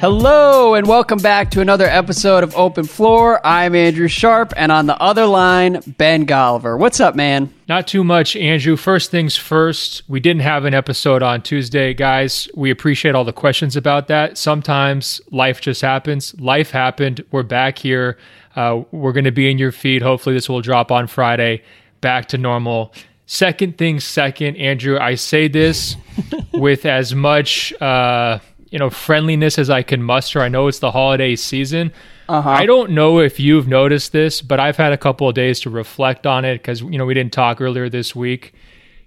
Hello, 0.00 0.74
and 0.74 0.86
welcome 0.86 1.18
back 1.18 1.50
to 1.50 1.60
another 1.60 1.86
episode 1.86 2.44
of 2.44 2.54
Open 2.54 2.84
Floor. 2.84 3.44
I'm 3.44 3.74
Andrew 3.74 4.06
Sharp, 4.06 4.52
and 4.56 4.70
on 4.70 4.86
the 4.86 4.96
other 5.02 5.26
line, 5.26 5.80
Ben 5.98 6.24
Golliver. 6.24 6.78
What's 6.78 7.00
up, 7.00 7.16
man? 7.16 7.52
Not 7.68 7.88
too 7.88 8.04
much, 8.04 8.36
Andrew. 8.36 8.76
First 8.76 9.10
things 9.10 9.36
first, 9.36 10.04
we 10.06 10.20
didn't 10.20 10.42
have 10.42 10.64
an 10.66 10.72
episode 10.72 11.20
on 11.20 11.42
Tuesday, 11.42 11.94
guys. 11.94 12.48
We 12.54 12.70
appreciate 12.70 13.16
all 13.16 13.24
the 13.24 13.32
questions 13.32 13.74
about 13.74 14.06
that. 14.06 14.38
Sometimes 14.38 15.20
life 15.32 15.60
just 15.60 15.82
happens. 15.82 16.32
Life 16.38 16.70
happened. 16.70 17.24
We're 17.32 17.42
back 17.42 17.76
here. 17.78 18.18
Uh, 18.54 18.84
we're 18.92 19.12
going 19.12 19.24
to 19.24 19.32
be 19.32 19.50
in 19.50 19.58
your 19.58 19.72
feed. 19.72 20.02
Hopefully, 20.02 20.36
this 20.36 20.48
will 20.48 20.60
drop 20.60 20.92
on 20.92 21.08
Friday. 21.08 21.64
Back 22.02 22.28
to 22.28 22.38
normal. 22.38 22.92
Second 23.26 23.76
thing, 23.76 23.98
second, 23.98 24.58
Andrew. 24.58 24.96
I 24.96 25.16
say 25.16 25.48
this 25.48 25.96
with 26.54 26.86
as 26.86 27.16
much. 27.16 27.72
Uh, 27.82 28.38
you 28.70 28.78
know 28.78 28.90
friendliness 28.90 29.58
as 29.58 29.70
I 29.70 29.82
can 29.82 30.02
muster. 30.02 30.40
I 30.40 30.48
know 30.48 30.68
it's 30.68 30.78
the 30.78 30.90
holiday 30.90 31.36
season. 31.36 31.92
Uh-huh. 32.28 32.48
I 32.48 32.66
don't 32.66 32.90
know 32.90 33.20
if 33.20 33.40
you've 33.40 33.68
noticed 33.68 34.12
this, 34.12 34.42
but 34.42 34.60
I've 34.60 34.76
had 34.76 34.92
a 34.92 34.98
couple 34.98 35.28
of 35.28 35.34
days 35.34 35.60
to 35.60 35.70
reflect 35.70 36.26
on 36.26 36.44
it 36.44 36.58
because 36.58 36.82
you 36.82 36.98
know 36.98 37.06
we 37.06 37.14
didn't 37.14 37.32
talk 37.32 37.60
earlier 37.60 37.88
this 37.88 38.14
week. 38.14 38.54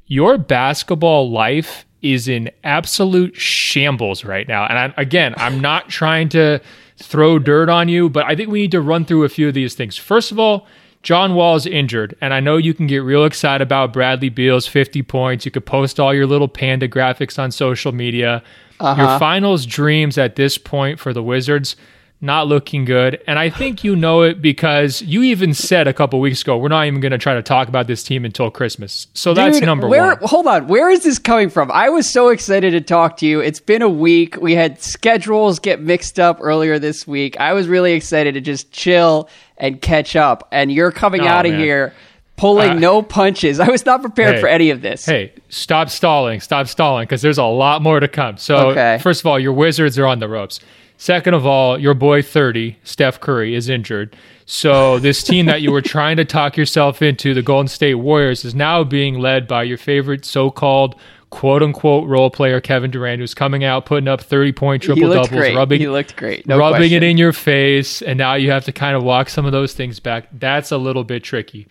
Your 0.08 0.38
basketball 0.38 1.32
life 1.32 1.86
is 2.02 2.28
in 2.28 2.50
absolute 2.64 3.36
shambles 3.36 4.26
right 4.26 4.48
now, 4.48 4.66
and 4.66 4.78
I, 4.78 4.94
again, 5.02 5.34
I'm 5.38 5.60
not 5.60 5.90
trying 5.90 6.30
to 6.30 6.60
throw 6.98 7.40
dirt 7.40 7.70
on 7.70 7.90
you, 7.90 8.10
but 8.10 8.26
I 8.26 8.36
think 8.36 8.50
we 8.50 8.62
need 8.62 8.72
to 8.72 8.82
run 8.82 9.06
through 9.06 9.24
a 9.24 9.30
few 9.30 9.48
of 9.48 9.54
these 9.54 9.76
things. 9.76 9.98
First 9.98 10.32
of 10.32 10.40
all. 10.40 10.68
John 11.04 11.34
Wall 11.34 11.56
is 11.56 11.66
injured, 11.66 12.16
and 12.22 12.34
I 12.34 12.40
know 12.40 12.58
you 12.58 12.74
can 12.74 12.86
get 12.86 13.00
real 13.00 13.26
excited 13.26 13.64
about 13.64 13.92
Bradley 13.92 14.30
Beal's 14.30 14.68
50 14.68 15.02
points. 15.04 15.46
You 15.46 15.52
could 15.52 15.66
post 15.66 16.00
all 16.00 16.14
your 16.14 16.28
little 16.28 16.48
panda 16.48 16.88
graphics 16.88 17.40
on 17.40 17.52
social 17.52 17.92
media. 17.92 18.44
Uh-huh. 18.80 19.02
Your 19.02 19.20
finals 19.20 19.66
dreams 19.66 20.18
at 20.18 20.36
this 20.36 20.58
point 20.58 21.00
for 21.00 21.14
the 21.14 21.24
Wizards 21.24 21.76
not 22.22 22.48
looking 22.48 22.86
good. 22.86 23.22
And 23.26 23.40
I 23.40 23.50
think 23.50 23.84
you 23.84 23.96
know 23.96 24.22
it 24.22 24.42
because 24.42 25.02
you 25.02 25.24
even 25.24 25.56
said 25.56 25.88
a 25.88 25.94
couple 25.94 26.20
weeks 26.20 26.44
ago, 26.44 26.56
we're 26.56 26.68
not 26.68 26.86
even 26.86 27.02
going 27.02 27.12
to 27.12 27.18
try 27.18 27.34
to 27.34 27.42
talk 27.42 27.68
about 27.68 27.88
this 27.88 28.04
team 28.04 28.24
until 28.24 28.52
Christmas. 28.52 29.08
So 29.16 29.32
Dude, 29.32 29.38
that's 29.38 29.62
number 29.62 29.88
where, 29.88 30.16
one. 30.16 30.18
Hold 30.22 30.48
on. 30.48 30.68
Where 30.68 30.90
is 30.92 31.04
this 31.04 31.18
coming 31.18 31.50
from? 31.50 31.72
I 31.72 31.90
was 31.90 32.08
so 32.08 32.30
excited 32.30 32.72
to 32.72 32.82
talk 32.82 33.18
to 33.18 33.26
you. 33.26 33.40
It's 33.40 33.60
been 33.60 33.82
a 33.82 33.90
week. 33.90 34.38
We 34.38 34.54
had 34.54 34.80
schedules 34.82 35.58
get 35.58 35.82
mixed 35.82 36.20
up 36.20 36.38
earlier 36.42 36.78
this 36.78 37.08
week. 37.08 37.40
I 37.40 37.54
was 37.54 37.68
really 37.68 37.94
excited 37.94 38.36
to 38.36 38.42
just 38.42 38.72
chill 38.72 39.28
and 39.58 39.82
catch 39.82 40.16
up. 40.16 40.48
And 40.52 40.72
you're 40.72 40.92
coming 40.92 41.22
oh, 41.22 41.28
out 41.28 41.48
of 41.48 41.54
man. 41.54 41.60
here 41.60 41.94
pulling 42.38 42.70
uh, 42.72 42.74
no 42.76 43.02
punches. 43.02 43.60
I 43.60 43.70
was 43.70 43.86
not 43.86 44.02
prepared 44.02 44.36
hey, 44.36 44.42
for 44.42 44.48
any 44.48 44.70
of 44.70 44.82
this. 44.82 45.06
Hey, 45.06 45.34
stop 45.50 45.90
stalling, 45.90 46.40
stop 46.40 46.68
stalling, 46.68 47.04
because 47.04 47.22
there's 47.22 47.38
a 47.38 47.44
lot 47.44 47.82
more 47.82 48.00
to 48.00 48.08
come. 48.08 48.38
So, 48.38 48.72
okay. 48.72 49.00
first 49.02 49.22
of 49.22 49.28
all, 49.28 49.40
your 49.40 49.54
Wizards 49.54 50.00
are 50.00 50.08
on 50.08 50.20
the 50.20 50.28
ropes. 50.28 50.60
Second 51.02 51.34
of 51.34 51.48
all, 51.48 51.80
your 51.80 51.96
boy 51.96 52.22
30, 52.22 52.78
Steph 52.84 53.20
Curry, 53.20 53.56
is 53.56 53.70
injured. 53.70 54.16
So, 54.46 55.00
this 55.00 55.24
team 55.24 55.48
that 55.48 55.64
you 55.64 55.72
were 55.72 55.82
trying 55.82 56.16
to 56.18 56.26
talk 56.26 56.56
yourself 56.56 57.02
into, 57.02 57.34
the 57.34 57.42
Golden 57.42 57.68
State 57.68 57.96
Warriors, 57.96 58.46
is 58.46 58.54
now 58.54 58.84
being 58.84 59.18
led 59.18 59.48
by 59.48 59.64
your 59.64 59.80
favorite 59.80 60.26
so 60.26 60.52
called 60.52 60.94
quote 61.32 61.64
unquote 61.64 62.08
role 62.08 62.30
player 62.30 62.62
Kevin 62.62 62.92
Durant, 62.92 63.20
who's 63.20 63.34
coming 63.34 63.64
out, 63.64 63.88
putting 63.88 64.08
up 64.08 64.22
30 64.22 64.52
point 64.52 64.84
triple 64.84 65.10
doubles, 65.10 65.30
great. 65.30 65.56
rubbing, 65.56 65.82
he 65.82 65.88
looked 65.88 66.16
great. 66.18 66.46
No 66.46 66.60
rubbing 66.60 66.82
question. 66.82 67.02
it 67.02 67.10
in 67.10 67.18
your 67.18 67.34
face. 67.34 68.04
And 68.04 68.20
now 68.20 68.36
you 68.36 68.52
have 68.52 68.66
to 68.66 68.72
kind 68.72 68.96
of 68.96 69.02
walk 69.02 69.30
some 69.30 69.48
of 69.48 69.52
those 69.52 69.74
things 69.74 70.00
back. 70.00 70.28
That's 70.32 70.70
a 70.70 70.78
little 70.78 71.04
bit 71.04 71.24
tricky 71.24 71.68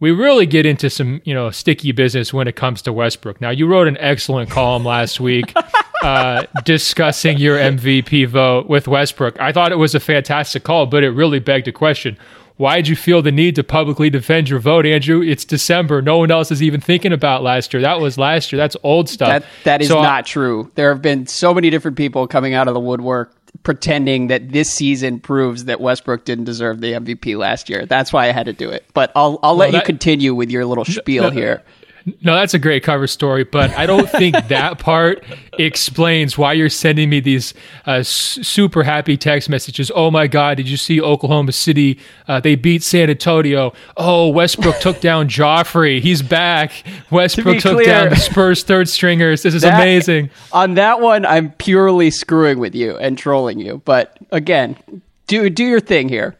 we 0.00 0.10
really 0.10 0.46
get 0.46 0.66
into 0.66 0.90
some, 0.90 1.22
you 1.24 1.32
know, 1.32 1.48
sticky 1.50 1.92
business 1.92 2.34
when 2.34 2.48
it 2.48 2.56
comes 2.56 2.82
to 2.82 2.92
Westbrook. 2.92 3.40
Now, 3.40 3.50
you 3.50 3.68
wrote 3.68 3.86
an 3.86 3.96
excellent 3.98 4.50
column 4.50 4.84
last 4.84 5.20
week 5.20 5.54
uh, 6.02 6.46
discussing 6.64 7.38
your 7.38 7.56
MVP 7.58 8.28
vote 8.28 8.68
with 8.68 8.88
Westbrook. 8.88 9.40
I 9.40 9.52
thought 9.52 9.72
it 9.72 9.76
was 9.76 9.94
a 9.94 10.00
fantastic 10.00 10.64
call, 10.64 10.86
but 10.86 11.02
it 11.02 11.10
really 11.10 11.38
begged 11.38 11.68
a 11.68 11.72
question. 11.72 12.18
Why 12.56 12.76
did 12.76 12.88
you 12.88 12.96
feel 12.96 13.22
the 13.22 13.32
need 13.32 13.56
to 13.56 13.64
publicly 13.64 14.10
defend 14.10 14.48
your 14.48 14.58
vote, 14.58 14.86
Andrew? 14.86 15.22
It's 15.22 15.44
December. 15.44 16.02
No 16.02 16.18
one 16.18 16.30
else 16.30 16.50
is 16.50 16.62
even 16.62 16.80
thinking 16.80 17.12
about 17.12 17.42
last 17.42 17.72
year. 17.72 17.80
That 17.80 18.00
was 18.00 18.18
last 18.18 18.52
year. 18.52 18.58
That's 18.58 18.76
old 18.82 19.08
stuff. 19.08 19.28
That, 19.28 19.44
that 19.64 19.82
is 19.82 19.88
so, 19.88 20.02
not 20.02 20.26
true. 20.26 20.70
There 20.74 20.92
have 20.92 21.02
been 21.02 21.26
so 21.26 21.54
many 21.54 21.70
different 21.70 21.96
people 21.96 22.26
coming 22.28 22.54
out 22.54 22.68
of 22.68 22.74
the 22.74 22.80
woodwork 22.80 23.34
pretending 23.62 24.28
that 24.28 24.50
this 24.50 24.72
season 24.72 25.20
proves 25.20 25.64
that 25.66 25.80
Westbrook 25.80 26.24
didn't 26.24 26.44
deserve 26.44 26.80
the 26.80 26.92
MVP 26.92 27.36
last 27.36 27.68
year. 27.68 27.86
That's 27.86 28.12
why 28.12 28.28
I 28.28 28.32
had 28.32 28.46
to 28.46 28.52
do 28.52 28.70
it. 28.70 28.84
But 28.94 29.12
I'll 29.14 29.38
I'll 29.42 29.56
let 29.56 29.72
that, 29.72 29.78
you 29.78 29.84
continue 29.84 30.34
with 30.34 30.50
your 30.50 30.64
little 30.64 30.84
spiel 30.84 31.24
no, 31.24 31.30
here. 31.30 31.62
No, 32.22 32.34
that's 32.34 32.54
a 32.54 32.58
great 32.58 32.82
cover 32.82 33.06
story, 33.06 33.44
but 33.44 33.70
I 33.70 33.86
don't 33.86 34.08
think 34.10 34.36
that 34.48 34.78
part 34.78 35.22
explains 35.58 36.36
why 36.36 36.52
you're 36.52 36.68
sending 36.68 37.08
me 37.10 37.20
these 37.20 37.54
uh, 37.86 37.92
s- 38.00 38.08
super 38.42 38.82
happy 38.82 39.16
text 39.16 39.48
messages. 39.48 39.90
Oh 39.94 40.10
my 40.10 40.26
God, 40.26 40.56
did 40.56 40.68
you 40.68 40.76
see 40.76 41.00
Oklahoma 41.00 41.52
City? 41.52 41.98
Uh, 42.26 42.40
they 42.40 42.54
beat 42.56 42.82
San 42.82 43.08
Antonio. 43.10 43.72
Oh, 43.96 44.28
Westbrook 44.28 44.78
took 44.80 45.00
down 45.00 45.28
Joffrey. 45.28 46.00
He's 46.00 46.22
back. 46.22 46.72
Westbrook 47.10 47.56
to 47.56 47.60
took 47.60 47.72
clear, 47.76 47.86
down 47.86 48.08
the 48.10 48.16
Spurs 48.16 48.62
third 48.64 48.88
stringers. 48.88 49.42
This 49.42 49.54
is 49.54 49.62
that, 49.62 49.74
amazing. 49.74 50.30
On 50.52 50.74
that 50.74 51.00
one, 51.00 51.24
I'm 51.24 51.52
purely 51.52 52.10
screwing 52.10 52.58
with 52.58 52.74
you 52.74 52.96
and 52.96 53.16
trolling 53.16 53.58
you. 53.58 53.80
But 53.84 54.18
again, 54.30 54.76
do 55.26 55.48
do 55.50 55.64
your 55.64 55.80
thing 55.80 56.08
here. 56.08 56.36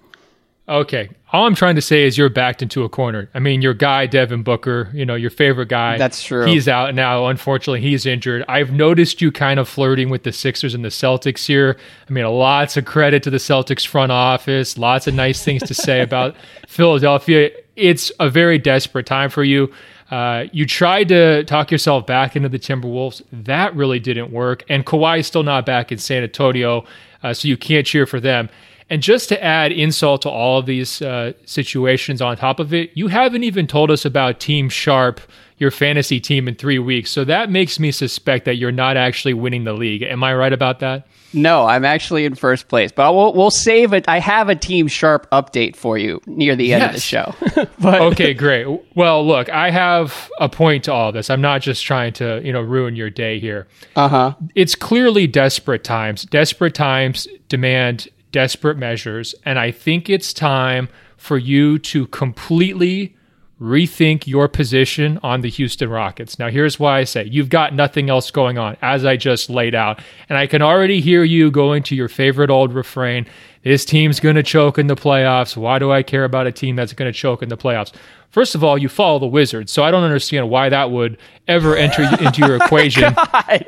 Okay. 0.69 1.11
All 1.33 1.47
I'm 1.47 1.55
trying 1.55 1.77
to 1.77 1.81
say 1.81 2.05
is 2.05 2.19
you're 2.19 2.29
backed 2.29 2.61
into 2.61 2.85
a 2.85 2.91
corner. 2.91 3.31
I 3.33 3.39
mean, 3.39 3.63
your 3.63 3.73
guy, 3.73 4.05
Devin 4.05 4.43
Booker, 4.43 4.91
you 4.93 5.07
know, 5.07 5.15
your 5.15 5.31
favorite 5.31 5.71
guy. 5.71 5.97
That's 5.97 6.23
true. 6.23 6.45
He's 6.45 6.69
out 6.69 6.95
now. 6.95 7.27
Unfortunately, 7.27 7.81
he's 7.81 8.05
injured. 8.05 8.45
I've 8.49 8.71
noticed 8.71 9.23
you 9.23 9.33
kind 9.33 9.59
of 9.59 9.67
flirting 9.67 10.11
with 10.11 10.25
the 10.25 10.33
Sixers 10.33 10.75
and 10.75 10.85
the 10.85 10.91
Celtics 10.91 11.47
here. 11.47 11.79
I 12.07 12.13
mean, 12.13 12.27
lots 12.27 12.77
of 12.77 12.85
credit 12.85 13.23
to 13.23 13.31
the 13.31 13.39
Celtics 13.39 13.87
front 13.87 14.13
office, 14.13 14.77
lots 14.77 15.07
of 15.07 15.15
nice 15.15 15.43
things 15.43 15.63
to 15.63 15.73
say 15.75 16.03
about 16.03 16.37
Philadelphia. 16.69 17.51
It's 17.77 18.13
a 18.21 18.29
very 18.29 18.59
desperate 18.59 19.07
time 19.07 19.31
for 19.31 19.43
you. 19.43 19.73
Uh, 20.11 20.45
you 20.53 20.67
tried 20.67 21.09
to 21.09 21.43
talk 21.45 21.71
yourself 21.71 22.07
back 22.07 22.37
into 22.37 22.51
the 22.51 22.59
Timberwolves. 22.59 23.23
That 23.33 23.75
really 23.75 23.99
didn't 23.99 24.31
work. 24.31 24.63
And 24.69 24.85
Kawhi's 24.85 25.27
still 25.27 25.43
not 25.43 25.65
back 25.65 25.91
in 25.91 25.97
San 25.97 26.23
Antonio, 26.23 26.85
uh, 27.23 27.33
so 27.33 27.49
you 27.49 27.57
can't 27.57 27.87
cheer 27.87 28.05
for 28.05 28.21
them. 28.21 28.51
And 28.93 29.03
just 29.03 29.31
to 29.31 29.43
add 29.43 29.73
insult 29.73 30.21
to 30.21 30.29
all 30.29 30.59
of 30.59 30.67
these 30.67 31.01
uh, 31.01 31.33
situations 31.47 32.21
on 32.21 32.37
top 32.37 32.61
of 32.61 32.75
it, 32.75 32.91
you 32.93 33.09
haven't 33.09 33.43
even 33.43 33.67
told 33.67 33.91
us 33.91 34.05
about 34.05 34.39
Team 34.39 34.69
Sharp, 34.69 35.19
your 35.57 35.71
fantasy 35.71 36.21
team, 36.21 36.47
in 36.47 36.57
three 36.57 36.79
weeks. 36.79 37.11
So 37.11 37.25
that 37.25 37.49
makes 37.49 37.81
me 37.81 37.91
suspect 37.91 38.45
that 38.45 38.57
you're 38.57 38.71
not 38.71 38.99
actually 38.99 39.33
winning 39.33 39.65
the 39.65 39.73
league. 39.73 40.03
Am 40.03 40.23
I 40.23 40.35
right 40.35 40.53
about 40.53 40.81
that? 40.81 41.07
No, 41.33 41.65
I'm 41.65 41.87
actually 41.87 42.27
in 42.27 42.35
first 42.35 42.69
place, 42.69 42.93
but 42.93 43.15
we'll, 43.15 43.33
we'll 43.33 43.51
save 43.51 43.95
it. 43.95 44.07
I 44.09 44.19
have 44.19 44.51
a 44.51 44.55
Team 44.55 44.89
Sharp 44.89 45.27
update 45.31 45.75
for 45.75 45.97
you 45.97 46.21
near 46.27 46.55
the 46.55 46.75
end 46.75 46.83
yes. 46.83 46.91
of 46.91 46.95
the 46.95 47.01
show. 47.01 47.67
but, 47.79 48.03
okay, 48.03 48.35
great. 48.35 48.67
Well, 48.95 49.27
look, 49.27 49.49
I 49.49 49.71
have 49.71 50.31
a 50.39 50.51
point 50.51 50.85
to 50.85 50.93
all 50.93 51.13
this. 51.13 51.31
I'm 51.31 51.41
not 51.41 51.63
just 51.63 51.83
trying 51.83 52.13
to, 52.15 52.43
you 52.45 52.53
know, 52.53 52.61
ruin 52.61 52.95
your 52.95 53.09
day 53.09 53.41
here. 53.41 53.69
Uh 53.97 54.09
huh. 54.09 54.35
It's 54.55 54.75
clearly 54.75 55.27
desperate 55.27 55.83
times. 55.83 56.25
Desperate 56.25 56.75
times 56.75 57.27
demand 57.49 58.09
desperate 58.33 58.77
measures. 58.77 59.35
And 59.45 59.59
I 59.59 59.71
think 59.71 60.11
it's 60.11 60.33
time 60.33 60.89
for 61.17 61.39
you 61.39 61.79
to 61.79 62.07
completely 62.09 63.15
rethink 63.61 64.27
your 64.27 64.49
position 64.49 65.21
on 65.23 65.41
the 65.41 65.49
Houston 65.49 65.89
Rockets. 65.89 66.37
Now, 66.37 66.49
here's 66.51 66.81
why 66.81 66.99
I 66.99 67.05
say 67.05 67.25
you've 67.25 67.49
got 67.49 67.73
nothing 67.73 68.11
else 68.11 68.33
going 68.33 68.59
on, 68.59 68.77
as 68.83 69.05
I 69.05 69.17
just 69.17 69.49
laid 69.49 69.75
out. 69.75 70.01
And 70.29 70.37
I 70.37 70.49
can 70.49 70.63
already 70.63 71.01
hear 71.01 71.23
you 71.23 71.51
going 71.53 71.85
to 71.85 71.95
your 71.95 72.09
favorite 72.09 72.51
old 72.51 72.75
refrain 72.75 73.27
this 73.63 73.85
team's 73.85 74.19
going 74.19 74.35
to 74.35 74.43
choke 74.43 74.79
in 74.79 74.89
the 74.89 74.97
playoffs. 74.97 75.57
Why 75.57 75.79
do 75.79 75.93
I 75.93 76.03
care 76.03 76.25
about 76.25 76.49
a 76.49 76.53
team 76.53 76.75
that's 76.75 76.93
going 76.93 77.11
to 77.11 77.17
choke 77.17 77.43
in 77.43 77.49
the 77.49 77.57
playoffs? 77.57 77.93
First 78.31 78.55
of 78.55 78.65
all, 78.65 78.77
you 78.77 78.89
follow 78.89 79.19
the 79.19 79.27
Wizards, 79.27 79.71
so 79.71 79.85
I 79.85 79.91
don't 79.91 80.03
understand 80.03 80.51
why 80.51 80.69
that 80.71 80.91
would 80.91 81.19
ever 81.47 81.77
enter 81.77 82.03
into 82.03 82.41
your 82.41 82.57
equation 82.63 83.15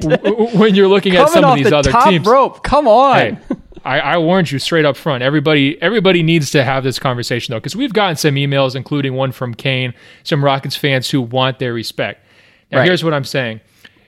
w- 0.01 0.59
when 0.59 0.75
you're 0.75 0.89
looking 0.89 1.13
Coming 1.13 1.27
at 1.29 1.33
some 1.33 1.45
of 1.45 1.55
these 1.57 1.69
the 1.69 1.77
other 1.77 1.93
top 1.93 2.09
teams. 2.09 2.27
Rope, 2.27 2.63
come 2.65 2.89
on. 2.89 3.17
Hey, 3.17 3.39
I, 3.85 4.01
I, 4.01 4.19
warned 4.19 4.51
you 4.51 4.59
straight 4.59 4.85
up 4.85 4.97
front. 4.97 5.23
Everybody, 5.23 5.81
everybody 5.83 6.23
needs 6.23 6.51
to 6.53 6.65
have 6.65 6.85
this 6.85 6.99
conversation 6.99 7.53
though, 7.53 7.59
because 7.59 7.77
we've 7.77 7.93
gotten 7.93 8.17
some 8.17 8.35
emails, 8.35 8.75
including 8.75 9.15
one 9.15 9.33
from 9.33 9.55
Kane, 9.55 9.95
some 10.23 10.45
Rockets 10.45 10.77
fans 10.77 11.11
who 11.11 11.21
want 11.21 11.59
their 11.59 11.75
respect. 11.75 12.25
Now, 12.71 12.79
right. 12.79 12.87
here's 12.87 13.05
what 13.05 13.15
I'm 13.15 13.25
saying: 13.25 13.61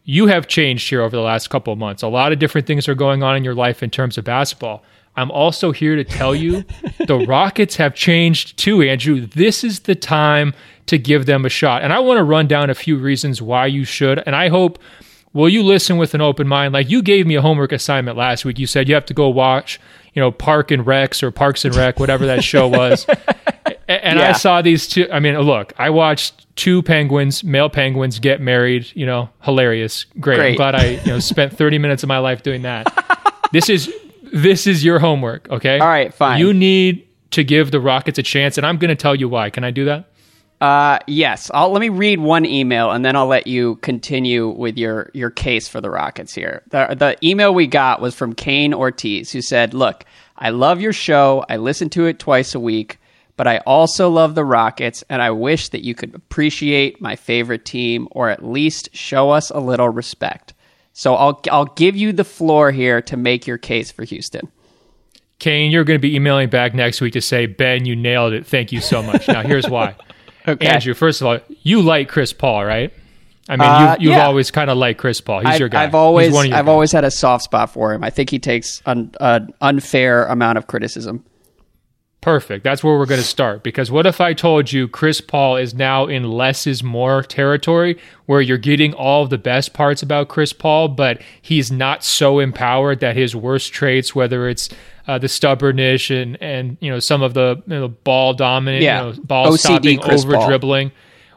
you 0.05 0.29
have 0.29 0.47
changed 0.47 0.89
here 0.89 1.03
over 1.03 1.15
the 1.15 1.23
last 1.23 1.49
couple 1.49 1.73
of 1.73 1.79
months. 1.79 2.03
A 2.03 2.09
lot 2.09 2.33
of 2.33 2.39
different 2.39 2.67
things 2.67 2.89
are 2.89 2.95
going 2.95 3.23
on 3.23 3.37
in 3.37 3.45
your 3.45 3.55
life 3.55 3.83
in 3.83 3.91
terms 3.91 4.17
of 4.17 4.25
basketball. 4.25 4.83
I'm 5.17 5.31
also 5.31 5.73
here 5.73 5.97
to 5.97 6.05
tell 6.05 6.35
you 6.35 6.65
the 7.07 7.19
Rockets 7.27 7.77
have 7.77 7.95
changed 7.95 8.57
too, 8.57 8.83
Andrew. 8.83 9.27
This 9.27 9.65
is 9.65 9.81
the 9.81 9.95
time 9.95 10.55
to 10.87 10.99
give 10.99 11.27
them 11.27 11.45
a 11.45 11.49
shot. 11.49 11.83
And 11.83 11.93
I 11.93 11.99
want 11.99 12.19
to 12.19 12.25
run 12.25 12.47
down 12.47 12.71
a 12.71 12.75
few 12.75 12.97
reasons 12.97 13.43
why 13.43 13.67
you 13.67 13.85
should. 13.85 14.23
And 14.25 14.37
I 14.37 14.49
hope 14.49 14.79
will 15.37 15.51
you 15.51 15.63
listen 15.63 15.99
with 15.99 16.15
an 16.15 16.23
open 16.23 16.49
mind? 16.49 16.73
Like 16.73 16.89
you 16.89 17.03
gave 17.03 17.27
me 17.27 17.35
a 17.35 17.43
homework 17.43 17.71
assignment 17.71 18.17
last 18.17 18.45
week. 18.45 18.59
You 18.59 18.67
said 18.67 18.89
you 18.89 18.95
have 18.95 19.05
to 19.07 19.15
go 19.15 19.29
watch, 19.29 19.79
you 20.15 20.21
know, 20.21 20.33
Park 20.33 20.71
and 20.71 20.85
Recs 20.85 21.23
or 21.23 21.31
Parks 21.31 21.65
and 21.67 21.75
Rec, 21.75 22.01
whatever 22.01 22.25
that 22.27 22.43
show 22.43 22.67
was. 22.67 23.05
and 23.89 24.19
yeah. 24.19 24.31
I 24.31 24.33
saw 24.33 24.63
these 24.63 24.89
two. 24.89 25.07
I 25.13 25.21
mean, 25.21 25.39
look, 25.39 25.75
I 25.77 25.91
watched 25.91 26.47
two 26.57 26.83
penguins, 26.83 27.45
male 27.45 27.69
penguins, 27.69 28.19
get 28.19 28.41
married. 28.41 28.91
You 28.95 29.05
know, 29.05 29.29
hilarious, 29.43 30.05
great. 30.19 30.39
great. 30.39 30.51
I'm 30.53 30.57
glad 30.57 30.75
I, 30.75 30.87
you 31.05 31.07
know, 31.07 31.19
spent 31.21 31.53
30 31.57 31.79
minutes 31.79 32.03
of 32.03 32.09
my 32.09 32.19
life 32.19 32.43
doing 32.43 32.63
that. 32.63 32.87
this 33.53 33.69
is 33.69 33.93
this 34.33 34.67
is 34.67 34.83
your 34.83 34.99
homework, 34.99 35.51
okay? 35.51 35.79
All 35.79 35.87
right, 35.87 36.13
fine. 36.15 36.41
You 36.41 36.55
need 36.55 37.07
to 37.33 37.45
give 37.45 37.71
the 37.71 37.81
Rockets 37.81 38.19
a 38.19 38.23
chance, 38.23 38.57
and 38.57 38.67
I'm 38.67 38.79
going 38.79 38.89
to 38.89 38.97
tell 38.97 39.15
you 39.15 39.29
why. 39.29 39.51
Can 39.51 39.65
I 39.65 39.71
do 39.71 39.85
that? 39.85 40.11
Uh, 40.61 40.99
yes. 41.07 41.51
I'll 41.53 41.71
let 41.71 41.81
me 41.81 41.91
read 41.91 42.19
one 42.19 42.47
email, 42.47 42.91
and 42.91 43.05
then 43.05 43.15
I'll 43.15 43.27
let 43.27 43.47
you 43.47 43.77
continue 43.77 44.49
with 44.49 44.79
your 44.79 45.11
your 45.13 45.31
case 45.31 45.69
for 45.69 45.81
the 45.81 45.91
Rockets 45.91 46.35
here. 46.35 46.63
The 46.71 46.95
the 46.99 47.17
email 47.27 47.53
we 47.53 47.67
got 47.67 48.01
was 48.01 48.15
from 48.15 48.35
Kane 48.35 48.73
Ortiz, 48.73 49.33
who 49.33 49.43
said, 49.43 49.75
"Look, 49.75 50.05
I 50.37 50.51
love 50.51 50.81
your 50.81 50.95
show. 50.95 51.45
I 51.49 51.57
listen 51.57 51.91
to 51.91 52.07
it 52.07 52.19
twice 52.19 52.55
a 52.55 52.61
week." 52.61 52.99
But 53.37 53.47
I 53.47 53.59
also 53.59 54.09
love 54.09 54.35
the 54.35 54.47
Rockets, 54.47 55.05
and 55.11 55.21
I 55.21 55.31
wish 55.31 55.69
that 55.69 55.85
you 55.85 55.95
could 55.95 56.15
appreciate 56.15 57.03
my 57.03 57.17
favorite 57.17 57.67
team 57.67 58.09
or 58.13 58.31
at 58.31 58.43
least 58.43 58.89
show 58.95 59.31
us 59.31 59.51
a 59.51 59.61
little 59.61 59.91
respect. 59.91 60.55
So 60.95 61.15
I'll 61.15 61.43
I'll 61.53 61.67
give 61.67 61.97
you 61.97 62.15
the 62.15 62.25
floor 62.25 62.71
here 62.71 63.03
to 63.03 63.17
make 63.19 63.47
your 63.47 63.59
case 63.59 63.93
for 63.93 64.05
Houston. 64.05 64.51
Kane, 65.39 65.71
you're 65.71 65.85
going 65.85 65.99
to 65.99 66.03
be 66.03 66.17
emailing 66.17 66.49
back 66.49 66.73
next 66.73 67.03
week 67.03 67.13
to 67.13 67.21
say, 67.21 67.45
Ben, 67.45 67.85
you 67.85 67.95
nailed 67.95 68.33
it. 68.33 68.47
Thank 68.47 68.73
you 68.73 68.81
so 68.81 69.03
much. 69.03 69.29
Now, 69.29 69.43
here's 69.43 69.69
why. 69.69 69.95
Okay. 70.49 70.67
Andrew, 70.67 70.95
first 70.95 71.21
of 71.21 71.27
all, 71.27 71.39
you 71.63 71.83
like 71.83 72.09
Chris 72.09 72.33
Paul, 72.33 72.65
right? 72.65 72.93
I 73.49 73.57
mean, 73.57 73.69
Uh, 73.69 73.93
you've, 73.99 74.03
you've 74.03 74.13
yeah. 74.13 74.27
always 74.27 74.51
kind 74.51 74.71
of 74.71 74.77
liked 74.79 74.99
Chris 75.01 75.21
Paul. 75.21 75.41
He's 75.41 75.49
I've, 75.55 75.61
your 75.61 75.69
guy. 75.69 75.83
I've 75.85 75.95
always 75.95 76.27
He's 76.29 76.35
one 76.35 76.47
of 76.47 76.49
your 76.51 76.59
I've 76.59 76.65
guys. 76.67 76.71
always 76.73 76.93
had 76.93 77.05
a 77.05 77.11
soft 77.11 77.45
spot 77.45 77.71
for 77.71 77.93
him. 77.93 78.03
I 78.05 78.11
think 78.11 78.31
he 78.31 78.39
takes 78.39 78.83
an 78.87 79.13
an 79.21 79.53
unfair 79.61 80.25
amount 80.27 80.59
of 80.59 80.67
criticism. 80.67 81.25
Perfect. 82.21 82.65
That's 82.65 82.83
where 82.83 82.99
we're 82.99 83.07
going 83.07 83.21
to 83.21 83.27
start. 83.27 83.63
Because 83.63 83.89
what 83.89 84.05
if 84.05 84.21
I 84.21 84.33
told 84.33 84.73
you 84.73 84.89
Chris 84.89 85.21
Paul 85.21 85.57
is 85.57 85.75
now 85.75 86.07
in 86.07 86.25
less 86.29 86.67
is 86.67 86.83
more 86.83 87.23
territory, 87.23 87.99
where 88.25 88.41
you're 88.41 88.59
getting 88.59 88.93
all 88.95 89.23
of 89.23 89.31
the 89.31 89.39
best 89.39 89.75
parts 89.75 90.03
about 90.03 90.27
Chris 90.27 90.53
Paul, 90.53 90.89
but 90.89 91.23
he's 91.41 91.71
not 91.71 92.03
so 92.03 92.41
empowered 92.41 92.99
that 92.99 93.15
his 93.17 93.37
worst 93.37 93.73
traits, 93.73 94.13
whether 94.13 94.49
it's 94.49 94.69
uh, 95.07 95.19
the 95.19 95.29
stubbornness 95.29 96.11
and 96.11 96.41
and 96.43 96.77
you 96.81 96.91
know 96.91 96.99
some 96.99 97.23
of 97.23 97.35
the 97.35 97.63
you 97.67 97.75
know, 97.75 97.89
ball 97.89 98.35
dominant, 98.35 98.83
Yeah. 98.83 99.07
you 99.07 99.13
know, 99.13 99.23
ball 99.23 99.53
OCD 99.53 99.59
stopping, 99.59 99.99
Chris 100.01 100.25
over 100.25 100.37
dribbling, 100.47 100.93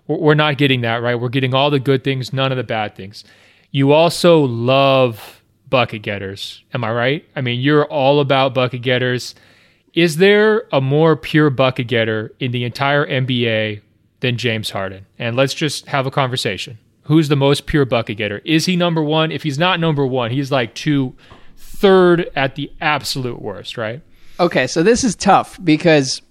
we're 0.08 0.18
we're 0.18 0.34
not 0.36 0.58
getting 0.58 0.82
that 0.82 1.02
right. 1.02 1.16
We're 1.16 1.30
getting 1.30 1.54
all 1.54 1.70
the 1.70 1.80
good 1.80 2.04
things, 2.04 2.34
none 2.34 2.52
of 2.52 2.58
the 2.58 2.64
bad 2.64 2.96
things. 2.96 3.24
You 3.72 3.92
also 3.92 4.40
love 4.42 5.42
bucket 5.70 6.02
getters. 6.02 6.64
Am 6.74 6.84
I 6.84 6.92
right? 6.92 7.26
I 7.36 7.42
mean, 7.42 7.60
you're 7.60 7.86
all 7.86 8.20
about 8.20 8.54
bucket 8.56 8.82
getters. 8.82 9.36
Is 9.94 10.18
there 10.18 10.66
a 10.72 10.82
more 10.82 11.16
pure 11.16 11.50
bucket 11.50 11.88
getter 11.88 12.34
in 12.40 12.52
the 12.52 12.64
entire 12.64 13.06
NBA 13.06 13.82
than 14.22 14.38
James 14.38 14.72
Harden? 14.72 15.06
And 15.20 15.36
let's 15.36 15.54
just 15.54 15.88
have 15.88 16.06
a 16.08 16.12
conversation. 16.12 16.78
Who's 17.04 17.28
the 17.28 17.36
most 17.36 17.66
pure 17.66 17.86
bucket 17.86 18.18
getter? 18.18 18.40
Is 18.46 18.66
he 18.66 18.76
number 18.76 19.02
one? 19.04 19.32
If 19.32 19.44
he's 19.44 19.58
not 19.60 19.80
number 19.80 20.06
one, 20.06 20.30
he's 20.32 20.52
like 20.52 20.74
two, 20.76 21.16
third 21.80 22.30
at 22.36 22.56
the 22.56 22.72
absolute 22.82 23.42
worst, 23.42 23.78
right? 23.78 24.02
Okay, 24.40 24.68
so 24.68 24.84
this 24.84 25.04
is 25.04 25.16
tough 25.16 25.58
because 25.64 26.22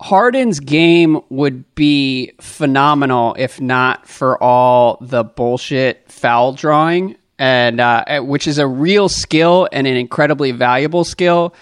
Harden's 0.00 0.60
game 0.60 1.20
would 1.28 1.74
be 1.74 2.32
phenomenal 2.40 3.34
if 3.38 3.60
not 3.60 4.06
for 4.08 4.42
all 4.42 4.98
the 5.00 5.24
bullshit 5.24 6.10
foul 6.10 6.52
drawing, 6.52 7.16
and 7.38 7.80
uh, 7.80 8.20
which 8.22 8.46
is 8.46 8.58
a 8.58 8.66
real 8.66 9.08
skill 9.08 9.68
and 9.72 9.86
an 9.86 9.96
incredibly 9.96 10.52
valuable 10.52 11.04
skill. 11.04 11.54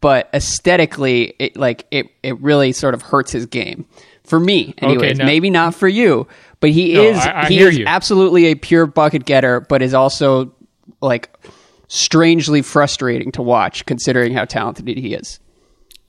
But 0.00 0.28
aesthetically, 0.34 1.34
it 1.38 1.56
like 1.56 1.86
it 1.90 2.08
it 2.22 2.38
really 2.40 2.72
sort 2.72 2.94
of 2.94 3.02
hurts 3.02 3.32
his 3.32 3.46
game. 3.46 3.86
For 4.24 4.38
me, 4.40 4.74
anyways, 4.78 5.18
now- 5.18 5.24
maybe 5.26 5.50
not 5.50 5.74
for 5.74 5.88
you, 5.88 6.26
but 6.60 6.70
he 6.70 6.94
No, 6.94 7.02
is 7.02 7.18
I- 7.18 7.42
I 7.42 7.48
he 7.48 7.58
is 7.60 7.78
you. 7.78 7.84
absolutely 7.86 8.46
a 8.46 8.54
pure 8.54 8.86
bucket 8.86 9.24
getter, 9.24 9.60
but 9.60 9.82
is 9.82 9.94
also 9.94 10.52
like 11.00 11.28
strangely 11.88 12.62
frustrating 12.62 13.32
to 13.32 13.42
watch 13.42 13.86
considering 13.86 14.34
how 14.34 14.44
talented 14.44 14.86
he 14.88 15.14
is. 15.14 15.40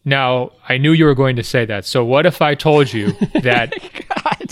Now, 0.06 0.51
I 0.69 0.77
knew 0.77 0.92
you 0.92 1.06
were 1.06 1.16
going 1.16 1.36
to 1.36 1.44
say 1.44 1.66
that. 1.66 1.83
So, 1.86 2.06
what 2.06 2.25
if 2.25 2.42
I 2.42 2.54
told 2.54 2.94
you 2.94 3.12
that, 3.42 3.74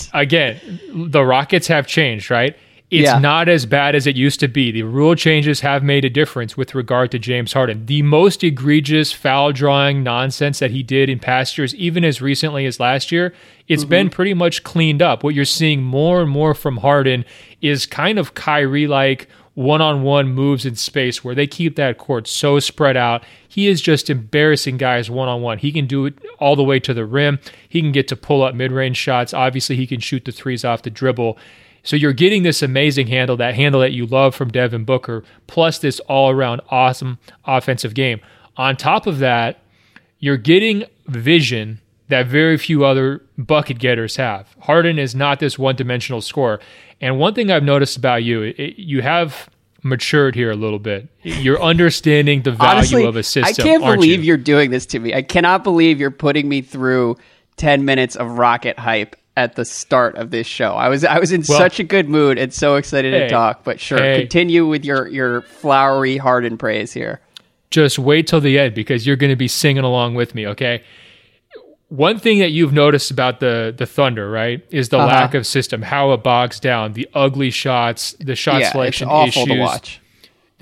again, 0.13 0.59
the 0.91 1.23
Rockets 1.23 1.67
have 1.67 1.85
changed, 1.87 2.31
right? 2.31 2.55
It's 2.89 3.05
Yeah. 3.05 3.17
not 3.17 3.49
as 3.49 3.65
bad 3.65 3.95
as 3.95 4.05
it 4.05 4.15
used 4.15 4.39
to 4.41 4.47
be. 4.47 4.71
The 4.71 4.83
rule 4.83 5.15
changes 5.15 5.61
have 5.61 5.83
made 5.83 6.05
a 6.05 6.11
difference 6.11 6.55
with 6.55 6.75
regard 6.75 7.09
to 7.11 7.19
James 7.19 7.53
Harden. 7.53 7.87
The 7.87 8.03
most 8.03 8.43
egregious 8.43 9.11
foul 9.11 9.51
drawing 9.51 10.03
nonsense 10.03 10.59
that 10.59 10.69
he 10.69 10.83
did 10.83 11.09
in 11.09 11.17
past 11.17 11.57
years, 11.57 11.73
even 11.73 12.05
as 12.05 12.21
recently 12.21 12.67
as 12.67 12.79
last 12.79 13.11
year, 13.11 13.33
it's 13.67 13.83
been 13.83 14.07
mm-hmm. 14.07 14.15
pretty 14.15 14.33
much 14.35 14.63
cleaned 14.63 15.01
up. 15.01 15.23
What 15.23 15.33
you're 15.33 15.43
seeing 15.45 15.81
more 15.81 16.21
and 16.21 16.29
more 16.29 16.53
from 16.53 16.77
Harden 16.77 17.25
is 17.61 17.87
kind 17.87 18.19
of 18.19 18.35
Kyrie 18.35 18.85
like 18.87 19.27
one 19.55 19.81
on 19.81 20.01
one 20.01 20.29
moves 20.29 20.65
in 20.65 20.75
space 20.75 21.23
where 21.23 21.35
they 21.35 21.45
keep 21.45 21.75
that 21.75 21.97
court 21.97 22.27
so 22.27 22.59
spread 22.59 22.97
out. 22.97 23.23
He 23.47 23.67
is 23.67 23.81
just 23.81 24.09
embarrassing 24.09 24.77
guys 24.77 25.11
one 25.11 25.29
on 25.29 25.41
one. 25.41 25.59
He 25.59 25.71
can 25.71 25.85
do 25.85 26.05
it 26.05 26.17
all 26.39 26.55
the 26.55 26.63
way 26.63 26.79
to 26.79 26.93
the 26.93 27.05
rim. 27.05 27.39
He 27.69 27.81
can 27.81 27.91
get 27.91 28.07
to 28.07 28.15
pull 28.15 28.41
up 28.41 28.55
mid 28.55 28.71
range 28.71 28.97
shots. 28.97 29.33
Obviously, 29.33 29.75
he 29.75 29.85
can 29.85 29.99
shoot 29.99 30.25
the 30.25 30.31
threes 30.31 30.65
off 30.65 30.81
the 30.81 30.89
dribble. 30.89 31.37
So 31.83 31.95
you're 31.95 32.13
getting 32.13 32.43
this 32.43 32.63
amazing 32.63 33.07
handle, 33.07 33.35
that 33.37 33.55
handle 33.55 33.81
that 33.81 33.91
you 33.91 34.05
love 34.05 34.33
from 34.33 34.49
Devin 34.49 34.85
Booker, 34.85 35.23
plus 35.47 35.79
this 35.79 35.99
all 36.01 36.31
around 36.31 36.61
awesome 36.69 37.19
offensive 37.45 37.93
game. 37.93 38.21
On 38.55 38.77
top 38.77 39.05
of 39.05 39.19
that, 39.19 39.59
you're 40.19 40.37
getting 40.37 40.85
vision 41.07 41.81
that 42.13 42.27
very 42.27 42.57
few 42.57 42.85
other 42.85 43.21
bucket 43.37 43.79
getters 43.79 44.15
have. 44.17 44.47
Harden 44.61 44.99
is 44.99 45.15
not 45.15 45.39
this 45.39 45.57
one 45.57 45.75
dimensional 45.75 46.21
scorer. 46.21 46.59
And 47.01 47.17
one 47.19 47.33
thing 47.33 47.51
I've 47.51 47.63
noticed 47.63 47.97
about 47.97 48.23
you, 48.23 48.43
it, 48.43 48.77
you 48.77 49.01
have 49.01 49.49
matured 49.81 50.35
here 50.35 50.51
a 50.51 50.55
little 50.55 50.79
bit. 50.79 51.09
You're 51.23 51.61
understanding 51.61 52.43
the 52.43 52.51
value 52.51 52.77
Honestly, 52.77 53.03
of 53.05 53.15
a 53.15 53.23
system. 53.23 53.65
I 53.65 53.67
can't 53.67 53.83
believe 53.83 54.19
you? 54.19 54.27
you're 54.27 54.37
doing 54.37 54.71
this 54.71 54.85
to 54.87 54.99
me. 54.99 55.13
I 55.13 55.21
cannot 55.21 55.63
believe 55.63 55.99
you're 55.99 56.11
putting 56.11 56.47
me 56.47 56.61
through 56.61 57.17
10 57.57 57.83
minutes 57.83 58.15
of 58.15 58.37
rocket 58.37 58.77
hype 58.79 59.15
at 59.35 59.55
the 59.55 59.65
start 59.65 60.15
of 60.15 60.29
this 60.29 60.45
show. 60.45 60.73
I 60.75 60.89
was 60.89 61.03
I 61.03 61.17
was 61.19 61.31
in 61.31 61.43
Well- 61.49 61.57
such 61.57 61.79
a 61.79 61.83
good 61.83 62.07
mood 62.07 62.37
and 62.37 62.53
so 62.53 62.75
excited 62.75 63.13
Hey, 63.13 63.21
to 63.21 63.29
talk, 63.29 63.63
but 63.63 63.79
sure, 63.79 63.97
hey. 63.97 64.19
continue 64.21 64.67
with 64.67 64.85
your 64.85 65.07
your 65.07 65.41
flowery 65.41 66.17
Harden 66.17 66.57
praise 66.57 66.93
here. 66.93 67.19
just 67.71 67.97
wait 67.97 68.27
till 68.27 68.39
the 68.39 68.59
end 68.59 68.75
because 68.75 69.07
you're 69.07 69.15
going 69.15 69.31
to 69.31 69.35
be 69.35 69.47
singing 69.47 69.83
along 69.83 70.13
with 70.13 70.35
me, 70.35 70.45
okay? 70.47 70.83
One 71.95 72.17
thing 72.17 72.39
that 72.39 72.49
you've 72.49 72.73
noticed 72.73 73.11
about 73.11 73.39
the 73.39 73.71
the 73.77 73.85
Thunder, 73.85 74.29
right, 74.31 74.65
is 74.71 74.89
the 74.89 74.97
Uh-huh. 74.97 75.07
lack 75.07 75.33
of 75.35 75.45
system, 75.45 75.83
how 75.83 76.11
it 76.13 76.23
bogs 76.23 76.59
down, 76.59 76.93
the 76.93 77.07
ugly 77.13 77.51
shots, 77.51 78.13
the 78.19 78.35
shot 78.35 78.53
yeah, 78.55 78.59
it's 78.61 78.71
selection 78.71 79.07
awful 79.09 79.27
issues, 79.43 79.45
to 79.45 79.59
watch. 79.59 79.99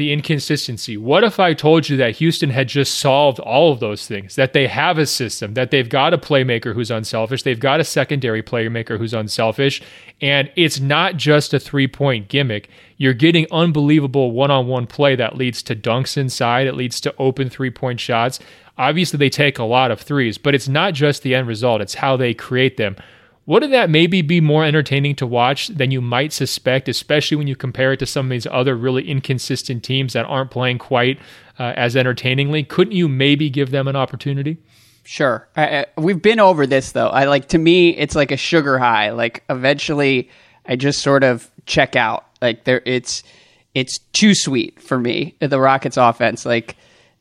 The 0.01 0.11
inconsistency. 0.11 0.97
What 0.97 1.23
if 1.23 1.39
I 1.39 1.53
told 1.53 1.87
you 1.87 1.95
that 1.97 2.15
Houston 2.15 2.49
had 2.49 2.67
just 2.67 2.97
solved 2.97 3.37
all 3.37 3.71
of 3.71 3.79
those 3.79 4.07
things? 4.07 4.35
That 4.35 4.53
they 4.53 4.65
have 4.65 4.97
a 4.97 5.05
system, 5.05 5.53
that 5.53 5.69
they've 5.69 5.87
got 5.87 6.11
a 6.11 6.17
playmaker 6.17 6.73
who's 6.73 6.89
unselfish, 6.89 7.43
they've 7.43 7.59
got 7.59 7.79
a 7.79 7.83
secondary 7.83 8.41
playmaker 8.41 8.97
who's 8.97 9.13
unselfish, 9.13 9.79
and 10.19 10.51
it's 10.55 10.79
not 10.79 11.17
just 11.17 11.53
a 11.53 11.59
three 11.59 11.87
point 11.87 12.29
gimmick. 12.29 12.67
You're 12.97 13.13
getting 13.13 13.45
unbelievable 13.51 14.31
one 14.31 14.49
on 14.49 14.65
one 14.65 14.87
play 14.87 15.15
that 15.17 15.37
leads 15.37 15.61
to 15.63 15.75
dunks 15.75 16.17
inside, 16.17 16.65
it 16.65 16.73
leads 16.73 16.99
to 17.01 17.15
open 17.19 17.51
three 17.51 17.69
point 17.69 17.99
shots. 17.99 18.39
Obviously, 18.79 19.17
they 19.17 19.29
take 19.29 19.59
a 19.59 19.63
lot 19.63 19.91
of 19.91 20.01
threes, 20.01 20.39
but 20.39 20.55
it's 20.55 20.67
not 20.67 20.95
just 20.95 21.21
the 21.21 21.35
end 21.35 21.47
result, 21.47 21.79
it's 21.79 21.93
how 21.93 22.17
they 22.17 22.33
create 22.33 22.77
them. 22.77 22.95
Wouldn't 23.45 23.71
that 23.71 23.89
maybe 23.89 24.21
be 24.21 24.39
more 24.39 24.63
entertaining 24.63 25.15
to 25.15 25.25
watch 25.25 25.67
than 25.67 25.91
you 25.91 25.99
might 25.99 26.31
suspect, 26.31 26.87
especially 26.87 27.37
when 27.37 27.47
you 27.47 27.55
compare 27.55 27.93
it 27.93 27.99
to 27.99 28.05
some 28.05 28.27
of 28.27 28.29
these 28.29 28.47
other 28.47 28.75
really 28.75 29.09
inconsistent 29.09 29.83
teams 29.83 30.13
that 30.13 30.25
aren't 30.25 30.51
playing 30.51 30.77
quite 30.77 31.19
uh, 31.59 31.73
as 31.75 31.95
entertainingly? 31.95 32.63
Couldn't 32.63 32.93
you 32.93 33.07
maybe 33.07 33.49
give 33.49 33.71
them 33.71 33.87
an 33.87 33.95
opportunity? 33.95 34.57
Sure. 35.03 35.47
I, 35.55 35.79
I, 35.79 35.85
we've 35.97 36.21
been 36.21 36.39
over 36.39 36.67
this 36.67 36.91
though. 36.91 37.09
I 37.09 37.25
like 37.25 37.49
to 37.49 37.57
me 37.57 37.89
it's 37.89 38.15
like 38.15 38.31
a 38.31 38.37
sugar 38.37 38.77
high. 38.77 39.09
Like 39.09 39.43
eventually 39.49 40.29
I 40.65 40.75
just 40.75 41.01
sort 41.01 41.23
of 41.23 41.49
check 41.65 41.95
out. 41.95 42.25
Like 42.41 42.63
there 42.65 42.81
it's 42.85 43.23
it's 43.73 43.97
too 44.13 44.35
sweet 44.35 44.81
for 44.81 44.99
me. 44.99 45.35
The 45.39 45.59
Rockets 45.59 45.97
offense 45.97 46.45
like 46.45 46.75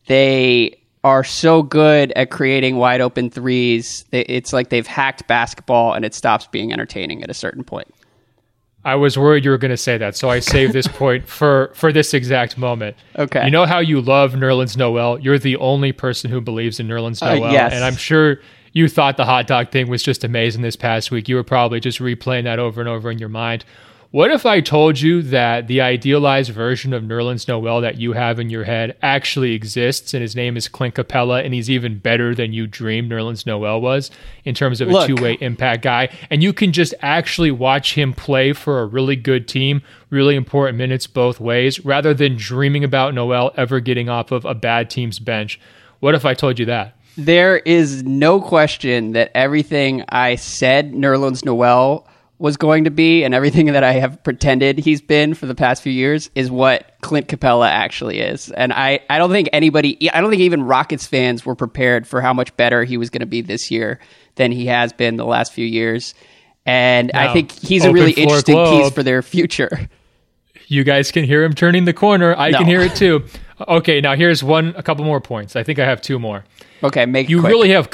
they 0.07 0.80
are 1.03 1.25
so 1.25 1.63
good 1.63 2.13
at 2.13 2.31
creating 2.31 2.77
wide 2.77 3.01
open 3.01 3.31
threes. 3.31 4.05
It's 4.13 4.53
like 4.53 4.69
they've 4.69 4.87
hacked 4.87 5.27
basketball 5.27 5.95
and 5.95 6.05
it 6.05 6.15
stops 6.15 6.47
being 6.47 6.73
entertaining 6.73 7.23
at 7.23 7.31
a 7.31 7.35
certain 7.35 7.65
point. 7.65 7.89
I 8.85 8.95
was 8.95 9.19
worried 9.19 9.45
you 9.45 9.51
were 9.51 9.59
going 9.59 9.71
to 9.73 9.77
say 9.77 9.99
that, 9.99 10.17
so 10.17 10.31
I 10.31 10.39
saved 10.41 10.73
this 10.73 10.87
point 10.89 11.29
for 11.29 11.71
for 11.75 11.93
this 11.93 12.15
exact 12.15 12.57
moment. 12.57 12.97
Okay. 13.17 13.45
You 13.45 13.51
know 13.51 13.67
how 13.67 13.79
you 13.79 14.01
love 14.01 14.33
Nerlens 14.33 14.77
Noel? 14.77 15.19
You're 15.19 15.39
the 15.39 15.57
only 15.57 15.93
person 15.93 16.31
who 16.31 16.41
believes 16.41 16.81
in 16.81 16.89
Nerlens 16.89 17.23
Uh, 17.23 17.35
Noel, 17.35 17.53
yes. 17.53 17.73
and 17.75 17.85
I'm 17.85 17.97
sure 17.97 18.39
you 18.73 18.89
thought 18.89 19.17
the 19.17 19.25
hot 19.27 19.47
dog 19.47 19.71
thing 19.71 19.89
was 19.89 20.03
just 20.03 20.25
amazing 20.25 20.63
this 20.63 20.77
past 20.77 21.11
week. 21.11 21.29
You 21.29 21.37
were 21.37 21.45
probably 21.45 21.81
just 21.81 21.99
replaying 21.99 22.45
that 22.45 22.59
over 22.59 22.81
and 22.81 22.89
over 22.89 23.11
in 23.11 23.19
your 23.19 23.29
mind. 23.29 23.65
What 24.13 24.33
if 24.33 24.45
I 24.45 24.61
told 24.61 25.01
you 25.01 25.23
that 25.23 25.69
the 25.69 25.81
idealized 25.81 26.51
version 26.51 26.93
of 26.93 27.05
Nerlens 27.05 27.47
Noel 27.47 27.81
that 27.83 28.01
you 28.01 28.13
have 28.13 28.41
in 28.41 28.51
your 28.51 28.65
head 28.65 28.97
actually 29.03 29.53
exists, 29.53 30.15
and 30.15 30.21
his 30.21 30.35
name 30.35 30.57
is 30.57 30.67
Clint 30.67 30.97
Capela 30.97 31.45
and 31.45 31.55
he's 31.55 31.71
even 31.71 32.01
better 32.01 32.35
than 32.35 32.53
you 32.53 32.67
dreamed 32.67 33.13
Nerlens 33.13 33.47
Noel 33.47 33.81
was 33.81 34.11
in 34.45 34.53
terms 34.53 34.81
of 34.81 34.91
a 34.91 35.07
two 35.07 35.15
way 35.15 35.39
impact 35.41 35.85
guy, 35.85 36.09
and 36.29 36.43
you 36.43 36.53
can 36.53 36.73
just 36.73 36.93
actually 37.03 37.53
watch 37.53 37.95
him 37.95 38.13
play 38.13 38.53
for 38.53 38.81
a 38.81 38.87
really 38.87 39.15
good 39.15 39.47
team, 39.47 39.81
really 40.11 40.35
important 40.35 40.77
minutes 40.77 41.07
both 41.07 41.39
ways, 41.39 41.85
rather 41.85 42.13
than 42.13 42.35
dreaming 42.35 42.83
about 42.83 43.15
Noel 43.15 43.53
ever 43.57 43.79
getting 43.79 44.09
off 44.09 44.33
of 44.33 44.45
a 44.45 44.57
bad 44.57 44.91
team's 44.91 45.21
bench? 45.21 45.61
What 46.01 46.17
if 46.17 46.25
I 46.25 46.35
told 46.35 46.59
you 46.59 46.67
that? 46.67 46.97
There 47.17 47.59
is 47.59 48.03
no 48.03 48.41
question 48.41 49.13
that 49.13 49.31
everything 49.37 50.03
I 50.09 50.35
said 50.35 50.95
Nerlens 50.95 51.45
Noel 51.45 52.09
was 52.41 52.57
going 52.57 52.85
to 52.85 52.91
be 52.91 53.23
and 53.23 53.35
everything 53.35 53.67
that 53.67 53.85
I 53.85 53.93
have 53.93 54.25
pretended 54.25 54.79
he's 54.79 55.03
been 55.03 55.35
for 55.35 55.45
the 55.45 55.55
past 55.55 55.83
few 55.83 55.93
years 55.93 56.31
is 56.35 56.51
what 56.51 56.95
Clint 57.03 57.29
Capela 57.29 57.69
actually 57.69 58.19
is. 58.19 58.51
And 58.51 58.73
I, 58.73 59.01
I 59.11 59.19
don't 59.19 59.31
think 59.31 59.51
anybody, 59.53 60.11
I 60.11 60.23
don't 60.23 60.31
think 60.31 60.41
even 60.41 60.63
Rockets 60.63 61.07
fans 61.07 61.45
were 61.45 61.55
prepared 61.55 62.07
for 62.07 62.23
how 62.23 62.33
much 62.33 62.57
better 62.57 62.83
he 62.83 62.97
was 62.97 63.11
going 63.11 63.21
to 63.21 63.27
be 63.27 63.43
this 63.43 63.71
year 63.71 64.01
than 64.37 64.53
he 64.53 64.67
has 64.67 64.95
been 64.95 65.19
the 65.19 65.27
last 65.27 65.53
few 65.53 65.67
years. 65.67 66.15
And 66.65 67.13
I 67.13 67.31
think 67.33 67.53
he's 67.53 67.85
a 67.85 67.93
really 67.93 68.13
interesting 68.13 68.55
globe. 68.55 68.85
piece 68.85 68.93
for 68.95 69.03
their 69.03 69.21
future. 69.21 69.91
You 70.67 70.83
guys 70.83 71.11
can 71.11 71.25
hear 71.25 71.45
him 71.45 71.53
turning 71.53 71.85
the 71.85 71.93
corner. 71.93 72.35
I 72.35 72.51
no. 72.51 72.59
can 72.59 72.67
hear 72.67 72.81
it 72.81 72.97
too. 72.97 73.25
Okay, 73.69 74.01
now 74.01 74.17
here's 74.17 74.43
one, 74.43 74.73
a 74.79 74.83
couple 74.83 75.05
more 75.05 75.21
points. 75.21 75.55
I 75.55 75.63
think 75.63 75.79
I 75.79 75.85
have 75.85 76.01
two 76.01 76.19
more. 76.19 76.47
Okay, 76.83 77.05
make 77.05 77.29
you 77.29 77.43
really 77.43 77.69
have 77.69 77.91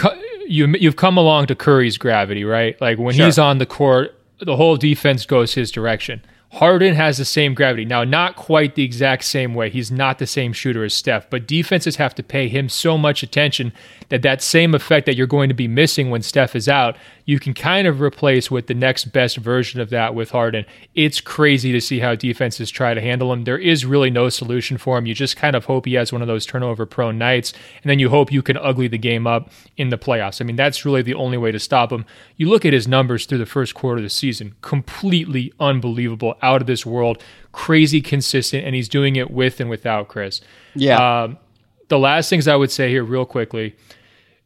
you 0.46 0.68
you've 0.78 0.94
come 0.94 1.16
along 1.16 1.46
to 1.46 1.56
Curry's 1.56 1.98
gravity, 1.98 2.44
right? 2.44 2.80
Like 2.80 2.98
when 2.98 3.16
sure. 3.16 3.26
he's 3.26 3.36
on 3.36 3.58
the 3.58 3.66
court, 3.66 4.16
the 4.38 4.56
whole 4.56 4.76
defense 4.76 5.26
goes 5.26 5.54
his 5.54 5.70
direction. 5.70 6.22
Harden 6.56 6.94
has 6.94 7.18
the 7.18 7.24
same 7.26 7.52
gravity. 7.52 7.84
Now, 7.84 8.02
not 8.02 8.34
quite 8.34 8.76
the 8.76 8.82
exact 8.82 9.24
same 9.24 9.52
way. 9.52 9.68
He's 9.68 9.90
not 9.90 10.18
the 10.18 10.26
same 10.26 10.54
shooter 10.54 10.84
as 10.84 10.94
Steph, 10.94 11.28
but 11.28 11.46
defenses 11.46 11.96
have 11.96 12.14
to 12.14 12.22
pay 12.22 12.48
him 12.48 12.70
so 12.70 12.96
much 12.96 13.22
attention 13.22 13.74
that 14.08 14.22
that 14.22 14.40
same 14.40 14.74
effect 14.74 15.04
that 15.04 15.16
you're 15.16 15.26
going 15.26 15.50
to 15.50 15.54
be 15.54 15.68
missing 15.68 16.08
when 16.08 16.22
Steph 16.22 16.56
is 16.56 16.66
out, 16.66 16.96
you 17.26 17.38
can 17.38 17.52
kind 17.52 17.86
of 17.86 18.00
replace 18.00 18.50
with 18.50 18.68
the 18.68 18.74
next 18.74 19.06
best 19.06 19.36
version 19.36 19.80
of 19.80 19.90
that 19.90 20.14
with 20.14 20.30
Harden. 20.30 20.64
It's 20.94 21.20
crazy 21.20 21.72
to 21.72 21.80
see 21.80 21.98
how 21.98 22.14
defenses 22.14 22.70
try 22.70 22.94
to 22.94 23.00
handle 23.00 23.32
him. 23.32 23.44
There 23.44 23.58
is 23.58 23.84
really 23.84 24.10
no 24.10 24.28
solution 24.28 24.78
for 24.78 24.96
him. 24.96 25.06
You 25.06 25.14
just 25.14 25.36
kind 25.36 25.56
of 25.56 25.64
hope 25.64 25.84
he 25.84 25.94
has 25.94 26.12
one 26.12 26.22
of 26.22 26.28
those 26.28 26.46
turnover 26.46 26.86
prone 26.86 27.18
nights, 27.18 27.52
and 27.82 27.90
then 27.90 27.98
you 27.98 28.08
hope 28.08 28.32
you 28.32 28.42
can 28.42 28.56
ugly 28.56 28.86
the 28.88 28.96
game 28.96 29.26
up 29.26 29.50
in 29.76 29.90
the 29.90 29.98
playoffs. 29.98 30.40
I 30.40 30.44
mean, 30.44 30.56
that's 30.56 30.84
really 30.84 31.02
the 31.02 31.14
only 31.14 31.36
way 31.36 31.50
to 31.50 31.58
stop 31.58 31.90
him. 31.92 32.06
You 32.36 32.48
look 32.48 32.64
at 32.64 32.72
his 32.72 32.86
numbers 32.86 33.26
through 33.26 33.38
the 33.38 33.46
first 33.46 33.74
quarter 33.74 33.98
of 33.98 34.04
the 34.04 34.10
season, 34.10 34.54
completely 34.62 35.52
unbelievable, 35.58 36.36
out 36.46 36.60
of 36.60 36.66
this 36.66 36.86
world, 36.86 37.22
crazy 37.52 38.00
consistent, 38.00 38.64
and 38.64 38.74
he's 38.74 38.88
doing 38.88 39.16
it 39.16 39.30
with 39.30 39.60
and 39.60 39.68
without 39.68 40.08
Chris. 40.08 40.40
Yeah. 40.74 41.22
Um, 41.22 41.38
the 41.88 41.98
last 41.98 42.30
things 42.30 42.48
I 42.48 42.56
would 42.56 42.70
say 42.70 42.88
here, 42.90 43.04
real 43.04 43.26
quickly, 43.26 43.74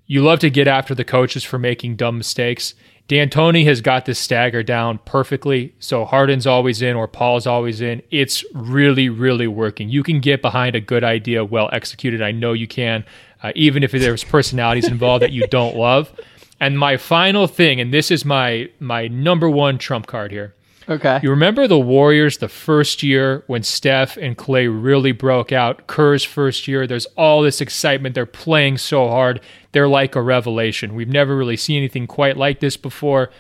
you 0.07 0.23
love 0.23 0.41
to 0.41 0.51
get 0.51 0.67
after 0.69 0.95
the 0.95 1.05
coaches 1.05 1.45
for 1.45 1.59
making 1.59 1.97
dumb 1.97 2.19
mistakes. 2.19 2.75
D'Antoni 3.09 3.65
has 3.65 3.81
got 3.81 4.05
this 4.05 4.21
stagger 4.21 4.63
down 4.63 5.01
perfectly. 5.05 5.75
So 5.81 6.05
Harden's 6.05 6.47
always 6.47 6.81
in 6.81 6.95
or 6.95 7.09
Paul's 7.09 7.47
always 7.47 7.81
in. 7.81 8.03
It's 8.11 8.45
really, 8.55 9.09
really 9.09 9.49
working. 9.49 9.89
You 9.89 10.05
can 10.05 10.21
get 10.21 10.43
behind 10.43 10.77
a 10.77 10.81
good 10.81 11.03
idea 11.03 11.45
well 11.45 11.69
executed. 11.73 12.23
I 12.23 12.31
know 12.31 12.53
you 12.53 12.69
can, 12.69 13.05
uh, 13.43 13.51
even 13.57 13.83
if 13.83 13.91
there's 13.91 14.23
personalities 14.23 14.87
involved 14.87 15.23
that 15.23 15.33
you 15.33 15.47
don't 15.49 15.77
love. 15.77 16.13
And 16.61 16.79
my 16.79 16.99
final 16.99 17.47
thing, 17.47 17.81
and 17.81 17.93
this 17.93 18.11
is 18.11 18.25
my 18.25 18.69
my 18.79 19.09
number 19.09 19.49
one 19.51 19.79
trump 19.79 20.07
card 20.07 20.31
here. 20.31 20.55
Okay. 20.89 21.21
You 21.23 21.31
remember 21.31 21.69
the 21.69 21.79
Warriors 21.79 22.39
the 22.39 22.49
first 22.49 23.03
year 23.03 23.45
when 23.47 23.63
Steph 23.63 24.17
and 24.17 24.37
Clay 24.37 24.67
really 24.67 25.13
broke 25.13 25.53
out? 25.53 25.87
Kerr's 25.87 26.25
first 26.25 26.67
year. 26.67 26.87
There's 26.87 27.07
all 27.17 27.43
this 27.43 27.61
excitement. 27.61 28.15
They're 28.15 28.27
playing 28.27 28.79
so 28.79 29.09
hard. 29.09 29.41
They're 29.73 29.89
like 29.89 30.17
a 30.17 30.23
revelation. 30.23 30.95
We've 30.95 31.09
never 31.09 31.37
really 31.37 31.57
seen 31.57 31.79
anything 31.79 32.07
quite 32.07 32.37
like 32.37 32.61
this 32.61 32.77
before. 32.77 33.31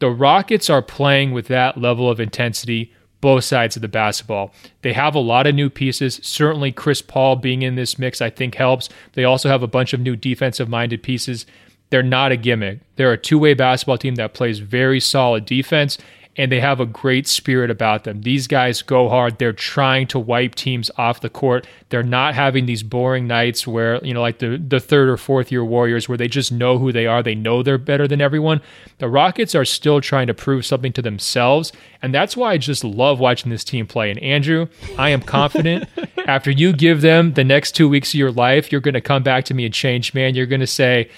The 0.00 0.10
Rockets 0.10 0.68
are 0.68 0.82
playing 0.82 1.32
with 1.32 1.48
that 1.48 1.78
level 1.78 2.10
of 2.10 2.20
intensity 2.20 2.92
both 3.22 3.44
sides 3.44 3.76
of 3.76 3.82
the 3.82 3.88
basketball. 3.88 4.52
They 4.82 4.92
have 4.92 5.14
a 5.14 5.20
lot 5.20 5.46
of 5.46 5.54
new 5.54 5.70
pieces. 5.70 6.20
Certainly, 6.24 6.72
Chris 6.72 7.00
Paul 7.00 7.36
being 7.36 7.62
in 7.62 7.76
this 7.76 7.98
mix, 7.98 8.20
I 8.20 8.28
think, 8.28 8.56
helps. 8.56 8.88
They 9.12 9.24
also 9.24 9.48
have 9.48 9.62
a 9.62 9.68
bunch 9.68 9.92
of 9.94 10.00
new 10.00 10.16
defensive 10.16 10.68
minded 10.68 11.02
pieces. 11.02 11.46
They're 11.90 12.02
not 12.02 12.32
a 12.32 12.36
gimmick. 12.36 12.80
They're 12.96 13.12
a 13.12 13.18
two 13.18 13.38
way 13.38 13.54
basketball 13.54 13.98
team 13.98 14.16
that 14.16 14.34
plays 14.34 14.58
very 14.58 14.98
solid 14.98 15.46
defense 15.46 15.98
and 16.36 16.50
they 16.50 16.60
have 16.60 16.80
a 16.80 16.86
great 16.86 17.28
spirit 17.28 17.70
about 17.70 18.04
them. 18.04 18.22
These 18.22 18.46
guys 18.46 18.80
go 18.80 19.08
hard. 19.10 19.38
They're 19.38 19.52
trying 19.52 20.06
to 20.08 20.18
wipe 20.18 20.54
teams 20.54 20.90
off 20.96 21.20
the 21.20 21.28
court. 21.28 21.66
They're 21.90 22.02
not 22.02 22.34
having 22.34 22.64
these 22.64 22.82
boring 22.82 23.26
nights 23.26 23.66
where, 23.66 24.02
you 24.02 24.14
know, 24.14 24.22
like 24.22 24.38
the, 24.38 24.56
the 24.56 24.80
third 24.80 25.10
or 25.10 25.18
fourth 25.18 25.52
year 25.52 25.62
Warriors 25.62 26.08
where 26.08 26.16
they 26.16 26.28
just 26.28 26.50
know 26.50 26.78
who 26.78 26.90
they 26.90 27.06
are. 27.06 27.22
They 27.22 27.34
know 27.34 27.62
they're 27.62 27.76
better 27.76 28.08
than 28.08 28.22
everyone. 28.22 28.62
The 28.96 29.08
Rockets 29.08 29.54
are 29.54 29.66
still 29.66 30.00
trying 30.00 30.26
to 30.28 30.34
prove 30.34 30.64
something 30.64 30.92
to 30.94 31.02
themselves. 31.02 31.70
And 32.00 32.14
that's 32.14 32.34
why 32.34 32.52
I 32.52 32.58
just 32.58 32.82
love 32.82 33.20
watching 33.20 33.50
this 33.50 33.64
team 33.64 33.86
play. 33.86 34.10
And 34.10 34.18
Andrew, 34.20 34.68
I 34.96 35.10
am 35.10 35.20
confident 35.20 35.86
after 36.26 36.50
you 36.50 36.72
give 36.72 37.02
them 37.02 37.34
the 37.34 37.44
next 37.44 37.72
two 37.72 37.90
weeks 37.90 38.10
of 38.10 38.14
your 38.14 38.32
life, 38.32 38.72
you're 38.72 38.80
going 38.80 38.94
to 38.94 39.02
come 39.02 39.22
back 39.22 39.44
to 39.46 39.54
me 39.54 39.66
and 39.66 39.74
change, 39.74 40.14
man. 40.14 40.34
You're 40.34 40.46
going 40.46 40.60
to 40.60 40.66
say, 40.66 41.10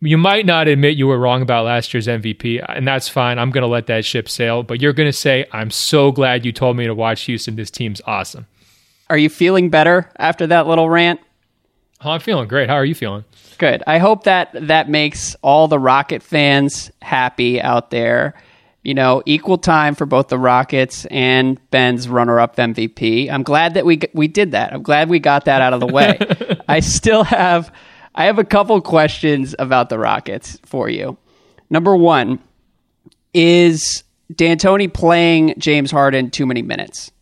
you 0.00 0.16
might 0.16 0.46
not 0.46 0.66
admit 0.68 0.96
you 0.96 1.06
were 1.06 1.18
wrong 1.18 1.42
about 1.42 1.66
last 1.66 1.92
year's 1.92 2.06
MVP, 2.06 2.64
and 2.68 2.86
that's 2.88 3.08
fine. 3.08 3.38
I'm 3.38 3.50
going 3.50 3.62
to 3.62 3.68
let 3.68 3.86
that 3.88 4.04
ship 4.04 4.28
sail. 4.28 4.62
But 4.62 4.80
you're 4.80 4.92
going 4.92 5.08
to 5.08 5.12
say, 5.12 5.46
I'm 5.52 5.70
so 5.70 6.10
glad 6.10 6.46
you 6.46 6.52
told 6.52 6.76
me 6.76 6.86
to 6.86 6.94
watch 6.94 7.22
Houston. 7.22 7.56
This 7.56 7.70
team's 7.70 8.00
awesome. 8.06 8.46
Are 9.10 9.18
you 9.18 9.28
feeling 9.28 9.68
better 9.70 10.10
after 10.18 10.46
that 10.46 10.66
little 10.66 10.88
rant? 10.88 11.20
Oh, 12.02 12.10
I'm 12.12 12.20
feeling 12.20 12.48
great. 12.48 12.68
How 12.68 12.76
are 12.76 12.84
you 12.84 12.94
feeling? 12.94 13.24
Good. 13.58 13.82
I 13.86 13.98
hope 13.98 14.24
that 14.24 14.50
that 14.54 14.88
makes 14.88 15.36
all 15.42 15.68
the 15.68 15.78
Rocket 15.78 16.22
fans 16.22 16.90
happy 17.02 17.60
out 17.60 17.90
there. 17.90 18.34
You 18.82 18.94
know, 18.94 19.22
equal 19.26 19.58
time 19.58 19.94
for 19.94 20.06
both 20.06 20.28
the 20.28 20.38
Rockets 20.38 21.04
and 21.06 21.60
Ben's 21.70 22.08
runner-up 22.08 22.56
MVP. 22.56 23.30
I'm 23.30 23.42
glad 23.42 23.74
that 23.74 23.84
we 23.84 24.00
we 24.14 24.28
did 24.28 24.52
that. 24.52 24.72
I'm 24.72 24.82
glad 24.82 25.10
we 25.10 25.18
got 25.18 25.44
that 25.44 25.60
out 25.60 25.74
of 25.74 25.80
the 25.80 25.86
way. 25.86 26.18
I 26.68 26.80
still 26.80 27.22
have 27.22 27.70
I 28.14 28.24
have 28.24 28.38
a 28.38 28.44
couple 28.44 28.80
questions 28.80 29.54
about 29.58 29.88
the 29.88 29.98
Rockets 29.98 30.58
for 30.64 30.88
you. 30.88 31.16
Number 31.70 31.96
one, 31.96 32.40
is 33.32 34.02
D'Antoni 34.34 34.92
playing 34.92 35.54
James 35.58 35.90
Harden 35.90 36.30
too 36.30 36.46
many 36.46 36.62
minutes? 36.62 37.12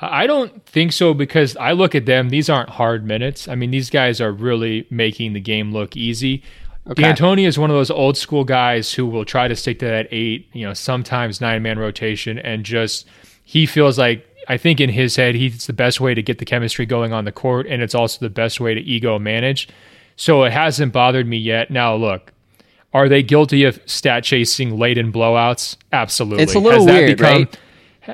I 0.00 0.26
don't 0.26 0.64
think 0.64 0.92
so 0.92 1.12
because 1.12 1.56
I 1.56 1.72
look 1.72 1.94
at 1.94 2.06
them, 2.06 2.28
these 2.28 2.48
aren't 2.48 2.70
hard 2.70 3.04
minutes. 3.04 3.48
I 3.48 3.56
mean, 3.56 3.70
these 3.70 3.90
guys 3.90 4.20
are 4.20 4.30
really 4.30 4.86
making 4.90 5.32
the 5.32 5.40
game 5.40 5.72
look 5.72 5.96
easy. 5.96 6.44
Okay. 6.88 7.02
D'Antoni 7.02 7.46
is 7.46 7.58
one 7.58 7.70
of 7.70 7.76
those 7.76 7.90
old 7.90 8.16
school 8.16 8.44
guys 8.44 8.92
who 8.92 9.06
will 9.06 9.24
try 9.24 9.48
to 9.48 9.56
stick 9.56 9.80
to 9.80 9.86
that 9.86 10.06
eight, 10.10 10.48
you 10.52 10.64
know, 10.64 10.72
sometimes 10.72 11.40
nine 11.40 11.62
man 11.62 11.78
rotation 11.78 12.38
and 12.38 12.64
just 12.64 13.06
he 13.44 13.66
feels 13.66 13.98
like 13.98 14.27
I 14.48 14.56
think 14.56 14.80
in 14.80 14.88
his 14.88 15.16
head, 15.16 15.34
he's 15.34 15.66
the 15.66 15.72
best 15.74 16.00
way 16.00 16.14
to 16.14 16.22
get 16.22 16.38
the 16.38 16.44
chemistry 16.46 16.86
going 16.86 17.12
on 17.12 17.26
the 17.26 17.32
court, 17.32 17.66
and 17.66 17.82
it's 17.82 17.94
also 17.94 18.18
the 18.20 18.30
best 18.30 18.60
way 18.60 18.74
to 18.74 18.80
ego 18.80 19.18
manage. 19.18 19.68
So 20.16 20.42
it 20.44 20.52
hasn't 20.52 20.92
bothered 20.92 21.26
me 21.26 21.36
yet. 21.36 21.70
Now, 21.70 21.94
look, 21.94 22.32
are 22.94 23.08
they 23.08 23.22
guilty 23.22 23.64
of 23.64 23.78
stat 23.86 24.24
chasing 24.24 24.78
late 24.78 24.98
in 24.98 25.12
blowouts? 25.12 25.76
Absolutely. 25.92 26.42
It's 26.42 26.54
a 26.54 26.58
little 26.58 26.86
weird, 26.86 27.18
become, 27.18 27.42
right? 27.42 27.58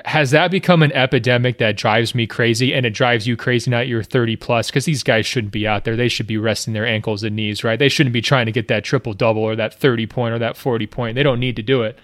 Has 0.05 0.33
that 0.33 0.51
become 0.51 0.83
an 0.83 0.91
epidemic 0.93 1.59
that 1.59 1.77
drives 1.77 2.17
me 2.17 2.27
crazy 2.27 2.75
and 2.75 2.85
it 2.85 2.91
drives 2.91 3.29
you 3.29 3.37
crazy 3.37 3.71
now 3.71 3.81
you're 3.81 4.03
30 4.03 4.35
plus? 4.37 4.67
Because 4.67 4.87
these 4.87 5.05
guys 5.05 5.25
shouldn't 5.25 5.53
be 5.53 5.69
out 5.69 5.85
there. 5.85 5.95
They 5.95 6.09
should 6.09 6.27
be 6.27 6.37
resting 6.37 6.75
their 6.75 6.85
ankles 6.85 7.23
and 7.23 7.37
knees, 7.37 7.63
right? 7.63 7.79
They 7.79 7.89
shouldn't 7.89 8.13
be 8.13 8.21
trying 8.21 8.47
to 8.47 8.53
get 8.53 8.67
that 8.69 8.83
triple 8.83 9.15
double 9.15 9.43
or 9.43 9.55
that 9.55 9.75
30 9.75 10.07
point 10.09 10.35
or 10.35 10.41
that 10.41 10.57
40 10.57 10.89
point. 10.89 11.15
They 11.15 11.23
don't 11.23 11.39
need 11.39 11.55
to 11.57 11.63
do 11.63 11.85
it. 11.85 11.97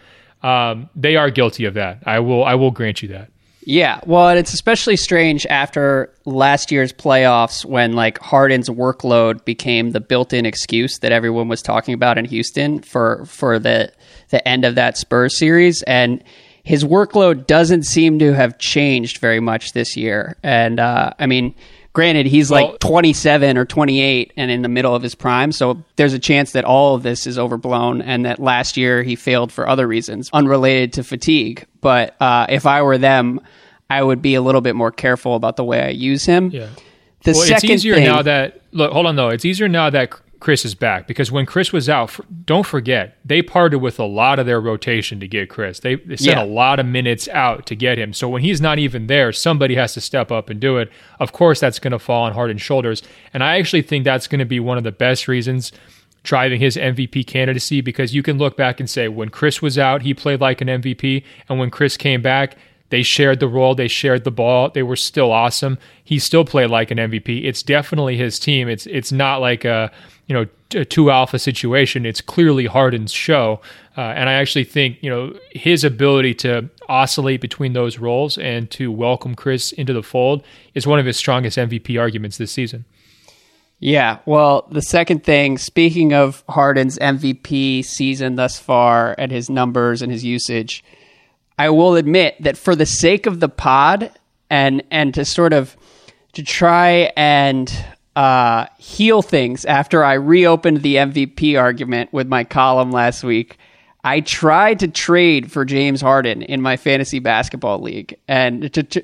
Um, 0.42 0.88
they 0.94 1.16
are 1.16 1.30
guilty 1.30 1.64
of 1.64 1.74
that. 1.74 1.98
I 2.06 2.20
will 2.20 2.44
I 2.44 2.54
will 2.54 2.70
grant 2.70 3.02
you 3.02 3.08
that. 3.08 3.30
Yeah, 3.70 4.00
well, 4.04 4.30
it's 4.30 4.52
especially 4.52 4.96
strange 4.96 5.46
after 5.46 6.12
last 6.24 6.72
year's 6.72 6.92
playoffs 6.92 7.64
when 7.64 7.92
like 7.92 8.18
Harden's 8.18 8.68
workload 8.68 9.44
became 9.44 9.92
the 9.92 10.00
built-in 10.00 10.44
excuse 10.44 10.98
that 10.98 11.12
everyone 11.12 11.46
was 11.46 11.62
talking 11.62 11.94
about 11.94 12.18
in 12.18 12.24
Houston 12.24 12.80
for 12.80 13.24
for 13.26 13.60
the 13.60 13.92
the 14.30 14.46
end 14.46 14.64
of 14.64 14.74
that 14.74 14.98
Spurs 14.98 15.38
series 15.38 15.84
and 15.84 16.24
his 16.64 16.82
workload 16.82 17.46
doesn't 17.46 17.84
seem 17.84 18.18
to 18.18 18.32
have 18.32 18.58
changed 18.58 19.18
very 19.18 19.38
much 19.38 19.72
this 19.72 19.96
year. 19.96 20.36
And 20.42 20.80
uh, 20.80 21.12
I 21.20 21.26
mean, 21.26 21.54
Granted, 21.92 22.26
he's 22.26 22.50
well, 22.50 22.70
like 22.70 22.78
27 22.78 23.58
or 23.58 23.64
28 23.64 24.32
and 24.36 24.50
in 24.50 24.62
the 24.62 24.68
middle 24.68 24.94
of 24.94 25.02
his 25.02 25.16
prime, 25.16 25.50
so 25.50 25.82
there's 25.96 26.12
a 26.12 26.20
chance 26.20 26.52
that 26.52 26.64
all 26.64 26.94
of 26.94 27.02
this 27.02 27.26
is 27.26 27.36
overblown 27.36 28.00
and 28.00 28.24
that 28.26 28.38
last 28.38 28.76
year 28.76 29.02
he 29.02 29.16
failed 29.16 29.50
for 29.50 29.68
other 29.68 29.88
reasons 29.88 30.30
unrelated 30.32 30.92
to 30.92 31.02
fatigue. 31.02 31.66
But 31.80 32.20
uh, 32.20 32.46
if 32.48 32.64
I 32.64 32.82
were 32.82 32.96
them, 32.96 33.40
I 33.88 34.02
would 34.02 34.22
be 34.22 34.36
a 34.36 34.40
little 34.40 34.60
bit 34.60 34.76
more 34.76 34.92
careful 34.92 35.34
about 35.34 35.56
the 35.56 35.64
way 35.64 35.82
I 35.82 35.88
use 35.88 36.24
him. 36.24 36.50
Yeah. 36.50 36.68
The 37.24 37.32
well, 37.32 37.42
second 37.42 37.70
it's 37.70 37.80
easier 37.80 37.96
thing, 37.96 38.04
now 38.04 38.22
that 38.22 38.60
look. 38.70 38.92
Hold 38.92 39.06
on 39.06 39.16
though. 39.16 39.28
It's 39.28 39.44
easier 39.44 39.68
now 39.68 39.90
that 39.90 40.12
Chris 40.40 40.64
is 40.64 40.74
back 40.74 41.06
because 41.06 41.30
when 41.30 41.44
Chris 41.44 41.70
was 41.72 41.88
out, 41.88 42.18
don't 42.46 42.66
forget 42.66 43.18
they 43.24 43.42
parted 43.42 43.78
with 43.78 44.00
a 44.00 44.04
lot 44.04 44.38
of 44.38 44.46
their 44.46 44.60
rotation 44.60 45.20
to 45.20 45.28
get 45.28 45.50
Chris. 45.50 45.80
They, 45.80 45.96
they 45.96 46.16
sent 46.16 46.38
yeah. 46.38 46.42
a 46.42 46.46
lot 46.46 46.80
of 46.80 46.86
minutes 46.86 47.28
out 47.28 47.66
to 47.66 47.76
get 47.76 47.98
him. 47.98 48.14
So 48.14 48.28
when 48.28 48.42
he's 48.42 48.60
not 48.60 48.78
even 48.78 49.06
there, 49.06 49.32
somebody 49.32 49.74
has 49.74 49.92
to 49.94 50.00
step 50.00 50.32
up 50.32 50.48
and 50.48 50.58
do 50.58 50.78
it. 50.78 50.90
Of 51.20 51.32
course, 51.32 51.60
that's 51.60 51.78
going 51.78 51.92
to 51.92 51.98
fall 51.98 52.24
on 52.24 52.32
Harden's 52.32 52.62
shoulders, 52.62 53.02
and 53.34 53.44
I 53.44 53.58
actually 53.58 53.82
think 53.82 54.04
that's 54.04 54.26
going 54.26 54.38
to 54.38 54.46
be 54.46 54.60
one 54.60 54.78
of 54.78 54.84
the 54.84 54.92
best 54.92 55.28
reasons 55.28 55.72
driving 56.22 56.60
his 56.60 56.76
MVP 56.76 57.26
candidacy 57.26 57.80
because 57.80 58.14
you 58.14 58.22
can 58.22 58.36
look 58.38 58.56
back 58.56 58.78
and 58.78 58.90
say 58.90 59.08
when 59.08 59.30
Chris 59.30 59.62
was 59.62 59.78
out, 59.78 60.02
he 60.02 60.12
played 60.12 60.40
like 60.40 60.60
an 60.60 60.68
MVP, 60.68 61.22
and 61.48 61.58
when 61.58 61.70
Chris 61.70 61.96
came 61.96 62.22
back, 62.22 62.56
they 62.90 63.02
shared 63.02 63.40
the 63.40 63.48
role, 63.48 63.74
they 63.74 63.88
shared 63.88 64.24
the 64.24 64.30
ball, 64.30 64.70
they 64.70 64.82
were 64.82 64.96
still 64.96 65.30
awesome. 65.30 65.78
He 66.02 66.18
still 66.18 66.44
played 66.44 66.70
like 66.70 66.90
an 66.90 66.98
MVP. 66.98 67.44
It's 67.44 67.62
definitely 67.62 68.16
his 68.16 68.38
team. 68.38 68.68
It's 68.68 68.86
it's 68.86 69.12
not 69.12 69.40
like 69.40 69.64
a 69.64 69.92
you 70.30 70.34
know 70.34 70.46
a 70.80 70.84
two 70.84 71.10
alpha 71.10 71.40
situation. 71.40 72.06
It's 72.06 72.20
clearly 72.20 72.66
Harden's 72.66 73.10
show, 73.10 73.60
uh, 73.98 74.00
and 74.00 74.28
I 74.28 74.34
actually 74.34 74.62
think 74.62 75.02
you 75.02 75.10
know 75.10 75.36
his 75.50 75.82
ability 75.82 76.34
to 76.34 76.70
oscillate 76.88 77.40
between 77.40 77.72
those 77.72 77.98
roles 77.98 78.38
and 78.38 78.70
to 78.70 78.92
welcome 78.92 79.34
Chris 79.34 79.72
into 79.72 79.92
the 79.92 80.04
fold 80.04 80.44
is 80.72 80.86
one 80.86 81.00
of 81.00 81.06
his 81.06 81.16
strongest 81.16 81.58
MVP 81.58 82.00
arguments 82.00 82.38
this 82.38 82.52
season. 82.52 82.84
Yeah, 83.80 84.18
well, 84.24 84.68
the 84.70 84.82
second 84.82 85.24
thing, 85.24 85.58
speaking 85.58 86.12
of 86.12 86.44
Harden's 86.48 86.96
MVP 86.98 87.84
season 87.84 88.36
thus 88.36 88.56
far 88.56 89.16
and 89.18 89.32
his 89.32 89.50
numbers 89.50 90.00
and 90.00 90.12
his 90.12 90.22
usage, 90.24 90.84
I 91.58 91.70
will 91.70 91.96
admit 91.96 92.36
that 92.38 92.56
for 92.56 92.76
the 92.76 92.86
sake 92.86 93.26
of 93.26 93.40
the 93.40 93.48
pod 93.48 94.12
and 94.48 94.84
and 94.92 95.12
to 95.14 95.24
sort 95.24 95.52
of 95.52 95.76
to 96.34 96.44
try 96.44 97.10
and 97.16 97.84
uh, 98.20 98.66
heal 98.76 99.22
things 99.22 99.64
after 99.64 100.04
I 100.04 100.12
reopened 100.12 100.82
the 100.82 100.96
MVP 100.96 101.58
argument 101.58 102.12
with 102.12 102.28
my 102.28 102.44
column 102.44 102.92
last 102.92 103.24
week, 103.24 103.56
I 104.04 104.20
tried 104.20 104.80
to 104.80 104.88
trade 104.88 105.50
for 105.50 105.64
James 105.64 106.02
Harden 106.02 106.42
in 106.42 106.60
my 106.60 106.76
fantasy 106.76 107.18
basketball 107.18 107.80
league, 107.80 108.18
and 108.28 108.70
to, 108.74 108.82
to 108.82 109.02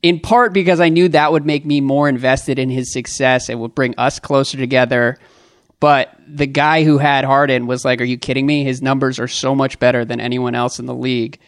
in 0.00 0.20
part 0.20 0.54
because 0.54 0.80
I 0.80 0.88
knew 0.88 1.10
that 1.10 1.32
would 1.32 1.44
make 1.44 1.66
me 1.66 1.82
more 1.82 2.08
invested 2.08 2.58
in 2.58 2.70
his 2.70 2.90
success. 2.90 3.50
It 3.50 3.58
would 3.58 3.74
bring 3.74 3.94
us 3.98 4.18
closer 4.18 4.56
together. 4.56 5.18
But 5.78 6.18
the 6.26 6.46
guy 6.46 6.82
who 6.82 6.96
had 6.96 7.26
Harden 7.26 7.66
was 7.66 7.84
like, 7.84 8.00
Are 8.00 8.04
you 8.04 8.16
kidding 8.16 8.46
me? 8.46 8.64
His 8.64 8.80
numbers 8.80 9.18
are 9.18 9.28
so 9.28 9.54
much 9.54 9.78
better 9.78 10.06
than 10.06 10.18
anyone 10.18 10.54
else 10.54 10.78
in 10.78 10.86
the 10.86 10.94
league 10.94 11.38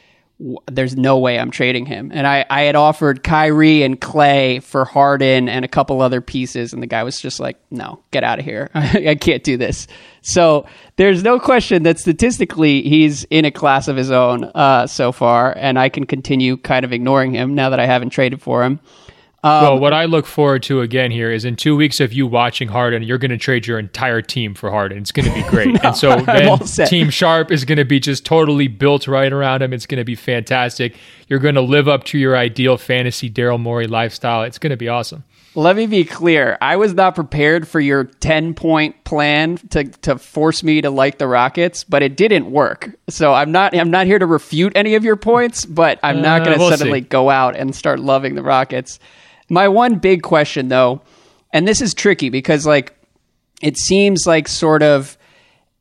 there's 0.67 0.97
no 0.97 1.19
way 1.19 1.39
I'm 1.39 1.51
trading 1.51 1.87
him. 1.87 2.11
And 2.13 2.27
I, 2.27 2.45
I 2.51 2.63
had 2.63 2.75
offered 2.75 3.23
Kyrie 3.23 3.83
and 3.83 4.01
Clay 4.01 4.61
for 4.61 4.85
Harden 4.85 5.49
and 5.49 5.65
a 5.65 5.69
couple 5.69 6.03
other 6.03 6.21
pieces, 6.21 6.73
and 6.73 6.83
the 6.83 6.87
guy 6.87 7.03
was 7.05 7.21
just 7.21 7.39
like, 7.39 7.59
no, 7.71 8.03
get 8.11 8.25
out 8.25 8.39
of 8.39 8.45
here. 8.45 8.71
I 8.75 9.15
can't 9.15 9.45
do 9.45 9.57
this. 9.57 9.87
So 10.23 10.67
there's 10.97 11.23
no 11.23 11.39
question 11.39 11.85
that 11.85 11.99
statistically 11.99 12.83
he's 12.83 13.25
in 13.25 13.45
a 13.45 13.51
class 13.51 13.89
of 13.89 13.97
his 13.97 14.11
own 14.11 14.45
uh, 14.45 14.87
so 14.87 15.13
far, 15.13 15.55
and 15.57 15.79
I 15.79 15.89
can 15.89 16.07
continue 16.07 16.57
kind 16.57 16.85
of 16.85 16.93
ignoring 16.93 17.33
him 17.33 17.55
now 17.55 17.71
that 17.71 17.81
I 17.81 17.87
haven't 17.87 18.11
traded 18.11 18.43
for 18.43 18.65
him. 18.65 18.81
Um, 19.45 19.63
well, 19.63 19.79
what 19.81 19.93
I 19.93 20.05
look 20.05 20.27
forward 20.27 20.63
to 20.65 20.83
again 20.83 21.11
here 21.11 21.33
is 21.33 21.45
in 21.45 21.57
two 21.57 21.75
weeks 21.75 21.99
of 21.99 22.13
you 22.13 22.29
watching 22.29 22.69
Harden, 22.69 23.03
you're 23.03 23.19
going 23.19 23.33
to 23.33 23.37
trade 23.37 23.67
your 23.67 23.77
entire 23.77 24.23
team 24.23 24.55
for 24.55 24.71
Harden. 24.71 24.99
It's 24.99 25.11
going 25.11 25.29
to 25.29 25.35
be 25.35 25.43
great. 25.49 25.73
no, 25.75 25.81
and 25.83 25.97
so 25.97 26.17
then 26.17 26.59
Team 26.87 27.11
Sharp 27.11 27.51
is 27.51 27.65
going 27.65 27.79
to 27.79 27.85
be 27.85 27.99
just 27.99 28.25
totally 28.25 28.69
built 28.69 29.09
right 29.09 29.33
around 29.33 29.63
him. 29.63 29.73
It's 29.73 29.87
going 29.87 29.99
to 29.99 30.05
be 30.05 30.15
fantastic. 30.15 30.95
You're 31.27 31.41
going 31.41 31.57
to 31.57 31.61
live 31.61 31.89
up 31.89 32.05
to 32.05 32.19
your 32.19 32.37
ideal 32.37 32.77
fantasy 32.77 33.29
Daryl 33.29 33.59
Morey 33.59 33.89
lifestyle. 33.89 34.45
It's 34.45 34.59
going 34.59 34.71
to 34.71 34.77
be 34.77 34.89
awesome. 34.89 35.25
Let 35.55 35.77
me 35.77 35.87
be 35.87 36.05
clear. 36.05 36.57
I 36.63 36.77
was 36.77 36.95
not 36.95 37.15
prepared 37.15 37.69
for 37.69 37.79
your 37.79 38.05
10 38.05 38.55
point 38.55 39.05
plan 39.05 39.59
to, 39.71 39.85
to 39.85 40.17
force 40.17 40.63
me 40.63 40.81
to 40.81 40.89
like 40.89 41.19
the 41.19 41.27
Rockets, 41.27 41.85
but 41.85 42.03
it 42.03 42.17
didn't 42.17 42.51
work. 42.51 42.89
So 43.11 43.35
I'm 43.35 43.53
not 43.53 43.77
I'm 43.77 43.91
not 43.91 44.07
here 44.07 44.19
to 44.19 44.25
refute 44.25 44.73
any 44.77 44.95
of 44.95 45.05
your 45.05 45.17
points, 45.17 45.67
but 45.67 45.99
I'm 46.03 46.23
not 46.23 46.45
going 46.45 46.57
to 46.57 46.65
uh, 46.65 46.69
we'll 46.69 46.71
suddenly 46.71 47.03
see. 47.03 47.09
go 47.09 47.29
out 47.29 47.55
and 47.57 47.75
start 47.75 48.01
loving 48.01 48.35
the 48.35 48.43
Rockets. 48.43 48.99
My 49.53 49.69
one 49.69 49.97
big 49.97 50.23
question, 50.23 50.69
though, 50.69 51.03
and 51.53 51.69
this 51.69 51.83
is 51.83 51.93
tricky 51.93 52.31
because, 52.31 52.65
like, 52.65 52.95
it 53.61 53.77
seems 53.77 54.27
like 54.27 54.49
sort 54.49 54.83
of 54.83 55.19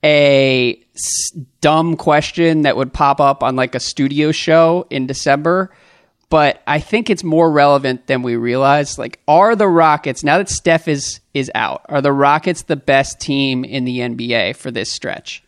a 0.04 0.78
dumb 1.62 1.96
question 1.96 2.64
that 2.64 2.76
would 2.76 2.92
pop 2.92 3.22
up 3.22 3.42
on 3.42 3.56
like 3.56 3.74
a 3.74 3.80
studio 3.80 4.34
show 4.34 4.86
in 4.90 5.08
December, 5.08 5.72
but 6.30 6.62
I 6.68 6.82
think 6.82 7.10
it's 7.10 7.24
more 7.24 7.50
relevant 7.50 8.08
than 8.08 8.24
we 8.24 8.36
realize. 8.36 9.00
Like, 9.00 9.22
are 9.26 9.56
the 9.56 9.70
Rockets 9.70 10.22
now 10.22 10.38
that 10.38 10.50
Steph 10.50 10.90
is 10.90 11.22
is 11.34 11.50
out? 11.56 11.86
Are 11.88 12.02
the 12.02 12.12
Rockets 12.12 12.64
the 12.64 12.76
best 12.76 13.22
team 13.22 13.64
in 13.64 13.86
the 13.86 14.00
NBA 14.00 14.58
for 14.58 14.70
this 14.70 14.92
stretch? 14.92 15.46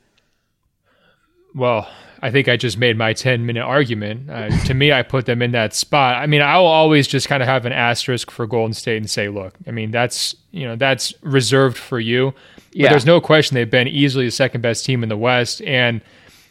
Well, 1.54 1.90
I 2.24 2.32
think 2.32 2.48
I 2.48 2.56
just 2.56 2.78
made 2.78 2.98
my 2.98 3.12
10 3.12 3.46
minute 3.46 3.64
argument. 3.64 4.30
Uh, 4.30 4.48
to 4.64 4.74
me, 4.74 4.94
I 4.94 5.02
put 5.02 5.26
them 5.26 5.42
in 5.42 5.52
that 5.52 5.74
spot. 5.74 6.16
I 6.16 6.26
mean, 6.26 6.42
I 6.42 6.58
will 6.58 6.68
always 6.68 7.06
just 7.06 7.28
kind 7.28 7.44
of 7.44 7.50
have 7.50 7.66
an 7.66 7.74
asterisk 7.74 8.32
for 8.32 8.48
Golden 8.48 8.74
State 8.74 8.96
and 8.96 9.10
say, 9.10 9.28
look, 9.28 9.56
I 9.68 9.72
mean, 9.72 9.92
that's, 9.92 10.34
you 10.52 10.66
know, 10.66 10.78
that's 10.78 11.14
reserved 11.22 11.78
for 11.78 12.00
you. 12.00 12.34
Yeah. 12.72 12.86
But 12.86 12.92
there's 12.92 13.06
no 13.06 13.20
question 13.20 13.56
they've 13.56 13.70
been 13.70 13.90
easily 13.90 14.24
the 14.24 14.32
second 14.32 14.62
best 14.62 14.86
team 14.86 15.04
in 15.04 15.10
the 15.10 15.18
West. 15.18 15.62
And 15.64 16.00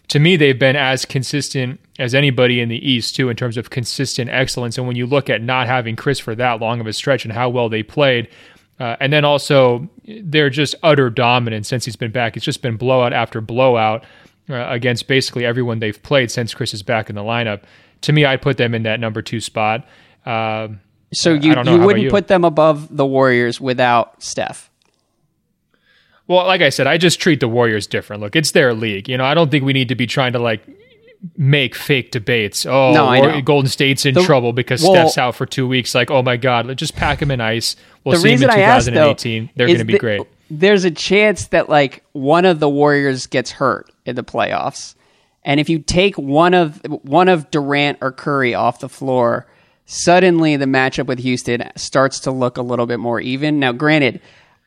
to 0.08 0.18
me, 0.18 0.36
they've 0.36 0.58
been 0.58 0.76
as 0.76 1.06
consistent 1.06 1.80
as 1.98 2.14
anybody 2.14 2.60
in 2.60 2.68
the 2.68 2.86
East, 2.86 3.16
too, 3.16 3.30
in 3.30 3.36
terms 3.36 3.56
of 3.56 3.70
consistent 3.70 4.28
excellence. 4.28 4.76
And 4.76 4.86
when 4.86 4.96
you 4.96 5.06
look 5.06 5.30
at 5.30 5.40
not 5.40 5.68
having 5.68 5.96
Chris 5.96 6.18
for 6.18 6.34
that 6.34 6.60
long 6.60 6.82
of 6.82 6.86
a 6.86 6.92
stretch 6.92 7.24
and 7.24 7.32
how 7.32 7.48
well 7.48 7.70
they 7.70 7.82
played, 7.82 8.28
uh, 8.78 8.96
and 9.00 9.10
then 9.10 9.24
also, 9.24 9.88
they're 10.04 10.50
just 10.50 10.74
utter 10.82 11.08
dominant 11.08 11.64
since 11.64 11.86
he's 11.86 11.96
been 11.96 12.10
back. 12.10 12.36
It's 12.36 12.44
just 12.44 12.60
been 12.60 12.76
blowout 12.76 13.14
after 13.14 13.40
blowout 13.40 14.04
uh, 14.52 14.66
against 14.68 15.08
basically 15.08 15.44
everyone 15.44 15.78
they've 15.78 16.02
played 16.02 16.30
since 16.30 16.54
Chris 16.54 16.74
is 16.74 16.82
back 16.82 17.08
in 17.08 17.16
the 17.16 17.22
lineup. 17.22 17.62
To 18.02 18.12
me, 18.12 18.24
I'd 18.24 18.42
put 18.42 18.56
them 18.56 18.74
in 18.74 18.82
that 18.82 19.00
number 19.00 19.22
two 19.22 19.40
spot. 19.40 19.86
Uh, 20.26 20.68
so 21.12 21.32
you, 21.32 21.54
you 21.64 21.78
wouldn't 21.78 22.04
you? 22.04 22.10
put 22.10 22.28
them 22.28 22.44
above 22.44 22.94
the 22.94 23.06
Warriors 23.06 23.60
without 23.60 24.22
Steph? 24.22 24.70
Well, 26.26 26.46
like 26.46 26.62
I 26.62 26.70
said, 26.70 26.86
I 26.86 26.98
just 26.98 27.20
treat 27.20 27.40
the 27.40 27.48
Warriors 27.48 27.86
different. 27.86 28.22
Look, 28.22 28.36
it's 28.36 28.52
their 28.52 28.74
league. 28.74 29.08
You 29.08 29.18
know, 29.18 29.24
I 29.24 29.34
don't 29.34 29.50
think 29.50 29.64
we 29.64 29.72
need 29.72 29.88
to 29.88 29.94
be 29.94 30.06
trying 30.06 30.32
to 30.32 30.38
like 30.38 30.62
make 31.36 31.74
fake 31.74 32.10
debates. 32.10 32.64
Oh, 32.66 32.92
no, 32.92 33.40
Golden 33.42 33.68
State's 33.68 34.06
in 34.06 34.14
the, 34.14 34.22
trouble 34.22 34.52
because 34.52 34.82
well, 34.82 34.92
Steph's 34.92 35.18
out 35.18 35.34
for 35.34 35.46
two 35.46 35.68
weeks. 35.68 35.94
Like, 35.94 36.10
oh 36.10 36.22
my 36.22 36.36
God, 36.36 36.66
let's 36.66 36.78
just 36.78 36.96
pack 36.96 37.20
him 37.20 37.30
in 37.30 37.40
ice. 37.40 37.76
We'll 38.04 38.18
see 38.18 38.30
him 38.30 38.42
in 38.42 38.48
2018. 38.48 38.62
Asked, 38.62 38.86
though, 38.94 39.52
They're 39.56 39.66
going 39.66 39.78
to 39.78 39.84
be 39.84 39.92
the, 39.94 39.98
great. 39.98 40.22
There's 40.50 40.84
a 40.84 40.90
chance 40.90 41.48
that 41.48 41.68
like 41.68 42.04
one 42.12 42.44
of 42.44 42.60
the 42.60 42.68
Warriors 42.68 43.26
gets 43.26 43.50
hurt 43.50 43.91
in 44.04 44.16
the 44.16 44.24
playoffs. 44.24 44.94
And 45.44 45.58
if 45.58 45.68
you 45.68 45.80
take 45.80 46.16
one 46.16 46.54
of 46.54 46.80
one 47.02 47.28
of 47.28 47.50
Durant 47.50 47.98
or 48.00 48.12
Curry 48.12 48.54
off 48.54 48.80
the 48.80 48.88
floor, 48.88 49.46
suddenly 49.86 50.56
the 50.56 50.66
matchup 50.66 51.06
with 51.06 51.18
Houston 51.18 51.70
starts 51.76 52.20
to 52.20 52.30
look 52.30 52.56
a 52.56 52.62
little 52.62 52.86
bit 52.86 53.00
more 53.00 53.20
even. 53.20 53.58
Now, 53.58 53.72
granted, 53.72 54.20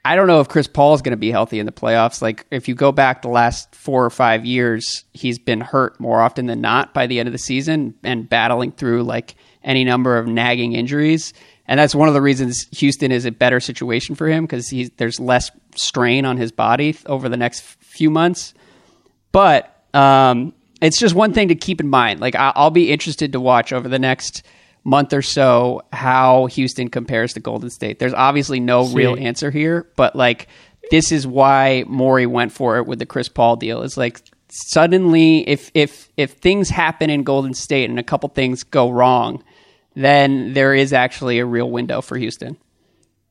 I 0.03 0.15
don't 0.15 0.27
know 0.27 0.39
if 0.39 0.49
Chris 0.49 0.67
Paul 0.67 0.93
is 0.93 1.01
going 1.01 1.13
to 1.13 1.17
be 1.17 1.31
healthy 1.31 1.59
in 1.59 1.65
the 1.65 1.71
playoffs. 1.71 2.21
Like 2.21 2.45
if 2.51 2.67
you 2.67 2.75
go 2.75 2.91
back 2.91 3.21
the 3.21 3.29
last 3.29 3.73
four 3.73 4.05
or 4.05 4.09
five 4.09 4.45
years, 4.45 5.03
he's 5.13 5.39
been 5.39 5.61
hurt 5.61 5.99
more 5.99 6.21
often 6.21 6.45
than 6.45 6.61
not 6.61 6.93
by 6.93 7.07
the 7.07 7.19
end 7.19 7.27
of 7.27 7.33
the 7.33 7.39
season 7.39 7.95
and 8.03 8.29
battling 8.29 8.71
through 8.71 9.03
like 9.03 9.35
any 9.63 9.83
number 9.83 10.17
of 10.17 10.27
nagging 10.27 10.73
injuries. 10.73 11.33
And 11.67 11.79
that's 11.79 11.95
one 11.95 12.07
of 12.07 12.13
the 12.13 12.21
reasons 12.21 12.67
Houston 12.77 13.11
is 13.11 13.25
a 13.25 13.31
better 13.31 13.59
situation 13.59 14.13
for 14.13 14.27
him 14.27 14.45
because 14.45 14.71
there's 14.97 15.19
less 15.19 15.49
strain 15.75 16.25
on 16.25 16.37
his 16.37 16.51
body 16.51 16.95
over 17.07 17.27
the 17.27 17.37
next 17.37 17.61
few 17.61 18.11
months. 18.11 18.53
But 19.35 19.75
um, 19.93 20.53
it's 20.79 20.97
just 20.97 21.13
one 21.13 21.33
thing 21.33 21.49
to 21.49 21.55
keep 21.55 21.81
in 21.81 21.89
mind. 21.89 22.21
Like 22.21 22.35
I- 22.35 22.53
I'll 22.55 22.71
be 22.71 22.89
interested 22.89 23.33
to 23.33 23.41
watch 23.41 23.73
over 23.73 23.89
the 23.89 23.99
next 23.99 24.43
month 24.85 25.11
or 25.11 25.21
so 25.21 25.81
how 25.91 26.45
Houston 26.45 26.89
compares 26.89 27.33
to 27.33 27.41
Golden 27.41 27.69
State. 27.69 27.99
There's 27.99 28.13
obviously 28.13 28.61
no 28.61 28.85
See. 28.85 28.95
real 28.95 29.17
answer 29.17 29.51
here, 29.51 29.87
but 29.97 30.15
like 30.15 30.47
this 30.89 31.11
is 31.11 31.27
why 31.27 31.83
Morey 31.85 32.25
went 32.25 32.53
for 32.53 32.77
it 32.77 32.87
with 32.87 32.99
the 32.99 33.05
Chris 33.05 33.27
Paul 33.27 33.57
deal. 33.57 33.81
Is 33.81 33.97
like 33.97 34.21
suddenly 34.47 35.39
if 35.49 35.69
if 35.73 36.09
if 36.15 36.31
things 36.33 36.69
happen 36.69 37.09
in 37.09 37.23
Golden 37.23 37.53
State 37.53 37.89
and 37.89 37.99
a 37.99 38.03
couple 38.03 38.29
things 38.29 38.63
go 38.63 38.89
wrong, 38.89 39.43
then 39.95 40.53
there 40.53 40.73
is 40.73 40.93
actually 40.93 41.39
a 41.39 41.45
real 41.45 41.69
window 41.69 41.99
for 41.99 42.15
Houston. 42.17 42.55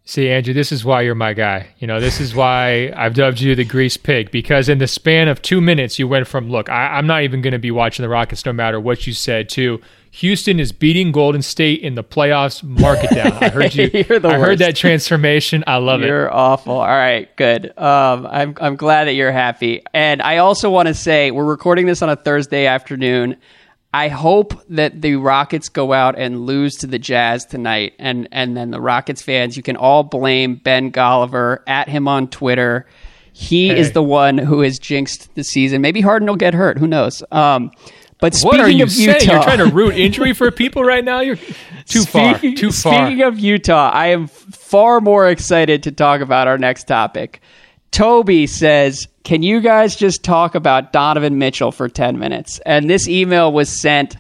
See, 0.06 0.28
Andrew, 0.28 0.52
this 0.52 0.70
is 0.70 0.84
why 0.84 1.00
you're 1.00 1.14
my 1.14 1.32
guy. 1.32 1.68
You 1.78 1.86
know, 1.86 1.98
this 1.98 2.20
is 2.20 2.34
why 2.34 2.92
I've 2.94 3.14
dubbed 3.14 3.40
you 3.40 3.54
the 3.54 3.64
grease 3.64 3.96
pig 3.96 4.30
because 4.30 4.68
in 4.68 4.76
the 4.76 4.86
span 4.86 5.28
of 5.28 5.40
two 5.40 5.62
minutes, 5.62 5.98
you 5.98 6.06
went 6.06 6.26
from, 6.26 6.50
look, 6.50 6.68
I, 6.68 6.98
am 6.98 7.06
not 7.06 7.22
even 7.22 7.40
going 7.40 7.52
to 7.52 7.58
be 7.58 7.70
watching 7.70 8.02
the 8.02 8.10
Rockets 8.10 8.44
no 8.44 8.52
matter 8.52 8.78
what 8.78 9.06
you 9.06 9.14
said, 9.14 9.48
to 9.50 9.80
Houston 10.10 10.60
is 10.60 10.72
beating 10.72 11.10
Golden 11.10 11.40
State 11.40 11.80
in 11.80 11.94
the 11.94 12.04
playoffs. 12.04 12.62
Mark 12.62 13.02
it 13.02 13.14
down. 13.14 13.32
I 13.32 13.48
heard 13.48 13.74
you. 13.74 13.90
I 13.94 13.98
worst. 14.10 14.24
heard 14.24 14.58
that 14.58 14.76
transformation. 14.76 15.64
I 15.66 15.76
love 15.78 16.00
you're 16.00 16.08
it. 16.08 16.10
You're 16.10 16.34
awful. 16.34 16.74
All 16.74 16.86
right, 16.86 17.34
good. 17.34 17.76
Um, 17.76 18.26
I'm 18.26 18.54
I'm 18.60 18.76
glad 18.76 19.06
that 19.06 19.14
you're 19.14 19.32
happy. 19.32 19.82
And 19.92 20.20
I 20.22 20.36
also 20.36 20.70
want 20.70 20.88
to 20.88 20.94
say 20.94 21.30
we're 21.30 21.44
recording 21.44 21.86
this 21.86 22.02
on 22.02 22.10
a 22.10 22.16
Thursday 22.16 22.66
afternoon. 22.66 23.38
I 23.94 24.08
hope 24.08 24.60
that 24.70 25.00
the 25.02 25.14
Rockets 25.16 25.68
go 25.68 25.92
out 25.92 26.18
and 26.18 26.40
lose 26.46 26.74
to 26.78 26.86
the 26.88 26.98
Jazz 26.98 27.44
tonight, 27.44 27.92
and 28.00 28.26
and 28.32 28.56
then 28.56 28.70
the 28.72 28.80
Rockets 28.80 29.22
fans, 29.22 29.56
you 29.56 29.62
can 29.62 29.76
all 29.76 30.02
blame 30.02 30.56
Ben 30.56 30.90
Golliver 30.90 31.58
at 31.68 31.88
him 31.88 32.08
on 32.08 32.26
Twitter. 32.28 32.86
he 33.32 33.68
Hey. 33.68 33.78
is 33.78 33.92
the 33.92 34.02
one 34.02 34.36
who 34.38 34.60
has 34.60 34.78
jinxed 34.78 35.34
the 35.36 35.42
season. 35.44 35.80
Maybe 35.80 36.00
Harden 36.00 36.28
will 36.28 36.36
get 36.36 36.54
hurt. 36.54 36.78
Who 36.78 36.86
knows? 36.86 37.22
Um, 37.32 37.70
but 38.20 38.36
What 38.42 38.60
are 38.60 38.68
you 38.68 38.84
of 38.84 38.92
saying? 38.92 39.20
Utah, 39.20 39.32
You're 39.34 39.42
trying 39.42 39.58
to 39.58 39.74
root 39.74 39.94
injury 39.96 40.32
for 40.32 40.50
people 40.50 40.82
right 40.84 41.04
now? 41.04 41.20
You're 41.20 41.38
too 41.86 42.02
far. 42.04 42.38
Speaking- 42.38 42.56
Too 42.56 42.70
far. 42.72 43.06
Speaking 43.06 43.22
of 43.22 43.38
Utah, 43.38 43.90
I 43.92 44.08
am 44.08 44.26
far 44.28 45.00
more 45.00 45.28
excited 45.28 45.82
to 45.84 45.92
talk 45.92 46.20
about 46.20 46.46
our 46.48 46.58
next 46.58 46.84
topic. 46.84 47.40
Toby 47.94 48.48
says, 48.48 49.06
Can 49.22 49.44
you 49.44 49.60
guys 49.60 49.94
just 49.94 50.24
talk 50.24 50.56
about 50.56 50.92
Donovan 50.92 51.38
Mitchell 51.38 51.70
for 51.70 51.88
10 51.88 52.18
minutes? 52.18 52.58
And 52.66 52.90
this 52.90 53.06
email 53.08 53.52
was 53.52 53.80
sent 53.80 54.16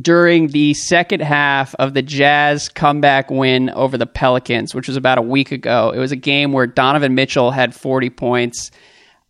during 0.00 0.48
the 0.48 0.72
second 0.72 1.20
half 1.20 1.74
of 1.74 1.92
the 1.92 2.00
Jazz 2.00 2.70
comeback 2.70 3.30
win 3.30 3.68
over 3.68 3.98
the 3.98 4.06
Pelicans, 4.06 4.74
which 4.74 4.88
was 4.88 4.96
about 4.96 5.18
a 5.18 5.22
week 5.22 5.52
ago. 5.52 5.90
It 5.94 5.98
was 5.98 6.12
a 6.12 6.16
game 6.16 6.52
where 6.52 6.66
Donovan 6.66 7.14
Mitchell 7.14 7.50
had 7.50 7.74
40 7.74 8.08
points. 8.08 8.70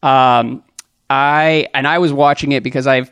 Um, 0.04 0.62
I 1.10 1.66
and 1.74 1.88
I 1.88 1.98
was 1.98 2.12
watching 2.12 2.52
it 2.52 2.62
because 2.62 2.86
I've 2.86 3.10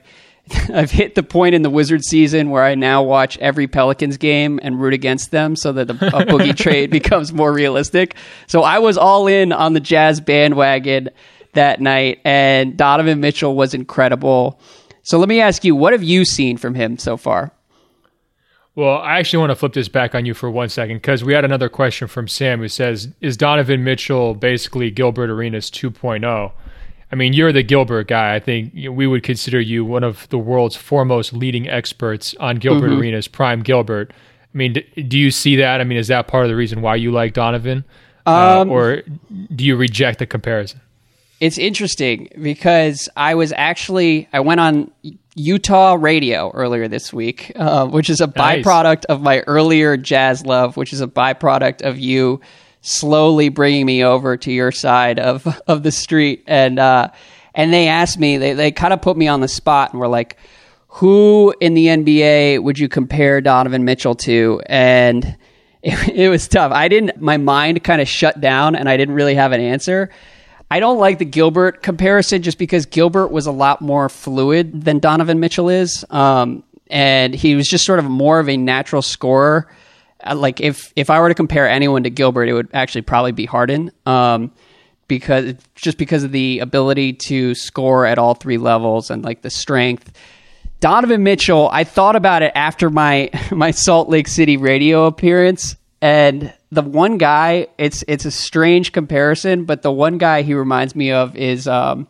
I've 0.75 0.91
hit 0.91 1.15
the 1.15 1.23
point 1.23 1.55
in 1.55 1.63
the 1.63 1.71
Wizard 1.71 2.05
season 2.05 2.51
where 2.51 2.65
I 2.65 2.75
now 2.75 3.03
watch 3.03 3.39
every 3.39 3.67
Pelicans 3.67 4.17
game 4.17 4.61
and 4.63 4.81
root 4.81 4.95
against 4.95 5.31
them 5.31 5.57
so 5.57 5.73
that 5.73 5.91
a, 5.91 5.93
a 5.93 5.97
boogie 6.27 6.57
trade 6.57 6.91
becomes 6.91 7.33
more 7.33 7.53
realistic. 7.53 8.15
So 8.47 8.63
I 8.63 8.79
was 8.79 8.97
all 8.99 9.27
in 9.27 9.53
on 9.53 9.73
the 9.73 9.81
Jazz 9.81 10.21
bandwagon 10.21 11.11
that 11.55 11.81
night, 11.81 12.21
and 12.25 12.77
Donovan 12.77 13.21
Mitchell 13.21 13.55
was 13.55 13.75
incredible. 13.75 14.59
So 15.03 15.19
let 15.19 15.29
me 15.29 15.41
ask 15.41 15.65
you, 15.65 15.75
what 15.75 15.93
have 15.93 16.03
you 16.03 16.25
seen 16.25 16.57
from 16.57 16.75
him 16.75 16.97
so 16.97 17.17
far? 17.17 17.53
Well, 18.75 18.99
I 18.99 19.19
actually 19.19 19.41
want 19.41 19.51
to 19.51 19.57
flip 19.57 19.75
this 19.75 19.89
back 19.89 20.15
on 20.15 20.25
you 20.25 20.33
for 20.33 20.51
one 20.51 20.71
second 20.71 20.97
because 20.97 21.23
we 21.23 21.35
had 21.35 21.45
another 21.45 21.69
question 21.69 22.09
from 22.09 22.27
Sam 22.27 22.61
who 22.61 22.69
says, 22.69 23.09
Is 23.21 23.37
Donovan 23.37 23.85
Mitchell 23.85 24.35
basically 24.35 24.91
Gilbert 24.91 25.29
Arenas 25.29 25.71
2.0? 25.71 26.53
I 27.13 27.15
mean, 27.17 27.35
you're 27.35 27.53
the 27.53 27.63
Gilbert 27.63 28.09
guy. 28.09 28.35
I 28.35 28.41
think 28.41 28.73
we 28.75 29.07
would 29.07 29.23
consider 29.23 29.61
you 29.61 29.85
one 29.85 30.03
of 30.03 30.27
the 30.31 30.39
world's 30.39 30.77
foremost 30.77 31.33
leading 31.35 31.69
experts 31.69 32.35
on 32.41 32.57
Gilbert 32.57 32.91
Arenas, 32.93 33.29
prime 33.29 33.63
Gilbert. 33.63 34.13
I 34.55 34.57
mean, 34.59 34.73
d- 34.73 35.03
do 35.03 35.19
you 35.19 35.31
see 35.31 35.57
that? 35.57 35.81
I 35.81 35.85
mean, 35.85 35.99
is 35.99 36.09
that 36.09 36.27
part 36.27 36.45
of 36.45 36.49
the 36.49 36.57
reason 36.57 36.81
why 36.81 36.97
you 36.97 37.11
like 37.13 37.35
Donovan? 37.35 37.85
Uh, 38.25 38.65
or 38.69 39.03
do 39.55 39.65
you 39.65 39.77
reject 39.77 40.21
the 40.21 40.27
comparison? 40.27 40.81
It's 41.41 41.59
interesting 41.59 42.29
because 42.41 43.09
I 43.17 43.35
was 43.35 43.53
actually 43.57 44.29
I 44.33 44.41
went 44.41 44.61
on 44.61 44.91
Utah 45.35 45.97
radio 45.99 46.51
earlier 46.53 46.87
this 46.89 47.13
week, 47.13 47.51
uh, 47.57 47.87
which 47.89 48.09
is 48.09 48.21
a 48.21 48.27
Nice. 48.37 48.65
byproduct 48.65 49.07
of 49.07 49.21
my 49.23 49.41
earlier 49.41 49.97
jazz 49.97 50.47
love, 50.47 50.77
which 50.77 50.93
is 50.93 51.01
a 51.01 51.07
byproduct 51.09 51.83
of 51.83 51.99
you 51.99 52.41
slowly 52.83 53.49
bringing 53.49 53.87
me 53.87 54.05
over 54.05 54.37
to 54.37 54.53
your 54.53 54.71
side 54.71 55.19
of 55.19 55.47
of 55.67 55.83
the 55.83 55.93
street, 55.93 56.45
and 56.47 56.79
uh, 56.79 57.09
and 57.55 57.73
they 57.73 57.89
asked 57.89 58.19
me, 58.19 58.37
they 58.37 58.53
they 58.53 58.71
kind 58.71 58.93
of 58.93 59.01
put 59.01 59.17
me 59.17 59.29
on 59.29 59.41
the 59.41 59.49
spot, 59.49 59.93
and 59.93 60.01
were 60.01 60.09
like, 60.09 60.37
who 60.89 61.55
in 61.61 61.73
the 61.75 61.87
NBA 61.87 62.63
would 62.63 62.79
you 62.79 62.89
compare 62.89 63.41
Donovan 63.41 63.85
Mitchell 63.85 64.15
to? 64.17 64.61
And 64.67 65.37
it, 65.83 66.09
it 66.11 66.29
was 66.29 66.47
tough. 66.47 66.71
I 66.73 66.89
didn't. 66.89 67.21
My 67.21 67.39
mind 67.39 67.83
kind 67.83 68.03
of 68.03 68.09
shut 68.09 68.41
down, 68.41 68.77
and 68.77 68.89
I 68.89 68.97
didn't 68.99 69.15
really 69.15 69.35
have 69.35 69.53
an 69.53 69.61
answer. 69.61 70.11
I 70.71 70.81
don't 70.81 70.99
like 70.99 71.19
the 71.19 71.27
Gilbert 71.27 71.83
comparison 71.83 72.41
just 72.41 72.57
because 72.57 72.87
Gilbert 72.87 73.29
was 73.29 73.47
a 73.47 73.53
lot 73.53 73.83
more 73.83 74.09
fluid 74.09 74.85
than 74.85 75.01
Donovan 75.01 75.39
Mitchell 75.39 75.69
is. 75.69 76.03
Um, 76.09 76.65
and 76.89 77.35
he 77.35 77.55
was 77.55 77.69
just 77.69 77.85
sort 77.85 77.99
of 77.99 78.07
more 78.07 78.41
of 78.41 78.49
a 78.49 78.57
natural 78.57 79.03
scorer. 79.03 79.69
Uh, 80.25 80.35
Like 80.37 80.61
if 80.61 80.93
if 80.97 81.11
I 81.11 81.21
were 81.21 81.29
to 81.29 81.35
compare 81.35 81.69
anyone 81.69 82.03
to 82.05 82.11
Gilbert, 82.11 82.49
it 82.49 82.53
would 82.53 82.69
actually 82.73 83.03
probably 83.03 83.33
be 83.33 83.47
Harden. 83.47 83.91
Um, 84.07 84.53
because 85.09 85.55
just 85.75 85.99
because 85.99 86.25
of 86.25 86.33
the 86.33 86.61
ability 86.61 87.13
to 87.13 87.55
score 87.55 88.07
at 88.07 88.19
all 88.19 88.35
three 88.35 88.57
levels 88.57 89.11
and 89.11 89.23
like 89.23 89.43
the 89.43 89.51
strength. 89.51 90.11
Donovan 90.81 91.23
Mitchell, 91.23 91.69
I 91.71 91.85
thought 91.85 92.17
about 92.17 92.43
it 92.43 92.51
after 92.55 92.89
my 92.91 93.31
my 93.51 93.71
Salt 93.71 94.09
Lake 94.09 94.27
City 94.27 94.57
radio 94.57 95.05
appearance, 95.05 95.77
and 96.01 96.53
the 96.71 96.83
one 96.83 97.19
guy, 97.19 97.69
it's 97.79 98.03
it's 98.09 98.25
a 98.25 98.31
strange 98.31 98.93
comparison, 98.93 99.65
but 99.65 99.83
the 99.83 99.93
one 99.93 100.19
guy 100.19 100.43
he 100.43 100.55
reminds 100.55 100.97
me 100.97 101.13
of 101.13 101.37
is 101.37 101.69
um, 101.69 102.09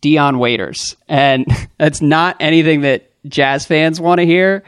Dion 0.00 0.38
Waiters, 0.38 0.96
and 1.08 1.46
that's 1.78 2.00
not 2.02 2.36
anything 2.40 2.82
that 2.82 3.10
Jazz 3.26 3.64
fans 3.66 4.00
want 4.00 4.20
to 4.20 4.26
hear, 4.26 4.64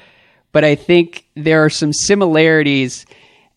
but 0.52 0.64
I 0.64 0.74
think 0.74 1.26
there 1.34 1.64
are 1.64 1.70
some 1.70 1.92
similarities. 1.92 3.06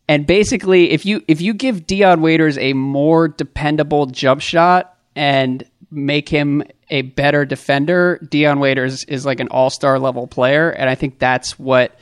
And 0.07 0.27
basically, 0.27 0.91
if 0.91 1.05
you 1.05 1.23
if 1.27 1.41
you 1.41 1.53
give 1.53 1.87
Dion 1.87 2.21
Waiters 2.21 2.57
a 2.57 2.73
more 2.73 3.27
dependable 3.27 4.05
jump 4.05 4.41
shot 4.41 4.97
and 5.15 5.63
make 5.91 6.27
him 6.27 6.63
a 6.89 7.03
better 7.03 7.45
defender, 7.45 8.19
Dion 8.29 8.59
Waiters 8.59 9.03
is 9.05 9.25
like 9.25 9.39
an 9.39 9.47
all 9.49 9.69
star 9.69 9.99
level 9.99 10.27
player, 10.27 10.69
and 10.69 10.89
I 10.89 10.95
think 10.95 11.19
that's 11.19 11.57
what 11.57 11.97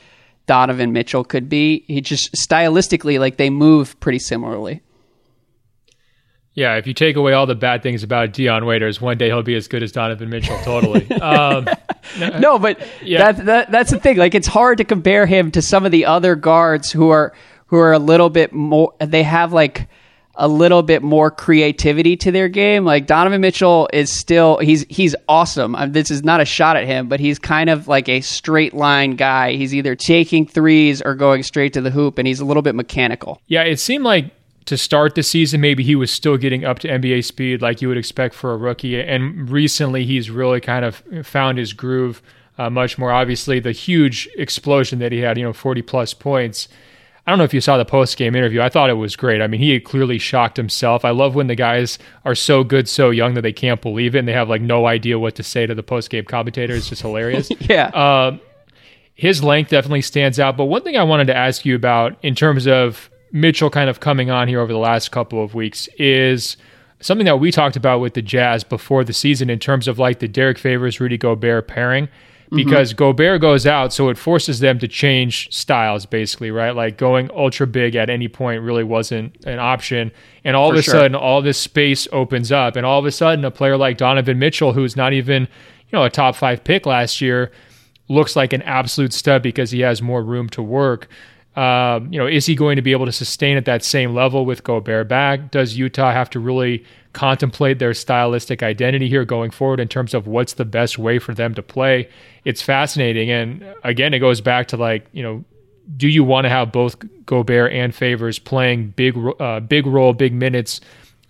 Donovan 0.46 0.92
Mitchell 0.92 1.24
could 1.24 1.48
be. 1.48 1.84
He 1.86 2.00
just 2.00 2.34
stylistically, 2.34 3.18
like 3.18 3.36
they 3.36 3.50
move 3.50 3.98
pretty 4.00 4.18
similarly. 4.18 4.82
Yeah, 6.54 6.76
if 6.76 6.86
you 6.86 6.92
take 6.92 7.16
away 7.16 7.32
all 7.32 7.46
the 7.46 7.54
bad 7.54 7.82
things 7.82 8.02
about 8.02 8.32
Dion 8.32 8.66
Waiters, 8.66 9.00
one 9.00 9.16
day 9.16 9.26
he'll 9.28 9.42
be 9.42 9.54
as 9.54 9.68
good 9.68 9.82
as 9.82 9.90
Donovan 9.92 10.28
Mitchell. 10.28 10.58
Totally. 10.62 11.10
um, 11.20 11.66
no, 12.38 12.58
but 12.58 12.78
Yeah. 13.02 13.32
that, 13.32 13.46
that 13.46 13.70
that's 13.70 13.90
the 13.90 13.98
thing. 13.98 14.18
Like 14.18 14.34
it's 14.34 14.46
hard 14.48 14.78
to 14.78 14.84
compare 14.84 15.24
him 15.26 15.50
to 15.52 15.62
some 15.62 15.86
of 15.86 15.92
the 15.92 16.04
other 16.04 16.34
guards 16.34 16.90
who 16.92 17.08
are 17.08 17.32
who 17.66 17.78
are 17.78 17.92
a 17.92 17.98
little 17.98 18.28
bit 18.28 18.52
more. 18.52 18.92
They 19.00 19.22
have 19.22 19.52
like 19.54 19.88
a 20.34 20.48
little 20.48 20.82
bit 20.82 21.02
more 21.02 21.30
creativity 21.30 22.16
to 22.16 22.30
their 22.30 22.48
game. 22.48 22.84
Like 22.84 23.06
Donovan 23.06 23.40
Mitchell 23.40 23.88
is 23.92 24.10
still 24.12 24.58
he's 24.58 24.84
he's 24.90 25.14
awesome. 25.28 25.74
I 25.74 25.86
this 25.86 26.10
is 26.10 26.22
not 26.22 26.42
a 26.42 26.44
shot 26.44 26.76
at 26.76 26.84
him, 26.84 27.08
but 27.08 27.18
he's 27.20 27.38
kind 27.38 27.70
of 27.70 27.88
like 27.88 28.10
a 28.10 28.20
straight 28.20 28.74
line 28.74 29.16
guy. 29.16 29.52
He's 29.54 29.74
either 29.74 29.94
taking 29.94 30.46
threes 30.46 31.00
or 31.00 31.14
going 31.14 31.42
straight 31.44 31.72
to 31.74 31.80
the 31.80 31.90
hoop, 31.90 32.18
and 32.18 32.26
he's 32.28 32.40
a 32.40 32.44
little 32.44 32.62
bit 32.62 32.74
mechanical. 32.74 33.40
Yeah, 33.46 33.62
it 33.62 33.80
seemed 33.80 34.04
like 34.04 34.26
to 34.66 34.76
start 34.76 35.14
the 35.14 35.22
season, 35.22 35.60
maybe 35.60 35.82
he 35.82 35.96
was 35.96 36.10
still 36.10 36.36
getting 36.36 36.64
up 36.64 36.78
to 36.80 36.88
NBA 36.88 37.24
speed 37.24 37.62
like 37.62 37.82
you 37.82 37.88
would 37.88 37.96
expect 37.96 38.34
for 38.34 38.52
a 38.52 38.56
rookie. 38.56 39.00
And 39.00 39.50
recently, 39.50 40.04
he's 40.04 40.30
really 40.30 40.60
kind 40.60 40.84
of 40.84 41.02
found 41.24 41.58
his 41.58 41.72
groove 41.72 42.22
uh, 42.58 42.70
much 42.70 42.98
more. 42.98 43.12
Obviously, 43.12 43.60
the 43.60 43.72
huge 43.72 44.28
explosion 44.36 44.98
that 45.00 45.12
he 45.12 45.18
had, 45.18 45.38
you 45.38 45.44
know, 45.44 45.52
40 45.52 45.82
plus 45.82 46.14
points. 46.14 46.68
I 47.26 47.30
don't 47.30 47.38
know 47.38 47.44
if 47.44 47.54
you 47.54 47.60
saw 47.60 47.76
the 47.76 47.84
post 47.84 48.16
game 48.16 48.34
interview. 48.34 48.60
I 48.60 48.68
thought 48.68 48.90
it 48.90 48.94
was 48.94 49.14
great. 49.14 49.40
I 49.40 49.46
mean, 49.46 49.60
he 49.60 49.70
had 49.70 49.84
clearly 49.84 50.18
shocked 50.18 50.56
himself. 50.56 51.04
I 51.04 51.10
love 51.10 51.36
when 51.36 51.46
the 51.46 51.54
guys 51.54 51.98
are 52.24 52.34
so 52.34 52.64
good, 52.64 52.88
so 52.88 53.10
young 53.10 53.34
that 53.34 53.42
they 53.42 53.52
can't 53.52 53.80
believe 53.80 54.16
it 54.16 54.18
and 54.18 54.28
they 54.28 54.32
have 54.32 54.48
like 54.48 54.60
no 54.60 54.86
idea 54.86 55.18
what 55.20 55.36
to 55.36 55.44
say 55.44 55.64
to 55.64 55.74
the 55.74 55.84
post 55.84 56.10
game 56.10 56.24
commentator. 56.24 56.74
It's 56.74 56.88
just 56.88 57.02
hilarious. 57.02 57.50
Yeah. 57.60 57.86
Uh, 57.88 58.38
his 59.14 59.44
length 59.44 59.70
definitely 59.70 60.02
stands 60.02 60.40
out. 60.40 60.56
But 60.56 60.64
one 60.64 60.82
thing 60.82 60.96
I 60.96 61.04
wanted 61.04 61.28
to 61.28 61.36
ask 61.36 61.64
you 61.64 61.76
about 61.76 62.16
in 62.22 62.34
terms 62.34 62.66
of 62.66 63.08
Mitchell 63.32 63.70
kind 63.70 63.88
of 63.88 64.00
coming 64.00 64.30
on 64.30 64.46
here 64.46 64.60
over 64.60 64.72
the 64.72 64.78
last 64.78 65.10
couple 65.10 65.42
of 65.42 65.54
weeks 65.54 65.88
is 65.98 66.56
something 67.00 67.24
that 67.24 67.40
we 67.40 67.50
talked 67.50 67.76
about 67.76 68.00
with 68.00 68.14
the 68.14 68.22
Jazz 68.22 68.62
before 68.62 69.04
the 69.04 69.12
season 69.12 69.50
in 69.50 69.58
terms 69.58 69.88
of 69.88 69.98
like 69.98 70.18
the 70.20 70.28
Derrick 70.28 70.58
Favors, 70.58 71.00
Rudy 71.00 71.18
Gobert 71.18 71.66
pairing. 71.66 72.06
Mm-hmm. 72.06 72.68
Because 72.68 72.92
Gobert 72.92 73.40
goes 73.40 73.66
out, 73.66 73.94
so 73.94 74.10
it 74.10 74.18
forces 74.18 74.60
them 74.60 74.78
to 74.80 74.86
change 74.86 75.48
styles, 75.50 76.04
basically, 76.04 76.50
right? 76.50 76.76
Like 76.76 76.98
going 76.98 77.30
ultra 77.30 77.66
big 77.66 77.96
at 77.96 78.10
any 78.10 78.28
point 78.28 78.60
really 78.60 78.84
wasn't 78.84 79.42
an 79.46 79.58
option. 79.58 80.12
And 80.44 80.54
all 80.54 80.68
For 80.68 80.74
of 80.74 80.80
a 80.80 80.82
sure. 80.82 80.92
sudden, 80.92 81.14
all 81.14 81.40
this 81.40 81.56
space 81.56 82.06
opens 82.12 82.52
up. 82.52 82.76
And 82.76 82.84
all 82.84 82.98
of 82.98 83.06
a 83.06 83.10
sudden, 83.10 83.42
a 83.46 83.50
player 83.50 83.78
like 83.78 83.96
Donovan 83.96 84.38
Mitchell, 84.38 84.74
who's 84.74 84.96
not 84.96 85.14
even, 85.14 85.44
you 85.44 85.98
know, 85.98 86.04
a 86.04 86.10
top 86.10 86.36
five 86.36 86.62
pick 86.62 86.84
last 86.84 87.22
year, 87.22 87.50
looks 88.08 88.36
like 88.36 88.52
an 88.52 88.60
absolute 88.62 89.14
stud 89.14 89.42
because 89.42 89.70
he 89.70 89.80
has 89.80 90.02
more 90.02 90.22
room 90.22 90.50
to 90.50 90.62
work. 90.62 91.08
Um, 91.54 92.10
you 92.10 92.18
know, 92.18 92.26
is 92.26 92.46
he 92.46 92.54
going 92.54 92.76
to 92.76 92.82
be 92.82 92.92
able 92.92 93.04
to 93.04 93.12
sustain 93.12 93.58
at 93.58 93.66
that 93.66 93.84
same 93.84 94.14
level 94.14 94.46
with 94.46 94.64
Gobert 94.64 95.08
back? 95.08 95.50
Does 95.50 95.76
Utah 95.76 96.12
have 96.12 96.30
to 96.30 96.40
really 96.40 96.82
contemplate 97.12 97.78
their 97.78 97.92
stylistic 97.92 98.62
identity 98.62 99.06
here 99.06 99.26
going 99.26 99.50
forward 99.50 99.78
in 99.78 99.86
terms 99.86 100.14
of 100.14 100.26
what's 100.26 100.54
the 100.54 100.64
best 100.64 100.98
way 100.98 101.18
for 101.18 101.34
them 101.34 101.54
to 101.54 101.62
play? 101.62 102.08
It's 102.44 102.62
fascinating, 102.62 103.30
and 103.30 103.64
again, 103.84 104.14
it 104.14 104.20
goes 104.20 104.40
back 104.40 104.68
to 104.68 104.78
like 104.78 105.06
you 105.12 105.22
know, 105.22 105.44
do 105.96 106.08
you 106.08 106.24
want 106.24 106.46
to 106.46 106.48
have 106.48 106.72
both 106.72 106.96
Gobert 107.26 107.72
and 107.72 107.94
Favors 107.94 108.38
playing 108.38 108.90
big, 108.96 109.16
uh, 109.38 109.60
big 109.60 109.86
role, 109.86 110.14
big 110.14 110.32
minutes, 110.32 110.80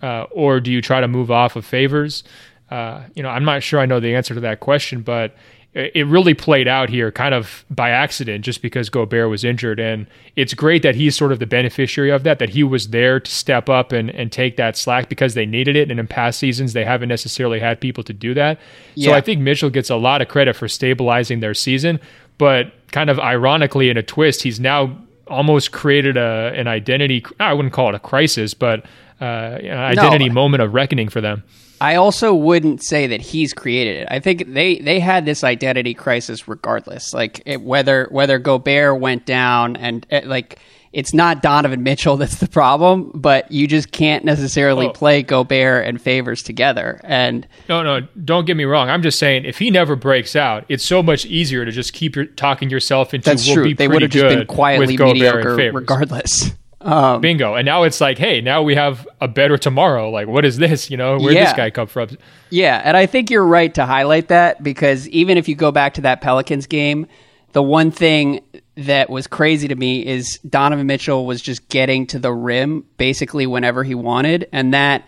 uh, 0.01 0.23
or 0.31 0.61
do 0.61 0.71
you 0.71 0.81
try 0.81 1.01
to 1.01 1.07
move 1.07 1.31
off 1.31 1.57
of 1.57 1.65
Favors? 1.65 2.23
Uh, 2.71 3.03
you 3.13 3.21
know, 3.21 3.29
I'm 3.29 3.43
not 3.43 3.61
sure 3.61 3.79
I 3.79 3.85
know 3.85 3.99
the 3.99 4.15
answer 4.15 4.33
to 4.33 4.39
that 4.39 4.61
question, 4.61 5.01
but 5.01 5.35
it 5.75 6.05
really 6.05 6.35
played 6.35 6.67
out 6.67 6.89
here 6.89 7.11
kind 7.11 7.33
of 7.33 7.65
by 7.69 7.89
accident 7.89 8.45
just 8.45 8.61
because 8.61 8.89
Gobert 8.89 9.29
was 9.29 9.43
injured. 9.43 9.79
And 9.79 10.05
it's 10.35 10.53
great 10.53 10.83
that 10.83 10.93
he's 10.93 11.15
sort 11.15 11.31
of 11.31 11.39
the 11.39 11.47
beneficiary 11.47 12.11
of 12.11 12.21
that, 12.23 12.37
that 12.37 12.49
he 12.49 12.63
was 12.63 12.89
there 12.89 13.19
to 13.19 13.31
step 13.31 13.69
up 13.69 13.91
and, 13.91 14.11
and 14.11 14.31
take 14.31 14.55
that 14.57 14.77
slack 14.77 15.09
because 15.09 15.33
they 15.33 15.47
needed 15.47 15.75
it. 15.75 15.89
And 15.89 15.99
in 15.99 16.05
past 16.07 16.37
seasons, 16.37 16.73
they 16.73 16.85
haven't 16.85 17.09
necessarily 17.09 17.59
had 17.59 17.81
people 17.81 18.03
to 18.03 18.13
do 18.13 18.35
that. 18.35 18.59
So 19.05 19.13
I 19.13 19.21
think 19.21 19.41
Mitchell 19.41 19.71
gets 19.71 19.89
a 19.89 19.95
lot 19.95 20.21
of 20.21 20.27
credit 20.27 20.55
for 20.55 20.67
stabilizing 20.67 21.39
their 21.39 21.55
season. 21.55 21.99
But 22.37 22.71
kind 22.91 23.09
of 23.09 23.19
ironically, 23.19 23.89
in 23.89 23.97
a 23.97 24.03
twist, 24.03 24.43
he's 24.43 24.59
now 24.59 24.95
almost 25.27 25.71
created 25.71 26.17
a 26.17 26.53
an 26.55 26.67
identity. 26.67 27.25
I 27.39 27.53
wouldn't 27.53 27.73
call 27.73 27.89
it 27.89 27.95
a 27.95 27.99
crisis, 27.99 28.53
but 28.53 28.85
uh, 29.21 29.57
identity 29.61 30.27
no. 30.27 30.33
moment 30.35 30.61
of 30.61 30.73
reckoning 30.73 31.09
for 31.09 31.21
them. 31.21 31.43
I 31.81 31.95
also 31.95 32.33
wouldn't 32.33 32.83
say 32.83 33.07
that 33.07 33.21
he's 33.21 33.53
created 33.53 33.97
it. 33.97 34.07
I 34.09 34.19
think 34.19 34.53
they 34.53 34.79
they 34.79 34.99
had 34.99 35.25
this 35.25 35.43
identity 35.43 35.93
crisis 35.93 36.47
regardless. 36.47 37.13
Like 37.13 37.41
it, 37.45 37.61
whether 37.61 38.07
whether 38.11 38.39
Gobert 38.39 38.99
went 38.99 39.25
down 39.25 39.75
and 39.75 40.05
it, 40.09 40.27
like 40.27 40.59
it's 40.93 41.13
not 41.13 41.41
Donovan 41.41 41.83
Mitchell 41.83 42.17
that's 42.17 42.37
the 42.37 42.47
problem, 42.47 43.11
but 43.13 43.51
you 43.51 43.67
just 43.67 43.91
can't 43.91 44.23
necessarily 44.23 44.87
oh. 44.87 44.91
play 44.91 45.23
Gobert 45.23 45.85
and 45.85 46.01
Favors 46.01 46.43
together. 46.43 47.01
And 47.03 47.47
no, 47.67 47.83
no, 47.83 48.01
don't 48.23 48.45
get 48.45 48.55
me 48.55 48.63
wrong. 48.63 48.89
I'm 48.89 49.01
just 49.01 49.19
saying 49.19 49.45
if 49.45 49.57
he 49.57 49.69
never 49.69 49.95
breaks 49.95 50.35
out, 50.35 50.65
it's 50.69 50.85
so 50.85 51.03
much 51.03 51.25
easier 51.25 51.65
to 51.65 51.71
just 51.71 51.93
keep 51.93 52.15
your, 52.15 52.25
talking 52.25 52.69
yourself 52.69 53.13
into. 53.13 53.29
That's 53.29 53.45
we'll 53.45 53.55
true. 53.55 53.73
they 53.75 53.87
would 53.87 54.03
have 54.03 54.11
just 54.11 54.33
been 54.33 54.47
quietly 54.47 54.95
mediocre 54.95 55.55
regardless. 55.73 56.51
Um, 56.83 57.21
Bingo. 57.21 57.55
And 57.55 57.65
now 57.65 57.83
it's 57.83 58.01
like, 58.01 58.17
hey, 58.17 58.41
now 58.41 58.61
we 58.61 58.75
have 58.75 59.07
a 59.21 59.27
better 59.27 59.57
tomorrow. 59.57 60.09
Like, 60.09 60.27
what 60.27 60.45
is 60.45 60.57
this? 60.57 60.91
You 60.91 60.97
know, 60.97 61.17
where 61.17 61.33
yeah. 61.33 61.45
this 61.45 61.53
guy 61.53 61.69
come 61.69 61.87
from? 61.87 62.09
Yeah, 62.49 62.81
and 62.83 62.95
I 62.97 63.05
think 63.05 63.31
you're 63.31 63.45
right 63.45 63.73
to 63.75 63.85
highlight 63.85 64.27
that 64.27 64.61
because 64.61 65.07
even 65.09 65.37
if 65.37 65.47
you 65.47 65.55
go 65.55 65.71
back 65.71 65.95
to 65.95 66.01
that 66.01 66.21
Pelicans 66.21 66.67
game, 66.67 67.07
the 67.53 67.63
one 67.63 67.89
thing 67.89 68.41
that 68.75 69.09
was 69.09 69.27
crazy 69.27 69.67
to 69.67 69.75
me 69.75 70.05
is 70.05 70.39
Donovan 70.47 70.87
Mitchell 70.87 71.25
was 71.25 71.41
just 71.41 71.69
getting 71.69 72.07
to 72.07 72.19
the 72.19 72.33
rim 72.33 72.85
basically 72.97 73.45
whenever 73.47 73.83
he 73.83 73.95
wanted, 73.95 74.49
and 74.51 74.73
that 74.73 75.07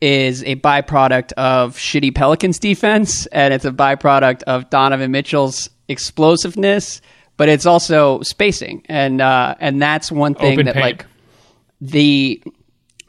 is 0.00 0.42
a 0.44 0.56
byproduct 0.56 1.32
of 1.32 1.76
shitty 1.76 2.14
Pelicans 2.14 2.58
defense, 2.58 3.26
and 3.26 3.52
it's 3.52 3.64
a 3.64 3.72
byproduct 3.72 4.42
of 4.44 4.70
Donovan 4.70 5.10
Mitchell's 5.10 5.68
explosiveness, 5.88 7.02
but 7.40 7.48
it's 7.48 7.64
also 7.64 8.20
spacing, 8.20 8.84
and 8.84 9.22
uh, 9.22 9.54
and 9.60 9.80
that's 9.80 10.12
one 10.12 10.34
thing 10.34 10.52
Open 10.52 10.66
that 10.66 10.74
paint. 10.74 10.84
like 10.84 11.06
the 11.80 12.42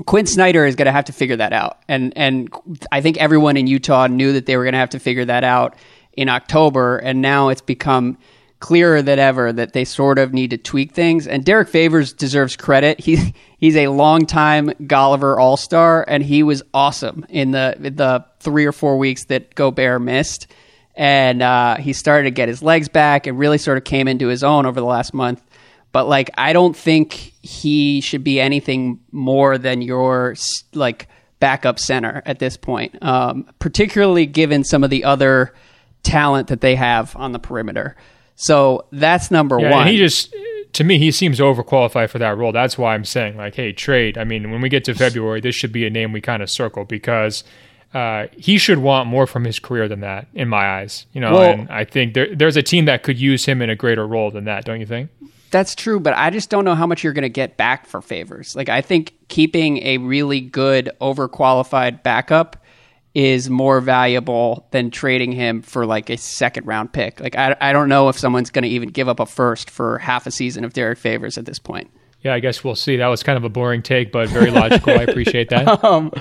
Quin 0.06 0.26
Snyder 0.26 0.66
is 0.66 0.78
going 0.78 0.86
to 0.86 0.94
have 0.94 1.04
to 1.04 1.12
figure 1.12 1.36
that 1.36 1.52
out, 1.52 1.80
and 1.90 2.14
and 2.16 2.50
I 2.94 3.02
think 3.02 3.18
everyone 3.18 3.58
in 3.58 3.68
Utah 3.68 4.08
knew 4.08 4.32
that 4.32 4.46
they 4.46 4.56
were 4.56 4.64
going 4.64 4.72
to 4.72 4.80
have 4.80 4.92
to 4.92 5.00
figure 5.00 5.26
that 5.26 5.44
out 5.44 5.76
in 6.14 6.30
October, 6.30 6.98
and 7.00 7.22
now 7.22 7.50
it's 7.50 7.60
become 7.60 8.18
clearer 8.62 9.02
than 9.02 9.20
ever 9.20 9.52
that 9.52 9.74
they 9.74 9.84
sort 9.84 10.18
of 10.18 10.34
need 10.34 10.52
to 10.52 10.58
tweak 10.58 10.94
things. 10.94 11.28
And 11.28 11.44
Derrick 11.44 11.68
Favors 11.68 12.14
deserves 12.14 12.56
credit. 12.56 13.02
He 13.02 13.36
he's 13.58 13.76
a 13.76 13.90
longtime 13.90 14.70
Golliver 14.84 15.38
All 15.38 15.58
Star, 15.58 16.06
and 16.08 16.24
he 16.24 16.42
was 16.42 16.64
awesome 16.74 17.26
in 17.28 17.52
the 17.52 17.76
the 17.78 18.24
three 18.40 18.66
or 18.66 18.72
four 18.72 18.98
weeks 18.98 19.26
that 19.26 19.56
Gobert 19.56 20.02
missed. 20.02 20.48
And 20.96 21.42
uh, 21.42 21.78
he 21.78 21.94
started 21.94 22.26
to 22.26 22.32
get 22.32 22.50
his 22.50 22.62
legs 22.62 22.90
back 22.90 23.28
and 23.28 23.40
really 23.40 23.58
sort 23.58 23.78
of 23.78 23.84
came 23.84 24.08
into 24.08 24.28
his 24.28 24.44
own 24.44 24.66
over 24.66 24.80
the 24.80 24.86
last 24.86 25.14
month. 25.14 25.42
But 25.92 26.08
like, 26.08 26.30
I 26.38 26.54
don't 26.54 26.76
think 26.76 27.14
he 27.42 28.02
should 28.02 28.24
be 28.24 28.40
anything 28.40 29.00
more 29.12 29.58
than 29.58 29.82
your 29.82 30.36
like 30.74 31.08
backup 31.40 31.80
center 31.80 32.22
at 32.26 32.40
this 32.40 32.56
point, 32.56 33.02
um, 33.04 33.46
particularly 33.60 34.26
given 34.26 34.64
some 34.64 34.84
of 34.84 34.90
the 34.90 35.04
other 35.04 35.54
talent 36.04 36.48
that 36.48 36.62
they 36.62 36.76
have 36.76 37.16
on 37.16 37.32
the 37.32 37.40
perimeter. 37.40 37.96
So 38.36 38.86
that's 38.92 39.32
number 39.32 39.60
yeah, 39.60 39.72
one. 39.72 39.88
he 39.88 39.98
just, 39.98 40.34
to 40.74 40.84
me, 40.84 40.98
he 40.98 41.12
seems 41.12 41.40
overqualified 41.40 42.10
for 42.10 42.20
that 42.20 42.38
role. 42.38 42.52
That's 42.52 42.78
why 42.78 42.94
I'm 42.94 43.06
saying, 43.06 43.38
like, 43.38 43.56
hey, 43.56 43.74
trade. 43.74 44.18
I 44.18 44.24
mean, 44.24 44.52
when 44.52 44.62
we 44.62 44.70
get 44.70 44.84
to 44.86 44.96
February, 44.96 45.42
this 45.42 45.56
should 45.56 45.72
be 45.72 45.86
a 45.86 45.90
name 45.90 46.12
we 46.12 46.22
kind 46.22 46.42
of 46.42 46.50
circle 46.50 46.86
because 46.86 47.44
uh, 47.94 48.28
he 48.38 48.58
should 48.58 48.78
want 48.80 49.08
more 49.08 49.28
from 49.28 49.44
his 49.44 49.60
career 49.60 49.88
than 49.88 50.02
that, 50.02 50.28
in 50.34 50.48
my 50.48 50.80
eyes. 50.80 51.06
You 51.14 51.22
know, 51.22 51.34
well, 51.34 51.52
and 51.52 51.70
I 51.70 51.86
think 51.86 52.14
there, 52.14 52.34
there's 52.36 52.58
a 52.58 52.64
team 52.64 52.86
that 52.86 53.04
could 53.04 53.20
use 53.20 53.46
him 53.46 53.62
in 53.62 53.70
a 53.70 53.76
greater 53.76 54.08
role 54.08 54.32
than 54.32 54.46
that. 54.46 54.66
Don't 54.66 54.80
you 54.80 54.86
think? 54.86 55.10
That's 55.52 55.76
true, 55.76 56.00
but 56.00 56.14
I 56.16 56.30
just 56.30 56.50
don't 56.50 56.64
know 56.64 56.76
how 56.76 56.88
much 56.88 57.04
you're 57.04 57.12
going 57.12 57.24
to 57.24 57.30
get 57.30 57.58
back 57.58 57.86
for 57.86 58.02
favors. 58.02 58.56
Like, 58.56 58.70
I 58.70 58.82
think 58.82 59.14
keeping 59.28 59.84
a 59.84 59.98
really 59.98 60.40
good, 60.40 60.92
overqualified 61.02 62.04
backup 62.04 62.56
is 63.14 63.50
more 63.50 63.82
valuable 63.82 64.68
than 64.72 64.90
trading 64.90 65.34
him 65.34 65.62
for 65.62 65.86
like 65.86 66.10
a 66.10 66.18
second 66.18 66.66
round 66.66 66.94
pick. 66.94 67.20
Like 67.20 67.36
I, 67.36 67.56
I 67.60 67.74
don't 67.74 67.90
know 67.90 68.08
if 68.10 68.18
someone's 68.18 68.50
going 68.50 68.64
to 68.64 68.70
even 68.70 68.90
give 68.90 69.10
up 69.10 69.20
a 69.20 69.26
first 69.26 69.70
for 69.70 69.98
half 69.98 70.28
a 70.28 70.32
season 70.32 70.64
of 70.64 70.74
Derrick 70.74 70.98
Favors 70.98 71.38
at 71.38 71.46
this 71.46 71.60
point. 71.60 71.92
Yeah, 72.24 72.34
I 72.36 72.40
guess 72.40 72.64
we'll 72.64 72.76
see. 72.76 72.98
That 72.98 73.08
was 73.08 73.24
kind 73.24 73.38
of 73.38 73.44
a 73.44 73.50
boring 73.50 73.82
take, 73.82 74.12
but 74.12 74.30
very 74.30 74.52
logical. 74.52 74.92
I 74.94 75.04
appreciate 75.04 75.50
that. 75.50 75.84
Um, 75.84 76.12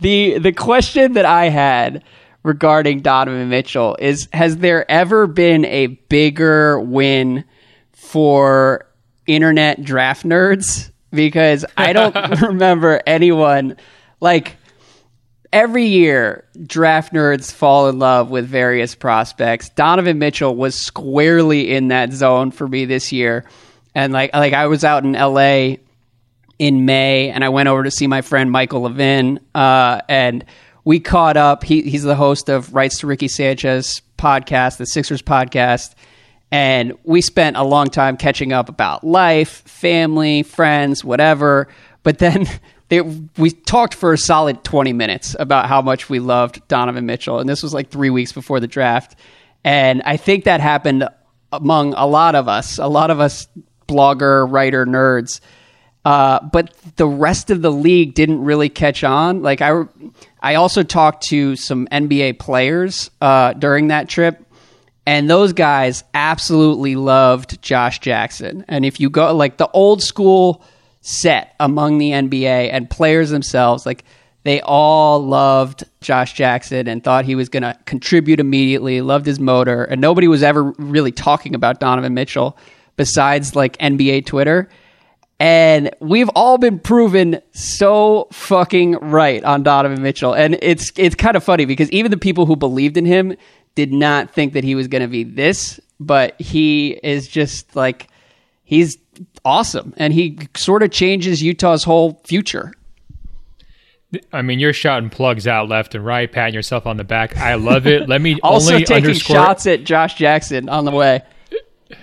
the 0.00 0.38
the 0.38 0.52
question 0.52 1.14
that 1.14 1.24
I 1.24 1.48
had 1.48 2.04
regarding 2.42 3.00
Donovan 3.00 3.48
Mitchell 3.48 3.96
is: 3.98 4.28
Has 4.32 4.58
there 4.58 4.88
ever 4.90 5.26
been 5.26 5.64
a 5.64 5.86
bigger 5.86 6.78
win 6.80 7.44
for 7.92 8.86
internet 9.26 9.82
draft 9.82 10.26
nerds? 10.26 10.90
Because 11.10 11.64
I 11.76 11.94
don't 11.94 12.14
remember 12.42 13.00
anyone 13.06 13.76
like 14.20 14.56
every 15.52 15.86
year 15.86 16.44
draft 16.66 17.12
nerds 17.12 17.50
fall 17.50 17.88
in 17.88 17.98
love 17.98 18.30
with 18.30 18.46
various 18.46 18.94
prospects. 18.94 19.70
Donovan 19.70 20.18
Mitchell 20.18 20.54
was 20.54 20.74
squarely 20.74 21.70
in 21.70 21.88
that 21.88 22.12
zone 22.12 22.50
for 22.50 22.68
me 22.68 22.84
this 22.84 23.12
year. 23.12 23.44
And 23.98 24.12
like 24.12 24.32
like 24.32 24.52
I 24.52 24.68
was 24.68 24.84
out 24.84 25.02
in 25.02 25.14
LA 25.14 25.78
in 26.56 26.84
May 26.84 27.30
and 27.30 27.44
I 27.44 27.48
went 27.48 27.68
over 27.68 27.82
to 27.82 27.90
see 27.90 28.06
my 28.06 28.22
friend 28.22 28.48
Michael 28.48 28.82
Levin 28.82 29.40
uh, 29.56 30.02
and 30.08 30.44
we 30.84 31.00
caught 31.00 31.36
up. 31.36 31.64
He, 31.64 31.82
he's 31.82 32.04
the 32.04 32.14
host 32.14 32.48
of 32.48 32.72
Rights 32.72 33.00
to 33.00 33.08
Ricky 33.08 33.26
Sanchez 33.26 34.00
podcast, 34.16 34.76
the 34.76 34.86
Sixers 34.86 35.20
podcast. 35.20 35.96
And 36.52 36.92
we 37.02 37.20
spent 37.22 37.56
a 37.56 37.64
long 37.64 37.88
time 37.88 38.16
catching 38.16 38.52
up 38.52 38.68
about 38.68 39.02
life, 39.02 39.62
family, 39.66 40.44
friends, 40.44 41.04
whatever. 41.04 41.66
But 42.04 42.18
then 42.18 42.46
they, 42.90 43.00
we 43.00 43.50
talked 43.50 43.94
for 43.94 44.12
a 44.12 44.18
solid 44.18 44.62
20 44.62 44.92
minutes 44.92 45.34
about 45.40 45.66
how 45.66 45.82
much 45.82 46.08
we 46.08 46.20
loved 46.20 46.66
Donovan 46.68 47.04
Mitchell. 47.04 47.40
And 47.40 47.48
this 47.48 47.64
was 47.64 47.74
like 47.74 47.90
three 47.90 48.10
weeks 48.10 48.30
before 48.30 48.60
the 48.60 48.68
draft. 48.68 49.16
And 49.64 50.02
I 50.02 50.16
think 50.16 50.44
that 50.44 50.60
happened 50.60 51.08
among 51.50 51.94
a 51.94 52.06
lot 52.06 52.36
of 52.36 52.46
us, 52.46 52.78
a 52.78 52.86
lot 52.86 53.10
of 53.10 53.18
us 53.18 53.48
blogger, 53.88 54.50
writer, 54.50 54.86
nerds. 54.86 55.40
Uh, 56.04 56.40
but 56.52 56.74
the 56.96 57.06
rest 57.06 57.50
of 57.50 57.60
the 57.60 57.72
league 57.72 58.14
didn't 58.14 58.42
really 58.42 58.68
catch 58.68 59.02
on. 59.02 59.42
Like 59.42 59.60
I, 59.60 59.84
I 60.40 60.54
also 60.54 60.82
talked 60.82 61.24
to 61.28 61.56
some 61.56 61.88
NBA 61.88 62.38
players 62.38 63.10
uh, 63.20 63.54
during 63.54 63.88
that 63.88 64.08
trip, 64.08 64.44
and 65.06 65.28
those 65.28 65.52
guys 65.52 66.04
absolutely 66.14 66.94
loved 66.94 67.60
Josh 67.60 67.98
Jackson. 67.98 68.64
And 68.68 68.84
if 68.84 69.00
you 69.00 69.10
go 69.10 69.34
like 69.34 69.56
the 69.56 69.68
old 69.70 70.02
school 70.02 70.62
set 71.00 71.54
among 71.58 71.98
the 71.98 72.10
NBA 72.10 72.70
and 72.72 72.88
players 72.88 73.30
themselves. 73.30 73.86
Like 73.86 74.04
they 74.44 74.60
all 74.60 75.20
loved 75.24 75.84
Josh 76.00 76.34
Jackson 76.34 76.86
and 76.88 77.02
thought 77.02 77.24
he 77.24 77.34
was 77.34 77.48
going 77.48 77.62
to 77.62 77.76
contribute 77.86 78.40
immediately, 78.40 79.00
loved 79.00 79.26
his 79.26 79.40
motor, 79.40 79.84
and 79.84 80.00
nobody 80.00 80.28
was 80.28 80.42
ever 80.42 80.64
really 80.78 81.12
talking 81.12 81.54
about 81.54 81.80
Donovan 81.80 82.14
Mitchell 82.14 82.58
besides 82.98 83.56
like 83.56 83.78
NBA 83.78 84.26
Twitter. 84.26 84.68
And 85.40 85.90
we've 86.00 86.28
all 86.34 86.58
been 86.58 86.80
proven 86.80 87.40
so 87.52 88.28
fucking 88.32 88.94
right 88.96 89.42
on 89.44 89.62
Donovan 89.62 90.02
Mitchell. 90.02 90.34
And 90.34 90.58
it's 90.60 90.92
it's 90.96 91.14
kind 91.14 91.36
of 91.36 91.44
funny 91.44 91.64
because 91.64 91.90
even 91.92 92.10
the 92.10 92.18
people 92.18 92.44
who 92.44 92.56
believed 92.56 92.98
in 92.98 93.06
him 93.06 93.34
did 93.74 93.92
not 93.92 94.34
think 94.34 94.52
that 94.52 94.64
he 94.64 94.74
was 94.74 94.88
going 94.88 95.02
to 95.02 95.08
be 95.08 95.22
this, 95.22 95.80
but 96.00 96.38
he 96.40 96.98
is 97.02 97.28
just 97.28 97.76
like 97.76 98.08
he's 98.64 98.98
awesome, 99.44 99.94
and 99.96 100.12
he 100.12 100.38
sort 100.56 100.82
of 100.82 100.90
changes 100.90 101.40
Utah's 101.40 101.84
whole 101.84 102.20
future. 102.26 102.72
I 104.32 104.42
mean, 104.42 104.58
you're 104.58 104.72
shouting 104.72 105.10
plugs 105.10 105.46
out 105.46 105.68
left 105.68 105.94
and 105.94 106.04
right, 106.04 106.30
patting 106.30 106.54
yourself 106.54 106.86
on 106.86 106.96
the 106.96 107.04
back. 107.04 107.36
I 107.36 107.54
love 107.54 107.86
it. 107.86 108.08
Let 108.08 108.20
me 108.20 108.40
also 108.42 108.72
only 108.72 108.84
taking 108.84 109.10
underscore 109.10 109.36
shots 109.36 109.66
at 109.66 109.84
Josh 109.84 110.14
Jackson 110.14 110.68
on 110.68 110.84
the 110.84 110.90
way. 110.90 111.22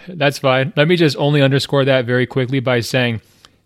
That's 0.08 0.40
fine. 0.40 0.74
Let 0.76 0.88
me 0.88 0.96
just 0.96 1.18
only 1.18 1.42
underscore 1.42 1.86
that 1.86 2.06
very 2.06 2.26
quickly 2.26 2.60
by 2.60 2.80
saying 2.80 3.22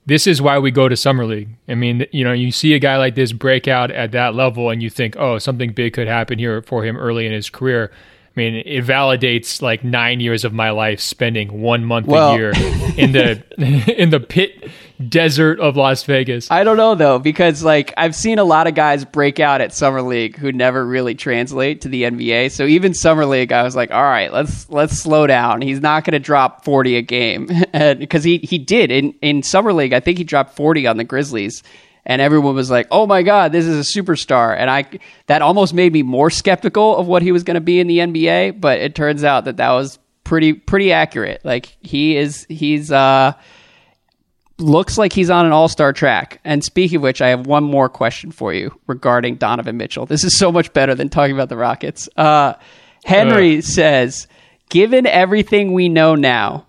this 0.06 0.26
is 0.26 0.42
why 0.42 0.58
we 0.58 0.72
go 0.72 0.90
to 0.90 0.98
summer 0.98 1.26
league. 1.26 1.50
I 1.68 1.76
mean, 1.76 2.06
you 2.12 2.24
know, 2.24 2.34
you 2.34 2.52
see 2.52 2.74
a 2.74 2.80
guy 2.80 2.98
like 2.98 3.16
this 3.16 3.32
break 3.32 3.68
out 3.68 3.92
at 3.92 4.12
that 4.12 4.34
level, 4.34 4.70
and 4.70 4.82
you 4.82 4.90
think, 4.90 5.16
oh, 5.18 5.38
something 5.38 5.72
big 5.72 5.94
could 5.94 6.08
happen 6.08 6.40
here 6.40 6.62
for 6.62 6.84
him 6.84 6.98
early 6.98 7.26
in 7.26 7.32
his 7.32 7.50
career. 7.50 7.92
I 8.36 8.40
mean, 8.40 8.64
it 8.66 8.86
validates 8.86 9.62
like 9.62 9.84
nine 9.84 10.20
years 10.20 10.46
of 10.46 10.54
my 10.54 10.70
life 10.70 11.00
spending 11.00 11.62
one 11.62 11.84
month 11.84 12.08
well, 12.08 12.34
a 12.34 12.38
year 12.38 12.52
in 12.98 13.12
the 13.12 13.44
in 14.02 14.12
the 14.12 14.20
pit 14.20 14.70
desert 15.08 15.60
of 15.60 15.76
Las 15.76 16.04
Vegas. 16.04 16.52
I 16.52 16.64
don't 16.64 16.78
know 16.78 16.96
though, 16.96 17.20
because 17.20 17.64
like 17.64 17.94
I've 17.98 18.16
seen 18.16 18.40
a 18.40 18.44
lot 18.44 18.68
of 18.68 18.76
guys 18.76 19.04
break 19.06 19.40
out 19.40 19.62
at 19.62 19.74
summer 19.74 20.02
league 20.02 20.38
who 20.38 20.52
never 20.52 20.86
really 20.86 21.16
translate 21.16 21.82
to 21.82 21.90
the 21.90 22.04
NBA. 22.04 22.52
So 22.52 22.66
even 22.66 22.94
summer 22.94 23.26
league, 23.26 23.52
I 23.52 23.64
was 23.64 23.76
like, 23.76 23.92
all 23.92 24.04
right, 24.04 24.32
let's 24.32 24.70
let's 24.70 24.98
slow 24.98 25.26
down. 25.28 25.62
He's 25.62 25.82
not 25.82 26.04
going 26.04 26.14
to 26.14 26.20
drop 26.20 26.64
forty 26.64 26.98
a 26.98 27.02
game 27.02 27.50
because 27.74 28.24
he 28.24 28.38
he 28.38 28.58
did 28.58 28.92
in 28.92 29.14
in 29.22 29.44
summer 29.44 29.74
league. 29.74 29.94
I 29.94 30.00
think 30.00 30.18
he 30.18 30.24
dropped 30.24 30.56
forty 30.56 30.86
on 30.86 30.98
the 30.98 31.04
Grizzlies 31.04 31.64
and 32.10 32.24
everyone 32.24 32.56
was 32.56 32.72
like, 32.72 32.88
"Oh 32.90 33.06
my 33.06 33.22
god, 33.22 33.52
this 33.52 33.66
is 33.66 33.88
a 33.88 34.00
superstar." 34.00 34.58
And 34.58 34.70
I 34.70 34.86
that 35.28 35.44
almost 35.44 35.76
made 35.76 35.94
me 35.94 36.02
more 36.02 36.32
skeptical 36.32 36.98
of 36.98 37.08
what 37.08 37.22
he 37.22 37.32
was 37.32 37.44
going 37.44 37.56
to 37.56 37.62
be 37.62 37.80
in 37.80 37.86
the 37.86 38.00
NBA, 38.00 38.60
but 38.60 38.80
it 38.80 38.96
turns 38.96 39.24
out 39.24 39.46
that 39.46 39.58
that 39.58 39.72
was 39.72 40.00
pretty 40.24 40.54
pretty 40.54 40.92
accurate. 40.92 41.46
Like 41.46 41.78
he 41.82 42.18
is 42.18 42.48
he's 42.50 42.92
uh 42.92 43.34
looks 44.58 44.98
like 44.98 45.14
he's 45.14 45.30
on 45.30 45.46
an 45.46 45.52
all 45.52 45.68
star 45.68 45.94
track. 45.94 46.42
And 46.44 46.64
speaking 46.64 46.98
of 46.98 47.04
which, 47.04 47.22
I 47.22 47.30
have 47.30 47.46
one 47.46 47.64
more 47.64 47.90
question 47.90 48.32
for 48.32 48.54
you 48.54 48.78
regarding 48.88 49.36
Donovan 49.36 49.78
Mitchell. 49.78 50.08
This 50.08 50.24
is 50.24 50.36
so 50.36 50.52
much 50.52 50.74
better 50.74 50.96
than 50.96 51.10
talking 51.10 51.36
about 51.36 51.50
the 51.50 51.58
Rockets. 51.58 52.10
Uh, 52.18 52.54
Henry 53.06 53.60
uh. 53.60 53.62
says, 53.62 54.28
given 54.70 55.06
everything 55.06 55.74
we 55.74 55.90
know 55.90 56.16
now, 56.16 56.66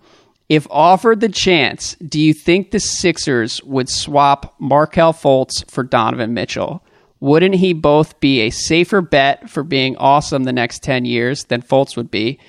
if 0.50 0.66
offered 0.68 1.20
the 1.20 1.28
chance, 1.28 1.94
do 2.06 2.20
you 2.20 2.34
think 2.34 2.72
the 2.72 2.80
Sixers 2.80 3.62
would 3.62 3.88
swap 3.88 4.56
Markelle 4.58 5.12
Fultz 5.12 5.64
for 5.70 5.84
Donovan 5.84 6.34
Mitchell? 6.34 6.82
Wouldn't 7.20 7.54
he 7.54 7.72
both 7.72 8.18
be 8.18 8.40
a 8.40 8.50
safer 8.50 9.00
bet 9.00 9.48
for 9.48 9.62
being 9.62 9.96
awesome 9.96 10.42
the 10.42 10.52
next 10.52 10.82
10 10.82 11.04
years 11.04 11.44
than 11.44 11.62
Fultz 11.62 11.96
would 11.96 12.10
be? 12.10 12.40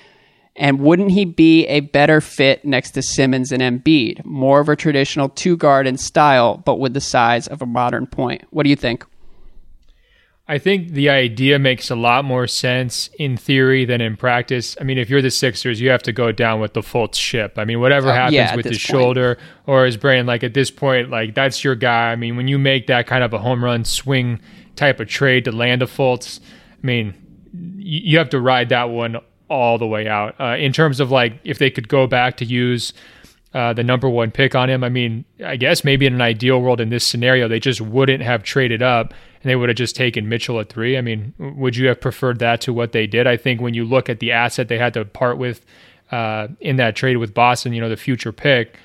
And 0.56 0.80
wouldn't 0.80 1.12
he 1.12 1.24
be 1.24 1.64
a 1.68 1.78
better 1.78 2.20
fit 2.20 2.64
next 2.64 2.90
to 2.92 3.02
Simmons 3.02 3.52
and 3.52 3.62
Embiid? 3.62 4.24
More 4.24 4.58
of 4.58 4.68
a 4.68 4.74
traditional 4.74 5.28
two 5.28 5.56
guard 5.56 5.86
in 5.86 5.96
style, 5.96 6.56
but 6.56 6.80
with 6.80 6.94
the 6.94 7.00
size 7.00 7.46
of 7.46 7.62
a 7.62 7.66
modern 7.66 8.08
point. 8.08 8.42
What 8.50 8.64
do 8.64 8.70
you 8.70 8.76
think? 8.76 9.06
I 10.48 10.58
think 10.58 10.90
the 10.90 11.08
idea 11.08 11.58
makes 11.58 11.88
a 11.88 11.94
lot 11.94 12.24
more 12.24 12.48
sense 12.48 13.08
in 13.18 13.36
theory 13.36 13.84
than 13.84 14.00
in 14.00 14.16
practice. 14.16 14.76
I 14.80 14.84
mean, 14.84 14.98
if 14.98 15.08
you're 15.08 15.22
the 15.22 15.30
Sixers, 15.30 15.80
you 15.80 15.88
have 15.90 16.02
to 16.02 16.12
go 16.12 16.32
down 16.32 16.60
with 16.60 16.74
the 16.74 16.80
Fultz 16.80 17.14
ship. 17.14 17.58
I 17.58 17.64
mean, 17.64 17.80
whatever 17.80 18.08
uh, 18.08 18.14
happens 18.14 18.34
yeah, 18.34 18.56
with 18.56 18.66
his 18.66 18.78
point. 18.78 18.80
shoulder 18.80 19.38
or 19.66 19.86
his 19.86 19.96
brain, 19.96 20.26
like 20.26 20.42
at 20.42 20.52
this 20.52 20.70
point, 20.70 21.10
like 21.10 21.34
that's 21.34 21.62
your 21.62 21.76
guy. 21.76 22.10
I 22.10 22.16
mean, 22.16 22.36
when 22.36 22.48
you 22.48 22.58
make 22.58 22.88
that 22.88 23.06
kind 23.06 23.22
of 23.22 23.32
a 23.32 23.38
home 23.38 23.62
run 23.62 23.84
swing 23.84 24.40
type 24.74 24.98
of 24.98 25.06
trade 25.06 25.44
to 25.44 25.52
land 25.52 25.80
a 25.80 25.86
Fultz, 25.86 26.40
I 26.82 26.86
mean, 26.86 27.14
you 27.76 28.18
have 28.18 28.30
to 28.30 28.40
ride 28.40 28.70
that 28.70 28.90
one 28.90 29.18
all 29.48 29.78
the 29.78 29.86
way 29.86 30.08
out. 30.08 30.34
Uh, 30.40 30.56
in 30.56 30.72
terms 30.72 30.98
of 30.98 31.12
like 31.12 31.38
if 31.44 31.58
they 31.58 31.70
could 31.70 31.86
go 31.86 32.08
back 32.08 32.36
to 32.38 32.44
use 32.44 32.92
uh, 33.54 33.72
the 33.74 33.84
number 33.84 34.08
one 34.08 34.32
pick 34.32 34.56
on 34.56 34.68
him, 34.68 34.82
I 34.82 34.88
mean, 34.88 35.24
I 35.44 35.56
guess 35.56 35.84
maybe 35.84 36.04
in 36.04 36.14
an 36.14 36.20
ideal 36.20 36.60
world 36.60 36.80
in 36.80 36.88
this 36.88 37.06
scenario, 37.06 37.46
they 37.46 37.60
just 37.60 37.80
wouldn't 37.80 38.24
have 38.24 38.42
traded 38.42 38.82
up 38.82 39.14
and 39.42 39.50
they 39.50 39.56
would 39.56 39.68
have 39.68 39.76
just 39.76 39.96
taken 39.96 40.28
Mitchell 40.28 40.60
at 40.60 40.68
three. 40.68 40.96
I 40.96 41.00
mean, 41.00 41.34
would 41.38 41.76
you 41.76 41.88
have 41.88 42.00
preferred 42.00 42.38
that 42.38 42.60
to 42.62 42.72
what 42.72 42.92
they 42.92 43.06
did? 43.06 43.26
I 43.26 43.36
think 43.36 43.60
when 43.60 43.74
you 43.74 43.84
look 43.84 44.08
at 44.08 44.20
the 44.20 44.32
asset 44.32 44.68
they 44.68 44.78
had 44.78 44.94
to 44.94 45.04
part 45.04 45.36
with 45.36 45.64
uh, 46.12 46.48
in 46.60 46.76
that 46.76 46.94
trade 46.94 47.16
with 47.16 47.34
Boston, 47.34 47.72
you 47.72 47.80
know, 47.80 47.88
the 47.88 47.96
future 47.96 48.32
pick, 48.32 48.78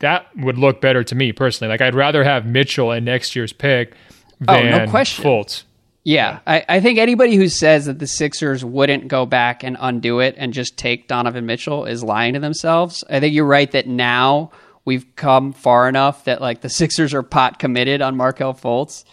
that 0.00 0.26
would 0.36 0.58
look 0.58 0.80
better 0.80 1.04
to 1.04 1.14
me 1.14 1.32
personally. 1.32 1.70
Like 1.70 1.80
I'd 1.80 1.94
rather 1.94 2.24
have 2.24 2.44
Mitchell 2.44 2.90
in 2.90 3.04
next 3.04 3.36
year's 3.36 3.52
pick 3.52 3.94
than 4.40 4.72
oh, 4.72 4.78
no 4.78 4.90
question. 4.90 5.24
Fultz. 5.24 5.64
Yeah, 6.02 6.40
I, 6.46 6.64
I, 6.68 6.80
think 6.80 6.98
anybody 6.98 7.36
who 7.36 7.48
says 7.48 7.86
that 7.86 7.98
the 7.98 8.06
Sixers 8.06 8.62
wouldn't 8.62 9.08
go 9.08 9.24
back 9.24 9.64
and 9.64 9.78
undo 9.80 10.20
it 10.20 10.34
and 10.36 10.52
just 10.52 10.76
take 10.76 11.08
Donovan 11.08 11.46
Mitchell 11.46 11.86
is 11.86 12.04
lying 12.04 12.34
to 12.34 12.40
themselves. 12.40 13.02
I 13.08 13.20
think 13.20 13.34
you're 13.34 13.46
right 13.46 13.70
that 13.70 13.86
now 13.86 14.50
we've 14.84 15.06
come 15.16 15.54
far 15.54 15.88
enough 15.88 16.24
that 16.24 16.42
like 16.42 16.60
the 16.60 16.68
Sixers 16.68 17.14
are 17.14 17.22
pot 17.22 17.58
committed 17.58 18.02
on 18.02 18.16
Markelle 18.16 18.52
Fultz 18.52 19.04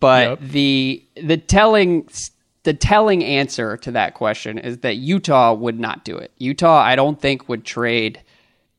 but 0.00 0.28
yep. 0.28 0.38
the 0.40 1.04
the 1.16 1.36
telling 1.36 2.08
the 2.64 2.74
telling 2.74 3.24
answer 3.24 3.76
to 3.76 3.92
that 3.92 4.14
question 4.14 4.58
is 4.58 4.78
that 4.78 4.96
Utah 4.96 5.54
would 5.54 5.78
not 5.78 6.04
do 6.04 6.16
it. 6.16 6.32
Utah, 6.38 6.80
I 6.80 6.96
don't 6.96 7.20
think, 7.20 7.48
would 7.48 7.64
trade 7.64 8.20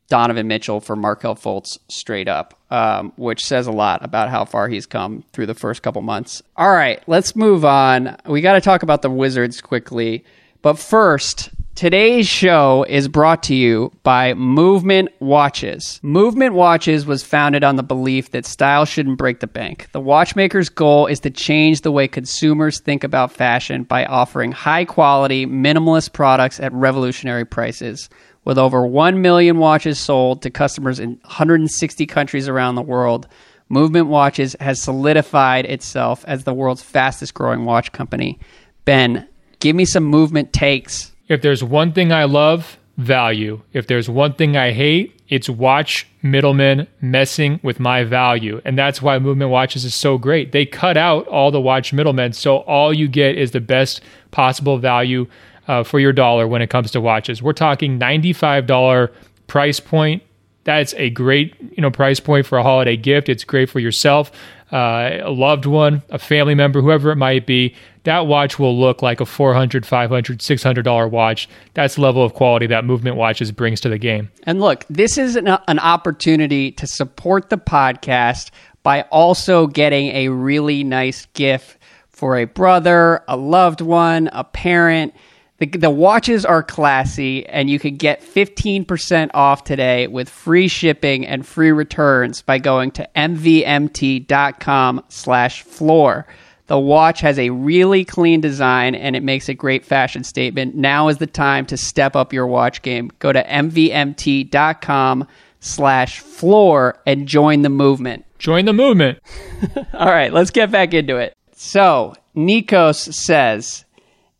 Donovan 0.09 0.47
Mitchell 0.47 0.81
for 0.81 0.95
Markelle 0.95 1.35
Fultz 1.35 1.77
straight 1.89 2.27
up, 2.27 2.59
um, 2.69 3.13
which 3.15 3.45
says 3.45 3.67
a 3.67 3.71
lot 3.71 4.03
about 4.03 4.29
how 4.29 4.45
far 4.45 4.67
he's 4.67 4.85
come 4.85 5.23
through 5.31 5.45
the 5.45 5.53
first 5.53 5.83
couple 5.83 6.01
months. 6.01 6.41
All 6.55 6.71
right, 6.71 7.01
let's 7.07 7.35
move 7.35 7.65
on. 7.65 8.17
We 8.25 8.41
got 8.41 8.53
to 8.53 8.61
talk 8.61 8.83
about 8.83 9.01
the 9.01 9.09
Wizards 9.09 9.61
quickly. 9.61 10.25
But 10.61 10.77
first, 10.79 11.49
Today's 11.77 12.27
show 12.27 12.87
is 12.89 13.07
brought 13.07 13.43
to 13.43 13.53
you 13.53 13.91
by 14.01 14.33
Movement 14.33 15.09
Watches. 15.19 15.99
Movement 16.01 16.55
Watches 16.55 17.05
was 17.05 17.21
founded 17.21 17.63
on 17.63 17.75
the 17.75 17.83
belief 17.83 18.31
that 18.31 18.47
style 18.47 18.83
shouldn't 18.83 19.19
break 19.19 19.41
the 19.41 19.45
bank. 19.45 19.87
The 19.91 20.01
watchmaker's 20.01 20.69
goal 20.69 21.05
is 21.05 21.19
to 21.19 21.29
change 21.29 21.81
the 21.81 21.91
way 21.91 22.07
consumers 22.07 22.79
think 22.79 23.03
about 23.03 23.31
fashion 23.31 23.83
by 23.83 24.05
offering 24.05 24.51
high 24.51 24.85
quality, 24.85 25.45
minimalist 25.45 26.13
products 26.13 26.59
at 26.59 26.73
revolutionary 26.73 27.45
prices. 27.45 28.09
With 28.43 28.57
over 28.57 28.87
1 28.87 29.21
million 29.21 29.59
watches 29.59 29.99
sold 29.99 30.41
to 30.41 30.49
customers 30.49 30.99
in 30.99 31.19
160 31.25 32.07
countries 32.07 32.47
around 32.47 32.73
the 32.73 32.81
world, 32.81 33.27
Movement 33.69 34.07
Watches 34.07 34.55
has 34.59 34.81
solidified 34.81 35.67
itself 35.67 36.25
as 36.27 36.43
the 36.43 36.55
world's 36.55 36.81
fastest 36.81 37.35
growing 37.35 37.65
watch 37.65 37.91
company. 37.91 38.39
Ben, 38.83 39.27
give 39.59 39.75
me 39.75 39.85
some 39.85 40.05
movement 40.05 40.53
takes. 40.53 41.11
If 41.27 41.41
there's 41.41 41.63
one 41.63 41.93
thing 41.93 42.11
I 42.11 42.23
love, 42.23 42.77
value. 42.97 43.61
If 43.73 43.87
there's 43.87 44.09
one 44.09 44.33
thing 44.33 44.57
I 44.57 44.71
hate, 44.71 45.21
it's 45.29 45.49
watch 45.49 46.07
middlemen 46.23 46.87
messing 46.99 47.59
with 47.61 47.79
my 47.79 48.03
value. 48.03 48.59
And 48.65 48.77
that's 48.77 49.01
why 49.01 49.19
Movement 49.19 49.51
Watches 49.51 49.85
is 49.85 49.93
so 49.93 50.17
great. 50.17 50.51
They 50.51 50.65
cut 50.65 50.97
out 50.97 51.27
all 51.27 51.51
the 51.51 51.61
watch 51.61 51.93
middlemen. 51.93 52.33
So 52.33 52.57
all 52.59 52.93
you 52.93 53.07
get 53.07 53.37
is 53.37 53.51
the 53.51 53.61
best 53.61 54.01
possible 54.31 54.79
value 54.79 55.27
uh, 55.67 55.83
for 55.83 55.99
your 55.99 56.13
dollar 56.13 56.47
when 56.47 56.61
it 56.61 56.69
comes 56.69 56.91
to 56.91 57.01
watches. 57.01 57.41
We're 57.41 57.53
talking 57.53 57.99
$95 57.99 59.11
price 59.45 59.79
point. 59.79 60.23
That's 60.63 60.93
a 60.95 61.09
great, 61.11 61.55
you 61.59 61.81
know, 61.81 61.91
price 61.91 62.19
point 62.19 62.45
for 62.45 62.57
a 62.57 62.63
holiday 62.63 62.97
gift. 62.97 63.29
It's 63.29 63.43
great 63.43 63.69
for 63.69 63.79
yourself, 63.79 64.31
uh, 64.71 65.19
a 65.21 65.31
loved 65.31 65.65
one, 65.65 66.01
a 66.09 66.19
family 66.19 66.55
member, 66.55 66.81
whoever 66.81 67.11
it 67.11 67.15
might 67.15 67.45
be 67.45 67.73
that 68.07 68.25
watch 68.25 68.57
will 68.57 68.79
look 68.79 69.01
like 69.01 69.19
a 69.19 69.25
400 69.25 69.85
500 69.85 70.39
$600 70.39 71.11
watch. 71.11 71.49
That's 71.73 71.95
the 71.95 72.01
level 72.01 72.23
of 72.23 72.33
quality 72.33 72.65
that 72.67 72.85
movement 72.85 73.17
watches 73.17 73.51
brings 73.51 73.81
to 73.81 73.89
the 73.89 73.97
game. 73.97 74.31
And 74.43 74.61
look 74.61 74.85
this 74.89 75.17
is 75.17 75.35
an, 75.35 75.47
an 75.67 75.79
opportunity 75.79 76.71
to 76.71 76.87
support 76.87 77.49
the 77.49 77.57
podcast 77.57 78.51
by 78.81 79.01
also 79.11 79.67
getting 79.67 80.07
a 80.15 80.29
really 80.29 80.85
nice 80.85 81.25
gift 81.33 81.77
for 82.07 82.37
a 82.37 82.45
brother 82.45 83.25
a 83.27 83.35
loved 83.35 83.81
one 83.81 84.29
a 84.31 84.45
parent. 84.45 85.13
The, 85.57 85.65
the 85.65 85.89
watches 85.89 86.45
are 86.45 86.63
classy 86.63 87.45
and 87.45 87.69
you 87.69 87.77
can 87.77 87.97
get 87.97 88.21
15% 88.21 89.31
off 89.33 89.65
today 89.65 90.07
with 90.07 90.29
free 90.29 90.69
shipping 90.69 91.27
and 91.27 91.45
free 91.45 91.73
returns 91.73 92.41
by 92.41 92.59
going 92.59 92.91
to 92.91 93.09
mvmt.com 93.17 95.03
slash 95.09 95.63
floor 95.63 96.25
the 96.67 96.77
watch 96.77 97.21
has 97.21 97.39
a 97.39 97.49
really 97.49 98.05
clean 98.05 98.41
design 98.41 98.93
and 98.93 99.15
it 99.15 99.23
makes 99.23 99.49
a 99.49 99.53
great 99.53 99.85
fashion 99.85 100.23
statement. 100.23 100.75
Now 100.75 101.07
is 101.07 101.17
the 101.17 101.27
time 101.27 101.65
to 101.67 101.77
step 101.77 102.15
up 102.15 102.33
your 102.33 102.47
watch 102.47 102.81
game. 102.81 103.11
Go 103.19 103.31
to 103.31 103.43
mvmt.com 103.43 105.27
slash 105.59 106.19
floor 106.19 107.01
and 107.05 107.27
join 107.27 107.61
the 107.61 107.69
movement. 107.69 108.25
Join 108.37 108.65
the 108.65 108.73
movement. 108.73 109.19
All 109.93 110.07
right, 110.07 110.31
let's 110.31 110.51
get 110.51 110.69
back 110.69 110.93
into 110.93 111.17
it. 111.17 111.33
So, 111.53 112.13
Nikos 112.35 113.13
says 113.13 113.85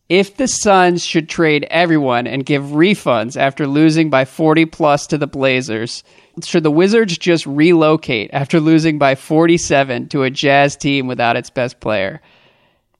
if 0.08 0.36
the 0.36 0.48
Suns 0.48 1.04
should 1.04 1.28
trade 1.28 1.66
everyone 1.70 2.26
and 2.26 2.46
give 2.46 2.62
refunds 2.64 3.36
after 3.36 3.66
losing 3.66 4.08
by 4.08 4.24
40 4.24 4.66
plus 4.66 5.06
to 5.08 5.18
the 5.18 5.26
Blazers, 5.26 6.02
should 6.44 6.62
the 6.62 6.70
Wizards 6.70 7.16
just 7.18 7.46
relocate 7.46 8.30
after 8.32 8.60
losing 8.60 8.98
by 8.98 9.14
47 9.14 10.08
to 10.08 10.22
a 10.22 10.30
Jazz 10.30 10.76
team 10.76 11.06
without 11.06 11.36
its 11.36 11.50
best 11.50 11.80
player? 11.80 12.20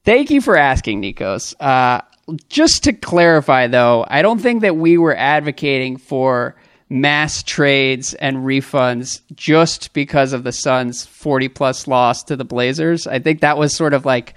Thank 0.05 0.29
you 0.29 0.41
for 0.41 0.57
asking, 0.57 1.01
Nikos. 1.01 1.53
Uh, 1.59 2.01
just 2.49 2.83
to 2.85 2.93
clarify, 2.93 3.67
though, 3.67 4.05
I 4.07 4.21
don't 4.21 4.39
think 4.39 4.61
that 4.61 4.77
we 4.77 4.97
were 4.97 5.15
advocating 5.15 5.97
for 5.97 6.55
mass 6.89 7.43
trades 7.43 8.15
and 8.15 8.37
refunds 8.37 9.21
just 9.35 9.93
because 9.93 10.33
of 10.33 10.43
the 10.43 10.51
Suns' 10.51 11.05
40 11.05 11.49
plus 11.49 11.87
loss 11.87 12.23
to 12.23 12.35
the 12.35 12.45
Blazers. 12.45 13.05
I 13.05 13.19
think 13.19 13.41
that 13.41 13.57
was 13.57 13.75
sort 13.75 13.93
of 13.93 14.05
like 14.05 14.33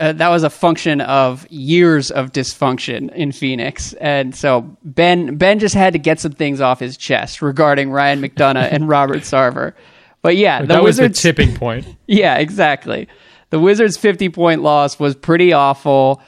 uh, 0.00 0.12
that 0.12 0.28
was 0.28 0.44
a 0.44 0.50
function 0.50 1.00
of 1.00 1.50
years 1.50 2.10
of 2.10 2.32
dysfunction 2.32 3.12
in 3.14 3.32
Phoenix, 3.32 3.92
and 3.94 4.34
so 4.34 4.76
Ben 4.84 5.36
Ben 5.36 5.58
just 5.58 5.74
had 5.74 5.92
to 5.94 5.98
get 5.98 6.20
some 6.20 6.32
things 6.32 6.60
off 6.60 6.80
his 6.80 6.96
chest 6.96 7.42
regarding 7.42 7.90
Ryan 7.90 8.22
McDonough 8.22 8.68
and 8.70 8.88
Robert 8.88 9.22
Sarver. 9.22 9.74
But 10.22 10.36
yeah, 10.36 10.64
that 10.64 10.82
Wizards, 10.82 11.16
was 11.16 11.22
the 11.22 11.32
tipping 11.32 11.56
point. 11.56 11.86
yeah, 12.06 12.38
exactly. 12.38 13.08
The 13.50 13.58
Wizards' 13.58 13.96
fifty 13.96 14.28
point 14.28 14.62
loss 14.62 15.00
was 15.00 15.14
pretty 15.16 15.52
awful. 15.52 16.22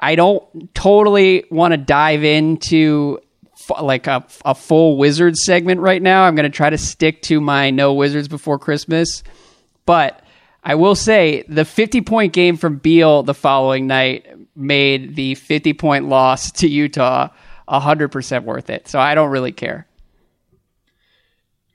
I 0.00 0.16
don't 0.16 0.74
totally 0.74 1.44
want 1.50 1.72
to 1.72 1.78
dive 1.78 2.24
into 2.24 3.20
like 3.80 4.08
a, 4.08 4.26
a 4.44 4.54
full 4.54 4.96
Wizards 4.96 5.44
segment 5.44 5.80
right 5.80 6.02
now. 6.02 6.24
I'm 6.24 6.34
going 6.34 6.50
to 6.50 6.56
try 6.56 6.70
to 6.70 6.78
stick 6.78 7.22
to 7.22 7.40
my 7.40 7.70
no 7.70 7.94
Wizards 7.94 8.26
before 8.26 8.58
Christmas, 8.58 9.22
but 9.86 10.22
I 10.64 10.76
will 10.76 10.94
say 10.94 11.44
the 11.48 11.64
50 11.64 12.02
point 12.02 12.32
game 12.32 12.56
from 12.56 12.76
Beal 12.76 13.22
the 13.22 13.34
following 13.34 13.86
night 13.86 14.26
made 14.54 15.16
the 15.16 15.34
50 15.34 15.72
point 15.74 16.08
loss 16.08 16.52
to 16.52 16.68
Utah 16.68 17.28
100% 17.68 18.44
worth 18.44 18.70
it. 18.70 18.88
So 18.88 18.98
I 19.00 19.14
don't 19.14 19.30
really 19.30 19.52
care. 19.52 19.86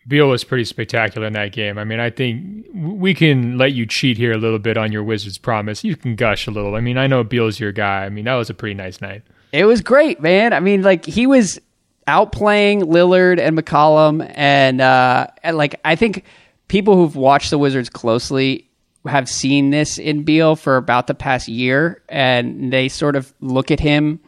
Beal 0.08 0.30
was 0.30 0.46
pretty 0.46 0.64
spectacular 0.64 1.28
in 1.28 1.34
that 1.34 1.52
game. 1.52 1.78
I 1.78 1.84
mean, 1.84 2.00
I 2.00 2.10
think 2.10 2.66
we 2.74 3.14
can 3.14 3.58
let 3.58 3.74
you 3.74 3.86
cheat 3.86 4.16
here 4.16 4.32
a 4.32 4.38
little 4.38 4.60
bit 4.60 4.78
on 4.78 4.94
your 4.94 5.04
Wizards 5.04 5.38
promise. 5.38 5.84
You 5.84 5.98
can 5.98 6.16
gush 6.16 6.48
a 6.48 6.52
little. 6.52 6.76
I 6.76 6.80
mean, 6.80 6.98
I 6.98 7.08
know 7.08 7.26
Beal's 7.26 7.60
your 7.60 7.74
guy. 7.74 8.06
I 8.06 8.10
mean, 8.10 8.24
that 8.24 8.36
was 8.36 8.50
a 8.50 8.54
pretty 8.54 8.74
nice 8.74 9.02
night. 9.02 9.24
It 9.52 9.66
was 9.66 9.82
great, 9.82 10.22
man. 10.22 10.54
I 10.54 10.62
mean, 10.62 10.82
like 10.82 11.04
he 11.04 11.28
was 11.28 11.60
outplaying 12.08 12.84
Lillard 12.84 13.38
and 13.38 13.58
McCollum, 13.58 14.32
and, 14.34 14.80
uh, 14.80 15.28
and 15.44 15.58
like 15.58 15.78
I 15.84 15.98
think 15.98 16.24
people 16.70 16.96
who've 16.96 17.16
watched 17.18 17.50
the 17.50 17.58
Wizards 17.58 17.90
closely 17.90 18.67
have 19.08 19.30
seen 19.30 19.70
this 19.70 19.98
in 19.98 20.24
Beal 20.24 20.56
for 20.56 20.78
about 20.78 21.08
the 21.08 21.16
past 21.16 21.48
year, 21.48 22.02
and 22.10 22.72
they 22.72 22.90
sort 22.90 23.16
of 23.16 23.34
look 23.40 23.72
at 23.72 23.80
him 23.80 24.20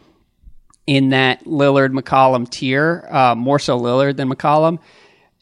in 0.88 1.10
that 1.10 1.46
Lillard 1.46 1.92
McCollum 1.92 2.50
tier, 2.50 3.08
uh, 3.12 3.36
more 3.36 3.60
so 3.60 3.80
Lillard 3.80 4.18
than 4.18 4.30
McCollum, 4.30 4.80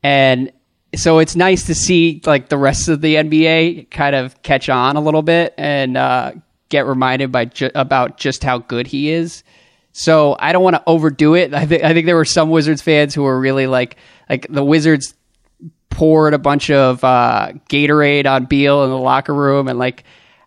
and 0.04 0.52
so 0.96 1.20
it's 1.20 1.36
nice 1.36 1.66
to 1.66 1.76
see 1.76 2.22
like 2.26 2.50
the 2.50 2.58
rest 2.58 2.88
of 2.88 3.02
the 3.02 3.16
NBA 3.16 3.90
kind 3.92 4.16
of 4.16 4.42
catch 4.42 4.70
on 4.70 4.96
a 4.96 5.02
little 5.02 5.22
bit 5.22 5.54
and 5.58 5.98
uh, 5.98 6.32
get 6.70 6.86
reminded 6.86 7.32
by 7.32 7.46
ju- 7.46 7.72
about 7.76 8.18
just 8.18 8.44
how 8.44 8.60
good 8.60 8.88
he 8.88 9.10
is. 9.10 9.44
So 9.92 10.36
I 10.40 10.52
don't 10.52 10.64
want 10.64 10.76
to 10.76 10.84
overdo 10.86 11.34
it. 11.36 11.54
I 11.54 11.62
I 11.62 11.66
think 11.66 12.06
there 12.06 12.16
were 12.16 12.26
some 12.26 12.50
Wizards 12.50 12.82
fans 12.82 13.14
who 13.14 13.24
were 13.24 13.40
really 13.40 13.68
like 13.68 13.98
like 14.30 14.48
the 14.50 14.64
Wizards 14.64 15.14
poured 15.98 16.36
a 16.36 16.38
bunch 16.38 16.70
of 16.70 17.04
uh, 17.04 17.52
Gatorade 17.70 18.28
on 18.28 18.46
Beal 18.46 18.84
in 18.84 18.92
the 18.92 18.98
locker 19.00 19.34
room 19.34 19.68
and 19.68 19.80
like 19.80 20.04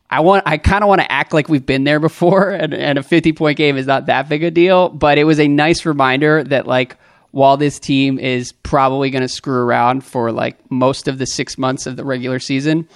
I 0.09 0.21
want 0.21 0.45
I 0.47 0.59
kind 0.59 0.85
of 0.85 0.89
want 0.89 1.01
to 1.01 1.11
act 1.11 1.35
like 1.35 1.49
we've 1.49 1.67
been 1.67 1.83
there 1.83 1.99
before 1.99 2.51
and, 2.53 2.73
and 2.73 3.01
a 3.01 3.03
50 3.03 3.33
point 3.33 3.57
game 3.57 3.77
is 3.77 3.85
not 3.85 4.07
that 4.07 4.29
big 4.29 4.45
a 4.45 4.53
deal, 4.53 4.91
but 4.91 5.19
it 5.19 5.25
was 5.25 5.41
a 5.41 5.49
nice 5.49 5.85
reminder 5.85 6.45
that 6.45 6.69
like 6.69 6.97
while 7.33 7.57
this 7.57 7.81
team 7.81 8.17
is 8.17 8.53
probably 8.53 9.11
going 9.11 9.23
to 9.23 9.29
screw 9.29 9.61
around 9.61 10.05
for 10.05 10.31
like 10.31 10.57
most 10.71 11.09
of 11.09 11.19
the 11.19 11.27
6 11.27 11.59
months 11.59 11.85
of 11.85 11.97
the 11.97 12.05
regular 12.05 12.39
season, 12.39 12.89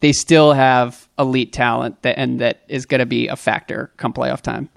they 0.00 0.12
still 0.12 0.52
have 0.52 1.08
elite 1.16 1.52
talent 1.52 2.02
that 2.02 2.18
and 2.18 2.40
that 2.40 2.62
is 2.66 2.86
going 2.86 2.98
to 2.98 3.06
be 3.06 3.28
a 3.28 3.36
factor 3.36 3.92
come 3.98 4.12
playoff 4.12 4.40
time. 4.40 4.68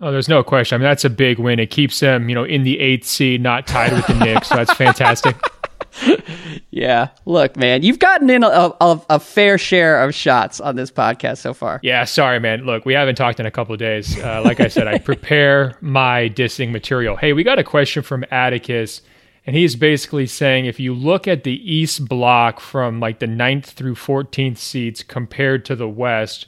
Oh, 0.00 0.10
there's 0.10 0.28
no 0.28 0.42
question. 0.42 0.74
I 0.74 0.78
mean, 0.78 0.90
that's 0.90 1.04
a 1.04 1.10
big 1.10 1.38
win. 1.38 1.60
It 1.60 1.70
keeps 1.70 2.00
them, 2.00 2.28
you 2.28 2.34
know, 2.34 2.42
in 2.42 2.64
the 2.64 2.80
eighth 2.80 3.06
seed, 3.06 3.40
not 3.40 3.68
tied 3.68 3.92
with 3.92 4.06
the 4.08 4.14
Knicks. 4.14 4.48
So 4.48 4.56
that's 4.56 4.74
fantastic. 4.74 5.36
yeah. 6.70 7.08
Look, 7.26 7.56
man, 7.56 7.82
you've 7.82 7.98
gotten 7.98 8.30
in 8.30 8.42
a, 8.42 8.72
a, 8.80 9.02
a, 9.10 9.20
fair 9.20 9.58
share 9.58 10.02
of 10.02 10.14
shots 10.14 10.60
on 10.60 10.76
this 10.76 10.90
podcast 10.90 11.38
so 11.38 11.54
far. 11.54 11.80
Yeah. 11.82 12.04
Sorry, 12.04 12.38
man. 12.38 12.64
Look, 12.64 12.84
we 12.84 12.94
haven't 12.94 13.16
talked 13.16 13.40
in 13.40 13.46
a 13.46 13.50
couple 13.50 13.76
days. 13.76 14.18
Uh, 14.18 14.42
like 14.44 14.60
I 14.60 14.68
said, 14.68 14.86
I 14.86 14.98
prepare 15.12 15.76
my 15.80 16.28
dissing 16.28 16.70
material. 16.70 17.16
Hey, 17.16 17.32
we 17.32 17.42
got 17.44 17.58
a 17.58 17.64
question 17.64 18.02
from 18.02 18.24
Atticus. 18.30 19.02
And 19.46 19.56
he's 19.56 19.74
basically 19.74 20.26
saying 20.26 20.66
if 20.66 20.78
you 20.78 20.94
look 20.94 21.26
at 21.26 21.44
the 21.44 21.72
East 21.72 22.08
block 22.08 22.60
from 22.60 23.00
like 23.00 23.18
the 23.18 23.26
9th 23.26 23.64
through 23.64 23.94
14th 23.94 24.58
seats 24.58 25.02
compared 25.02 25.64
to 25.64 25.74
the 25.74 25.88
West, 25.88 26.46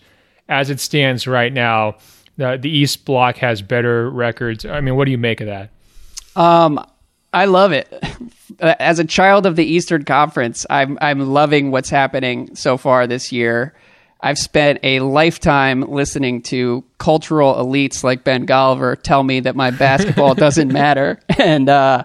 as 0.48 0.70
it 0.70 0.78
stands 0.78 1.26
right 1.26 1.52
now, 1.52 1.96
the 2.36 2.58
the 2.60 2.70
East 2.70 3.04
Block 3.04 3.38
has 3.38 3.62
better 3.62 4.10
records. 4.10 4.64
I 4.64 4.80
mean, 4.80 4.96
what 4.96 5.06
do 5.06 5.10
you 5.10 5.18
make 5.18 5.40
of 5.40 5.46
that? 5.46 5.70
Um, 6.36 6.84
I 7.32 7.46
love 7.46 7.72
it. 7.72 7.92
As 8.60 8.98
a 8.98 9.04
child 9.04 9.46
of 9.46 9.56
the 9.56 9.64
Eastern 9.64 10.04
Conference, 10.04 10.66
I'm 10.68 10.98
I'm 11.00 11.20
loving 11.32 11.70
what's 11.70 11.90
happening 11.90 12.54
so 12.54 12.76
far 12.76 13.06
this 13.06 13.32
year. 13.32 13.74
I've 14.20 14.38
spent 14.38 14.78
a 14.84 15.00
lifetime 15.00 15.80
listening 15.80 16.42
to 16.42 16.84
cultural 16.98 17.54
elites 17.54 18.04
like 18.04 18.22
Ben 18.22 18.46
Golliver 18.46 19.00
tell 19.00 19.22
me 19.22 19.40
that 19.40 19.56
my 19.56 19.70
basketball 19.86 20.34
doesn't 20.34 20.72
matter, 20.72 21.18
and 21.38 21.68
uh, 21.68 22.04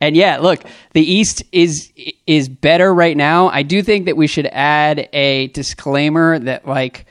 and 0.00 0.16
yeah, 0.16 0.38
look, 0.38 0.64
the 0.92 1.02
East 1.02 1.42
is 1.52 1.92
is 2.26 2.48
better 2.48 2.94
right 2.94 3.16
now. 3.16 3.48
I 3.48 3.62
do 3.64 3.82
think 3.82 4.06
that 4.06 4.16
we 4.16 4.26
should 4.26 4.46
add 4.46 5.08
a 5.12 5.48
disclaimer 5.48 6.38
that 6.38 6.66
like 6.66 7.06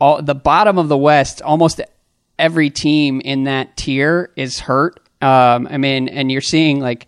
all 0.00 0.22
the 0.22 0.34
bottom 0.34 0.76
of 0.78 0.88
the 0.88 0.98
West, 0.98 1.40
almost 1.42 1.80
every 2.38 2.70
team 2.70 3.20
in 3.20 3.44
that 3.44 3.76
tier 3.76 4.30
is 4.36 4.60
hurt. 4.60 5.00
Um, 5.20 5.66
I 5.70 5.78
mean, 5.78 6.08
and 6.08 6.30
you're 6.30 6.40
seeing 6.40 6.80
like 6.80 7.06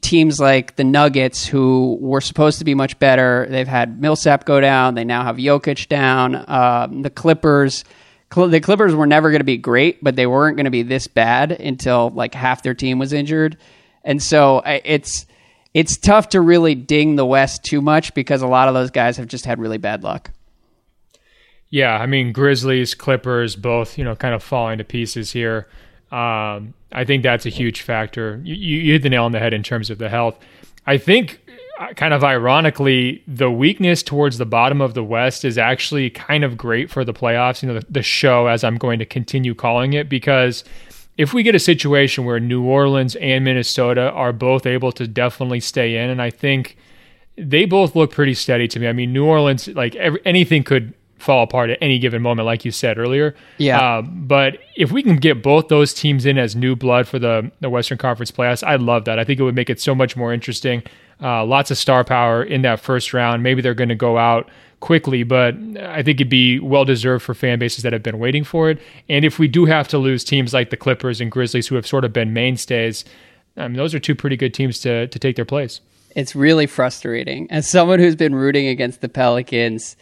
teams 0.00 0.38
like 0.38 0.76
the 0.76 0.84
Nuggets, 0.84 1.46
who 1.46 1.98
were 2.00 2.20
supposed 2.20 2.58
to 2.58 2.64
be 2.64 2.74
much 2.74 2.98
better. 2.98 3.46
They've 3.48 3.66
had 3.66 4.00
Millsap 4.00 4.44
go 4.44 4.60
down. 4.60 4.94
They 4.94 5.04
now 5.04 5.24
have 5.24 5.36
Jokic 5.36 5.88
down. 5.88 6.44
Um, 6.48 7.02
the 7.02 7.10
Clippers. 7.10 7.84
the 8.34 8.60
Clippers 8.60 8.94
were 8.94 9.06
never 9.06 9.30
going 9.30 9.40
to 9.40 9.44
be 9.44 9.56
great, 9.56 10.02
but 10.02 10.16
they 10.16 10.26
weren't 10.26 10.56
going 10.56 10.64
to 10.64 10.70
be 10.70 10.82
this 10.82 11.06
bad 11.06 11.52
until 11.52 12.10
like 12.10 12.34
half 12.34 12.62
their 12.62 12.74
team 12.74 12.98
was 12.98 13.12
injured, 13.12 13.56
and 14.04 14.22
so 14.22 14.62
it's 14.64 15.26
it's 15.74 15.96
tough 15.96 16.30
to 16.30 16.40
really 16.40 16.74
ding 16.74 17.16
the 17.16 17.26
West 17.26 17.64
too 17.64 17.80
much 17.80 18.14
because 18.14 18.42
a 18.42 18.46
lot 18.46 18.68
of 18.68 18.74
those 18.74 18.90
guys 18.90 19.16
have 19.16 19.26
just 19.26 19.46
had 19.46 19.58
really 19.58 19.78
bad 19.78 20.02
luck. 20.04 20.30
Yeah, 21.70 21.96
I 21.96 22.04
mean 22.04 22.32
Grizzlies, 22.32 22.94
Clippers, 22.94 23.56
both 23.56 23.96
you 23.96 24.04
know 24.04 24.14
kind 24.14 24.34
of 24.34 24.42
falling 24.42 24.78
to 24.78 24.84
pieces 24.84 25.32
here. 25.32 25.66
Um, 26.10 26.74
I 26.94 27.04
think 27.04 27.22
that's 27.22 27.46
a 27.46 27.50
huge 27.50 27.82
factor. 27.82 28.40
You, 28.44 28.54
you 28.54 28.92
hit 28.92 29.02
the 29.02 29.10
nail 29.10 29.24
on 29.24 29.32
the 29.32 29.38
head 29.38 29.52
in 29.52 29.62
terms 29.62 29.90
of 29.90 29.98
the 29.98 30.08
health. 30.08 30.38
I 30.86 30.98
think, 30.98 31.40
uh, 31.78 31.92
kind 31.94 32.12
of 32.12 32.24
ironically, 32.24 33.22
the 33.26 33.50
weakness 33.50 34.02
towards 34.02 34.38
the 34.38 34.46
bottom 34.46 34.80
of 34.80 34.94
the 34.94 35.04
West 35.04 35.44
is 35.44 35.58
actually 35.58 36.10
kind 36.10 36.44
of 36.44 36.56
great 36.56 36.90
for 36.90 37.04
the 37.04 37.12
playoffs. 37.12 37.62
You 37.62 37.68
know, 37.68 37.80
the, 37.80 37.86
the 37.88 38.02
show, 38.02 38.46
as 38.46 38.64
I'm 38.64 38.78
going 38.78 38.98
to 38.98 39.06
continue 39.06 39.54
calling 39.54 39.92
it, 39.92 40.08
because 40.08 40.64
if 41.18 41.32
we 41.32 41.42
get 41.42 41.54
a 41.54 41.60
situation 41.60 42.24
where 42.24 42.40
New 42.40 42.64
Orleans 42.64 43.16
and 43.16 43.44
Minnesota 43.44 44.10
are 44.10 44.32
both 44.32 44.66
able 44.66 44.92
to 44.92 45.06
definitely 45.06 45.60
stay 45.60 45.96
in, 45.96 46.10
and 46.10 46.20
I 46.20 46.30
think 46.30 46.76
they 47.36 47.64
both 47.64 47.94
look 47.94 48.10
pretty 48.10 48.34
steady 48.34 48.68
to 48.68 48.80
me. 48.80 48.88
I 48.88 48.92
mean, 48.92 49.12
New 49.12 49.24
Orleans, 49.24 49.68
like 49.68 49.94
every, 49.96 50.20
anything 50.24 50.64
could 50.64 50.94
fall 51.22 51.42
apart 51.42 51.70
at 51.70 51.78
any 51.80 51.98
given 51.98 52.20
moment, 52.20 52.46
like 52.46 52.64
you 52.64 52.70
said 52.70 52.98
earlier. 52.98 53.34
Yeah. 53.58 53.80
Uh, 53.80 54.02
but 54.02 54.58
if 54.76 54.90
we 54.90 55.02
can 55.02 55.16
get 55.16 55.42
both 55.42 55.68
those 55.68 55.94
teams 55.94 56.26
in 56.26 56.36
as 56.38 56.56
new 56.56 56.74
blood 56.76 57.06
for 57.06 57.18
the, 57.18 57.50
the 57.60 57.70
Western 57.70 57.98
Conference 57.98 58.30
playoffs, 58.30 58.66
I 58.66 58.76
love 58.76 59.04
that. 59.04 59.18
I 59.18 59.24
think 59.24 59.40
it 59.40 59.42
would 59.44 59.54
make 59.54 59.70
it 59.70 59.80
so 59.80 59.94
much 59.94 60.16
more 60.16 60.32
interesting. 60.32 60.82
Uh, 61.22 61.44
lots 61.44 61.70
of 61.70 61.78
star 61.78 62.04
power 62.04 62.42
in 62.42 62.62
that 62.62 62.80
first 62.80 63.14
round. 63.14 63.42
Maybe 63.42 63.62
they're 63.62 63.74
going 63.74 63.88
to 63.88 63.94
go 63.94 64.18
out 64.18 64.50
quickly, 64.80 65.22
but 65.22 65.54
I 65.78 66.02
think 66.02 66.20
it'd 66.20 66.28
be 66.28 66.58
well 66.58 66.84
deserved 66.84 67.24
for 67.24 67.34
fan 67.34 67.60
bases 67.60 67.84
that 67.84 67.92
have 67.92 68.02
been 68.02 68.18
waiting 68.18 68.42
for 68.42 68.68
it. 68.68 68.80
And 69.08 69.24
if 69.24 69.38
we 69.38 69.46
do 69.46 69.64
have 69.66 69.86
to 69.88 69.98
lose 69.98 70.24
teams 70.24 70.52
like 70.52 70.70
the 70.70 70.76
Clippers 70.76 71.20
and 71.20 71.30
Grizzlies, 71.30 71.68
who 71.68 71.76
have 71.76 71.86
sort 71.86 72.04
of 72.04 72.12
been 72.12 72.32
mainstays, 72.32 73.04
I 73.56 73.68
mean, 73.68 73.76
those 73.76 73.94
are 73.94 74.00
two 74.00 74.16
pretty 74.16 74.36
good 74.36 74.52
teams 74.52 74.80
to 74.80 75.06
to 75.06 75.18
take 75.18 75.36
their 75.36 75.44
place. 75.44 75.80
It's 76.16 76.34
really 76.34 76.66
frustrating. 76.66 77.50
As 77.50 77.70
someone 77.70 77.98
who's 77.98 78.16
been 78.16 78.34
rooting 78.34 78.66
against 78.66 79.00
the 79.00 79.08
Pelicans 79.08 79.96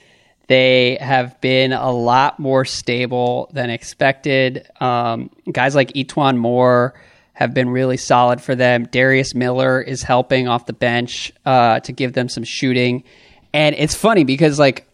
they 0.51 0.99
have 1.01 1.41
been 1.41 1.73
a 1.73 1.93
lot 1.93 2.41
more 2.41 2.65
stable 2.65 3.49
than 3.53 3.71
expected. 3.71 4.67
Um, 4.81 5.31
guys 5.53 5.77
like 5.77 5.93
E'Twaun 5.93 6.39
Moore 6.39 6.93
have 7.35 7.55
been 7.55 7.71
really 7.71 7.97
solid 7.97 8.41
for 8.41 8.57
them. 8.57 8.87
Darius 8.87 9.33
Miller 9.33 9.81
is 9.81 10.03
helping 10.03 10.49
off 10.49 10.67
the 10.67 10.73
bench 10.73 11.33
uh, 11.47 11.79
to 11.79 11.93
give 11.93 12.15
them 12.15 12.29
some 12.29 12.43
shooting. 12.43 13.05
And 13.53 13.77
it's 13.79 13.95
funny 13.95 14.25
because 14.25 14.59
like 14.59 14.91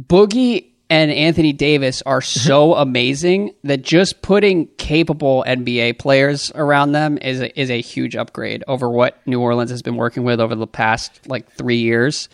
Boogie 0.00 0.68
and 0.88 1.10
Anthony 1.10 1.52
Davis 1.52 2.00
are 2.06 2.22
so 2.22 2.74
amazing 2.74 3.54
that 3.64 3.82
just 3.82 4.22
putting 4.22 4.66
capable 4.78 5.44
NBA 5.46 5.98
players 5.98 6.50
around 6.54 6.92
them 6.92 7.18
is 7.18 7.42
a, 7.42 7.60
is 7.60 7.70
a 7.70 7.82
huge 7.82 8.16
upgrade 8.16 8.64
over 8.66 8.88
what 8.88 9.20
New 9.26 9.42
Orleans 9.42 9.70
has 9.70 9.82
been 9.82 9.96
working 9.96 10.24
with 10.24 10.40
over 10.40 10.54
the 10.54 10.66
past 10.66 11.28
like 11.28 11.52
three 11.52 11.80
years. 11.80 12.30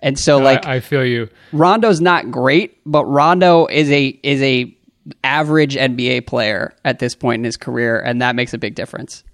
And 0.00 0.18
so, 0.18 0.38
like, 0.38 0.66
I, 0.66 0.76
I 0.76 0.80
feel 0.80 1.04
you. 1.04 1.28
Rondo's 1.52 2.00
not 2.00 2.30
great, 2.30 2.78
but 2.84 3.04
Rondo 3.06 3.66
is 3.66 3.90
a 3.90 4.08
is 4.22 4.42
a 4.42 4.76
average 5.24 5.76
NBA 5.76 6.26
player 6.26 6.74
at 6.84 6.98
this 6.98 7.14
point 7.14 7.40
in 7.40 7.44
his 7.44 7.56
career, 7.56 8.00
and 8.00 8.20
that 8.20 8.36
makes 8.36 8.52
a 8.52 8.58
big 8.58 8.74
difference. 8.74 9.24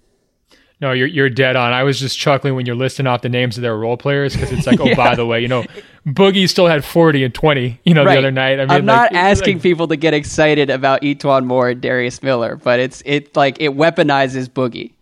No, 0.83 0.91
you're 0.91 1.07
you're 1.07 1.31
dead 1.31 1.55
on. 1.55 1.73
I 1.73 1.85
was 1.85 2.01
just 2.01 2.19
chuckling 2.19 2.57
when 2.57 2.67
you're 2.67 2.75
listing 2.75 3.07
off 3.07 3.23
the 3.23 3.29
names 3.29 3.57
of 3.57 3.63
their 3.63 3.77
role 3.77 3.97
players 3.97 4.35
because 4.35 4.51
it's 4.51 4.67
like, 4.67 4.81
oh, 4.81 4.95
by 4.97 5.15
the 5.15 5.25
way, 5.25 5.41
you 5.41 5.47
know, 5.47 5.65
Boogie 6.05 6.49
still 6.49 6.67
had 6.67 6.85
40 6.85 7.23
and 7.23 7.33
20, 7.33 7.81
you 7.85 7.95
know, 7.95 8.05
right. 8.05 8.15
the 8.15 8.19
other 8.19 8.31
night. 8.33 8.59
I 8.59 8.65
mean, 8.65 8.71
I'm 8.71 8.85
not 8.85 9.13
like, 9.13 9.23
asking 9.23 9.57
like, 9.59 9.63
people 9.63 9.87
to 9.87 9.97
get 9.97 10.13
excited 10.13 10.71
about 10.71 11.03
E'Twaun 11.03 11.45
Moore 11.47 11.69
and 11.69 11.81
Darius 11.81 12.21
Miller, 12.21 12.57
but 12.57 12.81
it's 12.81 13.01
it 13.07 13.37
like 13.37 13.61
it 13.61 13.77
weaponizes 13.77 14.49
Boogie. 14.49 14.93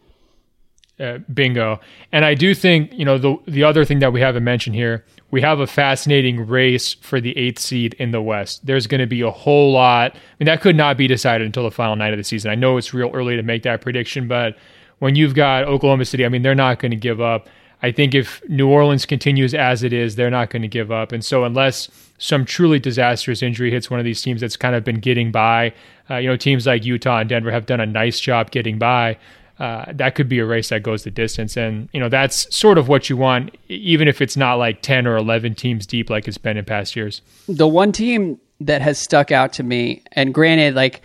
Uh, 1.00 1.16
bingo. 1.32 1.80
And 2.12 2.26
I 2.26 2.34
do 2.34 2.54
think, 2.54 2.92
you 2.92 3.06
know, 3.06 3.16
the 3.16 3.38
the 3.46 3.64
other 3.64 3.86
thing 3.86 4.00
that 4.00 4.12
we 4.12 4.20
haven't 4.20 4.44
mentioned 4.44 4.76
here, 4.76 5.02
we 5.30 5.40
have 5.40 5.58
a 5.58 5.66
fascinating 5.66 6.46
race 6.46 6.92
for 6.92 7.22
the 7.22 7.34
eighth 7.38 7.58
seed 7.58 7.94
in 7.94 8.10
the 8.10 8.20
West. 8.20 8.66
There's 8.66 8.86
going 8.86 9.00
to 9.00 9.06
be 9.06 9.22
a 9.22 9.30
whole 9.30 9.72
lot. 9.72 10.14
I 10.14 10.18
mean, 10.38 10.44
that 10.44 10.60
could 10.60 10.76
not 10.76 10.98
be 10.98 11.06
decided 11.06 11.46
until 11.46 11.62
the 11.62 11.70
final 11.70 11.96
night 11.96 12.12
of 12.12 12.18
the 12.18 12.24
season. 12.24 12.50
I 12.50 12.54
know 12.54 12.76
it's 12.76 12.92
real 12.92 13.10
early 13.14 13.34
to 13.36 13.42
make 13.42 13.62
that 13.62 13.80
prediction, 13.80 14.28
but 14.28 14.58
when 14.98 15.14
you've 15.14 15.34
got 15.34 15.64
Oklahoma 15.64 16.04
City, 16.04 16.26
I 16.26 16.28
mean, 16.28 16.42
they're 16.42 16.54
not 16.54 16.80
going 16.80 16.90
to 16.90 16.98
give 16.98 17.18
up. 17.18 17.48
I 17.82 17.92
think 17.92 18.14
if 18.14 18.46
New 18.46 18.68
Orleans 18.68 19.06
continues 19.06 19.54
as 19.54 19.82
it 19.82 19.94
is, 19.94 20.16
they're 20.16 20.28
not 20.28 20.50
going 20.50 20.62
to 20.62 20.68
give 20.68 20.92
up. 20.92 21.12
And 21.12 21.24
so, 21.24 21.44
unless 21.44 21.88
some 22.18 22.44
truly 22.44 22.78
disastrous 22.78 23.42
injury 23.42 23.70
hits 23.70 23.90
one 23.90 23.98
of 23.98 24.04
these 24.04 24.20
teams 24.20 24.42
that's 24.42 24.56
kind 24.56 24.74
of 24.74 24.84
been 24.84 25.00
getting 25.00 25.32
by, 25.32 25.72
uh, 26.10 26.16
you 26.16 26.28
know, 26.28 26.36
teams 26.36 26.66
like 26.66 26.84
Utah 26.84 27.20
and 27.20 27.28
Denver 27.30 27.50
have 27.50 27.64
done 27.64 27.80
a 27.80 27.86
nice 27.86 28.20
job 28.20 28.50
getting 28.50 28.78
by 28.78 29.16
uh, 29.60 29.84
that 29.92 30.14
could 30.14 30.28
be 30.28 30.38
a 30.38 30.46
race 30.46 30.70
that 30.70 30.82
goes 30.82 31.04
the 31.04 31.10
distance. 31.10 31.56
And, 31.56 31.90
you 31.92 32.00
know, 32.00 32.08
that's 32.08 32.54
sort 32.54 32.78
of 32.78 32.88
what 32.88 33.10
you 33.10 33.16
want, 33.16 33.54
even 33.68 34.08
if 34.08 34.22
it's 34.22 34.36
not 34.36 34.54
like 34.54 34.80
10 34.80 35.06
or 35.06 35.16
11 35.16 35.54
teams 35.54 35.86
deep 35.86 36.08
like 36.08 36.26
it's 36.26 36.38
been 36.38 36.56
in 36.56 36.64
past 36.64 36.96
years. 36.96 37.20
The 37.46 37.68
one 37.68 37.92
team 37.92 38.40
that 38.60 38.80
has 38.80 38.98
stuck 38.98 39.30
out 39.30 39.52
to 39.54 39.62
me, 39.62 40.02
and 40.12 40.32
granted, 40.32 40.74
like, 40.74 41.02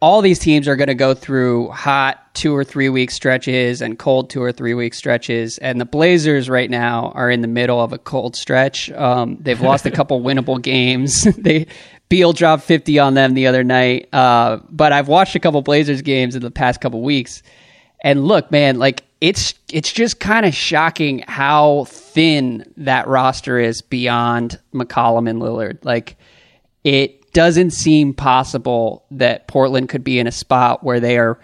all 0.00 0.22
these 0.22 0.38
teams 0.38 0.66
are 0.66 0.76
going 0.76 0.88
to 0.88 0.94
go 0.94 1.12
through 1.12 1.68
hot 1.68 2.34
two 2.34 2.56
or 2.56 2.64
three 2.64 2.88
week 2.88 3.10
stretches 3.10 3.82
and 3.82 3.98
cold 3.98 4.30
two 4.30 4.42
or 4.42 4.50
three 4.50 4.72
week 4.72 4.94
stretches. 4.94 5.58
And 5.58 5.78
the 5.78 5.84
Blazers 5.84 6.48
right 6.48 6.70
now 6.70 7.12
are 7.14 7.30
in 7.30 7.42
the 7.42 7.48
middle 7.48 7.80
of 7.80 7.92
a 7.92 7.98
cold 7.98 8.34
stretch. 8.34 8.90
Um, 8.92 9.36
they've 9.40 9.60
lost 9.60 9.84
a 9.84 9.90
couple 9.90 10.20
winnable 10.22 10.60
games. 10.60 11.24
they 11.38 11.66
Beal 12.08 12.32
dropped 12.32 12.64
50 12.64 12.98
on 12.98 13.14
them 13.14 13.34
the 13.34 13.46
other 13.46 13.62
night. 13.62 14.08
Uh, 14.12 14.58
but 14.70 14.92
I've 14.92 15.06
watched 15.06 15.36
a 15.36 15.40
couple 15.40 15.60
Blazers 15.62 16.02
games 16.02 16.34
in 16.34 16.42
the 16.42 16.50
past 16.50 16.80
couple 16.80 17.02
weeks. 17.02 17.42
And 18.02 18.24
look, 18.24 18.50
man, 18.50 18.78
like 18.78 19.04
it's 19.20 19.54
it's 19.70 19.92
just 19.92 20.18
kind 20.18 20.46
of 20.46 20.54
shocking 20.54 21.22
how 21.28 21.84
thin 21.84 22.64
that 22.78 23.06
roster 23.06 23.58
is 23.58 23.82
beyond 23.82 24.58
McCollum 24.72 25.28
and 25.28 25.42
Lillard. 25.42 25.84
Like 25.84 26.16
it 26.84 27.19
doesn't 27.32 27.70
seem 27.70 28.14
possible 28.14 29.04
that 29.10 29.48
Portland 29.48 29.88
could 29.88 30.04
be 30.04 30.18
in 30.18 30.26
a 30.26 30.32
spot 30.32 30.82
where 30.82 31.00
they 31.00 31.18
are 31.18 31.38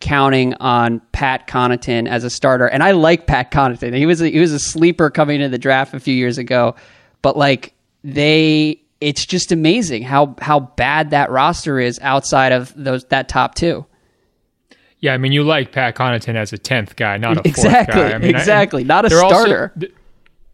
counting 0.00 0.54
on 0.54 1.00
Pat 1.12 1.46
Connaughton 1.46 2.08
as 2.08 2.24
a 2.24 2.30
starter. 2.30 2.66
And 2.66 2.82
I 2.82 2.90
like 2.90 3.26
Pat 3.26 3.50
Connaughton. 3.50 3.96
He 3.96 4.06
was 4.06 4.20
a, 4.20 4.28
he 4.28 4.40
was 4.40 4.52
a 4.52 4.58
sleeper 4.58 5.10
coming 5.10 5.36
into 5.36 5.48
the 5.48 5.58
draft 5.58 5.94
a 5.94 6.00
few 6.00 6.14
years 6.14 6.38
ago, 6.38 6.74
but 7.22 7.36
like 7.36 7.74
they 8.02 8.80
it's 9.00 9.26
just 9.26 9.50
amazing 9.50 10.02
how 10.02 10.34
how 10.40 10.60
bad 10.60 11.10
that 11.10 11.30
roster 11.30 11.80
is 11.80 11.98
outside 12.02 12.52
of 12.52 12.72
those 12.76 13.04
that 13.06 13.28
top 13.28 13.54
two. 13.54 13.84
Yeah, 15.00 15.14
I 15.14 15.18
mean, 15.18 15.32
you 15.32 15.42
like 15.42 15.72
Pat 15.72 15.96
Connaughton 15.96 16.36
as 16.36 16.52
a 16.52 16.58
tenth 16.58 16.94
guy, 16.94 17.16
not 17.16 17.38
a 17.38 17.40
exactly, 17.48 17.94
fourth 17.94 18.10
guy. 18.10 18.14
I 18.14 18.18
mean, 18.18 18.30
exactly, 18.30 18.82
I, 18.82 18.86
not 18.86 19.04
a 19.04 19.10
starter. 19.10 19.72
Also, 19.74 19.92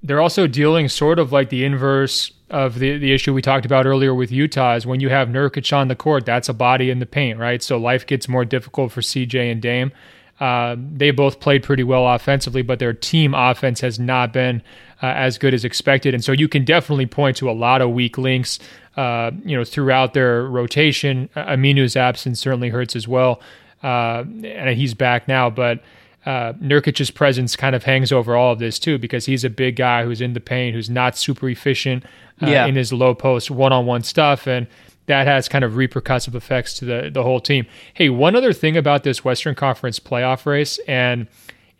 they're 0.02 0.20
also 0.20 0.46
dealing 0.46 0.88
sort 0.88 1.18
of 1.18 1.32
like 1.32 1.50
the 1.50 1.64
inverse 1.64 2.32
of 2.50 2.78
the, 2.78 2.96
the 2.98 3.12
issue 3.12 3.34
we 3.34 3.42
talked 3.42 3.66
about 3.66 3.86
earlier 3.86 4.14
with 4.14 4.32
Utah 4.32 4.74
is 4.74 4.86
when 4.86 5.00
you 5.00 5.08
have 5.10 5.28
Nurkic 5.28 5.76
on 5.76 5.88
the 5.88 5.96
court, 5.96 6.24
that's 6.24 6.48
a 6.48 6.54
body 6.54 6.90
in 6.90 6.98
the 6.98 7.06
paint, 7.06 7.38
right? 7.38 7.62
So 7.62 7.76
life 7.76 8.06
gets 8.06 8.28
more 8.28 8.44
difficult 8.44 8.92
for 8.92 9.00
CJ 9.00 9.52
and 9.52 9.60
Dame. 9.60 9.92
Uh, 10.40 10.76
they 10.78 11.10
both 11.10 11.40
played 11.40 11.62
pretty 11.62 11.82
well 11.82 12.06
offensively, 12.06 12.62
but 12.62 12.78
their 12.78 12.92
team 12.92 13.34
offense 13.34 13.80
has 13.80 13.98
not 13.98 14.32
been 14.32 14.62
uh, 15.02 15.06
as 15.06 15.36
good 15.36 15.52
as 15.52 15.64
expected. 15.64 16.14
And 16.14 16.24
so 16.24 16.32
you 16.32 16.48
can 16.48 16.64
definitely 16.64 17.06
point 17.06 17.36
to 17.38 17.50
a 17.50 17.52
lot 17.52 17.82
of 17.82 17.90
weak 17.90 18.16
links, 18.16 18.58
uh, 18.96 19.32
you 19.44 19.56
know, 19.56 19.64
throughout 19.64 20.14
their 20.14 20.44
rotation. 20.44 21.28
Aminu's 21.36 21.96
absence 21.96 22.40
certainly 22.40 22.68
hurts 22.68 22.94
as 22.94 23.08
well, 23.08 23.40
uh, 23.82 24.24
and 24.44 24.70
he's 24.78 24.94
back 24.94 25.26
now, 25.28 25.50
but 25.50 25.82
uh, 26.24 26.52
Nurkic's 26.54 27.10
presence 27.10 27.56
kind 27.56 27.74
of 27.74 27.84
hangs 27.84 28.12
over 28.12 28.36
all 28.36 28.52
of 28.52 28.58
this 28.58 28.78
too, 28.78 28.98
because 28.98 29.26
he's 29.26 29.44
a 29.44 29.50
big 29.50 29.76
guy 29.76 30.04
who's 30.04 30.20
in 30.20 30.34
the 30.34 30.40
paint, 30.40 30.74
who's 30.74 30.90
not 30.90 31.16
super 31.16 31.48
efficient 31.48 32.04
yeah. 32.40 32.66
in 32.66 32.76
his 32.76 32.92
low 32.92 33.14
post 33.14 33.50
one 33.50 33.72
on 33.72 33.86
one 33.86 34.02
stuff, 34.02 34.46
and 34.46 34.66
that 35.06 35.26
has 35.26 35.48
kind 35.48 35.64
of 35.64 35.72
repercussive 35.72 36.34
effects 36.34 36.74
to 36.74 36.84
the 36.84 37.10
the 37.12 37.22
whole 37.22 37.40
team. 37.40 37.66
Hey, 37.94 38.08
one 38.08 38.36
other 38.36 38.52
thing 38.52 38.76
about 38.76 39.02
this 39.02 39.24
Western 39.24 39.54
Conference 39.54 39.98
playoff 39.98 40.46
race, 40.46 40.78
and 40.86 41.26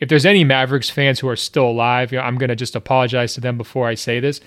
if 0.01 0.09
there's 0.09 0.27
any 0.27 0.45
Mavericks 0.45 0.91
fans 0.91 1.21
who 1.21 1.29
are 1.29 1.37
still 1.37 1.69
alive, 1.69 2.13
you 2.13 2.19
know, 2.19 2.25
I'm 2.25 2.39
going 2.39 2.49
to 2.49 2.57
just 2.57 2.77
apologize 2.77 3.35
to 3.35 3.41
them 3.41 3.57
before 3.57 3.89
I 3.89 3.95
say 3.95 4.21
this. 4.21 4.41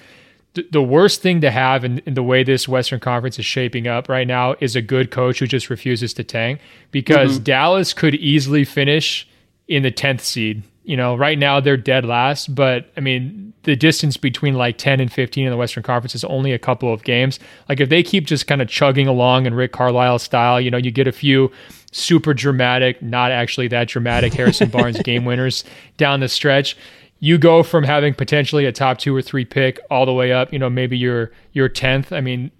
the 0.53 0.81
worst 0.81 1.21
thing 1.21 1.41
to 1.41 1.51
have 1.51 1.85
in, 1.85 1.99
in, 1.99 2.13
the 2.13 2.23
way 2.23 2.43
this 2.43 2.67
Western 2.67 2.99
Conference 2.99 3.39
is 3.39 3.45
shaping 3.45 3.87
up 3.87 4.09
right 4.09 4.27
now 4.27 4.55
is 4.59 4.75
a 4.75 4.81
good 4.81 5.11
coach 5.11 5.39
who 5.39 5.47
just 5.47 5.69
refuses 5.69 6.13
to 6.15 6.23
tank 6.23 6.59
because 6.91 7.35
mm-hmm. 7.35 7.43
Dallas 7.43 7.93
could 7.93 8.15
easily 8.15 8.65
finish 8.65 9.27
in 9.67 9.83
the 9.83 9.91
10th 9.91 10.21
seed. 10.21 10.63
You 10.83 10.97
know, 10.97 11.15
right 11.15 11.37
now 11.37 11.59
they're 11.59 11.77
dead 11.77 12.05
last, 12.05 12.55
but 12.55 12.89
I 12.97 13.01
mean, 13.01 13.53
the 13.63 13.75
distance 13.75 14.17
between 14.17 14.55
like 14.55 14.77
10 14.77 14.99
and 14.99 15.11
15 15.11 15.45
in 15.45 15.51
the 15.51 15.57
Western 15.57 15.83
Conference 15.83 16.15
is 16.15 16.23
only 16.23 16.51
a 16.51 16.59
couple 16.59 16.91
of 16.91 17.03
games. 17.03 17.39
Like 17.69 17.79
if 17.79 17.89
they 17.89 18.01
keep 18.01 18.25
just 18.25 18.47
kind 18.47 18.61
of 18.61 18.67
chugging 18.67 19.07
along 19.07 19.45
in 19.45 19.53
Rick 19.53 19.73
Carlisle 19.73 20.19
style, 20.19 20.59
you 20.59 20.71
know, 20.71 20.77
you 20.77 20.89
get 20.89 21.07
a 21.07 21.11
few 21.11 21.51
super 21.91 22.33
dramatic, 22.33 23.01
not 23.01 23.31
actually 23.31 23.67
that 23.67 23.89
dramatic 23.89 24.33
Harrison 24.33 24.69
Barnes 24.69 24.99
game 25.03 25.25
winners 25.25 25.63
down 25.97 26.19
the 26.19 26.29
stretch 26.29 26.75
you 27.23 27.37
go 27.37 27.61
from 27.61 27.83
having 27.83 28.15
potentially 28.15 28.65
a 28.65 28.71
top 28.71 28.97
two 28.97 29.15
or 29.15 29.21
three 29.21 29.45
pick 29.45 29.79
all 29.91 30.07
the 30.07 30.13
way 30.13 30.33
up, 30.33 30.51
you 30.51 30.57
know, 30.57 30.71
maybe 30.71 30.97
your 30.97 31.31
your 31.53 31.69
tenth. 31.69 32.11
I 32.11 32.19
mean, 32.19 32.51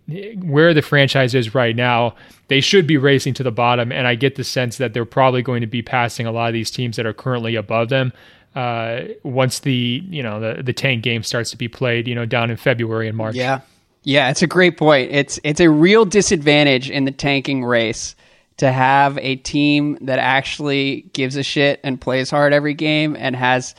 where 0.44 0.74
the 0.74 0.84
franchise 0.84 1.34
is 1.34 1.56
right 1.56 1.76
now, 1.76 2.16
they 2.48 2.62
should 2.62 2.86
be 2.86 2.96
racing 2.96 3.34
to 3.36 3.44
the 3.44 3.52
bottom, 3.52 3.92
and 3.92 4.08
I 4.08 4.14
get 4.14 4.36
the 4.36 4.44
sense 4.44 4.78
that 4.78 4.94
they're 4.94 5.04
probably 5.04 5.42
going 5.42 5.62
to 5.62 5.68
be 5.68 5.82
passing 5.82 6.28
a 6.28 6.32
lot 6.32 6.48
of 6.48 6.54
these 6.54 6.70
teams 6.70 6.96
that 6.98 7.08
are 7.08 7.14
currently 7.14 7.56
above 7.56 7.90
them. 7.90 8.14
Uh, 8.56 9.06
once 9.24 9.60
the 9.60 10.04
you 10.08 10.22
know 10.22 10.40
the 10.40 10.62
the 10.62 10.74
tank 10.74 11.02
game 11.02 11.24
starts 11.24 11.50
to 11.50 11.58
be 11.58 11.68
played, 11.68 12.08
you 12.08 12.14
know, 12.14 12.26
down 12.26 12.52
in 12.52 12.58
February 12.58 13.08
and 13.08 13.18
March. 13.18 13.36
Yeah, 13.36 13.62
yeah, 14.04 14.30
it's 14.30 14.44
a 14.44 14.48
great 14.48 14.78
point. 14.78 15.12
It's 15.12 15.40
it's 15.44 15.60
a 15.60 15.72
real 15.72 16.06
disadvantage 16.06 16.88
in 16.88 17.06
the 17.06 17.12
tanking 17.12 17.66
race 17.66 18.16
to 18.58 18.72
have 18.72 19.18
a 19.18 19.38
team 19.38 19.98
that 20.02 20.20
actually 20.20 21.10
gives 21.14 21.36
a 21.36 21.42
shit 21.42 21.80
and 21.84 22.00
plays 22.00 22.30
hard 22.30 22.54
every 22.54 22.76
game 22.76 23.16
and 23.18 23.36
has 23.36 23.74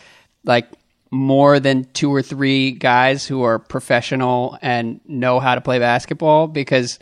like 0.45 0.69
more 1.11 1.61
than 1.61 1.85
two 1.93 2.13
or 2.13 2.23
three 2.23 2.73
guys 2.73 3.27
who 3.27 3.43
are 3.43 3.59
professional 3.59 4.59
and 4.63 5.01
know 5.07 5.41
how 5.41 5.55
to 5.55 5.61
play 5.61 5.79
basketball 5.79 6.47
because 6.47 6.99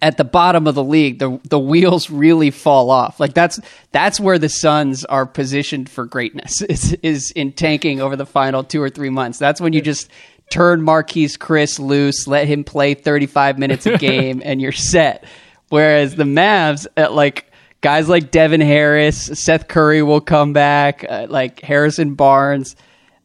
at 0.00 0.16
the 0.16 0.24
bottom 0.24 0.66
of 0.66 0.74
the 0.74 0.82
league 0.82 1.18
the 1.18 1.38
the 1.44 1.58
wheels 1.58 2.08
really 2.08 2.50
fall 2.50 2.90
off. 2.90 3.20
Like 3.20 3.34
that's 3.34 3.60
that's 3.92 4.18
where 4.18 4.38
the 4.38 4.48
Suns 4.48 5.04
are 5.04 5.26
positioned 5.26 5.90
for 5.90 6.06
greatness 6.06 6.62
is 6.68 6.94
is 7.02 7.30
in 7.32 7.52
tanking 7.52 8.00
over 8.00 8.16
the 8.16 8.26
final 8.26 8.64
2 8.64 8.80
or 8.82 8.90
3 8.90 9.10
months. 9.10 9.38
That's 9.38 9.60
when 9.60 9.72
you 9.72 9.82
just 9.82 10.08
turn 10.50 10.80
Marquese 10.80 11.36
Chriss 11.36 11.78
loose 11.78 12.26
let 12.26 12.48
him 12.48 12.64
play 12.64 12.94
35 12.94 13.58
minutes 13.58 13.84
a 13.86 13.98
game 13.98 14.40
and 14.44 14.60
you're 14.60 14.72
set. 14.72 15.24
Whereas 15.68 16.16
the 16.16 16.24
Mavs 16.24 16.86
at 16.96 17.12
like 17.12 17.47
guys 17.80 18.08
like 18.08 18.30
Devin 18.30 18.60
Harris, 18.60 19.16
Seth 19.16 19.68
Curry 19.68 20.02
will 20.02 20.20
come 20.20 20.52
back, 20.52 21.04
uh, 21.08 21.26
like 21.28 21.60
Harrison 21.60 22.14
Barnes. 22.14 22.76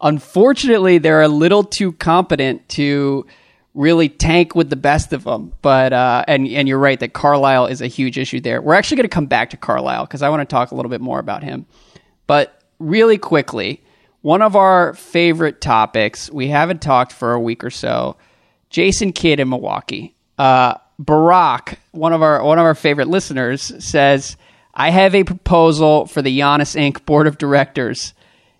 Unfortunately, 0.01 0.97
they're 0.97 1.21
a 1.21 1.27
little 1.27 1.63
too 1.63 1.93
competent 1.93 2.67
to 2.69 3.25
really 3.73 4.09
tank 4.09 4.53
with 4.53 4.69
the 4.69 4.75
best 4.75 5.13
of 5.13 5.23
them. 5.23 5.53
But 5.61 5.93
uh, 5.93 6.25
and 6.27 6.47
and 6.47 6.67
you're 6.67 6.79
right 6.79 6.99
that 6.99 7.13
Carlisle 7.13 7.67
is 7.67 7.81
a 7.81 7.87
huge 7.87 8.17
issue 8.17 8.39
there. 8.39 8.61
We're 8.61 8.75
actually 8.75 8.97
going 8.97 9.09
to 9.09 9.13
come 9.13 9.25
back 9.25 9.49
to 9.51 9.57
Carlisle 9.57 10.05
because 10.05 10.21
I 10.21 10.29
want 10.29 10.47
to 10.47 10.53
talk 10.53 10.71
a 10.71 10.75
little 10.75 10.89
bit 10.89 11.01
more 11.01 11.19
about 11.19 11.43
him. 11.43 11.65
But 12.27 12.61
really 12.79 13.17
quickly, 13.17 13.81
one 14.21 14.41
of 14.41 14.55
our 14.55 14.93
favorite 14.93 15.61
topics 15.61 16.31
we 16.31 16.47
haven't 16.47 16.81
talked 16.81 17.11
for 17.11 17.33
a 17.33 17.39
week 17.39 17.63
or 17.63 17.69
so. 17.69 18.17
Jason 18.69 19.13
Kidd 19.13 19.39
in 19.39 19.49
Milwaukee. 19.49 20.15
Uh, 20.39 20.75
Barack, 20.99 21.77
one 21.91 22.11
of 22.11 22.21
our 22.21 22.43
one 22.43 22.59
of 22.59 22.65
our 22.65 22.75
favorite 22.75 23.07
listeners, 23.07 23.71
says 23.83 24.35
I 24.73 24.89
have 24.89 25.13
a 25.13 25.23
proposal 25.23 26.07
for 26.07 26.21
the 26.21 26.39
Giannis 26.39 26.75
Inc. 26.75 27.05
board 27.05 27.27
of 27.27 27.37
directors. 27.37 28.13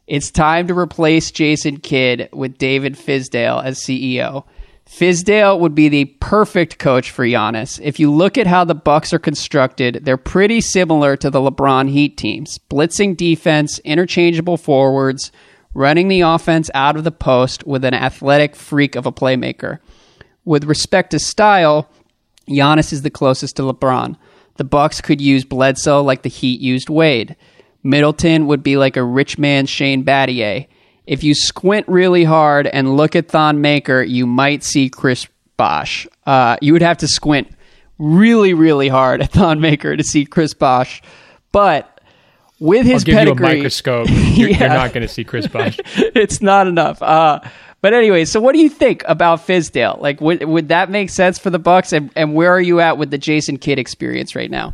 It's 0.05 0.30
time 0.30 0.68
to 0.68 0.78
replace 0.78 1.32
Jason 1.32 1.78
Kidd 1.78 2.30
with 2.32 2.59
David 2.59 2.95
Fizdale 2.95 3.64
as 3.64 3.80
CEO. 3.80 4.43
Fizdale 4.86 5.59
would 5.59 5.74
be 5.74 5.89
the 5.89 6.05
perfect 6.05 6.78
coach 6.78 7.09
for 7.09 7.26
Giannis. 7.26 7.80
If 7.82 7.99
you 7.99 8.11
look 8.11 8.38
at 8.38 8.45
how 8.45 8.64
the 8.64 8.76
Bucks 8.76 9.11
are 9.11 9.20
constructed, 9.20 10.01
they're 10.03 10.18
pretty 10.18 10.61
similar 10.61 11.18
to 11.18 11.32
the 11.32 11.39
LeBron 11.39 11.89
Heat 11.89 12.16
teams. 12.16 12.59
Blitzing 12.70 13.18
defense, 13.18 13.80
interchangeable 13.80 14.57
forwards, 14.57 15.32
running 15.74 16.09
the 16.09 16.22
offense 16.22 16.70
out 16.76 16.95
of 16.95 17.05
the 17.05 17.11
post 17.11 17.66
with 17.66 17.84
an 17.84 17.95
athletic 17.95 18.55
freak 18.55 18.95
of 18.95 19.07
a 19.07 19.11
playmaker. 19.11 19.80
With 20.45 20.66
respect 20.66 21.11
to 21.11 21.20
style, 21.20 21.89
Giannis 22.47 22.93
is 22.93 23.01
the 23.01 23.09
closest 23.09 23.55
to 23.55 23.64
LeBron. 23.64 24.16
The 24.56 24.64
Bucks 24.64 25.01
could 25.01 25.22
use 25.22 25.43
Bledsoe 25.43 26.04
like 26.04 26.22
the 26.22 26.30
Heat 26.30 26.62
used 26.62 26.89
Wade. 26.89 27.36
Middleton 27.84 28.47
would 28.47 28.64
be 28.64 28.78
like 28.78 28.97
a 28.97 29.04
rich 29.04 29.38
man 29.38 29.66
Shane 29.66 30.04
Battier. 30.04 30.68
If 31.06 31.24
you 31.24 31.36
squint 31.36 31.88
really 31.88 32.24
hard 32.24 32.68
and 32.68 32.95
look 32.95 33.16
at 33.16 33.28
Thon 33.28 33.62
Maker, 33.62 34.01
you 34.01 34.26
might 34.26 34.64
see 34.64 34.89
Chris 34.89 35.28
Bosh. 35.58 36.08
Uh, 36.26 36.58
you 36.62 36.72
would 36.74 36.82
have 36.82 36.99
to 36.99 37.08
squint 37.08 37.49
really, 37.97 38.54
really 38.54 38.88
hard 38.88 39.22
at 39.22 39.32
Thon 39.32 39.60
Maker 39.60 39.97
to 39.97 40.04
see 40.04 40.26
Chris 40.26 40.54
Bosh. 40.54 41.01
But 41.51 42.01
with 42.60 42.86
his 42.86 43.01
I'll 43.01 43.06
give 43.06 43.16
pedigree, 43.16 43.47
you 43.47 43.54
a 43.54 43.56
microscope. 43.58 44.08
You're, 44.10 44.49
yeah. 44.49 44.60
you're 44.60 44.70
not 44.70 44.93
going 44.93 45.06
to 45.06 45.14
see 45.14 45.24
Chris 45.26 45.47
Bosh. 45.47 45.80
it's 45.97 46.41
not 46.41 46.68
enough. 46.68 47.01
Uh, 47.01 47.41
but 47.84 47.94
anyway, 47.94 48.24
so 48.24 48.40
what 48.40 48.54
do 48.54 48.60
you 48.60 48.70
think 48.70 49.04
about 49.10 49.46
Fizdale? 49.46 50.00
Like, 50.00 50.22
would 50.22 50.42
would 50.46 50.70
that 50.70 50.90
make 50.90 51.10
sense 51.10 51.38
for 51.38 51.50
the 51.50 51.60
Bucks? 51.60 51.92
And, 51.92 52.12
and 52.16 52.34
where 52.34 52.50
are 52.50 52.62
you 52.62 52.80
at 52.80 52.98
with 52.98 53.12
the 53.12 53.18
Jason 53.18 53.58
Kidd 53.58 53.78
experience 53.78 54.38
right 54.38 54.50
now? 54.50 54.74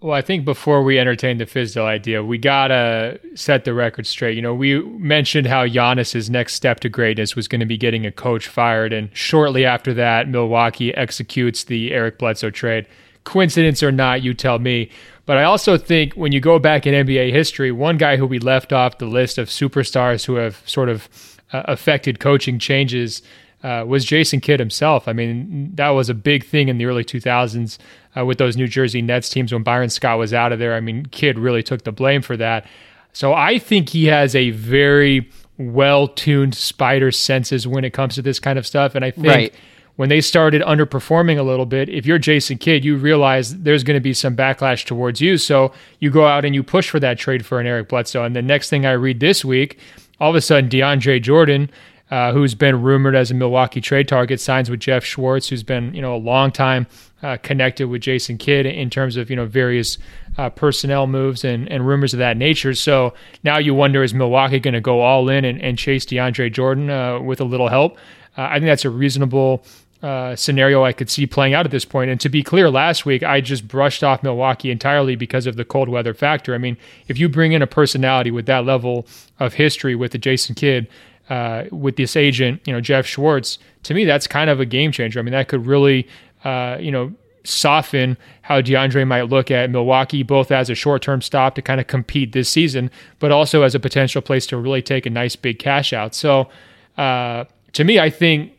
Well, 0.00 0.12
I 0.12 0.22
think 0.22 0.44
before 0.44 0.82
we 0.82 0.98
entertain 0.98 1.38
the 1.38 1.46
Fizdale 1.46 1.84
idea, 1.84 2.24
we 2.24 2.36
gotta 2.36 3.20
set 3.36 3.64
the 3.64 3.74
record 3.74 4.08
straight. 4.08 4.34
You 4.34 4.42
know, 4.42 4.54
we 4.54 4.82
mentioned 4.82 5.46
how 5.46 5.66
Giannis's 5.66 6.28
next 6.28 6.54
step 6.54 6.80
to 6.80 6.88
greatness 6.88 7.36
was 7.36 7.46
going 7.46 7.60
to 7.60 7.66
be 7.66 7.76
getting 7.76 8.04
a 8.04 8.10
coach 8.10 8.48
fired, 8.48 8.92
and 8.92 9.08
shortly 9.12 9.64
after 9.64 9.94
that, 9.94 10.28
Milwaukee 10.28 10.92
executes 10.96 11.62
the 11.62 11.92
Eric 11.92 12.18
Bledsoe 12.18 12.50
trade. 12.50 12.88
Coincidence 13.22 13.84
or 13.84 13.92
not, 13.92 14.22
you 14.22 14.34
tell 14.34 14.58
me. 14.58 14.90
But 15.26 15.38
I 15.38 15.44
also 15.44 15.78
think 15.78 16.14
when 16.14 16.32
you 16.32 16.40
go 16.40 16.58
back 16.58 16.88
in 16.88 17.06
NBA 17.06 17.30
history, 17.30 17.70
one 17.70 17.98
guy 17.98 18.16
who 18.16 18.26
we 18.26 18.40
left 18.40 18.72
off 18.72 18.98
the 18.98 19.06
list 19.06 19.38
of 19.38 19.48
superstars 19.48 20.24
who 20.24 20.34
have 20.34 20.60
sort 20.66 20.88
of 20.88 21.08
uh, 21.52 21.62
affected 21.66 22.20
coaching 22.20 22.58
changes 22.58 23.22
uh, 23.62 23.84
was 23.86 24.04
Jason 24.04 24.40
Kidd 24.40 24.60
himself. 24.60 25.08
I 25.08 25.12
mean, 25.12 25.72
that 25.74 25.90
was 25.90 26.08
a 26.08 26.14
big 26.14 26.44
thing 26.44 26.68
in 26.68 26.78
the 26.78 26.84
early 26.84 27.04
2000s 27.04 27.78
uh, 28.16 28.24
with 28.24 28.38
those 28.38 28.56
New 28.56 28.68
Jersey 28.68 29.02
Nets 29.02 29.28
teams 29.28 29.52
when 29.52 29.62
Byron 29.62 29.90
Scott 29.90 30.18
was 30.18 30.32
out 30.34 30.52
of 30.52 30.58
there. 30.58 30.74
I 30.74 30.80
mean, 30.80 31.06
Kidd 31.06 31.38
really 31.38 31.62
took 31.62 31.84
the 31.84 31.92
blame 31.92 32.22
for 32.22 32.36
that. 32.36 32.66
So 33.12 33.32
I 33.32 33.58
think 33.58 33.88
he 33.88 34.06
has 34.06 34.34
a 34.34 34.50
very 34.50 35.30
well 35.58 36.06
tuned 36.06 36.54
spider 36.54 37.10
senses 37.10 37.66
when 37.66 37.84
it 37.84 37.92
comes 37.92 38.14
to 38.16 38.22
this 38.22 38.38
kind 38.38 38.58
of 38.58 38.66
stuff. 38.66 38.94
And 38.94 39.04
I 39.04 39.10
think. 39.10 39.26
Right 39.26 39.54
when 39.96 40.10
they 40.10 40.20
started 40.20 40.62
underperforming 40.62 41.38
a 41.38 41.42
little 41.42 41.66
bit, 41.66 41.88
if 41.88 42.06
you're 42.06 42.18
Jason 42.18 42.58
Kidd, 42.58 42.84
you 42.84 42.96
realize 42.96 43.56
there's 43.62 43.82
going 43.82 43.96
to 43.96 44.00
be 44.00 44.12
some 44.12 44.36
backlash 44.36 44.84
towards 44.84 45.20
you. 45.20 45.38
So 45.38 45.72
you 46.00 46.10
go 46.10 46.26
out 46.26 46.44
and 46.44 46.54
you 46.54 46.62
push 46.62 46.88
for 46.88 47.00
that 47.00 47.18
trade 47.18 47.44
for 47.44 47.60
an 47.60 47.66
Eric 47.66 47.88
Bledsoe. 47.88 48.22
And 48.22 48.36
the 48.36 48.42
next 48.42 48.68
thing 48.68 48.84
I 48.84 48.92
read 48.92 49.20
this 49.20 49.44
week, 49.44 49.78
all 50.20 50.30
of 50.30 50.36
a 50.36 50.40
sudden, 50.40 50.70
DeAndre 50.70 51.22
Jordan, 51.22 51.70
uh, 52.10 52.32
who's 52.32 52.54
been 52.54 52.82
rumored 52.82 53.16
as 53.16 53.30
a 53.30 53.34
Milwaukee 53.34 53.80
trade 53.80 54.08
target, 54.08 54.40
signs 54.40 54.70
with 54.70 54.80
Jeff 54.80 55.04
Schwartz, 55.04 55.48
who's 55.48 55.62
been 55.62 55.92
you 55.94 56.00
know 56.00 56.14
a 56.14 56.18
long 56.18 56.52
time 56.52 56.86
uh, 57.22 57.36
connected 57.42 57.88
with 57.88 58.02
Jason 58.02 58.38
Kidd 58.38 58.66
in 58.66 58.90
terms 58.90 59.16
of 59.16 59.30
you 59.30 59.36
know 59.36 59.46
various 59.46 59.98
uh, 60.38 60.50
personnel 60.50 61.06
moves 61.06 61.44
and, 61.44 61.70
and 61.70 61.86
rumors 61.86 62.12
of 62.12 62.18
that 62.18 62.36
nature. 62.36 62.74
So 62.74 63.14
now 63.42 63.58
you 63.58 63.74
wonder 63.74 64.02
is 64.02 64.14
Milwaukee 64.14 64.60
going 64.60 64.74
to 64.74 64.80
go 64.80 65.00
all 65.00 65.28
in 65.28 65.44
and, 65.44 65.60
and 65.60 65.76
chase 65.76 66.04
DeAndre 66.06 66.52
Jordan 66.52 66.90
uh, 66.90 67.20
with 67.20 67.40
a 67.40 67.44
little 67.44 67.68
help? 67.68 67.98
Uh, 68.36 68.42
I 68.42 68.54
think 68.54 68.66
that's 68.66 68.84
a 68.84 68.90
reasonable 68.90 69.64
uh, 70.06 70.36
scenario 70.36 70.84
I 70.84 70.92
could 70.92 71.10
see 71.10 71.26
playing 71.26 71.52
out 71.52 71.64
at 71.64 71.72
this 71.72 71.84
point. 71.84 72.10
And 72.10 72.20
to 72.20 72.28
be 72.28 72.44
clear, 72.44 72.70
last 72.70 73.04
week 73.04 73.24
I 73.24 73.40
just 73.40 73.66
brushed 73.66 74.04
off 74.04 74.22
Milwaukee 74.22 74.70
entirely 74.70 75.16
because 75.16 75.46
of 75.46 75.56
the 75.56 75.64
cold 75.64 75.88
weather 75.88 76.14
factor. 76.14 76.54
I 76.54 76.58
mean, 76.58 76.76
if 77.08 77.18
you 77.18 77.28
bring 77.28 77.50
in 77.50 77.60
a 77.60 77.66
personality 77.66 78.30
with 78.30 78.46
that 78.46 78.64
level 78.64 79.04
of 79.40 79.54
history 79.54 79.96
with 79.96 80.12
the 80.12 80.18
Jason 80.18 80.54
Kidd, 80.54 80.86
uh, 81.28 81.64
with 81.72 81.96
this 81.96 82.14
agent, 82.14 82.60
you 82.64 82.72
know, 82.72 82.80
Jeff 82.80 83.04
Schwartz, 83.04 83.58
to 83.82 83.94
me, 83.94 84.04
that's 84.04 84.28
kind 84.28 84.48
of 84.48 84.60
a 84.60 84.64
game 84.64 84.92
changer. 84.92 85.18
I 85.18 85.22
mean, 85.22 85.32
that 85.32 85.48
could 85.48 85.66
really, 85.66 86.06
uh, 86.44 86.76
you 86.78 86.92
know, 86.92 87.12
soften 87.42 88.16
how 88.42 88.60
DeAndre 88.60 89.04
might 89.08 89.22
look 89.22 89.50
at 89.50 89.70
Milwaukee, 89.70 90.22
both 90.22 90.52
as 90.52 90.70
a 90.70 90.76
short 90.76 91.02
term 91.02 91.20
stop 91.20 91.56
to 91.56 91.62
kind 91.62 91.80
of 91.80 91.88
compete 91.88 92.30
this 92.30 92.48
season, 92.48 92.92
but 93.18 93.32
also 93.32 93.62
as 93.62 93.74
a 93.74 93.80
potential 93.80 94.22
place 94.22 94.46
to 94.46 94.56
really 94.56 94.82
take 94.82 95.04
a 95.04 95.10
nice 95.10 95.34
big 95.34 95.58
cash 95.58 95.92
out. 95.92 96.14
So, 96.14 96.48
uh, 96.96 97.46
to 97.72 97.82
me, 97.82 97.98
I 97.98 98.08
think 98.08 98.52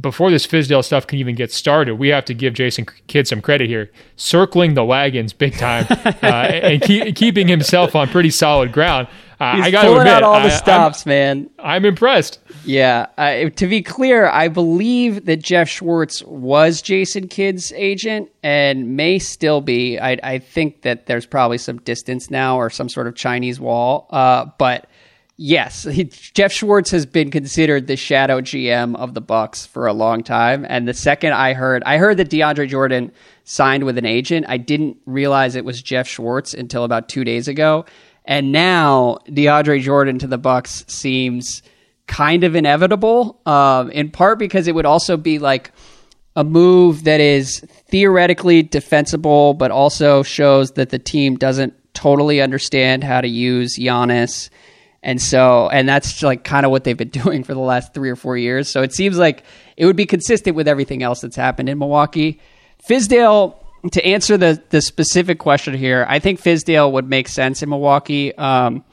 before 0.00 0.30
this 0.30 0.46
Fizdale 0.46 0.84
stuff 0.84 1.06
can 1.06 1.18
even 1.18 1.34
get 1.34 1.52
started, 1.52 1.96
we 1.96 2.08
have 2.08 2.24
to 2.26 2.34
give 2.34 2.54
Jason 2.54 2.86
Kidd 3.06 3.28
some 3.28 3.40
credit 3.40 3.68
here, 3.68 3.90
circling 4.16 4.74
the 4.74 4.84
wagons 4.84 5.32
big 5.32 5.54
time 5.54 5.86
uh, 5.90 6.26
and 6.26 6.82
keep, 6.82 7.14
keeping 7.16 7.48
himself 7.48 7.94
on 7.94 8.08
pretty 8.08 8.30
solid 8.30 8.72
ground. 8.72 9.08
Uh, 9.40 9.56
He's 9.56 9.64
I 9.66 9.70
got 9.72 9.82
to 9.82 9.92
admit, 9.96 10.06
out 10.06 10.22
all 10.22 10.40
the 10.40 10.46
I, 10.46 10.56
stops, 10.56 11.04
I'm, 11.04 11.10
man. 11.10 11.50
I'm 11.58 11.84
impressed. 11.84 12.38
Yeah. 12.64 13.06
Uh, 13.18 13.50
to 13.50 13.66
be 13.66 13.82
clear, 13.82 14.28
I 14.28 14.46
believe 14.46 15.26
that 15.26 15.42
Jeff 15.42 15.68
Schwartz 15.68 16.22
was 16.22 16.80
Jason 16.80 17.26
Kidd's 17.26 17.72
agent 17.72 18.30
and 18.44 18.96
may 18.96 19.18
still 19.18 19.60
be. 19.60 19.98
I, 19.98 20.16
I 20.22 20.38
think 20.38 20.82
that 20.82 21.06
there's 21.06 21.26
probably 21.26 21.58
some 21.58 21.78
distance 21.78 22.30
now 22.30 22.56
or 22.56 22.70
some 22.70 22.88
sort 22.88 23.08
of 23.08 23.16
Chinese 23.16 23.58
wall. 23.58 24.06
Uh, 24.10 24.46
but 24.58 24.86
Yes, 25.44 25.82
he, 25.82 26.04
Jeff 26.04 26.52
Schwartz 26.52 26.92
has 26.92 27.04
been 27.04 27.32
considered 27.32 27.88
the 27.88 27.96
shadow 27.96 28.40
GM 28.40 28.94
of 28.94 29.14
the 29.14 29.20
Bucks 29.20 29.66
for 29.66 29.88
a 29.88 29.92
long 29.92 30.22
time. 30.22 30.64
And 30.68 30.86
the 30.86 30.94
second 30.94 31.32
I 31.32 31.52
heard, 31.52 31.82
I 31.82 31.98
heard 31.98 32.18
that 32.18 32.30
DeAndre 32.30 32.68
Jordan 32.68 33.10
signed 33.42 33.82
with 33.82 33.98
an 33.98 34.06
agent. 34.06 34.46
I 34.48 34.56
didn't 34.56 34.98
realize 35.04 35.56
it 35.56 35.64
was 35.64 35.82
Jeff 35.82 36.06
Schwartz 36.06 36.54
until 36.54 36.84
about 36.84 37.08
two 37.08 37.24
days 37.24 37.48
ago. 37.48 37.86
And 38.24 38.52
now 38.52 39.18
DeAndre 39.26 39.80
Jordan 39.80 40.20
to 40.20 40.28
the 40.28 40.38
Bucks 40.38 40.84
seems 40.86 41.64
kind 42.06 42.44
of 42.44 42.54
inevitable, 42.54 43.40
um, 43.44 43.90
in 43.90 44.12
part 44.12 44.38
because 44.38 44.68
it 44.68 44.76
would 44.76 44.86
also 44.86 45.16
be 45.16 45.40
like 45.40 45.72
a 46.36 46.44
move 46.44 47.02
that 47.02 47.18
is 47.18 47.66
theoretically 47.88 48.62
defensible, 48.62 49.54
but 49.54 49.72
also 49.72 50.22
shows 50.22 50.70
that 50.74 50.90
the 50.90 51.00
team 51.00 51.34
doesn't 51.34 51.74
totally 51.94 52.40
understand 52.40 53.02
how 53.02 53.20
to 53.20 53.28
use 53.28 53.76
Giannis 53.76 54.50
and 55.02 55.20
so, 55.20 55.68
and 55.68 55.88
that's 55.88 56.22
like 56.22 56.44
kind 56.44 56.64
of 56.64 56.70
what 56.70 56.84
they've 56.84 56.96
been 56.96 57.08
doing 57.24 57.44
for 57.44 57.54
the 57.54 57.60
last 57.60 57.94
three 57.94 58.10
or 58.10 58.16
four 58.16 58.36
years. 58.36 58.68
So 58.68 58.82
it 58.82 58.92
seems 58.92 59.18
like 59.18 59.42
it 59.76 59.86
would 59.86 59.96
be 59.96 60.06
consistent 60.06 60.56
with 60.56 60.68
everything 60.68 61.02
else 61.02 61.20
that's 61.20 61.36
happened 61.36 61.68
in 61.68 61.78
Milwaukee. 61.78 62.40
Fizdale, 62.88 63.56
to 63.90 64.04
answer 64.04 64.36
the 64.36 64.62
the 64.70 64.80
specific 64.80 65.38
question 65.38 65.74
here, 65.74 66.06
I 66.08 66.18
think 66.18 66.40
Fizdale 66.40 66.90
would 66.92 67.08
make 67.08 67.28
sense 67.28 67.62
in 67.62 67.68
Milwaukee. 67.68 68.34
Um, 68.36 68.84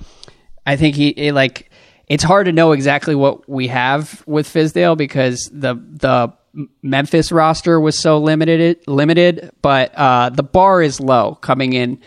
I 0.66 0.76
think 0.76 0.96
he 0.96 1.10
it, 1.10 1.34
like 1.34 1.70
it's 2.08 2.24
hard 2.24 2.46
to 2.48 2.52
know 2.52 2.72
exactly 2.72 3.14
what 3.14 3.48
we 3.48 3.68
have 3.68 4.24
with 4.26 4.48
Fizdale 4.48 4.98
because 4.98 5.50
the 5.54 5.76
the 5.76 6.34
Memphis 6.82 7.32
roster 7.32 7.80
was 7.80 8.00
so 8.00 8.18
limited 8.18 8.80
limited, 8.88 9.52
but 9.62 9.94
uh, 9.96 10.30
the 10.32 10.44
bar 10.44 10.82
is 10.82 11.00
low 11.00 11.36
coming 11.36 11.74
in 11.74 12.00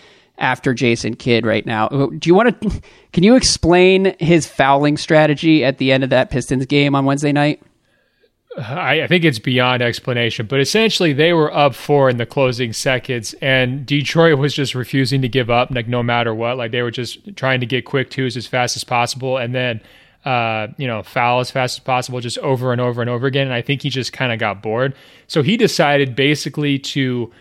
after 0.42 0.74
Jason 0.74 1.14
Kidd 1.14 1.46
right 1.46 1.64
now. 1.64 1.88
Do 1.88 2.28
you 2.28 2.34
want 2.34 2.60
to? 2.60 2.82
Can 3.12 3.22
you 3.22 3.36
explain 3.36 4.14
his 4.18 4.46
fouling 4.46 4.98
strategy 4.98 5.64
at 5.64 5.78
the 5.78 5.92
end 5.92 6.04
of 6.04 6.10
that 6.10 6.30
Pistons 6.30 6.66
game 6.66 6.94
on 6.94 7.04
Wednesday 7.06 7.32
night? 7.32 7.62
I, 8.58 9.02
I, 9.02 9.06
think 9.06 9.24
it's 9.24 9.38
beyond 9.38 9.82
explanation, 9.82 10.46
but 10.46 10.60
essentially 10.60 11.14
they 11.14 11.32
were 11.32 11.54
up 11.54 11.74
four 11.74 12.10
in 12.10 12.18
the 12.18 12.26
closing 12.26 12.74
seconds, 12.74 13.34
and 13.40 13.86
Detroit 13.86 14.38
was 14.38 14.52
just 14.52 14.74
refusing 14.74 15.22
to 15.22 15.28
give 15.28 15.48
up, 15.48 15.70
like 15.70 15.88
no 15.88 16.02
matter 16.02 16.34
what. 16.34 16.58
Like 16.58 16.70
they 16.70 16.82
were 16.82 16.90
just 16.90 17.34
trying 17.34 17.60
to 17.60 17.66
get 17.66 17.86
quick 17.86 18.10
twos 18.10 18.36
as 18.36 18.46
fast 18.46 18.76
as 18.76 18.84
possible, 18.84 19.38
and 19.38 19.54
then 19.54 19.80
uh, 20.26 20.68
you 20.76 20.86
know 20.86 21.02
foul 21.02 21.40
as 21.40 21.50
fast 21.50 21.78
as 21.78 21.84
possible, 21.84 22.20
just 22.20 22.36
over 22.38 22.72
and 22.72 22.80
over 22.80 23.00
and 23.00 23.08
over 23.08 23.26
again. 23.26 23.46
And 23.46 23.54
I 23.54 23.62
think 23.62 23.82
he 23.82 23.88
just 23.88 24.12
kind 24.12 24.32
of 24.32 24.38
got 24.38 24.62
bored, 24.62 24.94
so 25.28 25.42
he 25.42 25.56
decided 25.56 26.14
basically 26.14 26.78
to 26.78 27.32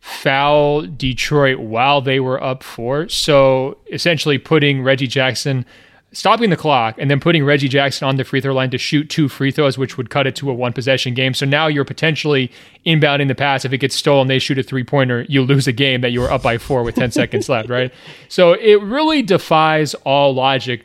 foul 0.00 0.82
Detroit 0.82 1.58
while 1.58 2.00
they 2.00 2.20
were 2.20 2.42
up 2.42 2.62
four. 2.62 3.08
So 3.08 3.78
essentially 3.92 4.38
putting 4.38 4.82
Reggie 4.82 5.06
Jackson, 5.06 5.66
stopping 6.12 6.50
the 6.50 6.56
clock, 6.56 6.94
and 6.98 7.10
then 7.10 7.20
putting 7.20 7.44
Reggie 7.44 7.68
Jackson 7.68 8.08
on 8.08 8.16
the 8.16 8.24
free 8.24 8.40
throw 8.40 8.54
line 8.54 8.70
to 8.70 8.78
shoot 8.78 9.10
two 9.10 9.28
free 9.28 9.50
throws, 9.50 9.76
which 9.76 9.96
would 9.96 10.10
cut 10.10 10.26
it 10.26 10.36
to 10.36 10.50
a 10.50 10.54
one 10.54 10.72
possession 10.72 11.14
game. 11.14 11.34
So 11.34 11.44
now 11.46 11.66
you're 11.66 11.84
potentially 11.84 12.50
inbounding 12.86 13.28
the 13.28 13.34
pass. 13.34 13.64
If 13.64 13.72
it 13.72 13.78
gets 13.78 13.96
stolen, 13.96 14.28
they 14.28 14.38
shoot 14.38 14.58
a 14.58 14.62
three 14.62 14.84
pointer, 14.84 15.26
you 15.28 15.42
lose 15.42 15.66
a 15.66 15.72
game 15.72 16.00
that 16.00 16.10
you 16.12 16.20
were 16.20 16.30
up 16.30 16.42
by 16.42 16.58
four 16.58 16.82
with 16.82 16.94
10 16.94 17.10
seconds 17.12 17.48
left, 17.48 17.68
right? 17.68 17.92
So 18.28 18.52
it 18.52 18.80
really 18.82 19.22
defies 19.22 19.94
all 19.94 20.34
logic. 20.34 20.84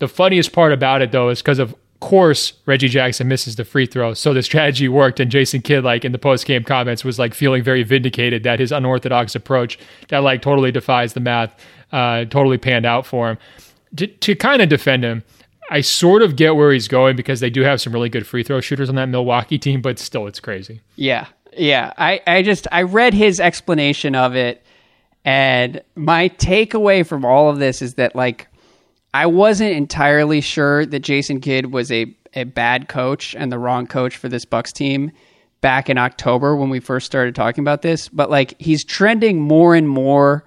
The 0.00 0.08
funniest 0.08 0.52
part 0.52 0.72
about 0.72 1.02
it, 1.02 1.10
though, 1.10 1.28
is 1.28 1.40
because 1.40 1.58
of 1.58 1.74
course 2.00 2.52
Reggie 2.66 2.88
Jackson 2.88 3.28
misses 3.28 3.56
the 3.56 3.64
free 3.64 3.86
throw. 3.86 4.14
So 4.14 4.32
the 4.32 4.42
strategy 4.42 4.88
worked 4.88 5.20
and 5.20 5.30
Jason 5.30 5.62
Kidd 5.62 5.84
like 5.84 6.04
in 6.04 6.12
the 6.12 6.18
post 6.18 6.46
game 6.46 6.64
comments 6.64 7.04
was 7.04 7.18
like 7.18 7.34
feeling 7.34 7.62
very 7.62 7.82
vindicated 7.82 8.42
that 8.44 8.60
his 8.60 8.72
unorthodox 8.72 9.34
approach 9.34 9.78
that 10.08 10.18
like 10.18 10.42
totally 10.42 10.70
defies 10.70 11.14
the 11.14 11.20
math 11.20 11.54
uh, 11.92 12.24
totally 12.26 12.58
panned 12.58 12.86
out 12.86 13.06
for 13.06 13.30
him. 13.30 13.38
To, 13.96 14.06
to 14.06 14.36
kind 14.36 14.60
of 14.60 14.68
defend 14.68 15.02
him, 15.02 15.24
I 15.70 15.80
sort 15.80 16.22
of 16.22 16.36
get 16.36 16.56
where 16.56 16.72
he's 16.72 16.88
going 16.88 17.16
because 17.16 17.40
they 17.40 17.50
do 17.50 17.62
have 17.62 17.80
some 17.80 17.92
really 17.92 18.08
good 18.08 18.26
free 18.26 18.42
throw 18.42 18.60
shooters 18.60 18.88
on 18.88 18.94
that 18.96 19.06
Milwaukee 19.06 19.58
team, 19.58 19.82
but 19.82 19.98
still 19.98 20.26
it's 20.26 20.40
crazy. 20.40 20.80
Yeah. 20.96 21.26
Yeah. 21.56 21.92
I, 21.96 22.20
I 22.26 22.42
just 22.42 22.68
I 22.70 22.82
read 22.82 23.14
his 23.14 23.40
explanation 23.40 24.14
of 24.14 24.36
it 24.36 24.64
and 25.24 25.82
my 25.94 26.28
takeaway 26.30 27.06
from 27.06 27.24
all 27.24 27.50
of 27.50 27.58
this 27.58 27.82
is 27.82 27.94
that 27.94 28.14
like 28.14 28.46
I 29.14 29.26
wasn't 29.26 29.72
entirely 29.72 30.40
sure 30.40 30.84
that 30.86 31.00
Jason 31.00 31.40
Kidd 31.40 31.72
was 31.72 31.90
a, 31.90 32.14
a 32.34 32.44
bad 32.44 32.88
coach 32.88 33.34
and 33.34 33.50
the 33.50 33.58
wrong 33.58 33.86
coach 33.86 34.16
for 34.16 34.28
this 34.28 34.44
Bucks 34.44 34.72
team 34.72 35.12
back 35.60 35.90
in 35.90 35.98
October 35.98 36.54
when 36.56 36.70
we 36.70 36.80
first 36.80 37.06
started 37.06 37.34
talking 37.34 37.62
about 37.62 37.82
this, 37.82 38.08
but 38.08 38.30
like 38.30 38.60
he's 38.60 38.84
trending 38.84 39.40
more 39.40 39.74
and 39.74 39.88
more 39.88 40.44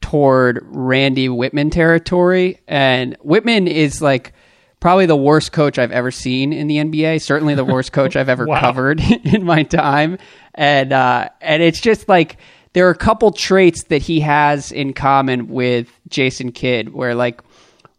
toward 0.00 0.60
Randy 0.64 1.28
Wittman 1.28 1.72
territory. 1.72 2.60
And 2.68 3.18
Wittman 3.20 3.66
is 3.66 4.00
like 4.00 4.32
probably 4.80 5.06
the 5.06 5.16
worst 5.16 5.52
coach 5.52 5.78
I've 5.78 5.92
ever 5.92 6.10
seen 6.10 6.52
in 6.52 6.66
the 6.66 6.76
NBA, 6.76 7.22
certainly 7.22 7.54
the 7.54 7.64
worst 7.64 7.92
coach 7.92 8.16
I've 8.16 8.28
ever 8.28 8.46
wow. 8.46 8.60
covered 8.60 9.00
in 9.24 9.44
my 9.44 9.62
time. 9.62 10.18
And 10.54 10.92
uh 10.92 11.30
and 11.40 11.62
it's 11.62 11.80
just 11.80 12.08
like 12.08 12.36
there 12.74 12.86
are 12.86 12.90
a 12.90 12.96
couple 12.96 13.32
traits 13.32 13.84
that 13.84 14.02
he 14.02 14.20
has 14.20 14.72
in 14.72 14.92
common 14.92 15.48
with 15.48 15.88
Jason 16.08 16.52
Kidd 16.52 16.92
where 16.92 17.14
like 17.14 17.40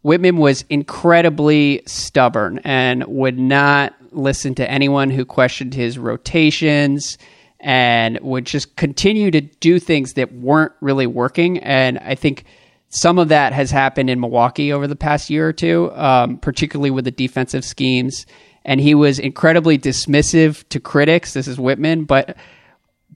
Wittman 0.06 0.38
was 0.38 0.64
incredibly 0.70 1.82
stubborn 1.84 2.60
and 2.62 3.04
would 3.08 3.40
not 3.40 3.92
listen 4.12 4.54
to 4.54 4.70
anyone 4.70 5.10
who 5.10 5.24
questioned 5.24 5.74
his 5.74 5.98
rotations 5.98 7.18
and 7.58 8.20
would 8.20 8.46
just 8.46 8.76
continue 8.76 9.32
to 9.32 9.40
do 9.40 9.80
things 9.80 10.12
that 10.12 10.32
weren't 10.32 10.70
really 10.80 11.08
working. 11.08 11.58
And 11.58 11.98
I 11.98 12.14
think 12.14 12.44
some 12.88 13.18
of 13.18 13.30
that 13.30 13.52
has 13.52 13.72
happened 13.72 14.08
in 14.08 14.20
Milwaukee 14.20 14.72
over 14.72 14.86
the 14.86 14.94
past 14.94 15.28
year 15.28 15.48
or 15.48 15.52
two, 15.52 15.90
um, 15.94 16.38
particularly 16.38 16.92
with 16.92 17.04
the 17.04 17.10
defensive 17.10 17.64
schemes. 17.64 18.26
And 18.64 18.80
he 18.80 18.94
was 18.94 19.18
incredibly 19.18 19.76
dismissive 19.76 20.68
to 20.68 20.78
critics. 20.78 21.32
This 21.32 21.48
is 21.48 21.58
Wittman, 21.58 22.06
but 22.06 22.36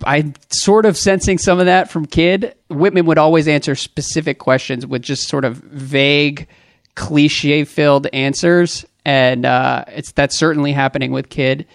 I'm 0.04 0.34
sort 0.48 0.86
of 0.86 0.96
sensing 0.96 1.38
some 1.38 1.60
of 1.60 1.66
that 1.66 1.88
from 1.88 2.06
Kidd. 2.06 2.56
Wittman 2.68 3.04
would 3.04 3.18
always 3.18 3.46
answer 3.46 3.76
specific 3.76 4.40
questions 4.40 4.84
with 4.84 5.02
just 5.02 5.28
sort 5.28 5.44
of 5.44 5.58
vague 5.58 6.48
cliche 6.94 7.64
filled 7.64 8.06
answers, 8.12 8.84
and 9.04 9.46
uh, 9.46 9.84
it's 9.88 10.12
that's 10.12 10.38
certainly 10.38 10.72
happening 10.72 11.12
with 11.12 11.28
Kidd. 11.28 11.66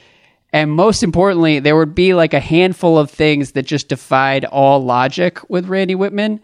And 0.56 0.72
most 0.72 1.04
importantly, 1.04 1.60
there 1.60 1.76
would 1.76 1.94
be 1.94 2.14
like 2.14 2.34
a 2.34 2.40
handful 2.40 2.98
of 2.98 3.12
things 3.12 3.52
that 3.54 3.64
just 3.64 3.90
defied 3.90 4.46
all 4.46 4.82
logic 4.82 5.50
with 5.50 5.68
Randy 5.68 5.96
Wittman. 5.96 6.40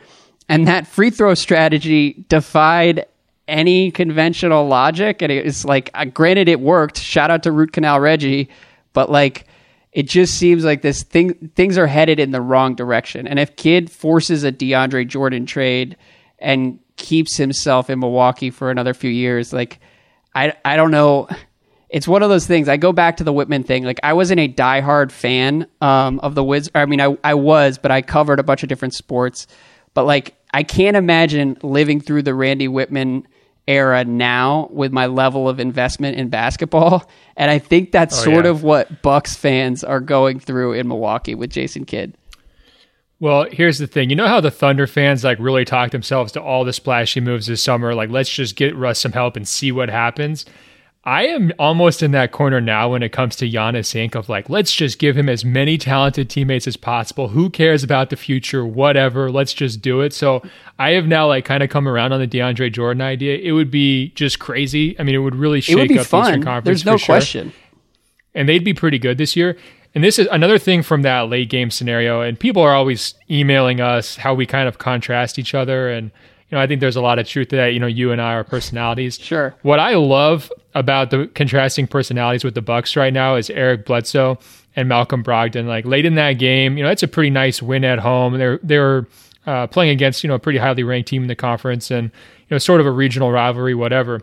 And 0.49 0.67
that 0.67 0.86
free 0.86 1.11
throw 1.11 1.34
strategy 1.34 2.26
defied 2.28 3.05
any 3.47 3.89
conventional 3.89 4.67
logic. 4.67 5.22
And 5.22 5.32
it's 5.32 5.63
like, 5.63 5.91
uh, 5.93 6.03
granted, 6.03 6.49
it 6.49 6.59
worked. 6.59 6.99
Shout 6.99 7.32
out 7.32 7.43
to 7.43 7.53
Root 7.53 7.72
Canal 7.72 8.01
Reggie. 8.01 8.49
But 8.91 9.09
like, 9.09 9.47
it 9.93 10.09
just 10.09 10.34
seems 10.34 10.65
like 10.65 10.82
this 10.82 11.03
thing, 11.03 11.51
things 11.55 11.78
are 11.78 11.88
headed 11.88 12.19
in 12.19 12.32
the 12.32 12.41
wrong 12.41 12.76
direction. 12.76 13.28
And 13.28 13.39
if 13.39 13.55
Kidd 13.55 13.89
forces 13.89 14.43
a 14.43 14.51
DeAndre 14.51 15.07
Jordan 15.07 15.45
trade 15.45 15.95
and 16.38 16.80
keeps 17.01 17.35
himself 17.35 17.89
in 17.89 17.99
Milwaukee 17.99 18.49
for 18.49 18.71
another 18.71 18.93
few 18.93 19.11
years, 19.11 19.51
like, 19.51 19.81
I, 20.33 20.53
I 20.63 20.77
don't 20.77 20.91
know 20.91 21.27
it's 21.91 22.07
one 22.07 22.23
of 22.23 22.29
those 22.29 22.47
things. 22.47 22.69
I 22.69 22.77
go 22.77 22.93
back 22.93 23.17
to 23.17 23.23
the 23.23 23.33
Wittman 23.33 23.65
thing. 23.65 23.83
Like 23.83 23.99
I 24.01 24.13
wasn't 24.13 24.39
a 24.39 24.47
diehard 24.47 25.11
fan 25.11 25.67
um, 25.81 26.19
of 26.21 26.35
the 26.35 26.43
Wiz. 26.43 26.71
I 26.73 26.85
mean, 26.85 27.01
I 27.01 27.17
I 27.23 27.33
was, 27.33 27.77
but 27.77 27.91
I 27.91 28.01
covered 28.01 28.39
a 28.39 28.43
bunch 28.43 28.63
of 28.63 28.69
different 28.69 28.93
sports. 28.93 29.45
But 29.93 30.05
like, 30.05 30.35
I 30.53 30.63
can't 30.63 30.95
imagine 30.95 31.57
living 31.61 31.99
through 31.99 32.23
the 32.23 32.33
Randy 32.33 32.69
Wittman 32.69 33.25
era 33.67 34.05
now 34.05 34.69
with 34.71 34.91
my 34.93 35.05
level 35.07 35.49
of 35.49 35.59
investment 35.59 36.17
in 36.17 36.29
basketball. 36.29 37.09
And 37.35 37.49
I 37.49 37.59
think 37.59 37.91
that's 37.91 38.19
oh, 38.19 38.23
sort 38.23 38.45
yeah. 38.45 38.51
of 38.51 38.63
what 38.63 39.01
Bucks 39.01 39.35
fans 39.35 39.83
are 39.83 39.99
going 39.99 40.39
through 40.39 40.73
in 40.73 40.87
Milwaukee 40.87 41.35
with 41.35 41.49
Jason 41.49 41.85
Kidd. 41.85 42.15
Well, 43.22 43.45
here's 43.51 43.78
the 43.78 43.86
thing. 43.86 44.09
You 44.09 44.15
know 44.15 44.28
how 44.28 44.41
the 44.41 44.49
Thunder 44.49 44.88
fans 44.88 45.24
like 45.24 45.38
really 45.39 45.63
talk 45.63 45.91
themselves 45.91 46.32
to 46.32 46.41
all 46.41 46.65
the 46.65 46.74
splashy 46.74 47.22
moves 47.22 47.45
this 47.45 47.61
summer? 47.61 47.93
Like, 47.93 48.09
let's 48.09 48.32
just 48.32 48.55
get 48.55 48.76
Russ 48.76 48.99
some 48.99 49.11
help 49.11 49.38
and 49.38 49.47
see 49.47 49.72
what 49.72 49.89
happens. 49.89 50.43
I 51.03 51.28
am 51.28 51.51
almost 51.59 52.01
in 52.01 52.11
that 52.11 52.32
corner 52.32 52.59
now 52.59 52.91
when 52.91 53.03
it 53.03 53.11
comes 53.11 53.36
to 53.38 53.49
Giannis 53.49 53.93
Inc. 53.93 54.15
of 54.15 54.28
like, 54.28 54.49
let's 54.49 54.74
just 54.74 54.97
give 54.97 55.15
him 55.15 55.30
as 55.30 55.45
many 55.45 55.78
talented 55.78 56.32
teammates 56.32 56.65
as 56.67 56.78
possible. 56.78 57.28
Who 57.28 57.51
cares 57.51 57.84
about 57.84 58.09
the 58.09 58.15
future? 58.15 58.65
Whatever. 58.65 59.32
Let's 59.32 59.53
just 59.53 59.84
do 59.84 60.01
it. 60.01 60.13
So 60.13 60.41
I 60.80 60.91
have 60.91 61.05
now 61.05 61.28
like 61.28 61.45
kind 61.45 61.61
of 61.61 61.69
come 61.69 61.88
around 61.88 62.13
on 62.13 62.19
the 62.19 62.28
DeAndre 62.28 62.74
Jordan 62.74 63.01
idea. 63.01 63.38
It 63.38 63.51
would 63.51 63.69
be 63.69 64.09
just 64.15 64.39
crazy. 64.39 64.99
I 64.99 65.03
mean, 65.03 65.13
it 65.13 65.19
would 65.19 65.36
really 65.36 65.61
shake 65.61 65.89
would 65.89 65.97
up 65.99 66.07
fun. 66.07 66.24
the 66.24 66.30
Eastern 66.30 66.43
Conference. 66.43 66.65
There's 66.65 66.86
no 66.86 66.97
question. 66.97 67.51
Sure. 67.51 67.59
And 68.34 68.49
they'd 68.49 68.63
be 68.63 68.74
pretty 68.74 68.97
good 68.97 69.19
this 69.19 69.36
year. 69.36 69.57
And 69.93 70.03
this 70.03 70.17
is 70.17 70.27
another 70.31 70.57
thing 70.57 70.83
from 70.83 71.01
that 71.01 71.29
late 71.29 71.49
game 71.49 71.69
scenario. 71.69 72.21
And 72.21 72.39
people 72.39 72.61
are 72.61 72.73
always 72.73 73.13
emailing 73.29 73.81
us 73.81 74.15
how 74.15 74.33
we 74.33 74.45
kind 74.45 74.67
of 74.67 74.77
contrast 74.77 75.37
each 75.37 75.53
other 75.53 75.89
and 75.89 76.11
you 76.51 76.57
know, 76.57 76.61
I 76.61 76.67
think 76.67 76.81
there's 76.81 76.97
a 76.97 77.01
lot 77.01 77.17
of 77.17 77.25
truth 77.25 77.47
to 77.49 77.55
that. 77.55 77.67
You 77.67 77.79
know, 77.79 77.87
you 77.87 78.11
and 78.11 78.21
I 78.21 78.33
are 78.33 78.43
personalities. 78.43 79.17
Sure. 79.17 79.55
What 79.61 79.79
I 79.79 79.95
love 79.95 80.51
about 80.75 81.09
the 81.09 81.27
contrasting 81.27 81.87
personalities 81.87 82.43
with 82.43 82.55
the 82.55 82.61
Bucks 82.61 82.97
right 82.97 83.13
now 83.13 83.35
is 83.35 83.49
Eric 83.49 83.85
Bledsoe 83.85 84.37
and 84.75 84.89
Malcolm 84.89 85.23
Brogdon. 85.23 85.65
Like 85.65 85.85
late 85.85 86.05
in 86.05 86.15
that 86.15 86.33
game, 86.33 86.77
you 86.77 86.83
know, 86.83 86.89
it's 86.89 87.03
a 87.03 87.07
pretty 87.07 87.29
nice 87.29 87.61
win 87.61 87.85
at 87.85 87.99
home. 87.99 88.37
They're 88.37 88.59
they're 88.63 89.07
uh, 89.47 89.67
playing 89.67 89.91
against 89.91 90.25
you 90.25 90.27
know 90.27 90.35
a 90.35 90.39
pretty 90.39 90.59
highly 90.59 90.83
ranked 90.83 91.07
team 91.07 91.21
in 91.21 91.29
the 91.29 91.35
conference 91.35 91.89
and 91.89 92.11
you 92.11 92.47
know 92.49 92.57
sort 92.57 92.81
of 92.81 92.87
a 92.87 92.91
regional 92.91 93.31
rivalry, 93.31 93.73
whatever 93.73 94.21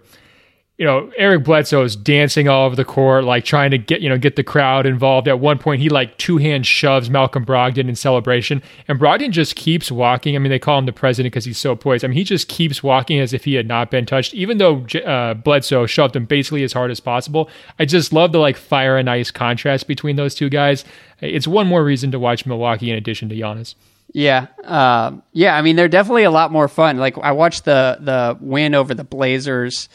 you 0.78 0.84
know, 0.84 1.10
Eric 1.16 1.42
Bledsoe 1.42 1.82
is 1.82 1.96
dancing 1.96 2.48
all 2.48 2.64
over 2.64 2.76
the 2.76 2.84
court, 2.84 3.24
like 3.24 3.44
trying 3.44 3.72
to 3.72 3.78
get, 3.78 4.00
you 4.00 4.08
know, 4.08 4.16
get 4.16 4.36
the 4.36 4.44
crowd 4.44 4.86
involved. 4.86 5.26
At 5.26 5.40
one 5.40 5.58
point, 5.58 5.82
he 5.82 5.88
like 5.88 6.16
two 6.18 6.36
hand 6.36 6.66
shoves 6.66 7.10
Malcolm 7.10 7.44
Brogdon 7.44 7.88
in 7.88 7.96
celebration, 7.96 8.62
and 8.86 8.98
Brogdon 8.98 9.32
just 9.32 9.56
keeps 9.56 9.90
walking. 9.90 10.36
I 10.36 10.38
mean, 10.38 10.50
they 10.50 10.60
call 10.60 10.78
him 10.78 10.86
the 10.86 10.92
president 10.92 11.32
because 11.32 11.44
he's 11.44 11.58
so 11.58 11.74
poised. 11.74 12.04
I 12.04 12.08
mean, 12.08 12.16
he 12.16 12.22
just 12.22 12.46
keeps 12.46 12.80
walking 12.80 13.18
as 13.18 13.32
if 13.32 13.44
he 13.44 13.54
had 13.54 13.66
not 13.66 13.90
been 13.90 14.06
touched, 14.06 14.34
even 14.34 14.58
though 14.58 14.86
uh, 15.04 15.34
Bledsoe 15.34 15.86
shoved 15.86 16.14
him 16.14 16.26
basically 16.26 16.62
as 16.62 16.72
hard 16.72 16.92
as 16.92 17.00
possible. 17.00 17.50
I 17.80 17.84
just 17.84 18.12
love 18.12 18.30
the 18.30 18.38
like 18.38 18.56
fire 18.56 18.96
and 18.96 19.10
ice 19.10 19.32
contrast 19.32 19.88
between 19.88 20.14
those 20.14 20.36
two 20.36 20.48
guys. 20.48 20.84
It's 21.20 21.48
one 21.48 21.66
more 21.66 21.82
reason 21.82 22.12
to 22.12 22.20
watch 22.20 22.46
Milwaukee 22.46 22.92
in 22.92 22.96
addition 22.96 23.28
to 23.30 23.34
Giannis. 23.34 23.74
Yeah, 24.12 24.46
um, 24.62 25.24
yeah. 25.32 25.56
I 25.56 25.62
mean, 25.62 25.74
they're 25.74 25.88
definitely 25.88 26.22
a 26.22 26.30
lot 26.30 26.52
more 26.52 26.68
fun. 26.68 26.98
Like 26.98 27.18
I 27.18 27.32
watched 27.32 27.64
the 27.64 27.98
the 28.00 28.38
win 28.40 28.76
over 28.76 28.94
the 28.94 29.04
Blazers 29.04 29.88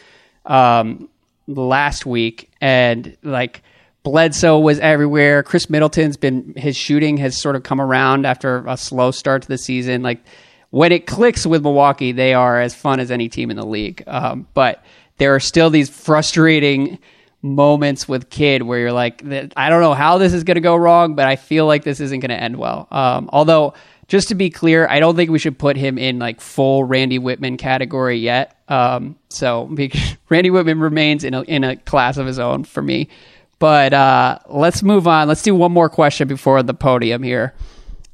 um, 0.45 1.09
last 1.47 2.05
week, 2.05 2.51
and 2.61 3.17
like 3.23 3.63
Bledsoe 4.03 4.59
was 4.59 4.79
everywhere. 4.79 5.43
Khris 5.43 5.69
Middleton's 5.69 6.17
been 6.17 6.53
his 6.57 6.75
shooting 6.75 7.17
has 7.17 7.41
sort 7.41 7.55
of 7.55 7.63
come 7.63 7.79
around 7.79 8.25
after 8.25 8.65
a 8.67 8.77
slow 8.77 9.11
start 9.11 9.43
to 9.43 9.47
the 9.47 9.57
season. 9.57 10.01
Like 10.03 10.23
when 10.69 10.91
it 10.91 11.07
clicks 11.07 11.45
with 11.45 11.63
Milwaukee, 11.63 12.11
they 12.11 12.33
are 12.33 12.59
as 12.59 12.75
fun 12.75 12.99
as 12.99 13.11
any 13.11 13.29
team 13.29 13.49
in 13.49 13.57
the 13.57 13.65
league. 13.65 14.03
Um, 14.07 14.47
but 14.53 14.83
there 15.17 15.33
are 15.35 15.39
still 15.39 15.69
these 15.69 15.89
frustrating 15.89 16.99
moments 17.41 18.07
with 18.07 18.29
Kidd 18.29 18.63
where 18.63 18.79
you're 18.79 18.93
like, 18.93 19.21
I 19.55 19.69
don't 19.69 19.81
know 19.81 19.93
how 19.93 20.17
this 20.17 20.33
is 20.33 20.43
going 20.43 20.55
to 20.55 20.61
go 20.61 20.75
wrong, 20.75 21.15
but 21.15 21.27
I 21.27 21.35
feel 21.35 21.65
like 21.65 21.83
this 21.83 21.99
isn't 21.99 22.21
going 22.21 22.29
to 22.29 22.41
end 22.41 22.57
well. 22.57 22.87
Um, 22.89 23.29
although 23.31 23.73
just 24.13 24.27
to 24.27 24.35
be 24.35 24.51
clear, 24.51 24.87
I 24.87 24.99
don't 24.99 25.15
think 25.15 25.31
we 25.31 25.39
should 25.39 25.57
put 25.57 25.75
him 25.75 25.97
in 25.97 26.19
like 26.19 26.39
full 26.39 26.83
Randy 26.83 27.17
Wittman 27.17 27.57
category 27.57 28.19
yet. 28.19 28.55
Um, 28.67 29.15
so 29.29 29.63
Randy 30.29 30.51
Wittman 30.51 30.79
remains 30.79 31.23
in 31.23 31.33
a 31.33 31.41
in 31.41 31.63
a 31.63 31.77
class 31.77 32.17
of 32.17 32.27
his 32.27 32.37
own 32.37 32.63
for 32.63 32.83
me. 32.83 33.09
But 33.57 33.91
uh, 33.91 34.37
let's 34.47 34.83
move 34.83 35.07
on. 35.07 35.27
Let's 35.27 35.41
do 35.41 35.55
one 35.55 35.71
more 35.71 35.89
question 35.89 36.27
before 36.27 36.61
the 36.61 36.75
podium 36.75 37.23
here. 37.23 37.55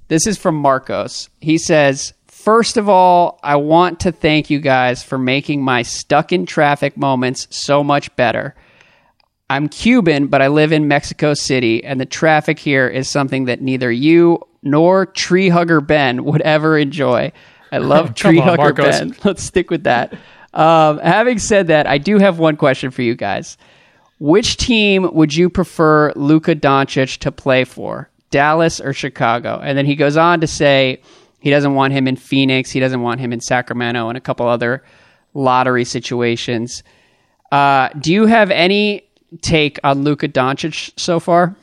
This 0.07 0.25
is 0.25 0.37
from 0.37 0.55
Marcos. 0.55 1.27
He 1.41 1.57
says, 1.57 2.13
First 2.27 2.77
of 2.77 2.87
all, 2.87 3.37
I 3.43 3.57
want 3.57 3.99
to 3.99 4.13
thank 4.13 4.49
you 4.49 4.61
guys 4.61 5.03
for 5.03 5.17
making 5.17 5.61
my 5.61 5.81
stuck 5.81 6.31
in 6.31 6.45
traffic 6.45 6.95
moments 6.95 7.45
so 7.49 7.83
much 7.83 8.15
better. 8.15 8.55
I'm 9.49 9.67
Cuban, 9.67 10.27
but 10.27 10.41
I 10.41 10.47
live 10.47 10.71
in 10.71 10.87
Mexico 10.87 11.33
City, 11.33 11.83
and 11.83 11.99
the 11.99 12.05
traffic 12.05 12.57
here 12.57 12.87
is 12.87 13.09
something 13.09 13.45
that 13.45 13.61
neither 13.61 13.91
you 13.91 14.45
nor 14.61 15.05
Tree 15.05 15.49
Hugger 15.49 15.81
Ben 15.81 16.23
would 16.25 16.41
ever 16.41 16.77
enjoy. 16.77 17.31
I 17.71 17.77
love 17.77 18.13
Tree 18.15 18.39
on, 18.39 18.47
Hugger 18.47 18.57
Marcos. 18.57 18.99
Ben. 18.99 19.15
Let's 19.23 19.43
stick 19.43 19.69
with 19.69 19.83
that. 19.83 20.13
Um, 20.53 20.99
having 20.99 21.39
said 21.39 21.67
that, 21.67 21.87
I 21.87 21.97
do 21.97 22.17
have 22.17 22.39
one 22.39 22.57
question 22.57 22.91
for 22.91 23.01
you 23.01 23.15
guys. 23.15 23.57
Which 24.19 24.57
team 24.57 25.09
would 25.13 25.33
you 25.33 25.49
prefer 25.49 26.11
Luka 26.15 26.55
Doncic 26.55 27.19
to 27.19 27.31
play 27.31 27.63
for, 27.63 28.09
Dallas 28.31 28.81
or 28.81 28.91
Chicago? 28.91 29.59
And 29.63 29.77
then 29.77 29.85
he 29.85 29.95
goes 29.95 30.17
on 30.17 30.41
to 30.41 30.47
say 30.47 31.01
he 31.39 31.49
doesn't 31.49 31.73
want 31.73 31.93
him 31.93 32.07
in 32.07 32.15
Phoenix, 32.15 32.71
he 32.71 32.79
doesn't 32.79 33.01
want 33.01 33.21
him 33.21 33.31
in 33.31 33.39
Sacramento, 33.39 34.09
and 34.09 34.17
a 34.17 34.21
couple 34.21 34.47
other 34.47 34.83
lottery 35.33 35.85
situations. 35.85 36.83
Uh, 37.51 37.89
do 37.99 38.11
you 38.11 38.25
have 38.25 38.51
any 38.51 39.03
take 39.41 39.79
on 39.83 40.03
Luka 40.03 40.27
Doncic 40.27 40.91
so 40.99 41.19
far? 41.19 41.55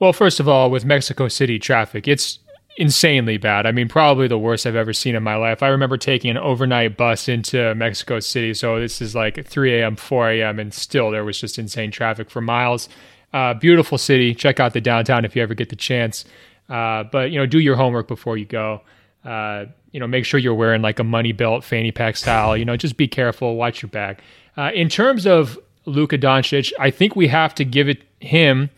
Well, 0.00 0.14
first 0.14 0.40
of 0.40 0.48
all, 0.48 0.70
with 0.70 0.84
Mexico 0.86 1.28
City 1.28 1.58
traffic, 1.58 2.08
it's 2.08 2.38
insanely 2.78 3.36
bad. 3.36 3.66
I 3.66 3.72
mean, 3.72 3.86
probably 3.86 4.28
the 4.28 4.38
worst 4.38 4.66
I've 4.66 4.74
ever 4.74 4.94
seen 4.94 5.14
in 5.14 5.22
my 5.22 5.36
life. 5.36 5.62
I 5.62 5.68
remember 5.68 5.98
taking 5.98 6.30
an 6.30 6.38
overnight 6.38 6.96
bus 6.96 7.28
into 7.28 7.74
Mexico 7.74 8.18
City. 8.18 8.54
So 8.54 8.80
this 8.80 9.02
is 9.02 9.14
like 9.14 9.44
3 9.46 9.80
a.m., 9.80 9.96
4 9.96 10.30
a.m., 10.30 10.58
and 10.58 10.72
still 10.72 11.10
there 11.10 11.22
was 11.22 11.38
just 11.38 11.58
insane 11.58 11.90
traffic 11.90 12.30
for 12.30 12.40
miles. 12.40 12.88
Uh, 13.34 13.52
beautiful 13.52 13.98
city. 13.98 14.34
Check 14.34 14.58
out 14.58 14.72
the 14.72 14.80
downtown 14.80 15.26
if 15.26 15.36
you 15.36 15.42
ever 15.42 15.52
get 15.52 15.68
the 15.68 15.76
chance. 15.76 16.24
Uh, 16.70 17.04
but 17.04 17.30
you 17.30 17.38
know, 17.38 17.44
do 17.44 17.58
your 17.58 17.76
homework 17.76 18.08
before 18.08 18.38
you 18.38 18.46
go. 18.46 18.80
Uh, 19.22 19.66
you 19.92 20.00
know, 20.00 20.06
make 20.06 20.24
sure 20.24 20.40
you're 20.40 20.54
wearing 20.54 20.80
like 20.80 20.98
a 20.98 21.04
money 21.04 21.32
belt, 21.32 21.62
fanny 21.62 21.92
pack 21.92 22.16
style. 22.16 22.56
You 22.56 22.64
know, 22.64 22.76
just 22.76 22.96
be 22.96 23.06
careful. 23.06 23.56
Watch 23.56 23.82
your 23.82 23.90
back. 23.90 24.22
Uh, 24.56 24.70
in 24.74 24.88
terms 24.88 25.26
of 25.26 25.58
Luka 25.84 26.16
Doncic, 26.16 26.72
I 26.78 26.90
think 26.90 27.16
we 27.16 27.28
have 27.28 27.54
to 27.56 27.64
give 27.66 27.88
it 27.88 28.02
him 28.20 28.70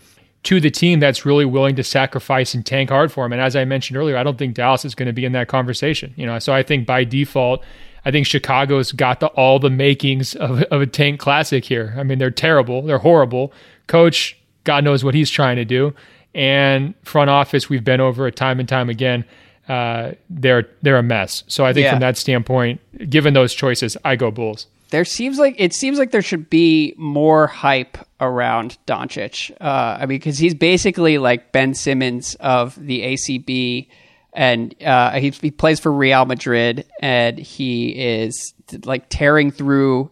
to 0.45 0.61
the 0.61 0.71
team 0.71 0.99
that's 1.01 1.25
really 1.25 1.45
willing 1.45 1.77
to 1.77 1.85
sacrifice 1.85 2.55
and 2.55 2.67
tank 2.67 2.91
hard 2.91 3.13
for 3.13 3.25
him. 3.25 3.33
And 3.33 3.41
as 3.41 3.55
I 3.55 3.65
mentioned 3.65 3.97
earlier, 3.97 4.17
I 4.17 4.23
don't 4.23 4.39
think 4.39 4.55
Dallas 4.55 4.85
is 4.85 4.95
going 4.95 5.07
to 5.07 5.13
be 5.13 5.25
in 5.25 5.33
that 5.33 5.49
conversation. 5.49 6.13
You 6.17 6.27
know, 6.27 6.39
so 6.39 6.53
I 6.53 6.63
think 6.63 6.87
by 6.87 7.05
default, 7.05 7.63
I 8.05 8.11
think 8.11 8.27
Chicago's 8.27 8.91
got 8.91 9.21
the, 9.21 9.29
all 9.29 9.59
the 9.59 9.71
makings 9.71 10.35
of, 10.35 10.63
of 10.63 10.83
a 10.83 10.87
tank 10.87 11.21
classic 11.21 11.65
here. 11.65 11.95
I 11.97 12.03
mean, 12.03 12.19
they're 12.19 12.31
terrible, 12.31 12.83
they're 12.83 12.99
horrible. 12.99 13.53
Coach, 13.87 14.37
God 14.65 14.85
knows 14.85 15.05
what 15.05 15.15
he's 15.15 15.31
trying 15.31 15.57
to 15.57 15.65
do, 15.65 15.95
and 16.35 16.95
front 17.05 17.31
office, 17.31 17.69
we've 17.69 17.85
been 17.85 18.01
over 18.01 18.27
it 18.27 18.37
time 18.37 18.59
and 18.59 18.69
time 18.69 18.89
again. 18.89 19.25
Uh, 19.69 20.13
they're 20.29 20.69
they're 20.83 20.99
a 20.99 21.03
mess. 21.03 21.45
So 21.47 21.65
I 21.65 21.73
think 21.73 21.85
yeah. 21.85 21.93
from 21.93 22.01
that 22.01 22.17
standpoint, 22.17 22.81
given 23.09 23.33
those 23.35 23.55
choices, 23.55 23.97
I 24.05 24.17
go 24.17 24.31
Bulls 24.33 24.67
there 24.93 25.07
seems 25.07 25.39
like 25.39 25.55
it 25.59 25.73
seems 25.73 25.99
like 25.99 26.11
there 26.11 26.23
should 26.23 26.51
be 26.51 26.95
more 26.99 27.47
hype 27.47 27.97
around 28.21 28.77
Doncic. 28.87 29.51
Uh, 29.59 29.97
I 29.99 30.01
mean, 30.01 30.19
because 30.19 30.37
he's 30.37 30.55
basically 30.55 31.17
like 31.17 31.51
Ben 31.51 31.73
Simmons 31.73 32.37
of 32.41 32.77
the 32.77 33.01
ACB, 33.01 33.89
and 34.35 34.75
uh, 34.85 35.13
he, 35.13 35.31
he 35.31 35.51
plays 35.51 35.81
for 35.81 35.91
Real 35.91 36.27
Madrid, 36.27 36.85
and 37.01 37.39
he 37.39 37.89
is 37.89 38.53
like 38.85 39.07
tearing 39.09 39.51
through 39.51 40.11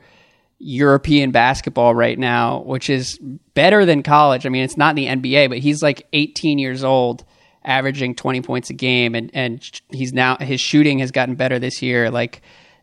European 0.59 1.31
basketball 1.31 1.95
right 1.95 2.18
now, 2.18 2.61
which 2.62 2.89
is 2.89 3.18
better 3.53 3.85
than 3.85 4.03
college. 4.03 4.47
I 4.47 4.49
mean, 4.49 4.64
it's 4.64 4.78
not 4.78 4.97
in 4.99 5.22
the 5.22 5.31
NBA, 5.31 5.51
but 5.51 5.59
he's 5.59 5.83
like 5.83 6.07
18 6.14 6.59
years 6.59 6.83
old, 6.83 7.22
averaging 7.64 8.14
20 8.14 8.41
points 8.41 8.70
a 8.70 8.74
game, 8.74 9.14
and 9.14 9.31
and 9.35 9.81
he's 9.91 10.14
now 10.14 10.39
his 10.39 10.59
shooting 10.59 11.01
has 11.01 11.11
gotten 11.11 11.35
better 11.35 11.59
this 11.59 11.83
year. 11.83 12.11
Like 12.11 12.41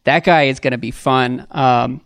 that 0.07 0.23
guy 0.23 0.43
is 0.43 0.59
going 0.59 0.71
to 0.71 0.77
be 0.77 0.91
fun. 0.91 1.45
Um, 1.51 2.01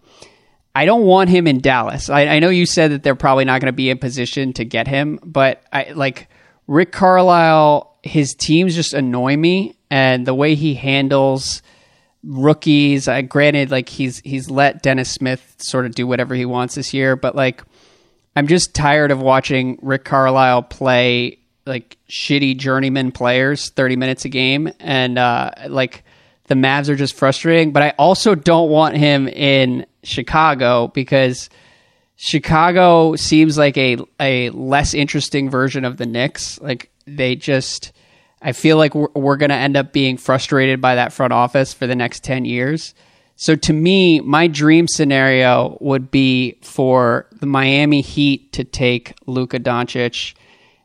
I 0.73 0.85
don't 0.85 1.03
want 1.03 1.29
him 1.29 1.45
in 1.45 1.59
Dallas. 1.59 2.09
I, 2.09 2.21
I 2.27 2.39
know 2.39 2.49
you 2.49 2.65
said 2.65 2.91
that 2.91 3.03
they're 3.03 3.15
probably 3.15 3.45
not 3.45 3.61
going 3.61 3.71
to 3.71 3.75
be 3.75 3.91
in 3.91 3.99
position 3.99 4.53
to 4.53 4.65
get 4.65 4.87
him, 4.87 5.19
but 5.23 5.63
I 5.71 5.91
like 5.91 6.27
Rick 6.65 6.91
Carlisle. 6.91 7.95
His 8.01 8.33
teams 8.33 8.73
just 8.73 8.93
annoy 8.93 9.37
me, 9.37 9.75
and 9.91 10.25
the 10.25 10.33
way 10.33 10.55
he 10.55 10.73
handles 10.73 11.61
rookies. 12.23 13.07
I 13.07 13.21
granted, 13.21 13.69
like 13.69 13.87
he's 13.87 14.19
he's 14.19 14.49
let 14.49 14.81
Dennis 14.81 15.11
Smith 15.11 15.55
sort 15.59 15.85
of 15.85 15.93
do 15.93 16.07
whatever 16.07 16.33
he 16.33 16.45
wants 16.45 16.73
this 16.73 16.95
year, 16.95 17.15
but 17.15 17.35
like 17.35 17.61
I'm 18.35 18.47
just 18.47 18.73
tired 18.73 19.11
of 19.11 19.21
watching 19.21 19.77
Rick 19.83 20.05
Carlisle 20.05 20.63
play 20.63 21.37
like 21.67 21.97
shitty 22.09 22.57
journeyman 22.57 23.11
players 23.11 23.69
30 23.69 23.95
minutes 23.97 24.25
a 24.25 24.29
game, 24.29 24.71
and 24.79 25.19
uh, 25.19 25.51
like 25.67 26.03
the 26.45 26.55
Mavs 26.55 26.89
are 26.89 26.95
just 26.95 27.15
frustrating. 27.15 27.71
But 27.71 27.83
I 27.83 27.89
also 27.97 28.35
don't 28.35 28.69
want 28.69 28.97
him 28.97 29.27
in 29.27 29.85
Chicago 30.03 30.87
because 30.87 31.49
Chicago 32.15 33.15
seems 33.15 33.57
like 33.57 33.77
a 33.77 33.97
a 34.19 34.49
less 34.51 34.93
interesting 34.93 35.49
version 35.49 35.85
of 35.85 35.97
the 35.97 36.05
Knicks. 36.05 36.59
Like 36.61 36.91
they 37.05 37.35
just 37.35 37.91
I 38.41 38.53
feel 38.53 38.77
like 38.77 38.95
we're, 38.95 39.07
we're 39.13 39.37
going 39.37 39.49
to 39.49 39.55
end 39.55 39.77
up 39.77 39.93
being 39.93 40.17
frustrated 40.17 40.81
by 40.81 40.95
that 40.95 41.13
front 41.13 41.31
office 41.31 41.73
for 41.73 41.85
the 41.85 41.95
next 41.95 42.23
10 42.23 42.45
years. 42.45 42.95
So 43.35 43.55
to 43.55 43.73
me, 43.73 44.19
my 44.19 44.47
dream 44.47 44.87
scenario 44.87 45.77
would 45.79 46.11
be 46.11 46.57
for 46.61 47.27
the 47.39 47.45
Miami 47.45 48.01
Heat 48.01 48.53
to 48.53 48.63
take 48.63 49.13
Luka 49.25 49.59
Doncic 49.59 50.33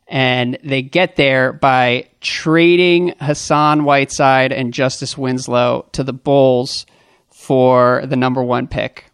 and 0.07 0.57
they 0.63 0.81
get 0.81 1.15
there 1.15 1.53
by 1.53 2.07
trading 2.21 3.13
Hassan 3.19 3.83
Whiteside 3.83 4.51
and 4.51 4.73
Justice 4.73 5.17
Winslow 5.17 5.87
to 5.91 6.03
the 6.03 6.13
Bulls 6.13 6.85
for 7.29 8.05
the 8.05 8.15
number 8.15 8.41
1 8.41 8.67
pick. 8.67 9.05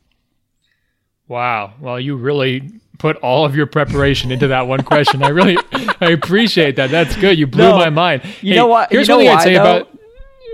Wow. 1.27 1.73
Well, 1.79 1.99
you 1.99 2.15
really 2.15 2.69
put 2.99 3.17
all 3.17 3.45
of 3.45 3.55
your 3.55 3.65
preparation 3.65 4.31
into 4.31 4.47
that 4.47 4.67
one 4.67 4.83
question. 4.83 5.23
I 5.23 5.29
really, 5.29 5.57
I 5.99 6.11
appreciate 6.11 6.75
that. 6.75 6.91
That's 6.91 7.15
good. 7.15 7.37
You 7.37 7.47
blew 7.47 7.63
no, 7.63 7.77
my 7.77 7.89
mind. 7.89 8.23
You 8.41 8.53
hey, 8.53 8.55
know 8.55 8.67
what? 8.67 8.91
Here's 8.91 9.07
you 9.07 9.17
know 9.17 9.23
what 9.23 9.37
I'd 9.39 9.43
say 9.43 9.53
though? 9.55 9.61
about. 9.61 9.99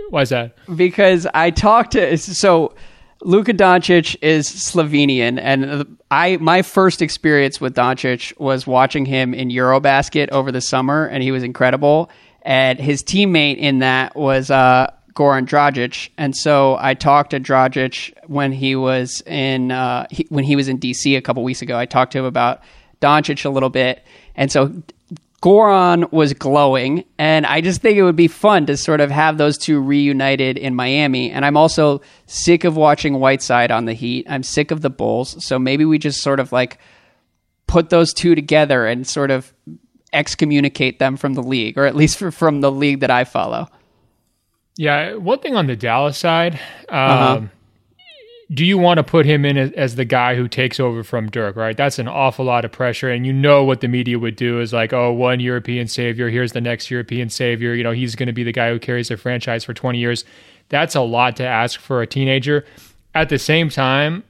Why 0.09 0.21
is 0.21 0.29
that? 0.29 0.55
Because 0.75 1.27
I 1.33 1.51
talked 1.51 1.91
to 1.91 2.17
so 2.17 2.73
Luka 3.21 3.53
Doncic 3.53 4.15
is 4.21 4.49
Slovenian, 4.49 5.39
and 5.41 5.97
I 6.09 6.37
my 6.37 6.61
first 6.61 7.01
experience 7.01 7.59
with 7.59 7.75
Doncic 7.75 8.37
was 8.39 8.65
watching 8.65 9.05
him 9.05 9.33
in 9.33 9.49
EuroBasket 9.49 10.29
over 10.29 10.51
the 10.51 10.61
summer, 10.61 11.05
and 11.05 11.21
he 11.21 11.31
was 11.31 11.43
incredible. 11.43 12.09
And 12.41 12.79
his 12.79 13.03
teammate 13.03 13.57
in 13.57 13.79
that 13.79 14.15
was 14.15 14.49
uh, 14.49 14.91
Goran 15.13 15.45
Dragic, 15.45 16.09
and 16.17 16.35
so 16.35 16.77
I 16.79 16.93
talked 16.93 17.31
to 17.31 17.39
Dragic 17.41 18.13
when 18.27 18.53
he 18.53 18.77
was 18.77 19.21
in 19.25 19.71
uh, 19.71 20.07
he, 20.09 20.25
when 20.29 20.45
he 20.45 20.55
was 20.55 20.69
in 20.69 20.79
DC 20.79 21.17
a 21.17 21.21
couple 21.21 21.43
weeks 21.43 21.61
ago. 21.61 21.77
I 21.77 21.85
talked 21.85 22.13
to 22.13 22.19
him 22.19 22.25
about 22.25 22.61
Doncic 23.01 23.43
a 23.43 23.49
little 23.49 23.69
bit, 23.69 24.01
and 24.35 24.49
so 24.49 24.81
Goran 25.41 26.11
was 26.11 26.33
glowing, 26.33 27.05
and 27.17 27.45
I 27.45 27.61
just 27.61 27.81
think 27.81 27.97
it 27.97 28.03
would 28.03 28.15
be 28.15 28.27
fun 28.27 28.65
to 28.65 28.75
sort 28.75 28.99
of 28.99 29.09
have 29.09 29.37
those 29.37 29.57
two 29.57 29.79
reunited 29.79 30.57
in 30.57 30.75
Miami. 30.75 31.31
And 31.31 31.45
I'm 31.45 31.55
also 31.55 32.01
sick 32.25 32.65
of 32.65 32.75
watching 32.75 33.19
Whiteside 33.19 33.71
on 33.71 33.85
the 33.85 33.93
Heat. 33.93 34.25
I'm 34.29 34.43
sick 34.43 34.71
of 34.71 34.81
the 34.81 34.89
Bulls, 34.89 35.43
so 35.45 35.57
maybe 35.57 35.85
we 35.85 35.97
just 35.97 36.21
sort 36.21 36.39
of 36.39 36.51
like 36.51 36.77
put 37.67 37.89
those 37.89 38.13
two 38.13 38.35
together 38.35 38.85
and 38.85 39.07
sort 39.07 39.31
of 39.31 39.53
excommunicate 40.11 40.99
them 40.99 41.15
from 41.15 41.35
the 41.35 41.43
league, 41.43 41.77
or 41.77 41.85
at 41.85 41.95
least 41.95 42.17
for, 42.17 42.31
from 42.31 42.61
the 42.61 42.71
league 42.71 42.99
that 42.99 43.11
I 43.11 43.23
follow. 43.23 43.69
Yeah, 44.75 45.15
one 45.15 45.39
thing 45.39 45.55
on 45.55 45.67
the 45.67 45.75
Dallas 45.75 46.17
side, 46.17 46.55
um, 46.89 46.99
uh-huh. 46.99 47.41
Do 48.51 48.65
you 48.65 48.77
want 48.77 48.97
to 48.97 49.03
put 49.03 49.25
him 49.25 49.45
in 49.45 49.57
as, 49.57 49.95
the 49.95 50.05
guy 50.05 50.35
who 50.35 50.47
takes 50.47 50.79
over 50.79 51.03
from 51.03 51.29
Dirk? 51.29 51.55
Right, 51.55 51.77
that's 51.77 51.99
an 51.99 52.07
awful 52.07 52.45
lot 52.45 52.65
of 52.65 52.71
pressure, 52.71 53.09
and 53.09 53.25
you 53.25 53.33
know 53.33 53.63
what 53.63 53.81
the 53.81 53.87
media 53.87 54.17
would 54.17 54.35
do 54.35 54.59
is 54.59 54.73
like, 54.73 54.91
oh, 54.91 55.11
one 55.11 55.39
European 55.39 55.87
savior, 55.87 56.29
here's 56.29 56.53
the 56.53 56.61
next 56.61 56.89
European 56.89 57.29
savior. 57.29 57.75
You 57.75 57.83
know, 57.83 57.91
he's 57.91 58.15
going 58.15 58.27
to 58.27 58.33
be 58.33 58.43
the 58.43 58.51
guy 58.51 58.71
who 58.71 58.79
carries 58.79 59.09
the 59.09 59.17
franchise 59.17 59.63
for 59.63 59.73
20 59.73 59.99
years. 59.99 60.25
That's 60.69 60.95
a 60.95 61.01
lot 61.01 61.35
to 61.37 61.45
ask 61.45 61.79
for 61.79 62.01
a 62.01 62.07
teenager. 62.07 62.65
At 63.13 63.29
the 63.29 63.39
same 63.39 63.69
time, 63.69 64.23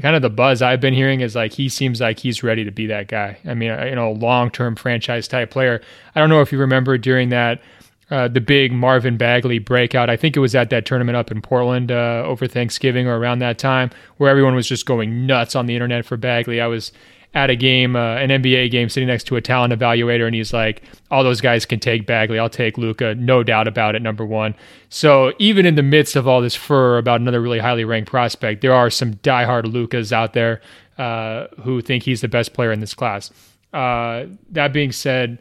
kind 0.00 0.16
of 0.16 0.22
the 0.22 0.30
buzz 0.30 0.62
I've 0.62 0.80
been 0.80 0.94
hearing 0.94 1.20
is 1.20 1.34
like 1.34 1.52
he 1.52 1.68
seems 1.68 2.00
like 2.00 2.18
he's 2.18 2.42
ready 2.42 2.64
to 2.64 2.70
be 2.70 2.86
that 2.86 3.08
guy. 3.08 3.38
I 3.46 3.54
mean, 3.54 3.70
you 3.86 3.94
know, 3.94 4.12
long 4.12 4.50
term 4.50 4.76
franchise 4.76 5.28
type 5.28 5.50
player. 5.50 5.80
I 6.14 6.20
don't 6.20 6.28
know 6.28 6.40
if 6.40 6.52
you 6.52 6.58
remember 6.58 6.98
during 6.98 7.30
that 7.30 7.62
uh, 8.10 8.28
the 8.28 8.40
big 8.40 8.72
Marvin 8.72 9.16
Bagley 9.16 9.58
breakout. 9.58 10.10
I 10.10 10.16
think 10.16 10.36
it 10.36 10.40
was 10.40 10.54
at 10.54 10.70
that 10.70 10.86
tournament 10.86 11.16
up 11.16 11.30
in 11.30 11.40
Portland 11.40 11.90
uh, 11.90 12.22
over 12.24 12.46
Thanksgiving 12.46 13.06
or 13.06 13.18
around 13.18 13.38
that 13.40 13.58
time, 13.58 13.90
where 14.18 14.30
everyone 14.30 14.54
was 14.54 14.68
just 14.68 14.86
going 14.86 15.26
nuts 15.26 15.56
on 15.56 15.66
the 15.66 15.74
internet 15.74 16.04
for 16.04 16.16
Bagley. 16.16 16.60
I 16.60 16.66
was 16.66 16.92
at 17.34 17.50
a 17.50 17.56
game, 17.56 17.96
uh, 17.96 18.16
an 18.16 18.30
NBA 18.30 18.70
game, 18.70 18.88
sitting 18.88 19.08
next 19.08 19.24
to 19.24 19.36
a 19.36 19.40
talent 19.40 19.72
evaluator, 19.72 20.26
and 20.26 20.34
he's 20.34 20.52
like, 20.52 20.82
"All 21.10 21.24
those 21.24 21.40
guys 21.40 21.66
can 21.66 21.80
take 21.80 22.06
Bagley. 22.06 22.38
I'll 22.38 22.48
take 22.48 22.78
Luka, 22.78 23.14
no 23.16 23.42
doubt 23.42 23.66
about 23.66 23.96
it." 23.96 24.02
Number 24.02 24.24
one. 24.24 24.54
So 24.88 25.32
even 25.38 25.66
in 25.66 25.74
the 25.74 25.82
midst 25.82 26.14
of 26.14 26.28
all 26.28 26.40
this 26.40 26.54
fur 26.54 26.98
about 26.98 27.20
another 27.20 27.40
really 27.40 27.58
highly 27.58 27.84
ranked 27.84 28.10
prospect, 28.10 28.60
there 28.60 28.74
are 28.74 28.90
some 28.90 29.14
diehard 29.14 29.72
Lucas 29.72 30.12
out 30.12 30.32
there 30.32 30.60
uh, 30.98 31.48
who 31.62 31.80
think 31.80 32.04
he's 32.04 32.20
the 32.20 32.28
best 32.28 32.52
player 32.52 32.70
in 32.70 32.80
this 32.80 32.94
class. 32.94 33.30
Uh, 33.72 34.26
that 34.52 34.72
being 34.72 34.92
said 34.92 35.38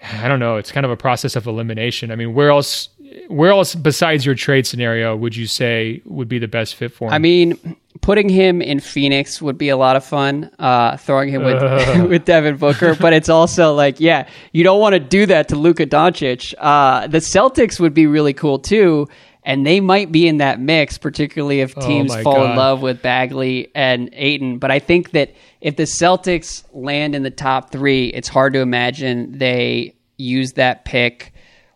I 0.00 0.28
don't 0.28 0.38
know. 0.38 0.56
It's 0.56 0.70
kind 0.70 0.86
of 0.86 0.92
a 0.92 0.96
process 0.96 1.34
of 1.34 1.46
elimination. 1.46 2.10
I 2.10 2.16
mean, 2.16 2.32
where 2.32 2.50
else, 2.50 2.88
where 3.28 3.50
else 3.50 3.74
besides 3.74 4.24
your 4.24 4.36
trade 4.36 4.66
scenario 4.66 5.16
would 5.16 5.34
you 5.34 5.46
say 5.46 6.02
would 6.04 6.28
be 6.28 6.38
the 6.38 6.46
best 6.46 6.76
fit 6.76 6.92
for 6.92 7.08
him? 7.08 7.14
I 7.14 7.18
mean, 7.18 7.76
putting 8.00 8.28
him 8.28 8.62
in 8.62 8.78
Phoenix 8.78 9.42
would 9.42 9.58
be 9.58 9.68
a 9.70 9.76
lot 9.76 9.96
of 9.96 10.04
fun. 10.04 10.50
Uh, 10.58 10.96
throwing 10.96 11.30
him 11.30 11.42
with 11.42 11.56
uh. 11.56 12.06
with 12.08 12.24
Devin 12.24 12.58
Booker, 12.58 12.94
but 12.94 13.12
it's 13.12 13.28
also 13.28 13.74
like, 13.74 13.98
yeah, 13.98 14.28
you 14.52 14.62
don't 14.62 14.80
want 14.80 14.92
to 14.92 15.00
do 15.00 15.26
that 15.26 15.48
to 15.48 15.56
Luka 15.56 15.86
Doncic. 15.86 16.54
Uh, 16.58 17.06
the 17.08 17.18
Celtics 17.18 17.80
would 17.80 17.94
be 17.94 18.06
really 18.06 18.32
cool 18.32 18.58
too. 18.58 19.08
And 19.48 19.66
they 19.66 19.80
might 19.80 20.12
be 20.12 20.28
in 20.28 20.36
that 20.36 20.60
mix, 20.60 20.98
particularly 20.98 21.60
if 21.60 21.72
oh 21.74 21.80
teams 21.80 22.14
oh 22.14 22.22
fall 22.22 22.34
God. 22.34 22.50
in 22.50 22.56
love 22.56 22.82
with 22.82 23.00
Bagley 23.00 23.72
and 23.74 24.10
Ayton. 24.12 24.58
But 24.58 24.70
I 24.70 24.78
think 24.78 25.12
that 25.12 25.32
if 25.62 25.76
the 25.76 25.84
Celtics 25.84 26.64
land 26.74 27.14
in 27.14 27.22
the 27.22 27.30
top 27.30 27.72
three, 27.72 28.08
it's 28.08 28.28
hard 28.28 28.52
to 28.52 28.58
imagine 28.58 29.38
they 29.38 29.96
use 30.18 30.52
that 30.52 30.84
pick 30.84 31.32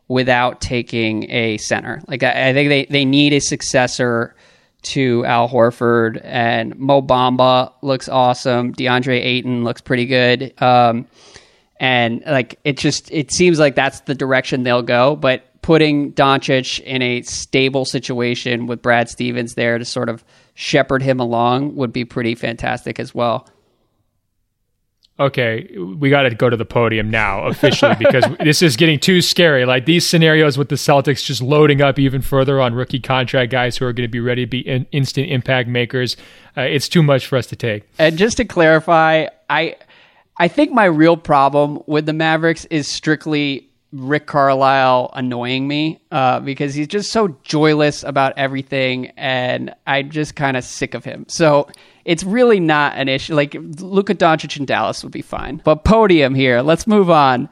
without 0.07 0.61
taking 0.61 1.31
a 1.31 1.57
center. 1.57 2.03
Like 2.07 2.23
I, 2.23 2.51
I 2.51 2.53
think 2.53 2.69
they, 2.69 2.85
they 2.85 3.07
need 3.07 3.33
a 3.33 3.41
successor 3.41 4.37
to 4.83 5.25
Al 5.25 5.49
Horford 5.49 6.21
and 6.23 6.79
Mo 6.79 7.01
Bamba 7.01 7.73
looks 7.81 8.07
awesome. 8.07 8.75
DeAndre 8.75 9.19
Ayton 9.19 9.65
looks 9.65 9.81
pretty 9.81 10.05
good. 10.05 10.53
Um, 10.61 11.07
and 11.81 12.23
like 12.27 12.61
it 12.65 12.77
just 12.77 13.11
it 13.11 13.33
seems 13.33 13.59
like 13.59 13.77
that's 13.77 14.01
the 14.01 14.15
direction 14.15 14.63
they'll 14.63 14.83
go. 14.83 15.17
But 15.17 15.47
putting 15.63 16.13
Doncic 16.13 16.81
in 16.81 17.03
a 17.03 17.23
stable 17.23 17.85
situation 17.85 18.67
with 18.67 18.83
Brad 18.83 19.09
Stevens 19.09 19.55
there 19.55 19.79
to 19.79 19.85
sort 19.85 20.09
of 20.09 20.25
shepherd 20.55 21.03
him 21.03 21.19
along 21.19 21.77
would 21.77 21.93
be 21.93 22.05
pretty 22.05 22.35
fantastic 22.35 23.01
as 23.01 23.15
well 23.15 23.49
okay, 25.23 25.69
we 25.79 26.11
got 26.11 26.23
to 26.23 26.35
go 26.35 26.51
to 26.51 26.57
the 26.57 26.65
podium 26.65 27.11
now 27.11 27.47
officially 27.47 27.95
because 27.99 28.25
this 28.41 28.63
is 28.63 28.77
getting 28.77 28.99
too 28.99 29.21
scary. 29.21 29.65
Like 29.65 29.87
these 29.87 30.07
scenarios 30.07 30.59
with 30.59 30.69
the 30.69 30.77
Celtics 30.77 31.25
just 31.25 31.43
loading 31.43 31.81
up 31.81 31.99
even 31.99 32.23
further 32.23 32.61
on 32.61 32.75
rookie 32.75 33.01
contract 33.01 33.53
guys 33.53 33.77
who 33.77 33.87
are 33.87 33.93
going 33.93 34.07
to 34.07 34.11
be 34.11 34.21
ready 34.21 34.45
to 34.45 34.51
be 34.51 34.61
in, 34.61 34.87
instant 34.93 35.31
impact 35.31 35.69
makers. 35.69 36.17
Uh, 36.57 36.63
it's 36.63 36.89
too 36.89 37.03
much 37.03 37.27
for 37.27 37.37
us 37.37 37.47
to 37.47 37.57
take. 37.57 37.85
And 37.99 38.19
just 38.19 38.37
to 38.39 38.45
clarify, 38.45 39.27
I 39.49 39.77
I 40.39 40.49
think 40.49 40.73
my 40.73 40.87
real 40.87 41.17
problem 41.17 41.83
with 41.87 42.07
the 42.07 42.13
Mavericks 42.13 42.65
is 42.67 42.89
strictly 42.89 43.69
Rick 43.93 44.27
Carlisle 44.27 45.11
annoying 45.15 45.69
me 45.69 46.01
uh, 46.11 46.41
because 46.41 46.75
he's 46.75 46.89
just 46.89 47.13
so 47.13 47.37
joyless 47.43 48.03
about 48.03 48.33
everything, 48.39 49.09
and 49.19 49.75
I'm 49.87 50.11
just 50.11 50.35
kind 50.35 50.57
of 50.57 50.65
sick 50.65 50.95
of 50.95 51.05
him. 51.05 51.27
So 51.29 51.69
it's 52.05 52.25
really 52.25 52.59
not 52.59 52.97
an 52.97 53.09
issue. 53.09 53.35
Like 53.35 53.55
Luka 53.55 54.15
Doncic 54.15 54.59
in 54.59 54.65
Dallas 54.65 55.03
would 55.03 55.13
be 55.13 55.23
fine, 55.23 55.61
but 55.65 55.85
podium 55.85 56.35
here. 56.35 56.63
Let's 56.63 56.87
move 56.87 57.11
on. 57.11 57.49